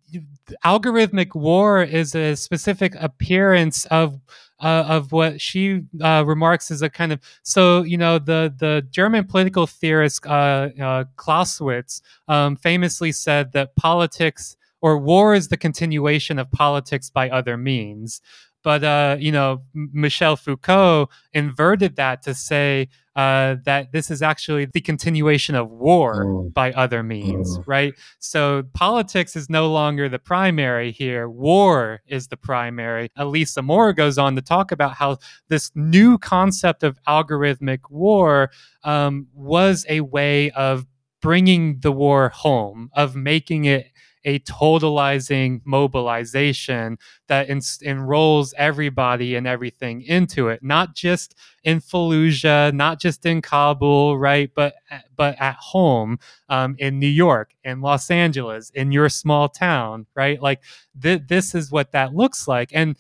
algorithmic 0.66 1.36
war 1.36 1.82
is 1.82 2.16
a 2.16 2.36
specific 2.36 2.96
appearance 3.00 3.86
of 3.88 4.20
uh, 4.60 4.86
of 4.88 5.12
what 5.12 5.42
she 5.42 5.82
uh, 6.02 6.24
remarks 6.26 6.70
as 6.70 6.82
a 6.82 6.90
kind 6.90 7.12
of 7.12 7.20
so 7.44 7.84
you 7.84 7.98
know 7.98 8.20
the 8.20 8.54
the 8.58 8.86
German 8.92 9.26
political 9.26 9.66
theorist 9.68 10.26
uh, 10.26 10.70
uh 10.80 11.04
Clausewitz 11.16 12.02
um, 12.28 12.56
famously 12.56 13.12
said 13.12 13.54
that 13.54 13.76
politics 13.76 14.56
or 14.82 14.98
war 14.98 15.36
is 15.36 15.48
the 15.48 15.58
continuation 15.58 16.40
of 16.40 16.52
politics 16.52 17.10
by 17.10 17.30
other 17.30 17.56
means. 17.56 18.22
But 18.64 18.84
uh, 18.84 19.18
you 19.20 19.32
know, 19.32 19.62
Michel 19.74 20.36
Foucault 20.36 21.10
inverted 21.34 21.96
that 21.96 22.22
to 22.24 22.34
say 22.34 22.90
uh, 23.16 23.58
that 23.66 23.92
this 23.92 24.10
is 24.10 24.22
actually 24.22 24.66
the 24.66 24.80
continuation 24.80 25.54
of 25.56 25.70
war 25.70 26.26
mm. 26.26 26.54
by 26.54 26.72
other 26.72 27.04
means, 27.04 27.58
mm. 27.58 27.64
right? 27.68 27.94
So 28.20 28.64
politics 28.74 29.36
is 29.36 29.50
no 29.50 29.70
longer 29.70 30.08
the 30.08 30.20
primary 30.20 30.92
here. 30.92 31.30
War 31.30 32.02
is 32.08 32.28
the 32.30 32.38
primary. 32.38 33.10
Louise 33.18 33.54
Amoore 33.56 33.96
goes 33.96 34.18
on 34.18 34.36
to 34.36 34.42
talk 34.42 34.72
about 34.72 34.94
how 34.94 35.18
this 35.50 35.72
new 35.76 36.18
concept 36.18 36.84
of 36.84 36.98
algorithmic 37.08 37.80
war 37.90 38.50
um, 38.84 39.28
was 39.34 39.86
a 39.90 40.02
way 40.02 40.52
of 40.52 40.86
bringing 41.22 41.80
the 41.82 41.92
war 41.92 42.30
home, 42.30 42.90
of 42.94 43.16
making 43.16 43.66
it 43.66 43.91
a 44.24 44.40
totalizing 44.40 45.62
mobilization 45.66 46.98
that 47.28 47.50
en- 47.50 47.62
enrolls 47.84 48.54
everybody 48.58 49.36
and 49.36 49.48
everything 49.48 50.02
into 50.02 50.50
it, 50.50 50.62
not 50.64 50.96
just 50.96 51.36
in 51.64 51.80
Fallujah, 51.80 52.74
not 52.74 53.00
just 53.00 53.26
in 53.26 53.42
Kabul, 53.42 54.18
right, 54.18 54.52
but 54.56 54.76
but 55.16 55.40
at 55.40 55.56
home 55.56 56.20
um, 56.50 56.76
in 56.80 57.00
New 57.00 57.08
York, 57.08 57.52
in 57.64 57.82
Los 57.82 58.10
Angeles, 58.12 58.70
in 58.72 58.92
your 58.92 59.10
small 59.10 59.50
town, 59.50 60.06
right? 60.16 60.42
Like 60.42 60.62
th- 61.02 61.24
this 61.28 61.56
is 61.56 61.72
what 61.72 61.92
that 61.92 62.14
looks 62.16 62.48
like, 62.48 62.72
and 62.74 62.96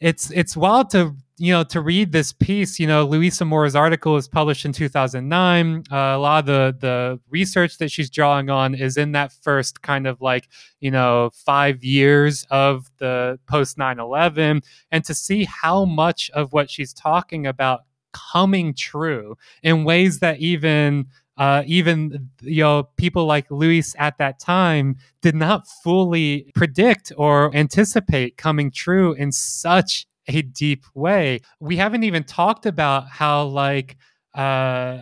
it's 0.00 0.30
it's 0.30 0.56
wild 0.56 0.90
to 0.90 1.14
you 1.36 1.52
know 1.52 1.62
to 1.64 1.80
read 1.80 2.12
this 2.12 2.32
piece. 2.32 2.80
You 2.80 2.86
know 2.86 3.04
louise 3.04 3.40
amoore's 3.40 3.74
article 3.74 4.14
was 4.14 4.28
published 4.28 4.64
in 4.64 4.72
2009 4.72 5.84
uh, 5.90 5.96
a 5.96 6.18
lot 6.18 6.40
of 6.40 6.46
the 6.46 6.76
the 6.80 7.20
research 7.28 7.78
that 7.78 7.90
she's 7.90 8.10
drawing 8.10 8.50
on 8.50 8.74
is 8.74 8.96
in 8.96 9.12
that 9.12 9.32
first 9.32 9.82
kind 9.82 10.06
of 10.06 10.20
like 10.20 10.48
you 10.80 10.90
know 10.90 11.30
five 11.32 11.84
years 11.84 12.46
of 12.50 12.90
the 12.98 13.38
post 13.46 13.76
9-11 13.78 14.62
and 14.90 15.04
to 15.04 15.14
see 15.14 15.44
how 15.44 15.84
much 15.84 16.30
of 16.30 16.52
what 16.52 16.70
she's 16.70 16.92
talking 16.92 17.46
about 17.46 17.80
coming 18.12 18.74
true 18.74 19.36
in 19.62 19.84
ways 19.84 20.18
that 20.18 20.38
even 20.38 21.06
uh, 21.40 21.62
even 21.66 22.28
you 22.42 22.62
know 22.62 22.82
people 22.98 23.24
like 23.24 23.50
Louise 23.50 23.96
at 23.98 24.18
that 24.18 24.38
time 24.38 24.96
did 25.22 25.34
not 25.34 25.66
fully 25.82 26.52
predict 26.54 27.12
or 27.16 27.50
anticipate 27.56 28.36
coming 28.36 28.70
true 28.70 29.14
in 29.14 29.32
such 29.32 30.06
a 30.28 30.42
deep 30.42 30.84
way. 30.94 31.40
We 31.58 31.78
haven't 31.78 32.04
even 32.04 32.24
talked 32.24 32.66
about 32.66 33.08
how 33.08 33.44
like 33.46 33.96
uh 34.34 34.98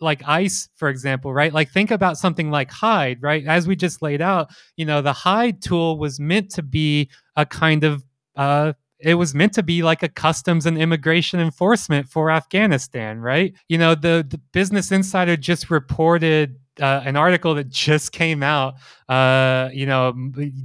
like 0.00 0.22
ice 0.28 0.68
for 0.76 0.88
example 0.88 1.32
right 1.34 1.52
like 1.52 1.68
think 1.72 1.90
about 1.90 2.16
something 2.16 2.48
like 2.48 2.70
HIIDE 2.70 3.18
right 3.20 3.44
as 3.44 3.66
we 3.66 3.74
just 3.74 4.00
laid 4.00 4.20
out 4.20 4.50
you 4.76 4.84
know 4.84 5.02
the 5.02 5.12
HIIDE 5.12 5.60
tool 5.60 5.98
was 5.98 6.20
meant 6.20 6.50
to 6.50 6.62
be 6.62 7.10
a 7.34 7.44
kind 7.44 7.82
of 7.82 8.04
uh 8.36 8.74
it 9.00 9.14
was 9.14 9.34
meant 9.34 9.52
to 9.54 9.62
be 9.62 9.82
like 9.82 10.02
a 10.02 10.08
customs 10.08 10.66
and 10.66 10.76
immigration 10.76 11.40
enforcement 11.40 12.08
for 12.08 12.30
Afghanistan, 12.30 13.20
right? 13.20 13.54
You 13.68 13.78
know, 13.78 13.94
the, 13.94 14.26
the 14.28 14.38
Business 14.52 14.90
Insider 14.90 15.36
just 15.36 15.70
reported 15.70 16.58
uh, 16.80 17.02
an 17.04 17.16
article 17.16 17.54
that 17.54 17.68
just 17.68 18.12
came 18.12 18.42
out, 18.42 18.74
uh, 19.08 19.68
you 19.72 19.86
know, 19.86 20.12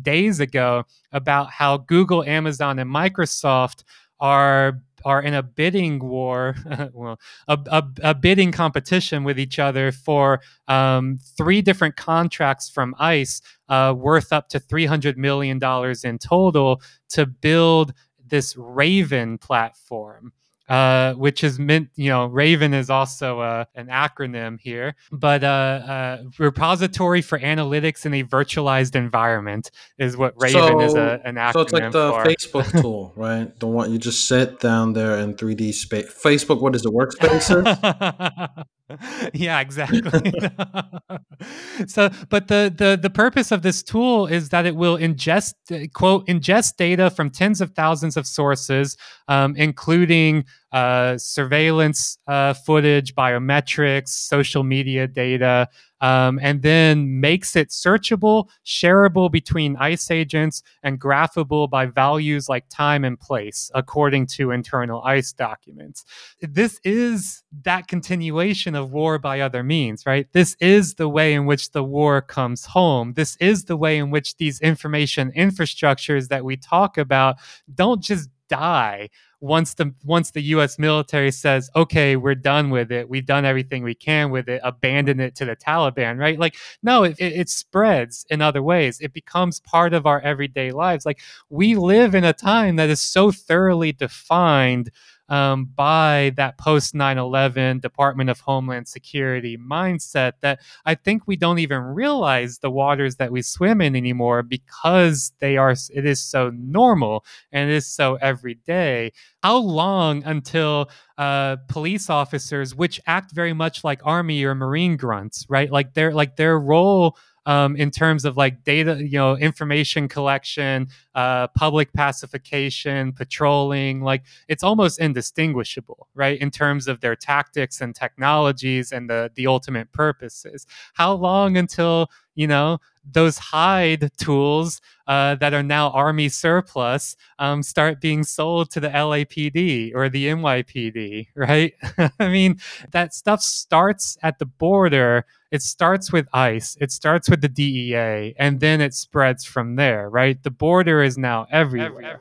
days 0.02 0.40
ago 0.40 0.84
about 1.12 1.52
how 1.52 1.78
Google, 1.78 2.24
Amazon, 2.24 2.80
and 2.80 2.90
Microsoft 2.90 3.84
are 4.20 4.82
are 5.06 5.22
in 5.22 5.34
a 5.34 5.44
bidding 5.44 6.00
war, 6.00 6.56
well, 6.94 7.20
a, 7.50 7.60
a, 7.68 7.84
a, 8.04 8.16
bidding 8.16 8.54
competition 8.54 9.26
with 9.26 9.38
each 9.38 9.60
other 9.60 9.92
for 9.92 10.40
um, 10.70 11.20
three 11.38 11.62
different 11.62 11.98
contracts 11.98 12.70
from 12.70 12.96
ICE 13.00 13.42
uh, 13.70 13.94
worth 13.98 14.32
up 14.32 14.48
to 14.50 14.62
$300 14.62 15.18
million 15.18 15.60
in 16.04 16.18
total 16.18 16.82
to 17.10 17.26
build 17.26 17.94
this 18.28 18.56
Raven 18.58 19.38
platform 19.38 20.34
uh, 20.70 21.14
which 21.14 21.44
is 21.44 21.60
meant, 21.60 21.90
you 21.96 22.10
know, 22.10 22.26
Raven 22.26 22.74
is 22.74 22.90
also 22.90 23.42
uh, 23.42 23.66
an 23.76 23.88
acronym 23.88 24.60
here, 24.60 24.96
but 25.12 25.44
uh, 25.44 25.48
uh, 25.48 26.24
repository 26.40 27.22
for 27.22 27.38
analytics 27.40 28.06
in 28.06 28.14
a 28.14 28.24
virtualized 28.24 28.96
environment 28.96 29.72
is 29.98 30.16
what 30.16 30.34
Raven 30.38 30.62
so, 30.62 30.82
is 30.82 30.94
a, 30.96 31.20
an 31.26 31.36
acronym. 31.36 31.54
So 31.54 31.62
it's 31.62 31.74
like 31.74 31.92
the 31.92 32.12
for. 32.12 32.24
Facebook 32.24 32.82
tool, 32.82 33.14
right? 33.16 33.60
The 33.60 33.68
one 33.68 33.92
you 33.92 33.98
just 33.98 34.26
sit 34.26 34.62
down 34.62 34.94
there 34.94 35.18
in 35.18 35.36
3D 35.36 35.74
space. 35.74 36.06
Facebook, 36.06 36.62
what 36.62 36.76
is 36.76 36.84
the 36.84 36.92
workspaces? 37.20 38.66
yeah, 39.34 39.60
exactly. 39.60 40.02
so, 41.88 42.10
but 42.30 42.48
the, 42.48 42.74
the 42.76 43.00
the 43.02 43.10
purpose 43.10 43.52
of 43.52 43.62
this 43.62 43.84
tool 43.84 44.28
is 44.28 44.50
that 44.50 44.66
it 44.66 44.76
will 44.76 44.98
ingest 44.98 45.54
quote 45.94 46.28
ingest 46.28 46.78
data 46.78 47.10
from 47.10 47.30
tens 47.30 47.62
of 47.62 47.72
thousands 47.72 48.18
of 48.18 48.28
sources, 48.28 48.98
um, 49.28 49.56
including 49.56 50.46
uh, 50.72 51.18
surveillance 51.18 52.18
uh, 52.28 52.54
footage, 52.54 53.16
biometrics, 53.16 54.10
social 54.10 54.64
media 54.64 55.08
data, 55.08 55.68
um, 56.04 56.38
and 56.44 56.62
then 56.64 57.22
makes 57.22 57.56
it 57.56 57.70
searchable, 57.70 58.50
shareable 58.66 59.32
between 59.32 59.78
ICE 59.78 60.12
agents, 60.12 60.62
and 60.84 61.00
graphable 61.00 61.70
by 61.70 61.86
values 61.86 62.50
like 62.50 62.66
time 62.68 63.06
and 63.06 63.18
place, 63.18 63.72
according 63.74 64.28
to 64.28 64.52
internal 64.52 65.02
ICE 65.04 65.32
documents. 65.32 66.04
This 66.42 66.78
is 66.84 67.42
that 67.64 67.88
continuation 67.88 68.76
of 68.76 68.92
war 68.92 69.18
by 69.18 69.40
other 69.40 69.64
means, 69.64 70.06
right? 70.06 70.28
This 70.34 70.58
is 70.60 70.96
the 70.96 71.08
way 71.08 71.34
in 71.34 71.46
which 71.46 71.72
the 71.72 71.86
war 71.86 72.22
comes 72.22 72.66
home. 72.66 73.14
This 73.14 73.38
is 73.38 73.64
the 73.64 73.78
way 73.78 73.98
in 73.98 74.12
which 74.12 74.36
these 74.36 74.60
information 74.60 75.32
infrastructures 75.38 76.28
that 76.28 76.44
we 76.44 76.58
talk 76.58 76.98
about 76.98 77.38
don't 77.74 78.04
just 78.04 78.30
die 78.50 79.10
once 79.44 79.74
the 79.74 79.94
once 80.06 80.32
the 80.32 80.42
US 80.56 80.80
military 80.80 81.30
says, 81.30 81.70
"Okay, 81.76 82.16
we're 82.16 82.34
done 82.34 82.70
with 82.70 82.94
it. 82.94 83.10
We've 83.10 83.26
done 83.26 83.44
everything 83.44 83.84
we 83.84 83.94
can 83.94 84.32
with 84.32 84.48
it. 84.48 84.62
Abandon 84.64 85.20
it 85.20 85.36
to 85.36 85.46
the 85.46 85.56
Taliban." 85.56 86.18
Right? 86.18 86.40
Like 86.40 86.56
no, 86.82 87.04
it, 87.04 87.18
it, 87.20 87.34
it 87.34 87.50
spreads 87.50 88.26
in 88.30 88.42
other 88.42 88.64
ways. 88.64 89.02
It 89.02 89.12
becomes 89.14 89.60
part 89.60 89.94
of 89.94 90.06
our 90.06 90.22
everyday 90.22 90.72
lives. 90.72 91.06
Like 91.06 91.20
we 91.50 91.76
live 91.76 92.16
in 92.16 92.24
a 92.24 92.32
time 92.32 92.78
that 92.78 92.90
is 92.90 93.02
so 93.02 93.32
thoroughly 93.32 93.92
defined 93.92 94.90
um, 95.30 95.66
by 95.76 96.34
that 96.36 96.58
post 96.58 96.94
9 96.94 97.18
11 97.18 97.80
Department 97.80 98.30
of 98.30 98.40
Homeland 98.42 98.88
Security 98.88 99.58
mindset 99.58 100.34
that 100.42 100.60
I 100.86 100.96
think 100.96 101.24
we 101.26 101.36
don't 101.36 101.60
even 101.60 101.82
realize 101.82 102.60
the 102.60 102.70
waters 102.70 103.16
that 103.18 103.32
we 103.32 103.42
swim 103.42 103.82
in 103.82 103.96
anymore 103.96 104.44
because 104.44 105.32
they 105.40 105.58
are, 105.58 105.72
it 105.72 106.06
is 106.06 106.22
so 106.22 106.52
normal 106.52 107.26
and 107.52 107.70
it 107.70 107.74
is 107.74 107.88
so 107.88 108.16
everyday. 108.16 109.12
How 109.42 109.58
long 109.58 110.24
until 110.24 110.90
uh, 111.18 111.58
police 111.68 112.10
officers, 112.10 112.76
which 112.76 113.00
act 113.06 113.32
very 113.32 113.54
much 113.54 113.84
like 113.84 114.02
army 114.04 114.44
or 114.44 114.56
marine 114.56 114.98
grunts, 114.98 115.46
right? 115.50 115.72
Like 115.72 115.94
their 115.94 116.14
like 116.14 116.36
their 116.36 116.60
role 116.60 117.18
um, 117.46 117.76
in 117.76 117.92
terms 117.92 118.26
of 118.26 118.38
like 118.38 118.64
data, 118.64 118.98
you 119.00 119.18
know, 119.18 119.36
information 119.38 120.08
collection, 120.08 120.88
uh, 121.16 121.48
public 121.50 121.92
pacification, 121.94 123.12
patrolling. 123.14 124.02
Like 124.02 124.24
it's 124.48 124.64
almost 124.64 125.00
indistinguishable, 125.00 126.08
right, 126.16 126.40
in 126.40 126.52
terms 126.52 126.88
of 126.88 127.02
their 127.02 127.16
tactics 127.16 127.82
and 127.82 127.96
technologies 127.96 128.92
and 128.92 129.10
the 129.10 129.32
the 129.36 129.48
ultimate 129.48 129.92
purposes. 129.92 130.66
How 130.94 131.14
long 131.14 131.58
until 131.58 132.10
you 132.36 132.48
know 132.48 132.80
those 133.12 133.38
HIIDE 133.38 134.16
tools 134.18 134.82
uh, 135.08 135.36
that 135.36 135.54
are 135.54 135.64
now 135.64 135.90
army 135.90 136.30
surplus 136.30 137.16
um, 137.40 137.62
start 137.62 138.00
being 138.00 138.24
sold 138.24 138.72
to 138.72 138.80
the 138.80 138.88
LAPD 138.88 139.92
or 139.94 140.10
the 140.10 140.28
NYPD, 140.28 141.28
right? 141.36 141.74
I 142.20 142.30
mean, 142.30 142.60
that 142.92 143.14
stuff 143.14 143.42
starts 143.42 144.18
at 144.24 144.40
the 144.40 144.46
border. 144.46 145.26
It 145.54 145.62
starts 145.62 146.12
with 146.12 146.28
ICE, 146.34 146.78
it 146.82 146.92
starts 146.92 147.30
with 147.30 147.42
the 147.42 147.48
DEA, 147.48 148.34
and 148.40 148.60
then 148.60 148.82
it 148.82 148.96
spreads 148.96 149.46
from 149.46 149.76
there, 149.76 150.10
right? 150.10 150.42
The 150.42 150.50
border 150.50 151.04
is 151.04 151.16
now 151.16 151.46
everywhere. 151.52 152.20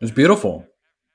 It's 0.00 0.10
beautiful. 0.10 0.66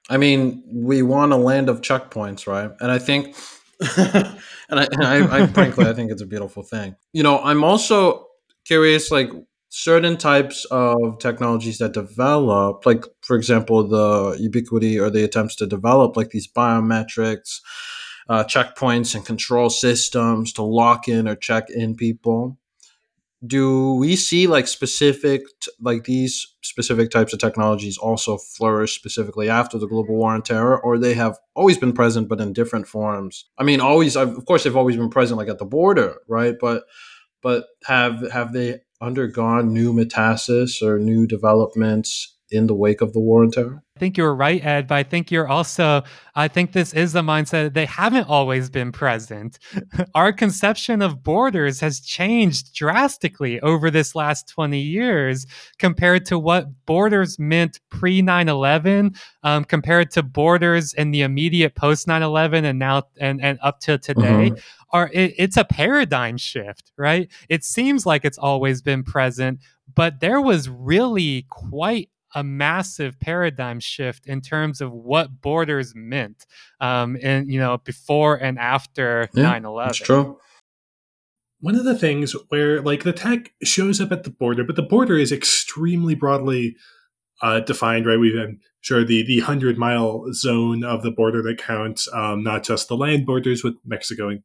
I 0.09 0.15
mean, 0.15 0.63
we 0.71 1.01
want 1.01 1.33
a 1.33 1.35
land 1.35 1.67
of 1.67 1.81
checkpoints, 1.81 2.47
right? 2.47 2.71
And 2.79 2.89
I 2.89 2.99
think, 2.99 3.35
and, 3.97 4.79
I, 4.79 4.87
and 4.89 5.03
I, 5.03 5.43
I 5.43 5.47
frankly, 5.47 5.85
I 5.85 5.93
think 5.93 6.09
it's 6.09 6.21
a 6.21 6.25
beautiful 6.25 6.63
thing. 6.63 6.95
You 7.11 7.23
know, 7.23 7.39
I'm 7.39 7.65
also 7.65 8.27
curious, 8.63 9.11
like 9.11 9.29
certain 9.67 10.15
types 10.15 10.65
of 10.71 11.19
technologies 11.19 11.79
that 11.79 11.91
develop, 11.91 12.85
like 12.85 13.03
for 13.23 13.35
example, 13.35 13.85
the 13.85 14.37
ubiquity 14.39 14.97
or 14.97 15.09
the 15.09 15.25
attempts 15.25 15.55
to 15.57 15.67
develop 15.67 16.15
like 16.15 16.29
these 16.29 16.47
biometrics, 16.47 17.59
uh, 18.29 18.43
checkpoints, 18.43 19.15
and 19.15 19.25
control 19.25 19.69
systems 19.69 20.53
to 20.53 20.63
lock 20.63 21.07
in 21.07 21.27
or 21.27 21.35
check 21.35 21.69
in 21.69 21.95
people. 21.95 22.57
Do 23.45 23.93
we 23.93 24.15
see 24.15 24.47
like 24.47 24.67
specific, 24.67 25.43
like 25.79 26.05
these 26.05 26.55
specific 26.61 27.11
types 27.11 27.33
of 27.33 27.39
technologies 27.39 27.97
also 27.97 28.37
flourish 28.37 28.95
specifically 28.95 29.47
after 29.47 29.77
the 29.77 29.87
global 29.87 30.15
war 30.15 30.33
on 30.33 30.41
terror, 30.41 30.81
or 30.81 30.97
they 30.97 31.13
have 31.13 31.37
always 31.53 31.77
been 31.77 31.93
present 31.93 32.29
but 32.29 32.41
in 32.41 32.51
different 32.51 32.87
forms? 32.87 33.45
I 33.57 33.63
mean, 33.63 33.79
always, 33.79 34.17
of 34.17 34.43
course, 34.45 34.63
they've 34.63 34.75
always 34.75 34.97
been 34.97 35.09
present, 35.09 35.37
like 35.37 35.49
at 35.49 35.59
the 35.59 35.65
border, 35.65 36.15
right? 36.27 36.55
But 36.59 36.85
but 37.43 37.65
have 37.85 38.31
have 38.31 38.53
they 38.53 38.79
undergone 39.01 39.71
new 39.71 39.93
metastasis 39.93 40.81
or 40.81 40.97
new 40.97 41.27
developments 41.27 42.36
in 42.51 42.67
the 42.67 42.75
wake 42.75 43.01
of 43.01 43.13
the 43.13 43.19
war 43.19 43.43
on 43.43 43.51
terror? 43.51 43.83
I 43.97 43.99
think 43.99 44.15
you're 44.15 44.35
right, 44.35 44.63
Ed, 44.63 44.87
but 44.87 44.95
I 44.95 45.01
think 45.01 45.31
you're 45.31 45.47
also, 45.47 46.03
I 46.35 46.47
think 46.47 46.71
this 46.71 46.93
is 46.93 47.13
the 47.13 47.23
mindset 47.23 47.63
that 47.63 47.73
they 47.73 47.87
haven't 47.87 48.29
always 48.29 48.69
been 48.69 48.91
present. 48.91 49.57
Our 50.15 50.31
conception 50.31 51.01
of 51.01 51.23
borders 51.23 51.79
has 51.79 51.99
changed 51.99 52.75
drastically 52.75 53.59
over 53.61 53.89
this 53.89 54.13
last 54.13 54.47
20 54.49 54.79
years 54.79 55.47
compared 55.79 56.27
to 56.27 56.37
what 56.37 56.67
borders 56.85 57.39
meant 57.39 57.79
pre 57.89 58.21
9 58.21 58.47
11, 58.47 59.15
um, 59.41 59.63
compared 59.63 60.11
to 60.11 60.21
borders 60.21 60.93
in 60.93 61.09
the 61.09 61.23
immediate 61.23 61.73
post 61.73 62.07
9 62.07 62.21
11 62.21 62.65
and 62.65 62.77
now 62.77 63.01
and, 63.19 63.41
and 63.41 63.57
up 63.63 63.79
to 63.79 63.97
today. 63.97 64.51
Mm-hmm. 64.51 64.59
Are, 64.91 65.09
it, 65.11 65.33
it's 65.39 65.57
a 65.57 65.65
paradigm 65.65 66.37
shift, 66.37 66.91
right? 66.97 67.29
It 67.49 67.63
seems 67.63 68.05
like 68.05 68.23
it's 68.23 68.37
always 68.37 68.83
been 68.83 69.03
present, 69.03 69.59
but 69.95 70.19
there 70.19 70.39
was 70.39 70.69
really 70.69 71.47
quite 71.49 72.09
a 72.35 72.43
massive 72.43 73.19
paradigm 73.19 73.79
shift 73.79 74.27
in 74.27 74.41
terms 74.41 74.81
of 74.81 74.91
what 74.91 75.41
borders 75.41 75.93
meant 75.95 76.45
um 76.81 77.17
and 77.21 77.51
you 77.51 77.59
know 77.59 77.77
before 77.79 78.35
and 78.35 78.59
after 78.59 79.29
yeah, 79.33 79.59
9-11 79.59 79.85
that's 79.85 79.97
true. 79.97 80.37
One 81.59 81.73
of 81.73 81.85
the 81.85 81.97
things 81.97 82.35
where 82.49 82.81
like 82.81 83.03
the 83.03 83.13
tech 83.13 83.51
shows 83.63 83.99
up 83.99 84.11
at 84.11 84.23
the 84.23 84.29
border 84.29 84.63
but 84.63 84.75
the 84.75 84.83
border 84.83 85.17
is 85.17 85.31
extremely 85.31 86.15
broadly 86.15 86.75
uh, 87.41 87.59
defined 87.59 88.05
right? 88.05 88.19
We've 88.19 88.33
been 88.33 88.59
sure 88.81 89.03
the 89.03 89.23
the 89.25 89.39
100 89.39 89.77
mile 89.77 90.25
zone 90.33 90.83
of 90.83 91.03
the 91.03 91.11
border 91.11 91.41
that 91.43 91.57
counts 91.57 92.07
um, 92.13 92.43
not 92.43 92.63
just 92.63 92.87
the 92.87 92.97
land 92.97 93.25
borders 93.25 93.63
with 93.63 93.75
mexico 93.85 94.29
and 94.29 94.43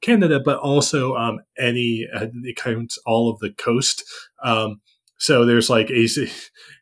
canada 0.00 0.40
but 0.40 0.58
also 0.58 1.14
um, 1.16 1.40
any 1.58 2.06
uh, 2.14 2.26
it 2.44 2.56
counts 2.56 2.98
all 3.06 3.30
of 3.30 3.38
the 3.40 3.50
coast. 3.50 4.04
Um, 4.42 4.80
so 5.18 5.44
there's 5.44 5.70
like 5.70 5.90
a 5.90 6.06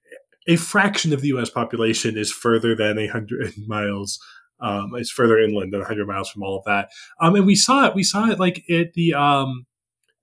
a 0.47 0.57
fraction 0.57 1.13
of 1.13 1.21
the 1.21 1.29
U.S. 1.29 1.51
population 1.51 2.17
is 2.17 2.33
further 2.33 2.75
than 2.75 3.09
hundred 3.09 3.55
miles. 3.67 4.19
Um, 4.61 4.95
further 5.13 5.39
inland 5.39 5.73
than 5.73 5.81
100 5.81 6.07
miles 6.07 6.31
from 6.31 6.43
all 6.43 6.57
of 6.57 6.65
that. 6.65 6.89
Um, 7.21 7.35
and 7.35 7.45
we 7.45 7.57
saw 7.57 7.87
it. 7.87 7.95
We 7.95 8.05
saw 8.05 8.31
it 8.31 8.39
like 8.39 8.65
at 8.71 8.95
the 8.95 9.13
um, 9.13 9.67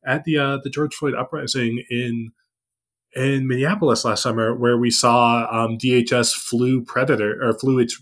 at 0.05 0.23
the 0.23 0.37
uh, 0.37 0.57
the 0.63 0.69
George 0.69 0.95
Floyd 0.95 1.13
uprising 1.15 1.83
in 1.89 2.31
in 3.13 3.47
Minneapolis 3.47 4.05
last 4.05 4.23
summer, 4.23 4.55
where 4.55 4.77
we 4.77 4.89
saw 4.89 5.47
um, 5.51 5.77
DHS 5.77 6.33
flew 6.33 6.83
Predator 6.83 7.37
or 7.43 7.53
flew 7.53 7.79
its. 7.79 8.01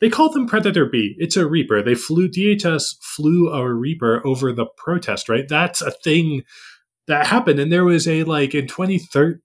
They 0.00 0.10
call 0.10 0.30
them 0.30 0.46
Predator 0.46 0.84
B. 0.84 1.14
It's 1.18 1.36
a 1.36 1.46
Reaper. 1.46 1.82
They 1.82 1.94
flew 1.94 2.28
DHS 2.28 2.96
flew 3.00 3.48
a 3.50 3.72
Reaper 3.72 4.20
over 4.26 4.52
the 4.52 4.66
protest. 4.76 5.28
Right, 5.28 5.48
that's 5.48 5.80
a 5.80 5.90
thing 5.90 6.42
that 7.06 7.26
happened, 7.26 7.60
and 7.60 7.72
there 7.72 7.84
was 7.84 8.06
a 8.08 8.24
like 8.24 8.54
in 8.54 8.66
2013 8.66 9.40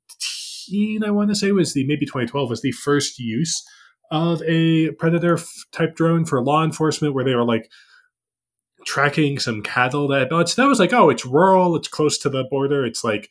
2013, 0.65 1.03
I 1.03 1.11
want 1.11 1.29
to 1.29 1.35
say, 1.35 1.51
was 1.51 1.73
the 1.73 1.85
maybe 1.85 2.05
2012 2.05 2.49
was 2.49 2.61
the 2.61 2.71
first 2.71 3.19
use 3.19 3.63
of 4.11 4.41
a 4.43 4.91
predator 4.91 5.39
type 5.71 5.95
drone 5.95 6.25
for 6.25 6.43
law 6.43 6.63
enforcement 6.63 7.13
where 7.13 7.23
they 7.23 7.35
were 7.35 7.45
like 7.45 7.71
tracking 8.85 9.39
some 9.39 9.61
cattle 9.61 10.07
that 10.07 10.29
that 10.29 10.67
was 10.67 10.79
like 10.79 10.91
oh 10.91 11.09
it's 11.09 11.23
rural 11.23 11.75
it's 11.75 11.87
close 11.87 12.17
to 12.17 12.29
the 12.29 12.43
border 12.49 12.83
it's 12.83 13.03
like 13.03 13.29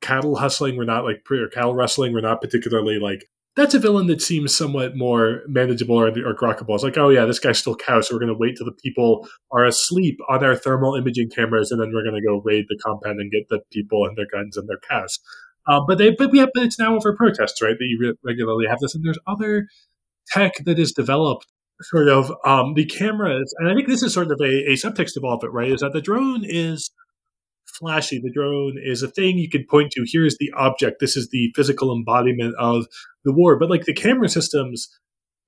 cattle 0.00 0.36
hustling 0.36 0.76
we're 0.76 0.84
not 0.84 1.04
like 1.04 1.20
or 1.28 1.48
cattle 1.48 1.74
rustling 1.74 2.12
we're 2.12 2.20
not 2.20 2.40
particularly 2.40 3.00
like 3.00 3.24
that's 3.54 3.74
a 3.74 3.78
villain 3.78 4.06
that 4.06 4.22
seems 4.22 4.56
somewhat 4.56 4.96
more 4.96 5.42
manageable 5.46 5.96
or, 5.96 6.08
or 6.08 6.34
grokkable. 6.34 6.74
It's 6.74 6.84
like, 6.84 6.96
oh 6.96 7.10
yeah, 7.10 7.26
this 7.26 7.38
guy 7.38 7.52
stole 7.52 7.76
cows, 7.76 8.08
so 8.08 8.14
we're 8.14 8.20
going 8.20 8.32
to 8.32 8.38
wait 8.38 8.56
till 8.56 8.64
the 8.64 8.72
people 8.72 9.28
are 9.50 9.64
asleep 9.64 10.18
on 10.30 10.42
our 10.42 10.56
thermal 10.56 10.94
imaging 10.94 11.28
cameras, 11.28 11.70
and 11.70 11.78
then 11.78 11.92
we're 11.92 12.02
going 12.02 12.14
to 12.14 12.26
go 12.26 12.40
raid 12.44 12.64
the 12.68 12.78
compound 12.82 13.20
and 13.20 13.30
get 13.30 13.48
the 13.50 13.60
people 13.70 14.06
and 14.06 14.16
their 14.16 14.26
guns 14.32 14.56
and 14.56 14.68
their 14.68 14.80
cows. 14.88 15.18
Uh, 15.68 15.80
but 15.86 15.98
they, 15.98 16.10
but 16.10 16.34
yeah, 16.34 16.46
but 16.52 16.64
it's 16.64 16.78
now 16.78 16.96
over 16.96 17.14
protests, 17.16 17.62
right? 17.62 17.76
That 17.78 17.86
you 17.86 17.98
re- 18.00 18.14
regularly 18.24 18.66
have 18.68 18.80
this, 18.80 18.94
and 18.94 19.04
there's 19.04 19.18
other 19.26 19.66
tech 20.28 20.54
that 20.64 20.78
is 20.78 20.92
developed. 20.92 21.46
Sort 21.82 22.08
of 22.08 22.32
um, 22.44 22.74
the 22.74 22.84
cameras, 22.84 23.52
and 23.58 23.68
I 23.68 23.74
think 23.74 23.88
this 23.88 24.04
is 24.04 24.14
sort 24.14 24.30
of 24.30 24.40
a, 24.40 24.70
a 24.70 24.74
subtext 24.74 25.16
of 25.16 25.24
all 25.24 25.34
of 25.34 25.42
it, 25.42 25.52
right? 25.52 25.72
Is 25.72 25.80
that 25.80 25.92
the 25.92 26.00
drone 26.00 26.42
is 26.44 26.92
flashy. 27.78 28.20
The 28.20 28.30
drone 28.30 28.76
is 28.82 29.02
a 29.02 29.08
thing 29.08 29.38
you 29.38 29.48
can 29.48 29.66
point 29.68 29.92
to. 29.92 30.04
Here's 30.06 30.36
the 30.38 30.52
object. 30.56 31.00
This 31.00 31.16
is 31.16 31.28
the 31.30 31.50
physical 31.56 31.94
embodiment 31.94 32.54
of 32.58 32.86
the 33.24 33.32
war. 33.32 33.58
But 33.58 33.70
like 33.70 33.84
the 33.84 33.94
camera 33.94 34.28
systems 34.28 34.88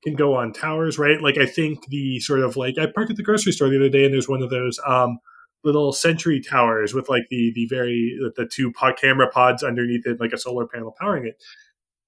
can 0.03 0.15
go 0.15 0.35
on 0.35 0.53
towers, 0.53 0.99
right? 0.99 1.21
Like 1.21 1.39
I 1.39 1.47
think 1.47 1.87
the 1.89 2.21
sort 2.21 2.41
of 2.41 2.57
like 2.57 2.77
I 2.79 2.87
parked 2.87 3.11
at 3.11 3.17
the 3.17 3.23
grocery 3.23 3.53
store 3.53 3.69
the 3.69 3.77
other 3.77 3.89
day 3.89 4.05
and 4.05 4.13
there's 4.13 4.29
one 4.29 4.43
of 4.43 4.51
those 4.51 4.79
um, 4.87 5.19
little 5.65 5.93
sentry 5.93 6.41
towers 6.41 6.95
with 6.95 7.09
like 7.09 7.25
the 7.31 7.53
the 7.55 7.67
very 7.67 8.17
the 8.37 8.47
two 8.47 8.73
pod 8.73 8.97
camera 9.01 9.31
pods 9.31 9.63
underneath 9.63 10.07
it, 10.07 10.21
like 10.21 10.33
a 10.33 10.39
solar 10.39 10.67
panel 10.67 10.95
powering 10.99 11.27
it. 11.27 11.43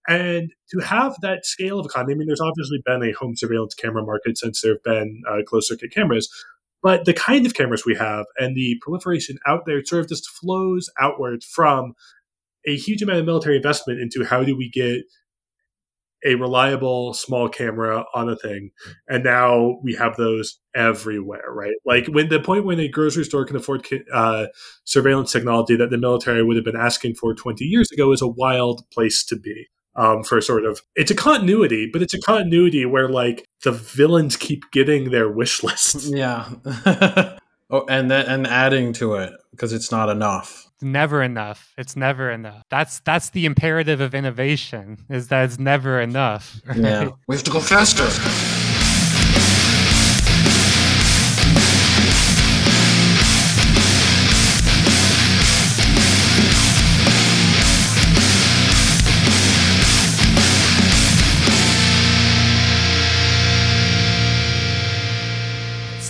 And 0.09 0.53
to 0.71 0.79
have 0.81 1.17
that 1.23 1.45
scale 1.45 1.81
of 1.81 1.87
economy, 1.87 2.15
I 2.15 2.17
mean, 2.19 2.27
there's 2.29 2.41
obviously 2.41 2.81
been 2.85 3.03
a 3.03 3.13
home 3.13 3.35
surveillance 3.35 3.75
camera 3.75 4.05
market 4.05 4.39
since 4.39 4.61
there 4.61 4.75
have 4.75 4.83
been 4.85 5.23
uh, 5.29 5.43
closed 5.45 5.67
circuit 5.67 5.91
cameras, 5.91 6.29
but 6.81 7.05
the 7.07 7.13
kind 7.13 7.45
of 7.45 7.55
cameras 7.55 7.85
we 7.85 7.97
have 7.97 8.27
and 8.39 8.57
the 8.57 8.79
proliferation 8.81 9.39
out 9.47 9.67
there 9.67 9.85
sort 9.85 10.03
of 10.03 10.09
just 10.09 10.29
flows 10.29 10.89
outward 11.01 11.43
from 11.43 11.95
a 12.67 12.77
huge 12.77 13.03
amount 13.03 13.19
of 13.19 13.27
military 13.27 13.57
investment 13.57 14.01
into 14.01 14.25
how 14.25 14.45
do 14.45 14.57
we 14.57 14.71
get 14.71 15.05
a 16.27 16.35
reliable 16.35 17.15
small 17.15 17.49
camera 17.49 18.05
on 18.15 18.29
a 18.29 18.37
thing 18.37 18.71
and 19.09 19.25
now 19.25 19.79
we 19.83 19.95
have 19.95 20.17
those 20.17 20.59
everywhere 20.75 21.53
right 21.53 21.77
like 21.87 22.07
when 22.09 22.29
the 22.29 22.41
point 22.41 22.65
when 22.65 22.81
a 22.81 22.89
grocery 22.89 23.25
store 23.25 23.45
can 23.45 23.57
afford 23.57 23.87
uh, 24.13 24.47
surveillance 24.85 25.33
technology 25.33 25.77
that 25.77 25.91
the 25.91 25.99
military 25.99 26.43
would 26.43 26.57
have 26.57 26.65
been 26.65 26.77
asking 26.77 27.15
for 27.15 27.35
20 27.35 27.65
years 27.65 27.91
ago 27.91 28.13
is 28.13 28.21
a 28.21 28.27
wild 28.27 28.83
place 28.91 29.25
to 29.25 29.37
be 29.37 29.67
um, 29.97 30.23
for 30.23 30.41
sort 30.41 30.65
of 30.65 30.83
it's 30.95 31.11
a 31.11 31.15
continuity, 31.15 31.89
but 31.91 32.03
it's 32.03 32.15
a 32.15 32.21
continuity 32.21 32.85
where 32.85 33.09
like 33.09 33.47
the 33.65 33.73
villains 33.73 34.37
keep 34.37 34.71
getting 34.71 35.11
their 35.11 35.29
wish 35.29 35.63
lists. 35.63 36.09
Yeah. 36.09 36.51
oh, 37.71 37.87
and 37.89 38.11
then 38.11 38.27
and 38.27 38.47
adding 38.47 38.93
to 38.95 39.15
it 39.15 39.33
because 39.51 39.73
it's 39.73 39.91
not 39.91 40.09
enough. 40.09 40.66
Never 40.83 41.23
enough. 41.23 41.73
It's 41.79 41.97
never 41.97 42.31
enough. 42.31 42.63
That's 42.71 43.01
that's 43.01 43.31
the 43.31 43.47
imperative 43.47 44.01
of 44.01 44.15
innovation. 44.15 44.99
Is 45.09 45.29
that 45.29 45.45
it's 45.45 45.59
never 45.59 46.01
enough. 46.01 46.61
Right? 46.67 46.79
Yeah. 46.79 47.11
We 47.27 47.37
have 47.37 47.45
to 47.45 47.51
go 47.51 47.61
faster. 47.61 48.56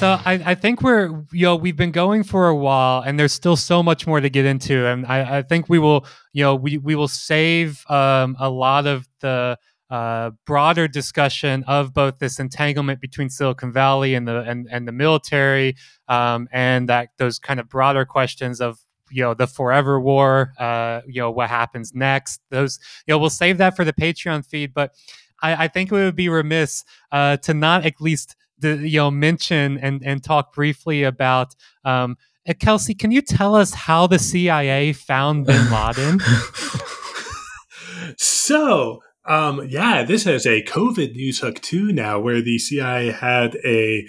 So 0.07 0.21
I, 0.25 0.35
I 0.53 0.55
think 0.55 0.83
we're 0.83 1.25
you 1.33 1.47
know 1.47 1.57
we've 1.57 1.77
been 1.77 1.91
going 1.91 2.23
for 2.23 2.47
a 2.47 2.55
while 2.55 3.03
and 3.03 3.19
there's 3.19 3.33
still 3.33 3.57
so 3.57 3.83
much 3.83 4.07
more 4.07 4.21
to 4.21 4.31
get 4.31 4.45
into 4.45 4.87
and 4.87 5.05
I, 5.05 5.39
I 5.39 5.43
think 5.43 5.69
we 5.69 5.81
will 5.81 6.07
you 6.33 6.45
know 6.45 6.55
we, 6.55 6.79
we 6.79 6.95
will 6.95 7.09
save 7.09 7.85
um, 7.91 8.37
a 8.39 8.49
lot 8.49 8.87
of 8.87 9.09
the 9.19 9.59
uh, 9.91 10.31
broader 10.45 10.87
discussion 10.87 11.65
of 11.65 11.93
both 11.93 12.21
this 12.21 12.39
entanglement 12.39 13.01
between 13.01 13.29
Silicon 13.29 13.73
Valley 13.73 14.15
and 14.15 14.29
the 14.29 14.43
and, 14.43 14.69
and 14.71 14.87
the 14.87 14.93
military 14.93 15.75
um, 16.07 16.49
and 16.53 16.89
that 16.89 17.09
those 17.19 17.41
kind 17.41 17.59
of 17.59 17.69
broader 17.69 18.05
questions 18.05 18.61
of 18.61 18.79
you 19.11 19.25
know 19.25 19.35
the 19.35 19.49
forever 19.49 19.99
war 19.99 20.53
uh, 20.61 21.01
you 21.09 21.21
know 21.21 21.33
what 21.33 21.51
happens 21.51 21.97
next 21.97 22.41
those 22.51 22.79
you 23.09 23.13
know 23.13 23.19
we'll 23.19 23.29
save 23.29 23.59
that 23.59 23.75
for 23.75 23.85
the 23.85 23.93
Patreon 23.93 24.47
feed 24.47 24.73
but 24.73 24.95
I, 25.43 25.65
I 25.65 25.69
think 25.69 25.91
we 25.91 26.05
would 26.05 26.17
be 26.17 26.29
remiss 26.29 26.85
uh, 27.11 27.39
to 27.39 27.55
not 27.55 27.85
at 27.85 28.01
least 28.01 28.37
the, 28.59 28.77
you 28.89 28.99
know 28.99 29.11
mention 29.11 29.79
and 29.79 30.03
and 30.05 30.23
talk 30.23 30.55
briefly 30.55 31.03
about 31.03 31.55
um, 31.85 32.17
uh, 32.49 32.55
Kelsey, 32.59 32.95
can 32.95 33.11
you 33.11 33.23
tell 33.23 33.55
us 33.55 33.75
how 33.75 34.07
the 34.07 34.19
CIA 34.19 34.93
found 34.93 35.47
Bin 35.47 35.71
Laden? 35.71 36.21
so, 38.19 39.01
um, 39.25 39.67
yeah, 39.69 40.05
this 40.05 40.25
has 40.25 40.47
a 40.47 40.63
COVID 40.63 41.15
news 41.15 41.41
hook 41.41 41.61
too 41.61 41.93
now, 41.93 42.21
where 42.21 42.41
the 42.41 42.59
CIA 42.59 43.11
had 43.11 43.57
a 43.65 44.07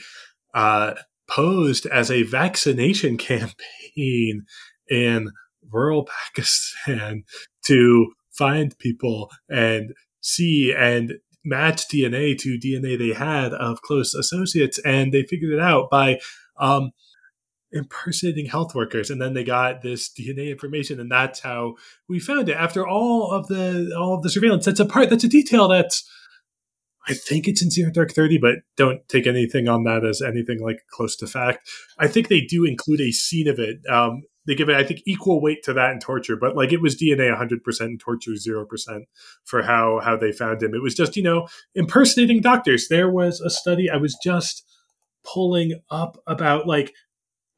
uh, 0.53 0.93
posed 1.29 1.85
as 1.87 2.11
a 2.11 2.23
vaccination 2.23 3.17
campaign 3.17 4.45
in 4.89 5.29
rural 5.69 6.07
Pakistan 6.35 7.23
to 7.65 8.07
find 8.31 8.77
people 8.79 9.29
and 9.49 9.93
see 10.21 10.73
and 10.77 11.13
match 11.47 11.87
DNA 11.87 12.37
to 12.39 12.59
DNA 12.59 12.97
they 12.97 13.13
had 13.13 13.53
of 13.53 13.81
close 13.81 14.13
associates, 14.13 14.79
and 14.79 15.13
they 15.13 15.23
figured 15.23 15.53
it 15.53 15.59
out 15.59 15.89
by 15.89 16.19
um, 16.59 16.91
impersonating 17.71 18.45
health 18.45 18.75
workers, 18.75 19.09
and 19.09 19.21
then 19.21 19.33
they 19.33 19.43
got 19.43 19.81
this 19.81 20.09
DNA 20.09 20.51
information, 20.51 20.99
and 20.99 21.11
that's 21.11 21.39
how 21.39 21.75
we 22.07 22.19
found 22.19 22.49
it. 22.49 22.57
After 22.57 22.87
all 22.87 23.31
of 23.31 23.47
the 23.47 23.95
all 23.97 24.15
of 24.15 24.23
the 24.23 24.29
surveillance, 24.29 24.65
that's 24.65 24.79
a 24.79 24.85
part, 24.85 25.09
that's 25.09 25.23
a 25.23 25.29
detail 25.29 25.67
that's. 25.67 26.07
I 27.09 27.13
think 27.13 27.47
it's 27.47 27.63
in 27.63 27.71
Zero 27.71 27.89
Dark 27.89 28.11
Thirty, 28.11 28.37
but 28.37 28.55
don't 28.75 29.07
take 29.07 29.27
anything 29.27 29.69
on 29.69 29.85
that 29.85 30.05
as 30.05 30.21
anything 30.21 30.59
like 30.59 30.81
close 30.91 31.15
to 31.17 31.27
fact. 31.27 31.69
I 31.97 32.07
think 32.07 32.27
they 32.27 32.41
do 32.41 32.65
include 32.65 32.99
a 32.99 33.11
scene 33.11 33.47
of 33.47 33.59
it 33.59 33.79
um, 33.89 34.23
they 34.47 34.55
give 34.55 34.69
it, 34.69 34.75
I 34.75 34.83
think, 34.83 35.01
equal 35.05 35.41
weight 35.41 35.61
to 35.63 35.73
that 35.73 35.91
in 35.91 35.99
torture. 35.99 36.37
But 36.37 36.55
like 36.55 36.71
it 36.71 36.81
was 36.81 36.95
DNA 36.95 37.35
100% 37.35 37.79
and 37.81 37.99
torture 37.99 38.31
0% 38.31 39.01
for 39.43 39.61
how 39.61 39.99
how 40.03 40.15
they 40.15 40.31
found 40.31 40.63
him. 40.63 40.73
It 40.73 40.81
was 40.81 40.95
just, 40.95 41.15
you 41.15 41.23
know, 41.23 41.47
impersonating 41.75 42.41
doctors. 42.41 42.87
There 42.87 43.11
was 43.11 43.41
a 43.41 43.49
study 43.49 43.89
I 43.89 43.97
was 43.97 44.17
just 44.23 44.65
pulling 45.23 45.79
up 45.91 46.17
about 46.25 46.65
like 46.65 46.93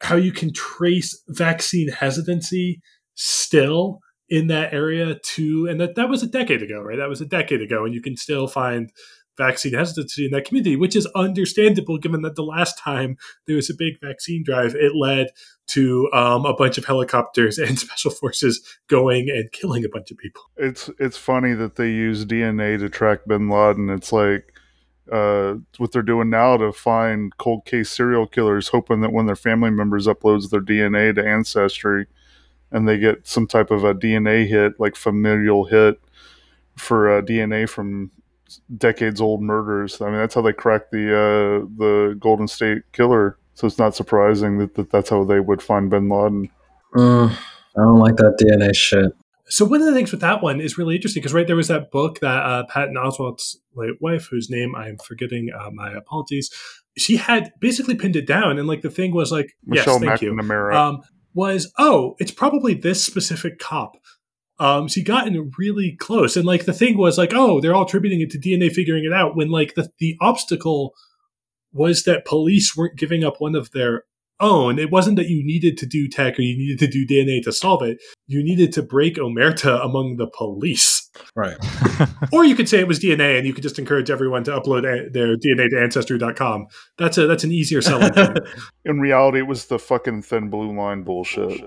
how 0.01 0.15
you 0.15 0.31
can 0.31 0.51
trace 0.51 1.21
vaccine 1.27 1.89
hesitancy 1.89 2.81
still 3.15 3.99
in 4.29 4.47
that 4.47 4.73
area 4.73 5.19
to 5.23 5.67
and 5.69 5.81
that 5.81 5.95
that 5.95 6.07
was 6.07 6.21
a 6.21 6.27
decade 6.27 6.61
ago 6.61 6.79
right 6.79 6.97
that 6.97 7.09
was 7.09 7.19
a 7.19 7.25
decade 7.25 7.61
ago 7.61 7.83
and 7.83 7.93
you 7.95 8.01
can 8.01 8.15
still 8.15 8.47
find 8.47 8.91
vaccine 9.39 9.73
hesitancy 9.73 10.25
in 10.25 10.31
that 10.31 10.45
community, 10.45 10.75
which 10.75 10.95
is 10.95 11.07
understandable 11.15 11.97
given 11.97 12.21
that 12.21 12.35
the 12.35 12.43
last 12.43 12.77
time 12.77 13.17
there 13.47 13.55
was 13.55 13.69
a 13.69 13.73
big 13.73 13.99
vaccine 13.99 14.43
drive, 14.43 14.75
it 14.75 14.95
led 14.95 15.29
to 15.67 16.09
um, 16.13 16.45
a 16.45 16.53
bunch 16.53 16.77
of 16.77 16.85
helicopters 16.85 17.57
and 17.57 17.79
special 17.85 18.11
forces 18.11 18.61
going 18.87 19.29
and 19.29 19.51
killing 19.51 19.83
a 19.83 19.89
bunch 19.89 20.11
of 20.11 20.17
people. 20.17 20.43
It's 20.57 20.89
it's 20.99 21.17
funny 21.17 21.53
that 21.53 21.75
they 21.77 21.89
use 21.89 22.25
DNA 22.25 22.77
to 22.77 22.89
track 22.89 23.21
Bin 23.25 23.49
Laden. 23.49 23.89
It's 23.89 24.11
like 24.11 24.53
uh, 25.11 25.55
what 25.77 25.91
they're 25.91 26.01
doing 26.03 26.29
now 26.29 26.57
to 26.57 26.71
find 26.71 27.35
cold 27.37 27.65
case 27.65 27.89
serial 27.89 28.27
killers, 28.27 28.67
hoping 28.67 29.01
that 29.01 29.13
when 29.13 29.25
their 29.25 29.35
family 29.35 29.71
members 29.71 30.05
uploads 30.05 30.49
their 30.51 30.61
DNA 30.61 31.15
to 31.15 31.25
Ancestry, 31.25 32.05
and 32.71 32.87
they 32.87 32.97
get 32.97 33.25
some 33.25 33.47
type 33.47 33.71
of 33.71 33.83
a 33.83 33.95
DNA 33.95 34.47
hit, 34.47 34.79
like 34.79 34.95
familial 34.95 35.65
hit 35.65 35.99
for 36.75 37.17
uh, 37.17 37.21
DNA 37.21 37.67
from 37.67 38.11
decades 38.77 39.21
old 39.21 39.41
murders. 39.41 40.01
I 40.01 40.05
mean, 40.05 40.17
that's 40.17 40.35
how 40.35 40.41
they 40.41 40.53
cracked 40.53 40.91
the 40.91 41.13
uh, 41.13 41.65
the 41.77 42.15
Golden 42.19 42.47
State 42.47 42.83
Killer. 42.91 43.37
So 43.53 43.67
it's 43.67 43.77
not 43.77 43.95
surprising 43.95 44.57
that, 44.59 44.75
that 44.75 44.89
that's 44.89 45.09
how 45.09 45.23
they 45.23 45.39
would 45.39 45.61
find 45.61 45.89
Bin 45.89 46.09
Laden. 46.09 46.49
Mm, 46.95 47.31
I 47.77 47.81
don't 47.81 47.99
like 47.99 48.15
that 48.17 48.37
DNA 48.41 48.75
shit. 48.75 49.11
So 49.49 49.65
one 49.65 49.81
of 49.81 49.87
the 49.87 49.93
things 49.93 50.11
with 50.11 50.21
that 50.21 50.43
one 50.43 50.61
is 50.61 50.77
really 50.77 50.95
interesting 50.95 51.21
because 51.21 51.33
right 51.33 51.47
there 51.47 51.55
was 51.55 51.67
that 51.69 51.91
book 51.91 52.19
that 52.19 52.45
uh, 52.45 52.63
Patton 52.69 52.95
Oswalt's 52.95 53.59
late 53.75 53.99
wife, 53.99 54.27
whose 54.29 54.49
name 54.49 54.75
I 54.75 54.89
am 54.89 54.97
forgetting, 54.97 55.49
uh, 55.57 55.71
my 55.71 55.91
apologies. 55.91 56.51
She 56.97 57.17
had 57.17 57.51
basically 57.59 57.95
pinned 57.95 58.15
it 58.15 58.27
down, 58.27 58.59
and 58.59 58.67
like 58.67 58.81
the 58.81 58.89
thing 58.89 59.13
was 59.13 59.31
like, 59.31 59.55
Michelle 59.65 60.03
yes, 60.03 60.19
thank 60.19 60.33
McNamara. 60.33 60.71
you. 60.71 60.77
Um, 60.77 61.01
was 61.33 61.71
oh, 61.77 62.15
it's 62.19 62.31
probably 62.31 62.73
this 62.73 63.03
specific 63.03 63.59
cop 63.59 63.97
um, 64.59 64.89
so 64.89 64.95
he 64.95 65.03
gotten 65.03 65.51
really 65.57 65.95
close. 65.99 66.35
And 66.35 66.45
like 66.45 66.65
the 66.65 66.73
thing 66.73 66.97
was 66.97 67.17
like, 67.17 67.33
oh, 67.33 67.61
they're 67.61 67.73
all 67.73 67.85
attributing 67.85 68.21
it 68.21 68.29
to 68.31 68.39
DNA 68.39 68.71
figuring 68.71 69.05
it 69.05 69.13
out 69.13 69.35
when 69.35 69.49
like 69.49 69.75
the, 69.75 69.89
the 69.99 70.17
obstacle 70.19 70.93
was 71.71 72.03
that 72.03 72.25
police 72.25 72.75
weren't 72.75 72.97
giving 72.97 73.23
up 73.23 73.35
one 73.39 73.55
of 73.55 73.71
their 73.71 74.03
own. 74.39 74.79
It 74.79 74.91
wasn't 74.91 75.17
that 75.17 75.29
you 75.29 75.45
needed 75.45 75.77
to 75.77 75.85
do 75.85 76.07
tech 76.07 76.39
or 76.39 76.41
you 76.41 76.57
needed 76.57 76.79
to 76.79 76.87
do 76.87 77.05
DNA 77.05 77.43
to 77.43 77.51
solve 77.51 77.83
it. 77.83 77.99
You 78.27 78.43
needed 78.43 78.71
to 78.73 78.81
break 78.81 79.15
omerta 79.15 79.83
among 79.83 80.17
the 80.17 80.27
police. 80.27 81.09
Right. 81.35 81.57
or 82.31 82.45
you 82.45 82.55
could 82.55 82.69
say 82.69 82.79
it 82.79 82.87
was 82.87 82.99
DNA, 82.99 83.37
and 83.37 83.45
you 83.45 83.53
could 83.53 83.63
just 83.63 83.79
encourage 83.79 84.09
everyone 84.09 84.43
to 84.45 84.51
upload 84.51 84.85
a- 84.85 85.09
their 85.09 85.35
DNA 85.35 85.69
to 85.69 85.81
Ancestry.com. 85.81 86.67
That's 86.97 87.17
a 87.17 87.27
that's 87.27 87.43
an 87.43 87.51
easier 87.51 87.81
selling 87.81 88.13
point. 88.13 88.39
In 88.85 88.99
reality, 88.99 89.39
it 89.39 89.47
was 89.47 89.65
the 89.65 89.79
fucking 89.79 90.21
thin 90.21 90.49
blue 90.49 90.75
line 90.75 91.03
bullshit. 91.03 91.61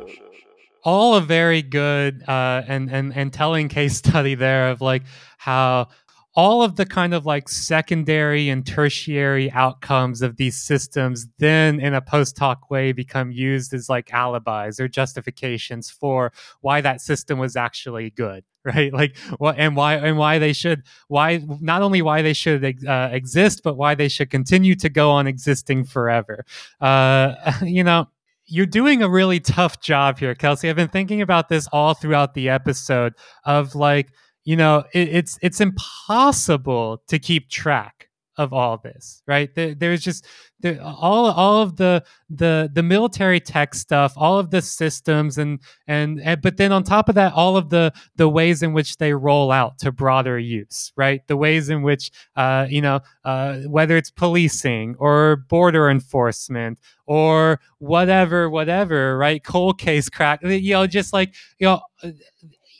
All 0.84 1.14
a 1.14 1.20
very 1.20 1.62
good 1.62 2.22
uh, 2.28 2.62
and 2.66 2.90
and 2.90 3.14
and 3.14 3.32
telling 3.32 3.68
case 3.68 3.96
study 3.98 4.34
there 4.34 4.70
of 4.70 4.80
like 4.80 5.02
how 5.38 5.88
all 6.34 6.62
of 6.62 6.76
the 6.76 6.86
kind 6.86 7.12
of 7.12 7.26
like 7.26 7.46
secondary 7.48 8.48
and 8.48 8.66
tertiary 8.66 9.50
outcomes 9.52 10.22
of 10.22 10.36
these 10.36 10.56
systems 10.56 11.26
then 11.38 11.78
in 11.78 11.92
a 11.92 12.00
post 12.00 12.38
hoc 12.38 12.70
way 12.70 12.90
become 12.92 13.30
used 13.30 13.74
as 13.74 13.88
like 13.90 14.12
alibis 14.14 14.80
or 14.80 14.88
justifications 14.88 15.90
for 15.90 16.32
why 16.62 16.80
that 16.80 17.00
system 17.02 17.38
was 17.38 17.54
actually 17.54 18.10
good 18.10 18.44
right? 18.64 18.92
Like 18.92 19.18
what 19.38 19.56
and 19.58 19.74
why 19.74 19.94
and 19.96 20.16
why 20.16 20.38
they 20.38 20.52
should 20.52 20.84
why 21.08 21.44
not 21.60 21.82
only 21.82 22.00
why 22.00 22.22
they 22.22 22.32
should 22.32 22.64
uh, 22.86 23.08
exist 23.10 23.62
but 23.64 23.76
why 23.76 23.96
they 23.96 24.08
should 24.08 24.30
continue 24.30 24.76
to 24.76 24.88
go 24.88 25.10
on 25.10 25.26
existing 25.26 25.84
forever. 25.84 26.44
Uh 26.80 27.34
you 27.64 27.82
know 27.82 28.08
you're 28.52 28.66
doing 28.66 29.02
a 29.02 29.08
really 29.08 29.40
tough 29.40 29.80
job 29.80 30.18
here, 30.18 30.34
Kelsey. 30.34 30.68
I've 30.68 30.76
been 30.76 30.88
thinking 30.88 31.22
about 31.22 31.48
this 31.48 31.66
all 31.72 31.94
throughout 31.94 32.34
the 32.34 32.50
episode 32.50 33.14
of 33.44 33.74
like, 33.74 34.12
you 34.44 34.56
know, 34.56 34.84
it, 34.92 35.08
it's 35.08 35.38
it's 35.40 35.60
impossible 35.60 37.02
to 37.08 37.18
keep 37.18 37.48
track 37.48 38.08
of 38.42 38.52
all 38.52 38.78
this, 38.78 39.22
right? 39.26 39.54
There, 39.54 39.74
there's 39.74 40.02
just 40.02 40.26
there, 40.60 40.80
all 40.82 41.30
all 41.30 41.62
of 41.62 41.76
the 41.76 42.04
the 42.28 42.70
the 42.72 42.82
military 42.82 43.40
tech 43.40 43.74
stuff, 43.74 44.12
all 44.16 44.38
of 44.38 44.50
the 44.50 44.60
systems, 44.60 45.38
and, 45.38 45.60
and 45.86 46.20
and 46.20 46.42
but 46.42 46.58
then 46.58 46.72
on 46.72 46.84
top 46.84 47.08
of 47.08 47.14
that, 47.14 47.32
all 47.32 47.56
of 47.56 47.70
the 47.70 47.92
the 48.16 48.28
ways 48.28 48.62
in 48.62 48.72
which 48.72 48.98
they 48.98 49.14
roll 49.14 49.50
out 49.50 49.78
to 49.78 49.92
broader 49.92 50.38
use, 50.38 50.92
right? 50.96 51.26
The 51.26 51.36
ways 51.36 51.70
in 51.70 51.82
which 51.82 52.10
uh, 52.36 52.66
you 52.68 52.82
know 52.82 53.00
uh, 53.24 53.60
whether 53.60 53.96
it's 53.96 54.10
policing 54.10 54.96
or 54.98 55.36
border 55.48 55.88
enforcement 55.88 56.80
or 57.06 57.60
whatever, 57.78 58.50
whatever, 58.50 59.16
right? 59.16 59.42
Cold 59.42 59.78
case 59.78 60.08
crack, 60.08 60.40
you 60.42 60.74
know, 60.74 60.86
just 60.86 61.12
like 61.12 61.34
you 61.58 61.66
know 61.66 61.80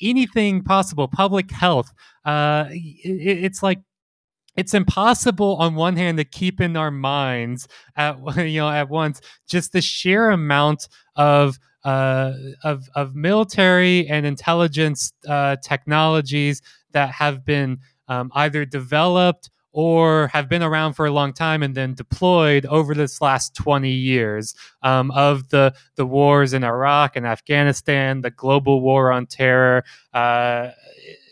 anything 0.03 0.63
possible, 0.63 1.09
public 1.09 1.51
health. 1.51 1.93
Uh, 2.25 2.67
it, 2.71 3.45
it's 3.45 3.63
like 3.63 3.81
it's 4.57 4.75
impossible 4.75 5.57
on 5.57 5.75
one 5.75 5.97
hand 5.97 6.19
to 6.19 6.25
keep 6.25 6.61
in 6.61 6.77
our 6.77 6.91
minds 6.91 7.69
at 7.97 8.17
you 8.37 8.61
know 8.61 8.71
at 8.71 8.89
once 8.89 9.21
just 9.49 9.73
the 9.73 9.81
sheer 9.81 10.31
amount 10.31 10.89
of 11.17 11.59
uh, 11.85 12.33
of 12.63 12.89
of 12.95 13.15
military 13.15 14.07
and 14.09 14.25
intelligence 14.25 15.13
uh, 15.29 15.57
technologies 15.57 16.63
that 16.93 17.11
have 17.11 17.45
been 17.45 17.79
um, 18.09 18.31
either 18.35 18.65
developed 18.65 19.51
or 19.73 20.29
have 20.29 20.49
been 20.49 20.63
around 20.63 20.93
for 20.93 21.07
a 21.07 21.11
long 21.11 21.33
time 21.33 21.63
and 21.63 21.75
then 21.75 21.95
deployed 21.95 22.67
over 22.67 22.95
this 22.95 23.21
last 23.23 23.55
20 23.55 23.91
years 23.91 24.55
um, 24.83 25.11
of 25.13 25.49
the 25.49 25.75
the 25.97 26.07
wars 26.07 26.53
in 26.53 26.63
Iraq 26.63 27.17
and 27.17 27.27
Afghanistan, 27.27 28.21
the 28.21 28.31
global 28.31 28.81
war 28.81 29.11
on 29.11 29.27
terror. 29.27 29.83
Uh, 30.13 30.71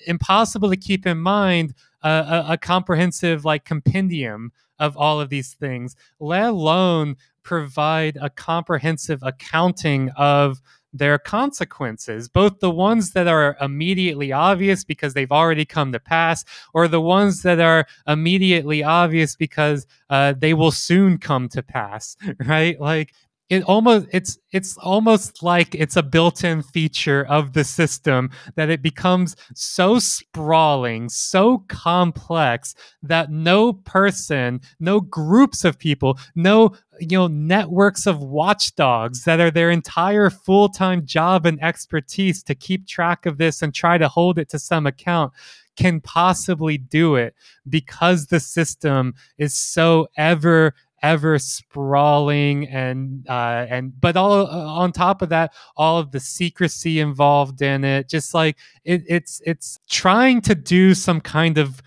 impossible 0.06 0.70
to 0.70 0.76
keep 0.76 1.06
in 1.06 1.18
mind 1.18 1.74
a, 2.02 2.44
a, 2.50 2.58
comprehensive 2.58 3.44
like 3.44 3.64
compendium 3.64 4.52
of 4.78 4.96
all 4.96 5.20
of 5.20 5.28
these 5.28 5.54
things, 5.54 5.96
let 6.18 6.48
alone 6.48 7.16
provide 7.42 8.16
a 8.20 8.30
comprehensive 8.30 9.20
accounting 9.22 10.10
of 10.16 10.60
their 10.92 11.18
consequences, 11.18 12.28
both 12.28 12.58
the 12.60 12.70
ones 12.70 13.12
that 13.12 13.28
are 13.28 13.56
immediately 13.60 14.32
obvious 14.32 14.84
because 14.84 15.14
they've 15.14 15.30
already 15.30 15.64
come 15.64 15.92
to 15.92 16.00
pass, 16.00 16.44
or 16.74 16.88
the 16.88 17.00
ones 17.00 17.42
that 17.42 17.60
are 17.60 17.86
immediately 18.08 18.82
obvious 18.82 19.36
because 19.36 19.86
uh, 20.08 20.34
they 20.36 20.54
will 20.54 20.72
soon 20.72 21.18
come 21.18 21.48
to 21.48 21.62
pass, 21.62 22.16
right? 22.46 22.80
Like 22.80 23.12
it 23.50 23.64
almost 23.64 24.06
it's 24.12 24.38
it's 24.52 24.78
almost 24.78 25.42
like 25.42 25.74
it's 25.74 25.96
a 25.96 26.02
built-in 26.02 26.62
feature 26.62 27.26
of 27.28 27.52
the 27.52 27.64
system 27.64 28.30
that 28.54 28.70
it 28.70 28.80
becomes 28.80 29.36
so 29.54 29.98
sprawling 29.98 31.08
so 31.08 31.58
complex 31.68 32.74
that 33.02 33.30
no 33.30 33.72
person 33.72 34.60
no 34.78 35.00
groups 35.00 35.64
of 35.64 35.78
people 35.78 36.18
no 36.36 36.74
you 37.00 37.18
know 37.18 37.26
networks 37.26 38.06
of 38.06 38.22
watchdogs 38.22 39.24
that 39.24 39.40
are 39.40 39.50
their 39.50 39.70
entire 39.70 40.30
full-time 40.30 41.04
job 41.04 41.44
and 41.44 41.62
expertise 41.62 42.42
to 42.44 42.54
keep 42.54 42.86
track 42.86 43.26
of 43.26 43.36
this 43.38 43.62
and 43.62 43.74
try 43.74 43.98
to 43.98 44.08
hold 44.08 44.38
it 44.38 44.48
to 44.48 44.58
some 44.58 44.86
account 44.86 45.32
can 45.76 46.00
possibly 46.00 46.76
do 46.76 47.16
it 47.16 47.34
because 47.68 48.26
the 48.26 48.38
system 48.40 49.14
is 49.38 49.54
so 49.54 50.06
ever 50.16 50.74
ever 51.02 51.38
sprawling 51.38 52.68
and 52.68 53.26
uh, 53.28 53.66
and 53.68 53.98
but 54.00 54.16
all 54.16 54.46
uh, 54.46 54.46
on 54.46 54.92
top 54.92 55.22
of 55.22 55.28
that 55.30 55.52
all 55.76 55.98
of 55.98 56.10
the 56.12 56.20
secrecy 56.20 57.00
involved 57.00 57.62
in 57.62 57.84
it. 57.84 58.08
Just 58.08 58.34
like 58.34 58.56
it, 58.84 59.02
it's 59.06 59.40
it's 59.44 59.78
trying 59.88 60.40
to 60.42 60.54
do 60.54 60.94
some 60.94 61.20
kind 61.20 61.58
of 61.58 61.82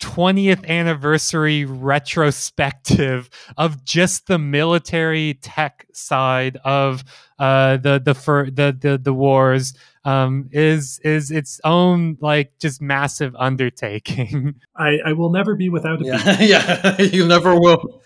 20th 0.00 0.66
anniversary 0.66 1.64
retrospective 1.64 3.28
of 3.58 3.84
just 3.84 4.26
the 4.26 4.38
military 4.38 5.34
tech 5.34 5.86
side 5.92 6.56
of 6.64 7.04
uh, 7.38 7.76
the 7.76 8.00
the 8.02 8.14
for 8.14 8.50
the 8.50 8.76
the 8.78 8.98
the 8.98 9.14
wars 9.14 9.74
um, 10.04 10.48
is 10.52 11.00
is 11.04 11.30
its 11.30 11.60
own 11.64 12.16
like 12.20 12.58
just 12.58 12.80
massive 12.80 13.34
undertaking. 13.38 14.54
I, 14.76 14.98
I 15.06 15.12
will 15.12 15.30
never 15.30 15.54
be 15.54 15.68
without 15.68 16.00
a 16.00 16.04
yeah, 16.04 16.40
yeah, 16.40 17.00
you 17.12 17.26
never 17.26 17.58
will, 17.58 18.02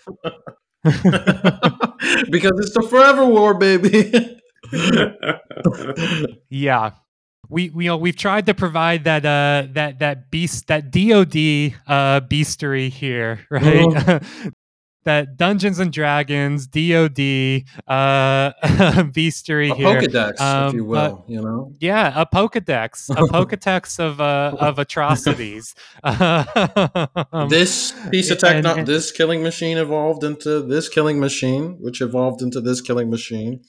because 0.83 2.53
it's 2.59 2.73
the 2.73 2.85
forever 2.89 3.25
war, 3.25 3.53
baby. 3.53 4.41
yeah, 6.49 6.91
we, 7.49 7.69
we 7.69 7.85
you 7.85 7.89
know 7.89 7.97
we've 7.97 8.17
tried 8.17 8.47
to 8.47 8.53
provide 8.53 9.05
that 9.05 9.25
uh 9.25 9.67
that 9.73 9.99
that 9.99 10.31
beast 10.31 10.67
that 10.67 10.91
DoD 10.91 11.75
uh 11.87 12.21
bestiary 12.21 12.89
here, 12.89 13.45
right? 13.49 13.95
Uh-huh. 13.95 14.19
That 15.05 15.37
Dungeons 15.37 15.79
and 15.79 15.93
Dragons, 15.93 16.67
DoD, 16.67 17.63
uh, 17.87 18.51
Bestiary 19.13 19.71
a 19.71 19.75
here, 19.75 20.01
Pokedex, 20.01 20.41
um, 20.41 20.67
if 20.67 20.73
you 20.73 20.85
will, 20.85 21.23
you 21.27 21.41
know. 21.41 21.71
Yeah, 21.79 22.11
a 22.19 22.25
Pokedex, 22.25 23.09
a 23.11 23.13
Pokedex 23.31 23.99
of 23.99 24.19
uh, 24.19 24.55
of 24.59 24.79
atrocities. 24.79 25.75
this 27.49 27.93
piece 28.09 28.31
of 28.31 28.39
technology, 28.39 28.83
this 28.83 29.11
killing 29.11 29.43
machine 29.43 29.77
evolved 29.77 30.23
into 30.23 30.61
this 30.61 30.89
killing 30.89 31.19
machine, 31.19 31.77
which 31.79 32.01
evolved 32.01 32.41
into 32.41 32.59
this 32.59 32.81
killing 32.81 33.09
machine, 33.09 33.61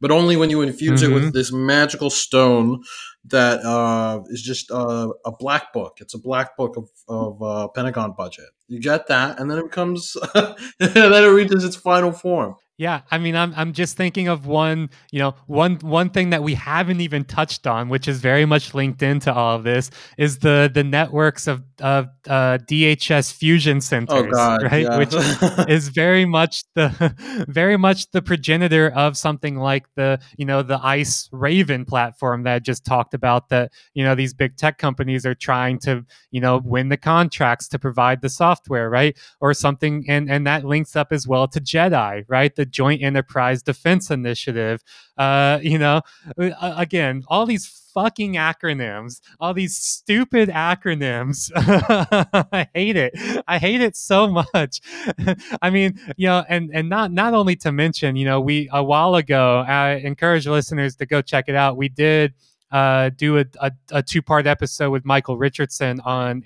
but 0.00 0.10
only 0.10 0.36
when 0.36 0.50
you 0.50 0.62
infuse 0.62 1.02
mm-hmm. 1.02 1.10
it 1.10 1.14
with 1.14 1.22
mm-hmm. 1.24 1.32
this 1.32 1.52
magical 1.52 2.10
stone 2.10 2.82
that 3.26 3.60
uh, 3.64 4.22
is 4.28 4.42
just 4.42 4.70
uh, 4.70 5.08
a 5.24 5.32
black 5.32 5.72
book. 5.72 5.98
It's 6.00 6.14
a 6.14 6.18
black 6.18 6.56
book 6.56 6.76
of, 6.76 6.90
of 7.08 7.42
uh, 7.42 7.68
Pentagon 7.68 8.14
budget. 8.16 8.50
You 8.68 8.80
get 8.80 9.06
that, 9.08 9.38
and 9.38 9.50
then 9.50 9.58
it 9.58 9.64
becomes, 9.64 10.16
then 10.34 10.56
it 10.78 11.28
reaches 11.28 11.64
its 11.64 11.76
final 11.76 12.12
form. 12.12 12.56
Yeah, 12.76 13.02
I 13.08 13.18
mean, 13.18 13.36
I'm 13.36 13.54
I'm 13.56 13.72
just 13.72 13.96
thinking 13.96 14.26
of 14.26 14.46
one, 14.46 14.90
you 15.12 15.20
know, 15.20 15.36
one 15.46 15.76
one 15.76 16.10
thing 16.10 16.30
that 16.30 16.42
we 16.42 16.54
haven't 16.54 17.00
even 17.00 17.22
touched 17.24 17.68
on, 17.68 17.88
which 17.88 18.08
is 18.08 18.20
very 18.20 18.46
much 18.46 18.74
linked 18.74 19.00
into 19.00 19.32
all 19.32 19.54
of 19.54 19.62
this, 19.62 19.90
is 20.18 20.38
the 20.38 20.68
the 20.72 20.82
networks 20.82 21.46
of 21.46 21.62
of 21.80 22.08
uh, 22.28 22.58
DHS 22.58 23.32
fusion 23.32 23.80
centers, 23.80 24.26
oh 24.26 24.30
God, 24.30 24.62
right? 24.64 24.82
Yeah. 24.82 24.98
Which 24.98 25.14
is 25.68 25.88
very 25.88 26.24
much 26.24 26.64
the 26.74 27.44
very 27.48 27.76
much 27.76 28.10
the 28.10 28.22
progenitor 28.22 28.90
of 28.90 29.16
something 29.16 29.56
like 29.56 29.86
the 29.94 30.20
you 30.36 30.44
know 30.44 30.62
the 30.62 30.84
ICE 30.84 31.28
Raven 31.30 31.84
platform 31.84 32.42
that 32.42 32.54
I 32.54 32.58
just 32.58 32.84
talked 32.84 33.14
about. 33.14 33.50
That 33.50 33.70
you 33.94 34.02
know 34.02 34.16
these 34.16 34.34
big 34.34 34.56
tech 34.56 34.78
companies 34.78 35.24
are 35.24 35.34
trying 35.34 35.78
to 35.80 36.04
you 36.32 36.40
know 36.40 36.60
win 36.64 36.88
the 36.88 36.96
contracts 36.96 37.68
to 37.68 37.78
provide 37.78 38.20
the 38.20 38.28
software, 38.28 38.90
right? 38.90 39.16
Or 39.40 39.54
something, 39.54 40.04
and 40.08 40.28
and 40.28 40.44
that 40.48 40.64
links 40.64 40.96
up 40.96 41.12
as 41.12 41.28
well 41.28 41.46
to 41.46 41.60
JEDI, 41.60 42.24
right? 42.28 42.54
The 42.54 42.64
the 42.64 42.70
Joint 42.70 43.02
Enterprise 43.02 43.62
Defense 43.62 44.10
Initiative. 44.10 44.82
Uh, 45.18 45.58
you 45.62 45.78
know, 45.78 46.00
uh, 46.38 46.74
again, 46.76 47.24
all 47.28 47.46
these 47.46 47.66
fucking 47.94 48.34
acronyms, 48.34 49.20
all 49.40 49.54
these 49.54 49.76
stupid 49.76 50.48
acronyms. 50.48 51.50
I 52.52 52.68
hate 52.74 52.96
it. 52.96 53.14
I 53.46 53.58
hate 53.58 53.80
it 53.80 53.96
so 53.96 54.28
much. 54.28 54.80
I 55.62 55.70
mean, 55.70 55.98
you 56.16 56.26
know, 56.26 56.44
and 56.48 56.70
and 56.74 56.88
not 56.88 57.12
not 57.12 57.32
only 57.32 57.56
to 57.56 57.72
mention, 57.72 58.16
you 58.16 58.24
know, 58.24 58.40
we 58.40 58.68
a 58.72 58.82
while 58.82 59.14
ago, 59.14 59.64
I 59.66 59.94
encourage 59.94 60.46
listeners 60.46 60.96
to 60.96 61.06
go 61.06 61.22
check 61.22 61.44
it 61.48 61.54
out. 61.54 61.76
We 61.76 61.88
did 61.88 62.34
uh, 62.74 63.10
do 63.10 63.38
a, 63.38 63.44
a, 63.60 63.72
a 63.92 64.02
two 64.02 64.20
part 64.20 64.46
episode 64.48 64.90
with 64.90 65.04
Michael 65.04 65.38
Richardson 65.38 66.00
on 66.00 66.42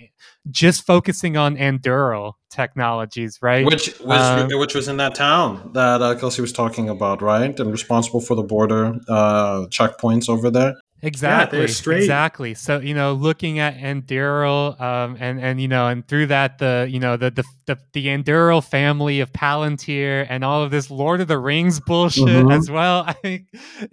just 0.50 0.84
focusing 0.86 1.38
on 1.38 1.56
Anduril 1.56 2.34
technologies, 2.50 3.38
right? 3.40 3.64
Which 3.64 3.98
was 4.00 4.20
um, 4.20 4.48
which 4.58 4.74
was 4.74 4.88
in 4.88 4.98
that 4.98 5.14
town 5.14 5.70
that 5.72 6.02
uh, 6.02 6.14
Kelsey 6.16 6.42
was 6.42 6.52
talking 6.52 6.90
about, 6.90 7.22
right? 7.22 7.58
And 7.58 7.70
responsible 7.72 8.20
for 8.20 8.34
the 8.34 8.42
border 8.42 8.98
uh, 9.08 9.66
checkpoints 9.70 10.28
over 10.28 10.50
there. 10.50 10.74
Exactly. 11.00 11.68
straight. 11.68 11.98
Exactly. 11.98 12.54
So 12.54 12.80
you 12.80 12.92
know, 12.92 13.12
looking 13.12 13.60
at 13.60 13.76
Anduril, 13.78 14.80
um, 14.80 15.16
and 15.20 15.40
and 15.40 15.60
you 15.60 15.68
know, 15.68 15.86
and 15.86 16.06
through 16.06 16.26
that, 16.26 16.58
the 16.58 16.88
you 16.90 16.98
know, 16.98 17.16
the 17.16 17.30
the 17.30 17.44
the, 17.66 17.78
the 17.92 18.06
Anduril 18.06 18.64
family 18.64 19.20
of 19.20 19.32
Palantir 19.32 20.26
and 20.28 20.44
all 20.44 20.62
of 20.64 20.70
this 20.72 20.90
Lord 20.90 21.20
of 21.20 21.28
the 21.28 21.38
Rings 21.38 21.78
bullshit 21.86 22.24
Mhm. 22.24 22.56
as 22.56 22.70
well. 22.70 23.04
I 23.06 23.12
think 23.12 23.46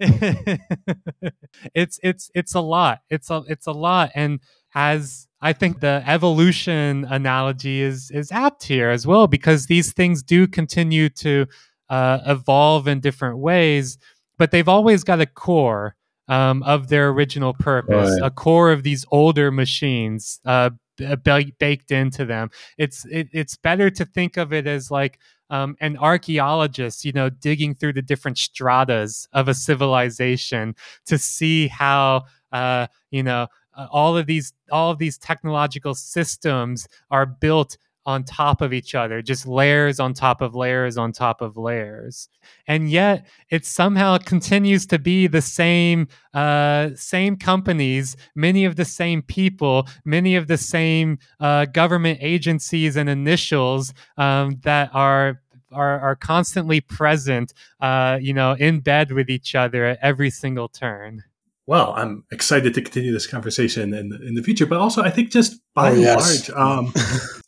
it's 1.74 1.98
it's 2.02 2.30
it's 2.34 2.54
a 2.54 2.60
lot. 2.60 3.00
It's 3.10 3.30
a 3.30 3.42
it's 3.48 3.66
a 3.66 3.72
lot, 3.72 4.10
and 4.14 4.40
as 4.74 5.26
I 5.40 5.52
think 5.52 5.80
the 5.80 6.02
evolution 6.06 7.06
analogy 7.08 7.82
is 7.82 8.10
is 8.10 8.32
apt 8.32 8.64
here 8.64 8.90
as 8.90 9.06
well 9.06 9.26
because 9.26 9.66
these 9.66 9.92
things 9.92 10.22
do 10.22 10.46
continue 10.46 11.08
to 11.10 11.46
uh, 11.88 12.18
evolve 12.26 12.88
in 12.88 13.00
different 13.00 13.38
ways, 13.38 13.98
but 14.38 14.50
they've 14.50 14.68
always 14.68 15.04
got 15.04 15.20
a 15.20 15.26
core 15.26 15.94
um, 16.28 16.62
of 16.64 16.88
their 16.88 17.08
original 17.10 17.54
purpose, 17.54 18.10
Right. 18.20 18.26
a 18.26 18.30
core 18.30 18.72
of 18.72 18.82
these 18.82 19.04
older 19.10 19.50
machines 19.50 20.40
uh, 20.44 20.70
b- 20.96 21.52
baked 21.58 21.90
into 21.90 22.24
them. 22.24 22.50
It's 22.78 23.04
it, 23.06 23.28
it's 23.32 23.56
better 23.56 23.90
to 23.90 24.04
think 24.04 24.36
of 24.36 24.52
it 24.52 24.66
as 24.66 24.90
like 24.90 25.18
um, 25.50 25.76
an 25.80 25.96
archaeologist, 25.96 27.04
you 27.04 27.12
know, 27.12 27.30
digging 27.30 27.74
through 27.74 27.92
the 27.92 28.02
different 28.02 28.38
stratas 28.38 29.28
of 29.32 29.46
a 29.48 29.54
civilization 29.54 30.74
to 31.06 31.18
see 31.18 31.68
how 31.68 32.24
uh, 32.52 32.86
you 33.10 33.22
know 33.22 33.46
uh, 33.76 33.86
all 33.90 34.16
of 34.16 34.26
these 34.26 34.52
all 34.72 34.90
of 34.90 34.98
these 34.98 35.18
technological 35.18 35.94
systems 35.94 36.88
are 37.10 37.26
built 37.26 37.76
on 38.06 38.24
top 38.24 38.62
of 38.62 38.72
each 38.72 38.94
other 38.94 39.20
just 39.20 39.46
layers 39.46 39.98
on 40.00 40.14
top 40.14 40.40
of 40.40 40.54
layers 40.54 40.96
on 40.96 41.12
top 41.12 41.42
of 41.42 41.56
layers 41.56 42.28
and 42.66 42.88
yet 42.90 43.26
it 43.50 43.66
somehow 43.66 44.16
continues 44.16 44.86
to 44.86 44.98
be 44.98 45.26
the 45.26 45.42
same 45.42 46.06
uh, 46.32 46.88
same 46.94 47.36
companies 47.36 48.16
many 48.34 48.64
of 48.64 48.76
the 48.76 48.84
same 48.84 49.20
people 49.22 49.86
many 50.04 50.36
of 50.36 50.46
the 50.46 50.56
same 50.56 51.18
uh, 51.40 51.64
government 51.66 52.18
agencies 52.22 52.96
and 52.96 53.08
initials 53.10 53.92
um, 54.16 54.56
that 54.62 54.88
are 54.94 55.42
are, 55.72 55.98
are 56.00 56.14
constantly 56.16 56.80
present 56.80 57.52
uh, 57.80 58.16
you 58.22 58.32
know 58.32 58.52
in 58.52 58.78
bed 58.80 59.10
with 59.12 59.28
each 59.28 59.54
other 59.54 59.84
at 59.84 59.98
every 60.00 60.30
single 60.30 60.68
turn 60.68 61.22
Well, 61.68 61.92
I'm 61.96 62.22
excited 62.30 62.74
to 62.74 62.80
continue 62.82 63.12
this 63.12 63.26
conversation 63.26 63.92
in 63.92 64.12
in 64.28 64.34
the 64.38 64.42
future, 64.48 64.66
but 64.66 64.78
also 64.78 65.02
I 65.02 65.10
think 65.10 65.32
just 65.32 65.58
by 65.74 65.90
Oh, 65.90 65.94
yes. 65.94 66.22
large, 66.22 66.50
um, 66.56 66.92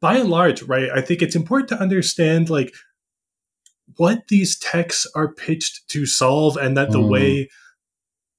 by 0.00 0.16
and 0.16 0.30
large, 0.30 0.62
right? 0.62 0.90
I 0.94 1.00
think 1.00 1.22
it's 1.22 1.36
important 1.36 1.68
to 1.70 1.80
understand 1.80 2.50
like 2.50 2.72
what 3.96 4.28
these 4.28 4.58
techs 4.58 5.06
are 5.14 5.32
pitched 5.34 5.88
to 5.88 6.06
solve, 6.06 6.56
and 6.56 6.76
that 6.76 6.90
the 6.92 6.98
Mm. 6.98 7.08
way 7.10 7.48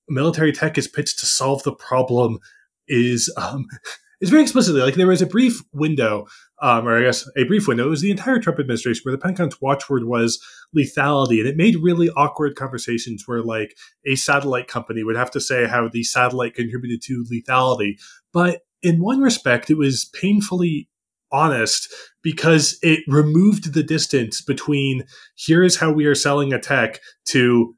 military 0.09 0.51
tech 0.51 0.77
is 0.77 0.87
pitched 0.87 1.19
to 1.19 1.25
solve 1.25 1.63
the 1.63 1.73
problem 1.73 2.39
is 2.87 3.31
um, 3.37 3.65
is 4.21 4.29
very 4.29 4.43
explicitly 4.43 4.81
like 4.81 4.95
there 4.95 5.07
was 5.07 5.21
a 5.21 5.25
brief 5.27 5.61
window, 5.73 6.25
um, 6.61 6.87
or 6.87 6.97
I 6.97 7.01
guess 7.01 7.27
a 7.35 7.43
brief 7.43 7.67
window. 7.67 7.87
It 7.87 7.89
was 7.89 8.01
the 8.01 8.11
entire 8.11 8.39
Trump 8.39 8.59
administration 8.59 9.01
where 9.03 9.11
the 9.11 9.17
Pentagon's 9.21 9.59
watchword 9.61 10.05
was 10.05 10.39
lethality, 10.75 11.39
and 11.39 11.47
it 11.47 11.57
made 11.57 11.75
really 11.77 12.09
awkward 12.11 12.55
conversations 12.55 13.23
where 13.25 13.41
like 13.41 13.75
a 14.05 14.15
satellite 14.15 14.67
company 14.67 15.03
would 15.03 15.15
have 15.15 15.31
to 15.31 15.41
say 15.41 15.67
how 15.67 15.87
the 15.87 16.03
satellite 16.03 16.55
contributed 16.55 17.01
to 17.03 17.25
lethality. 17.31 17.99
But 18.33 18.61
in 18.81 19.01
one 19.01 19.21
respect, 19.21 19.69
it 19.69 19.77
was 19.77 20.05
painfully 20.19 20.87
honest 21.31 21.93
because 22.23 22.77
it 22.81 22.99
removed 23.07 23.73
the 23.73 23.83
distance 23.83 24.41
between 24.41 25.03
here 25.35 25.63
is 25.63 25.77
how 25.77 25.91
we 25.91 26.05
are 26.05 26.15
selling 26.15 26.53
a 26.53 26.59
tech 26.59 26.99
to 27.25 27.75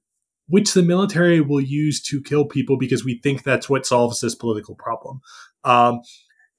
which 0.48 0.74
the 0.74 0.84
military 0.84 1.42
will 1.42 1.62
use 1.62 2.02
to 2.02 2.22
kill 2.22 2.46
people 2.46 2.78
because 2.78 3.06
we 3.06 3.20
think 3.24 3.44
that's 3.44 3.70
what 3.70 3.86
solves 3.86 4.20
this 4.20 4.36
political 4.36 4.76
problem. 4.76 5.22
Um, 5.64 6.02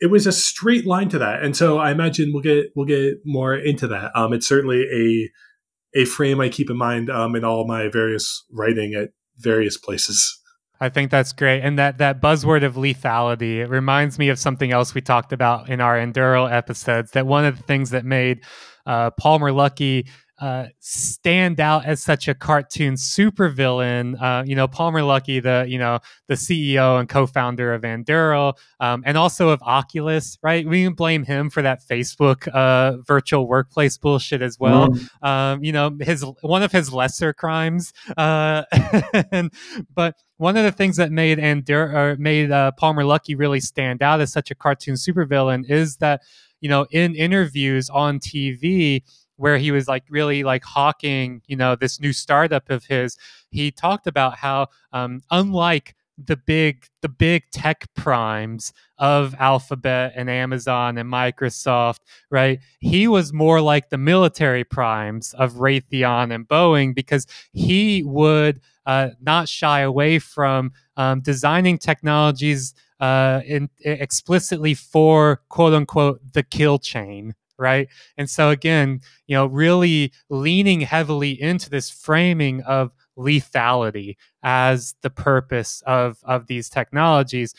it 0.01 0.07
was 0.07 0.27
a 0.27 0.33
straight 0.33 0.87
line 0.87 1.09
to 1.11 1.19
that, 1.19 1.43
and 1.43 1.57
so 1.57 1.79
I 1.79 1.91
imagine 1.91 2.33
we'll 2.33 2.43
get 2.43 2.67
we'll 2.75 2.87
get 2.87 3.19
more 3.25 3.55
into 3.55 3.87
that. 3.89 4.11
Um, 4.15 4.33
it's 4.33 4.49
certainly 4.49 4.83
a 4.93 6.01
a 6.01 6.05
frame 6.05 6.41
I 6.41 6.49
keep 6.49 6.71
in 6.71 6.77
mind 6.77 7.09
um, 7.09 7.37
in 7.37 7.45
all 7.45 7.67
my 7.67 7.89
various 7.89 8.45
writing 8.51 8.95
at 8.95 9.11
various 9.39 9.77
places. 9.77 10.41
I 10.81 10.89
think 10.89 11.11
that's 11.11 11.33
great. 11.33 11.61
And 11.61 11.79
that 11.79 11.99
that 11.99 12.21
buzzword 12.21 12.65
of 12.65 12.75
lethality, 12.75 13.59
it 13.59 13.69
reminds 13.69 14.19
me 14.19 14.29
of 14.29 14.39
something 14.39 14.73
else 14.73 14.95
we 14.95 15.01
talked 15.01 15.33
about 15.33 15.69
in 15.69 15.81
our 15.81 15.97
Anduril 15.97 16.51
episodes. 16.51 17.13
That 17.13 17.27
one 17.27 17.45
of 17.45 17.57
the 17.57 17.63
things 17.63 17.91
that 17.91 18.05
made 18.05 18.41
uh, 18.87 19.11
Palmer 19.13 19.51
Luckey 19.51 20.09
uh, 20.41 20.67
stand 20.81 21.61
out 21.61 21.85
as 21.85 22.03
such 22.03 22.29
a 22.29 22.35
cartoon 22.35 22.95
supervillain. 22.95 24.21
Uh, 24.21 24.45
you 24.47 24.57
know, 24.57 24.67
Palmer 24.69 25.01
Luckey, 25.01 25.43
the 25.43 25.67
you 25.69 25.79
know 25.79 25.99
the 26.29 26.35
CEO 26.35 26.99
and 26.99 27.09
co-founder 27.09 27.73
of 27.73 27.83
Anduril, 27.83 28.55
um, 28.81 29.03
and 29.07 29.17
also 29.17 29.51
of 29.51 29.63
Oculus, 29.63 30.39
right? 30.43 30.67
We 30.67 30.85
can 30.85 30.95
blame 30.95 31.25
him 31.25 31.51
for 31.51 31.63
that 31.63 31.83
Facebook 31.83 32.49
uh, 32.49 32.99
virtual 33.07 33.47
workplace 33.47 33.97
bullshit 33.99 34.43
as 34.43 34.59
well 34.59 34.95
um, 35.23 35.63
you 35.65 35.73
know 35.73 35.97
his 36.01 36.25
one 36.43 36.63
of 36.63 36.73
his 36.73 36.93
lesser 36.93 37.33
crimes 37.33 37.93
uh, 38.17 38.65
and, 39.33 39.53
but 39.95 40.17
one 40.37 40.57
of 40.57 40.65
the 40.65 40.73
things 40.73 40.97
that 40.97 41.13
made 41.13 41.39
Andur- 41.39 41.93
or 41.95 42.17
made 42.19 42.51
uh, 42.51 42.73
Palmer 42.73 43.05
Luckey 43.05 43.39
really 43.39 43.61
stand 43.61 44.03
out 44.03 44.21
as 44.21 44.33
such 44.33 44.51
a 44.51 44.55
cartoon 44.55 44.95
supervillain 44.95 45.69
is 45.69 45.97
that 45.97 46.23
you 46.61 46.69
know 46.69 46.87
in 46.91 47.15
interviews 47.15 47.89
on 47.91 48.19
TV 48.19 49.03
where 49.37 49.59
he 49.59 49.71
was 49.71 49.89
like 49.89 50.05
really 50.09 50.45
like 50.45 50.65
hawking 50.65 51.43
you 51.47 51.57
know 51.57 51.75
this 51.75 52.01
new 52.01 52.13
startup 52.13 52.71
of 52.71 52.85
his 52.85 53.17
he 53.51 53.71
talked 53.71 54.07
about 54.07 54.37
how 54.37 54.67
um, 54.93 55.21
unlike 55.31 55.95
the 56.19 56.37
big 56.37 56.87
the 57.01 57.09
big 57.09 57.43
tech 57.51 57.87
primes 57.95 58.73
of 58.99 59.35
Alphabet 59.39 60.13
and 60.15 60.31
Amazon 60.31 60.97
and 60.99 61.11
Microsoft 61.11 61.99
right? 62.31 62.61
He 62.81 63.09
was 63.09 63.33
more 63.33 63.61
like 63.61 63.91
the 63.91 63.99
military 63.99 64.65
primes 64.65 65.35
of 65.35 65.55
Raytheon 65.55 66.33
and 66.33 66.47
Boeing 66.47 66.95
because 66.95 67.27
he 67.53 68.03
would 68.05 68.61
uh, 68.87 69.11
not 69.21 69.49
shy 69.49 69.81
away 69.81 70.19
from 70.19 70.73
um, 70.97 71.21
designing 71.21 71.79
technologies 71.79 72.75
uh, 73.01 73.41
in, 73.45 73.69
explicitly 73.85 74.75
for 74.75 75.43
quote 75.49 75.75
unquote 75.75 76.21
the 76.33 76.43
kill 76.43 76.79
chain. 76.79 77.35
Right. 77.57 77.89
And 78.19 78.29
so, 78.29 78.51
again, 78.51 79.01
you 79.27 79.37
know, 79.37 79.47
really 79.47 80.13
leaning 80.29 80.81
heavily 80.81 81.41
into 81.41 81.71
this 81.71 81.89
framing 81.89 82.63
of 82.63 82.93
lethality 83.17 84.17
as 84.43 84.97
the 85.03 85.11
purpose 85.11 85.83
of, 85.87 86.19
of 86.25 86.49
these 86.49 86.69
technologies. 86.69 87.55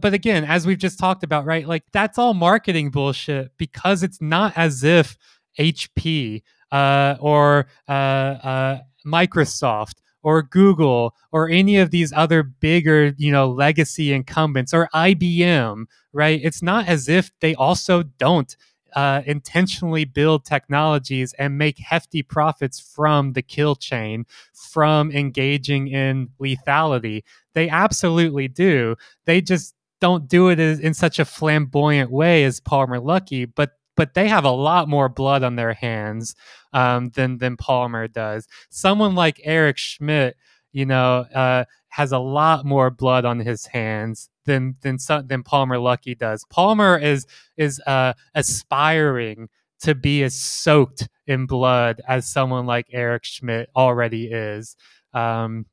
But 0.00 0.14
again, 0.14 0.44
as 0.44 0.66
we've 0.66 0.78
just 0.78 0.98
talked 0.98 1.24
about, 1.24 1.44
right? 1.44 1.66
Like 1.66 1.84
that's 1.92 2.18
all 2.18 2.34
marketing 2.34 2.90
bullshit 2.90 3.50
because 3.56 4.02
it's 4.02 4.20
not 4.20 4.52
as 4.56 4.84
if 4.84 5.16
HP 5.58 6.42
uh, 6.70 7.16
or 7.20 7.66
uh, 7.88 7.92
uh, 7.92 8.78
Microsoft 9.06 9.94
or 10.22 10.42
Google 10.42 11.14
or 11.32 11.48
any 11.48 11.78
of 11.78 11.90
these 11.90 12.12
other 12.12 12.42
bigger, 12.42 13.14
you 13.16 13.32
know, 13.32 13.48
legacy 13.48 14.12
incumbents 14.12 14.74
or 14.74 14.88
IBM, 14.94 15.84
right? 16.12 16.40
It's 16.42 16.62
not 16.62 16.88
as 16.88 17.08
if 17.08 17.30
they 17.40 17.54
also 17.54 18.02
don't 18.02 18.56
uh, 18.96 19.20
intentionally 19.26 20.06
build 20.06 20.46
technologies 20.46 21.34
and 21.34 21.58
make 21.58 21.78
hefty 21.78 22.22
profits 22.22 22.80
from 22.80 23.34
the 23.34 23.42
kill 23.42 23.76
chain, 23.76 24.24
from 24.54 25.12
engaging 25.12 25.88
in 25.88 26.30
lethality. 26.40 27.22
They 27.52 27.68
absolutely 27.68 28.48
do. 28.48 28.96
They 29.26 29.42
just 29.42 29.74
don't 30.00 30.28
do 30.28 30.48
it 30.48 30.58
in 30.58 30.94
such 30.94 31.18
a 31.18 31.26
flamboyant 31.26 32.10
way 32.10 32.44
as 32.44 32.58
Palmer 32.58 32.98
Luckey, 32.98 33.50
but 33.54 33.72
but 33.96 34.14
they 34.14 34.28
have 34.28 34.44
a 34.44 34.50
lot 34.50 34.88
more 34.88 35.08
blood 35.08 35.42
on 35.42 35.56
their 35.56 35.72
hands 35.74 36.34
um, 36.72 37.10
than 37.10 37.38
than 37.38 37.58
Palmer 37.58 38.08
does. 38.08 38.46
Someone 38.70 39.14
like 39.14 39.40
Eric 39.44 39.76
Schmidt, 39.76 40.36
you 40.72 40.86
know, 40.86 41.26
uh, 41.34 41.64
has 41.88 42.12
a 42.12 42.18
lot 42.18 42.64
more 42.64 42.90
blood 42.90 43.26
on 43.26 43.40
his 43.40 43.66
hands 43.66 44.30
than 44.46 44.76
than 44.80 44.98
than 45.26 45.42
Palmer 45.42 45.76
Luckey 45.76 46.16
does. 46.18 46.44
Palmer 46.50 46.96
is 46.96 47.26
is 47.56 47.80
uh, 47.86 48.14
aspiring 48.34 49.48
to 49.80 49.94
be 49.94 50.22
as 50.22 50.34
soaked 50.34 51.08
in 51.26 51.46
blood 51.46 52.00
as 52.08 52.26
someone 52.26 52.64
like 52.66 52.86
Eric 52.92 53.24
Schmidt 53.24 53.68
already 53.76 54.26
is. 54.30 54.74
Um, 55.12 55.66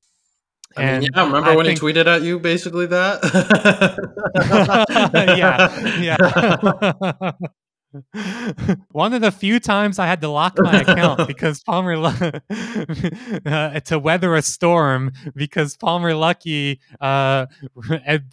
I 0.76 0.82
mean, 0.82 0.90
and 0.90 1.04
yeah, 1.16 1.26
remember 1.26 1.50
I 1.52 1.56
when 1.56 1.66
think- 1.68 1.80
he 1.80 1.86
tweeted 1.86 2.08
at 2.08 2.24
you 2.24 2.40
basically 2.40 2.88
that? 2.88 3.22
yeah, 5.38 6.00
yeah. 6.02 7.32
One 8.92 9.14
of 9.14 9.22
the 9.22 9.32
few 9.32 9.60
times 9.60 10.00
I 10.00 10.08
had 10.08 10.22
to 10.22 10.28
lock 10.28 10.58
my 10.58 10.82
account 10.82 11.28
because 11.28 11.64
Palmer 11.64 11.96
uh, 13.46 13.80
to 13.80 14.00
weather 14.00 14.36
a 14.36 14.42
storm 14.42 15.12
because 15.36 15.78
Palmer 15.78 16.14
Luckey 16.14 16.80
uh, 17.00 17.46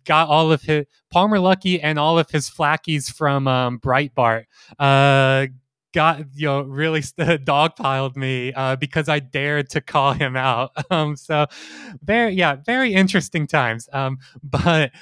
got 0.04 0.28
all 0.28 0.52
of 0.52 0.62
his 0.62 0.86
Palmer 1.10 1.38
Luckey 1.38 1.80
and 1.82 1.98
all 1.98 2.18
of 2.18 2.30
his 2.30 2.48
flackies 2.48 3.10
from 3.10 3.48
um, 3.48 3.78
Breitbart 3.78 4.44
uh, 4.78 5.46
got 5.92 6.24
you 6.34 6.46
know 6.46 6.62
really 6.62 7.00
dogpiled 7.00 8.16
me 8.16 8.52
uh, 8.52 8.76
because 8.76 9.08
I 9.08 9.18
dared 9.18 9.70
to 9.70 9.80
call 9.80 10.12
him 10.12 10.36
out. 10.36 10.72
Um, 10.90 11.16
so 11.16 11.46
very 12.02 12.34
yeah, 12.34 12.56
very 12.56 12.94
interesting 12.94 13.46
times. 13.46 13.88
Um, 13.92 14.18
but 14.42 14.92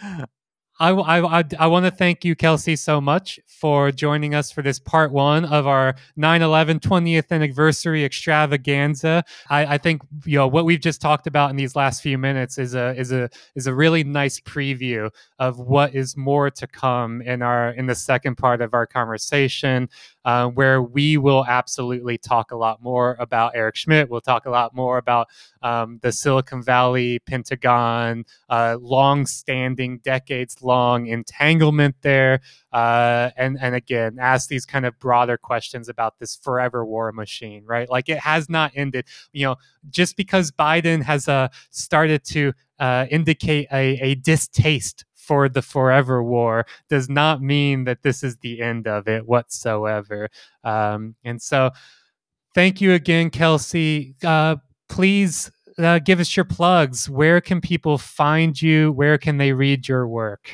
I, 0.81 0.91
I, 0.91 1.45
I, 1.59 1.67
want 1.67 1.87
to 1.87 1.91
thank 1.91 2.25
you, 2.25 2.37
Kelsey, 2.37 2.77
so 2.77 3.01
much 3.01 3.41
for 3.47 3.91
joining 3.91 4.35
us 4.35 4.53
for 4.53 4.63
this 4.63 4.79
part 4.79 5.11
one 5.11 5.45
of 5.45 5.67
our 5.67 5.97
9 6.17 6.41
11 6.41 6.79
20th 6.79 7.33
anniversary 7.33 8.05
extravaganza. 8.05 9.25
I, 9.51 9.75
I 9.75 9.79
think 9.79 10.03
you 10.25 10.39
know 10.39 10.47
what 10.47 10.65
we've 10.65 10.81
just 10.81 11.01
talked 11.01 11.27
about 11.27 11.51
in 11.51 11.57
these 11.57 11.75
last 11.75 12.01
few 12.01 12.17
minutes 12.17 12.59
is 12.59 12.75
a 12.75 12.95
is 12.97 13.11
a 13.11 13.29
is 13.57 13.67
a 13.67 13.75
really 13.75 14.05
nice 14.05 14.39
preview 14.39 15.11
of 15.41 15.59
what 15.59 15.97
is 15.97 16.17
more 16.17 16.49
to 16.51 16.67
come 16.69 17.23
in 17.23 17.43
our 17.43 17.71
in 17.71 17.87
the 17.87 17.97
second 17.97 18.37
part 18.37 18.63
of 18.63 18.73
our 18.73 18.87
conversation, 18.87 19.89
uh, 20.29 20.47
where 20.47 20.83
we 20.83 21.17
will 21.17 21.47
absolutely 21.49 22.19
talk 22.19 22.51
a 22.51 22.57
lot 22.57 22.83
more 22.83 23.17
about 23.19 23.53
Eric 23.55 23.77
Schmidt. 23.77 24.11
We'll 24.11 24.21
talk 24.21 24.45
a 24.45 24.51
lot 24.51 24.75
more 24.75 24.99
about 24.99 25.29
um, 25.63 26.01
the 26.03 26.13
Silicon 26.13 26.63
Valley 26.63 27.19
Pentagon, 27.21 28.27
uh, 28.51 28.77
long-standing, 28.79 30.01
decades-long 30.01 31.07
entanglement 31.07 31.97
there, 32.03 32.41
uh, 32.75 33.31
and 33.39 33.57
and 33.59 33.75
again 33.75 34.19
ask 34.21 34.51
these 34.51 34.67
kind 34.67 34.85
of 34.85 34.99
broader 34.99 35.39
questions 35.39 35.89
about 35.89 36.19
this 36.19 36.37
forever 36.37 36.85
war 36.85 37.11
machine, 37.11 37.65
right? 37.65 37.89
Like 37.89 38.11
it 38.11 38.19
has 38.19 38.51
not 38.51 38.73
ended. 38.75 39.07
You 39.33 39.47
know, 39.47 39.57
just 39.89 40.15
because 40.15 40.51
Biden 40.51 41.03
has 41.05 41.27
uh, 41.27 41.49
started 41.71 42.23
to 42.25 42.53
uh, 42.79 43.07
indicate 43.11 43.67
a, 43.73 43.99
a 44.03 44.15
distaste 44.17 45.07
for 45.29 45.47
the 45.49 45.61
forever 45.61 46.23
war 46.23 46.65
does 46.89 47.11
not 47.11 47.43
mean 47.43 47.85
that 47.85 48.03
this 48.03 48.25
is 48.25 48.39
the 48.39 48.63
end 48.63 48.89
of 48.89 49.07
it 49.07 49.29
whatsoever. 49.29 50.31
Um, 50.65 51.17
and 51.23 51.41
so, 51.41 51.71
thank 52.55 52.81
you 52.81 52.95
again, 52.95 53.29
Kelsey. 53.29 54.17
Uh, 54.25 54.57
please 54.89 55.51
uh, 55.79 55.99
give 55.99 56.19
us 56.19 56.35
your 56.35 56.47
plugs. 56.47 57.11
Where 57.11 57.43
can 57.43 57.61
people 57.61 57.99
find 57.99 58.61
you? 58.61 58.91
Where 58.91 59.19
can 59.19 59.37
they 59.37 59.53
read 59.53 59.87
your 59.87 60.09
work? 60.09 60.51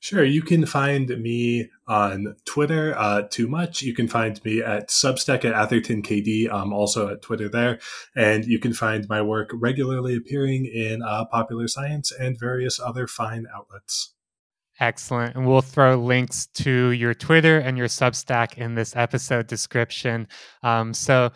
Sure. 0.00 0.24
You 0.24 0.42
can 0.42 0.66
find 0.66 1.08
me 1.20 1.70
on 1.88 2.36
Twitter, 2.44 2.94
uh, 2.96 3.22
too 3.30 3.48
much. 3.48 3.82
You 3.82 3.94
can 3.94 4.06
find 4.08 4.44
me 4.44 4.60
at 4.60 4.88
Substack 4.88 5.44
at 5.44 5.52
Atherton 5.52 6.02
KD. 6.02 6.48
I'm 6.52 6.72
also 6.72 7.08
at 7.08 7.22
Twitter 7.22 7.48
there. 7.48 7.78
And 8.14 8.44
you 8.44 8.58
can 8.58 8.72
find 8.72 9.08
my 9.08 9.22
work 9.22 9.50
regularly 9.52 10.16
appearing 10.16 10.66
in 10.66 11.02
uh, 11.02 11.24
Popular 11.26 11.68
Science 11.68 12.12
and 12.12 12.38
various 12.38 12.78
other 12.78 13.06
fine 13.06 13.46
outlets. 13.54 14.14
Excellent. 14.78 15.34
And 15.36 15.46
we'll 15.46 15.62
throw 15.62 15.96
links 15.96 16.46
to 16.54 16.90
your 16.90 17.14
Twitter 17.14 17.58
and 17.58 17.78
your 17.78 17.88
Substack 17.88 18.54
in 18.58 18.74
this 18.74 18.94
episode 18.94 19.46
description. 19.46 20.28
Um, 20.62 20.92
so, 20.92 21.32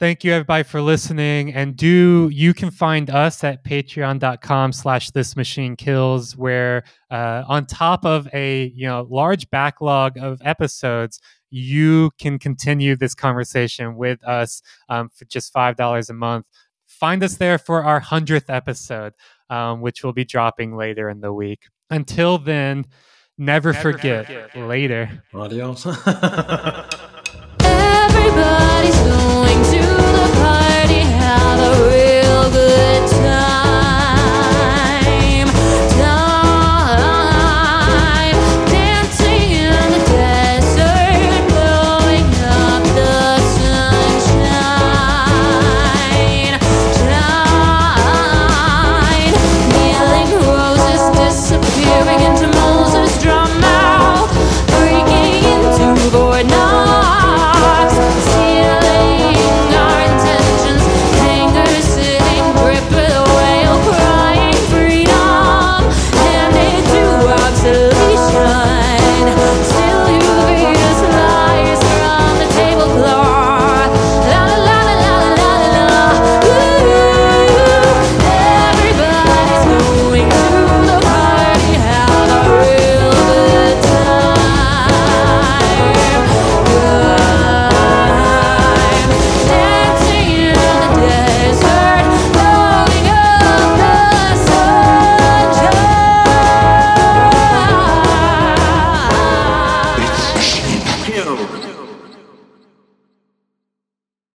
thank 0.00 0.24
you 0.24 0.32
everybody 0.32 0.64
for 0.64 0.80
listening 0.80 1.54
and 1.54 1.76
do 1.76 2.28
you 2.32 2.52
can 2.52 2.70
find 2.70 3.10
us 3.10 3.44
at 3.44 3.64
patreon.com 3.64 4.72
slash 4.72 5.10
this 5.12 5.36
machine 5.36 5.76
kills 5.76 6.36
where 6.36 6.82
uh, 7.10 7.44
on 7.46 7.64
top 7.64 8.04
of 8.04 8.28
a 8.32 8.72
you 8.74 8.86
know 8.86 9.06
large 9.08 9.48
backlog 9.50 10.18
of 10.18 10.40
episodes 10.44 11.20
you 11.50 12.10
can 12.18 12.38
continue 12.38 12.96
this 12.96 13.14
conversation 13.14 13.94
with 13.94 14.22
us 14.24 14.62
um, 14.88 15.08
for 15.14 15.24
just 15.26 15.52
five 15.52 15.76
dollars 15.76 16.10
a 16.10 16.14
month 16.14 16.44
find 16.86 17.22
us 17.22 17.36
there 17.36 17.58
for 17.58 17.84
our 17.84 18.00
100th 18.00 18.46
episode 18.48 19.12
um, 19.48 19.80
which 19.80 20.02
will 20.02 20.12
be 20.12 20.24
dropping 20.24 20.76
later 20.76 21.08
in 21.08 21.20
the 21.20 21.32
week 21.32 21.68
until 21.90 22.38
then 22.38 22.86
never, 23.38 23.72
never 23.72 23.92
forget, 23.92 24.26
forget. 24.26 24.56
later. 24.56 25.22
Adios 25.34 25.84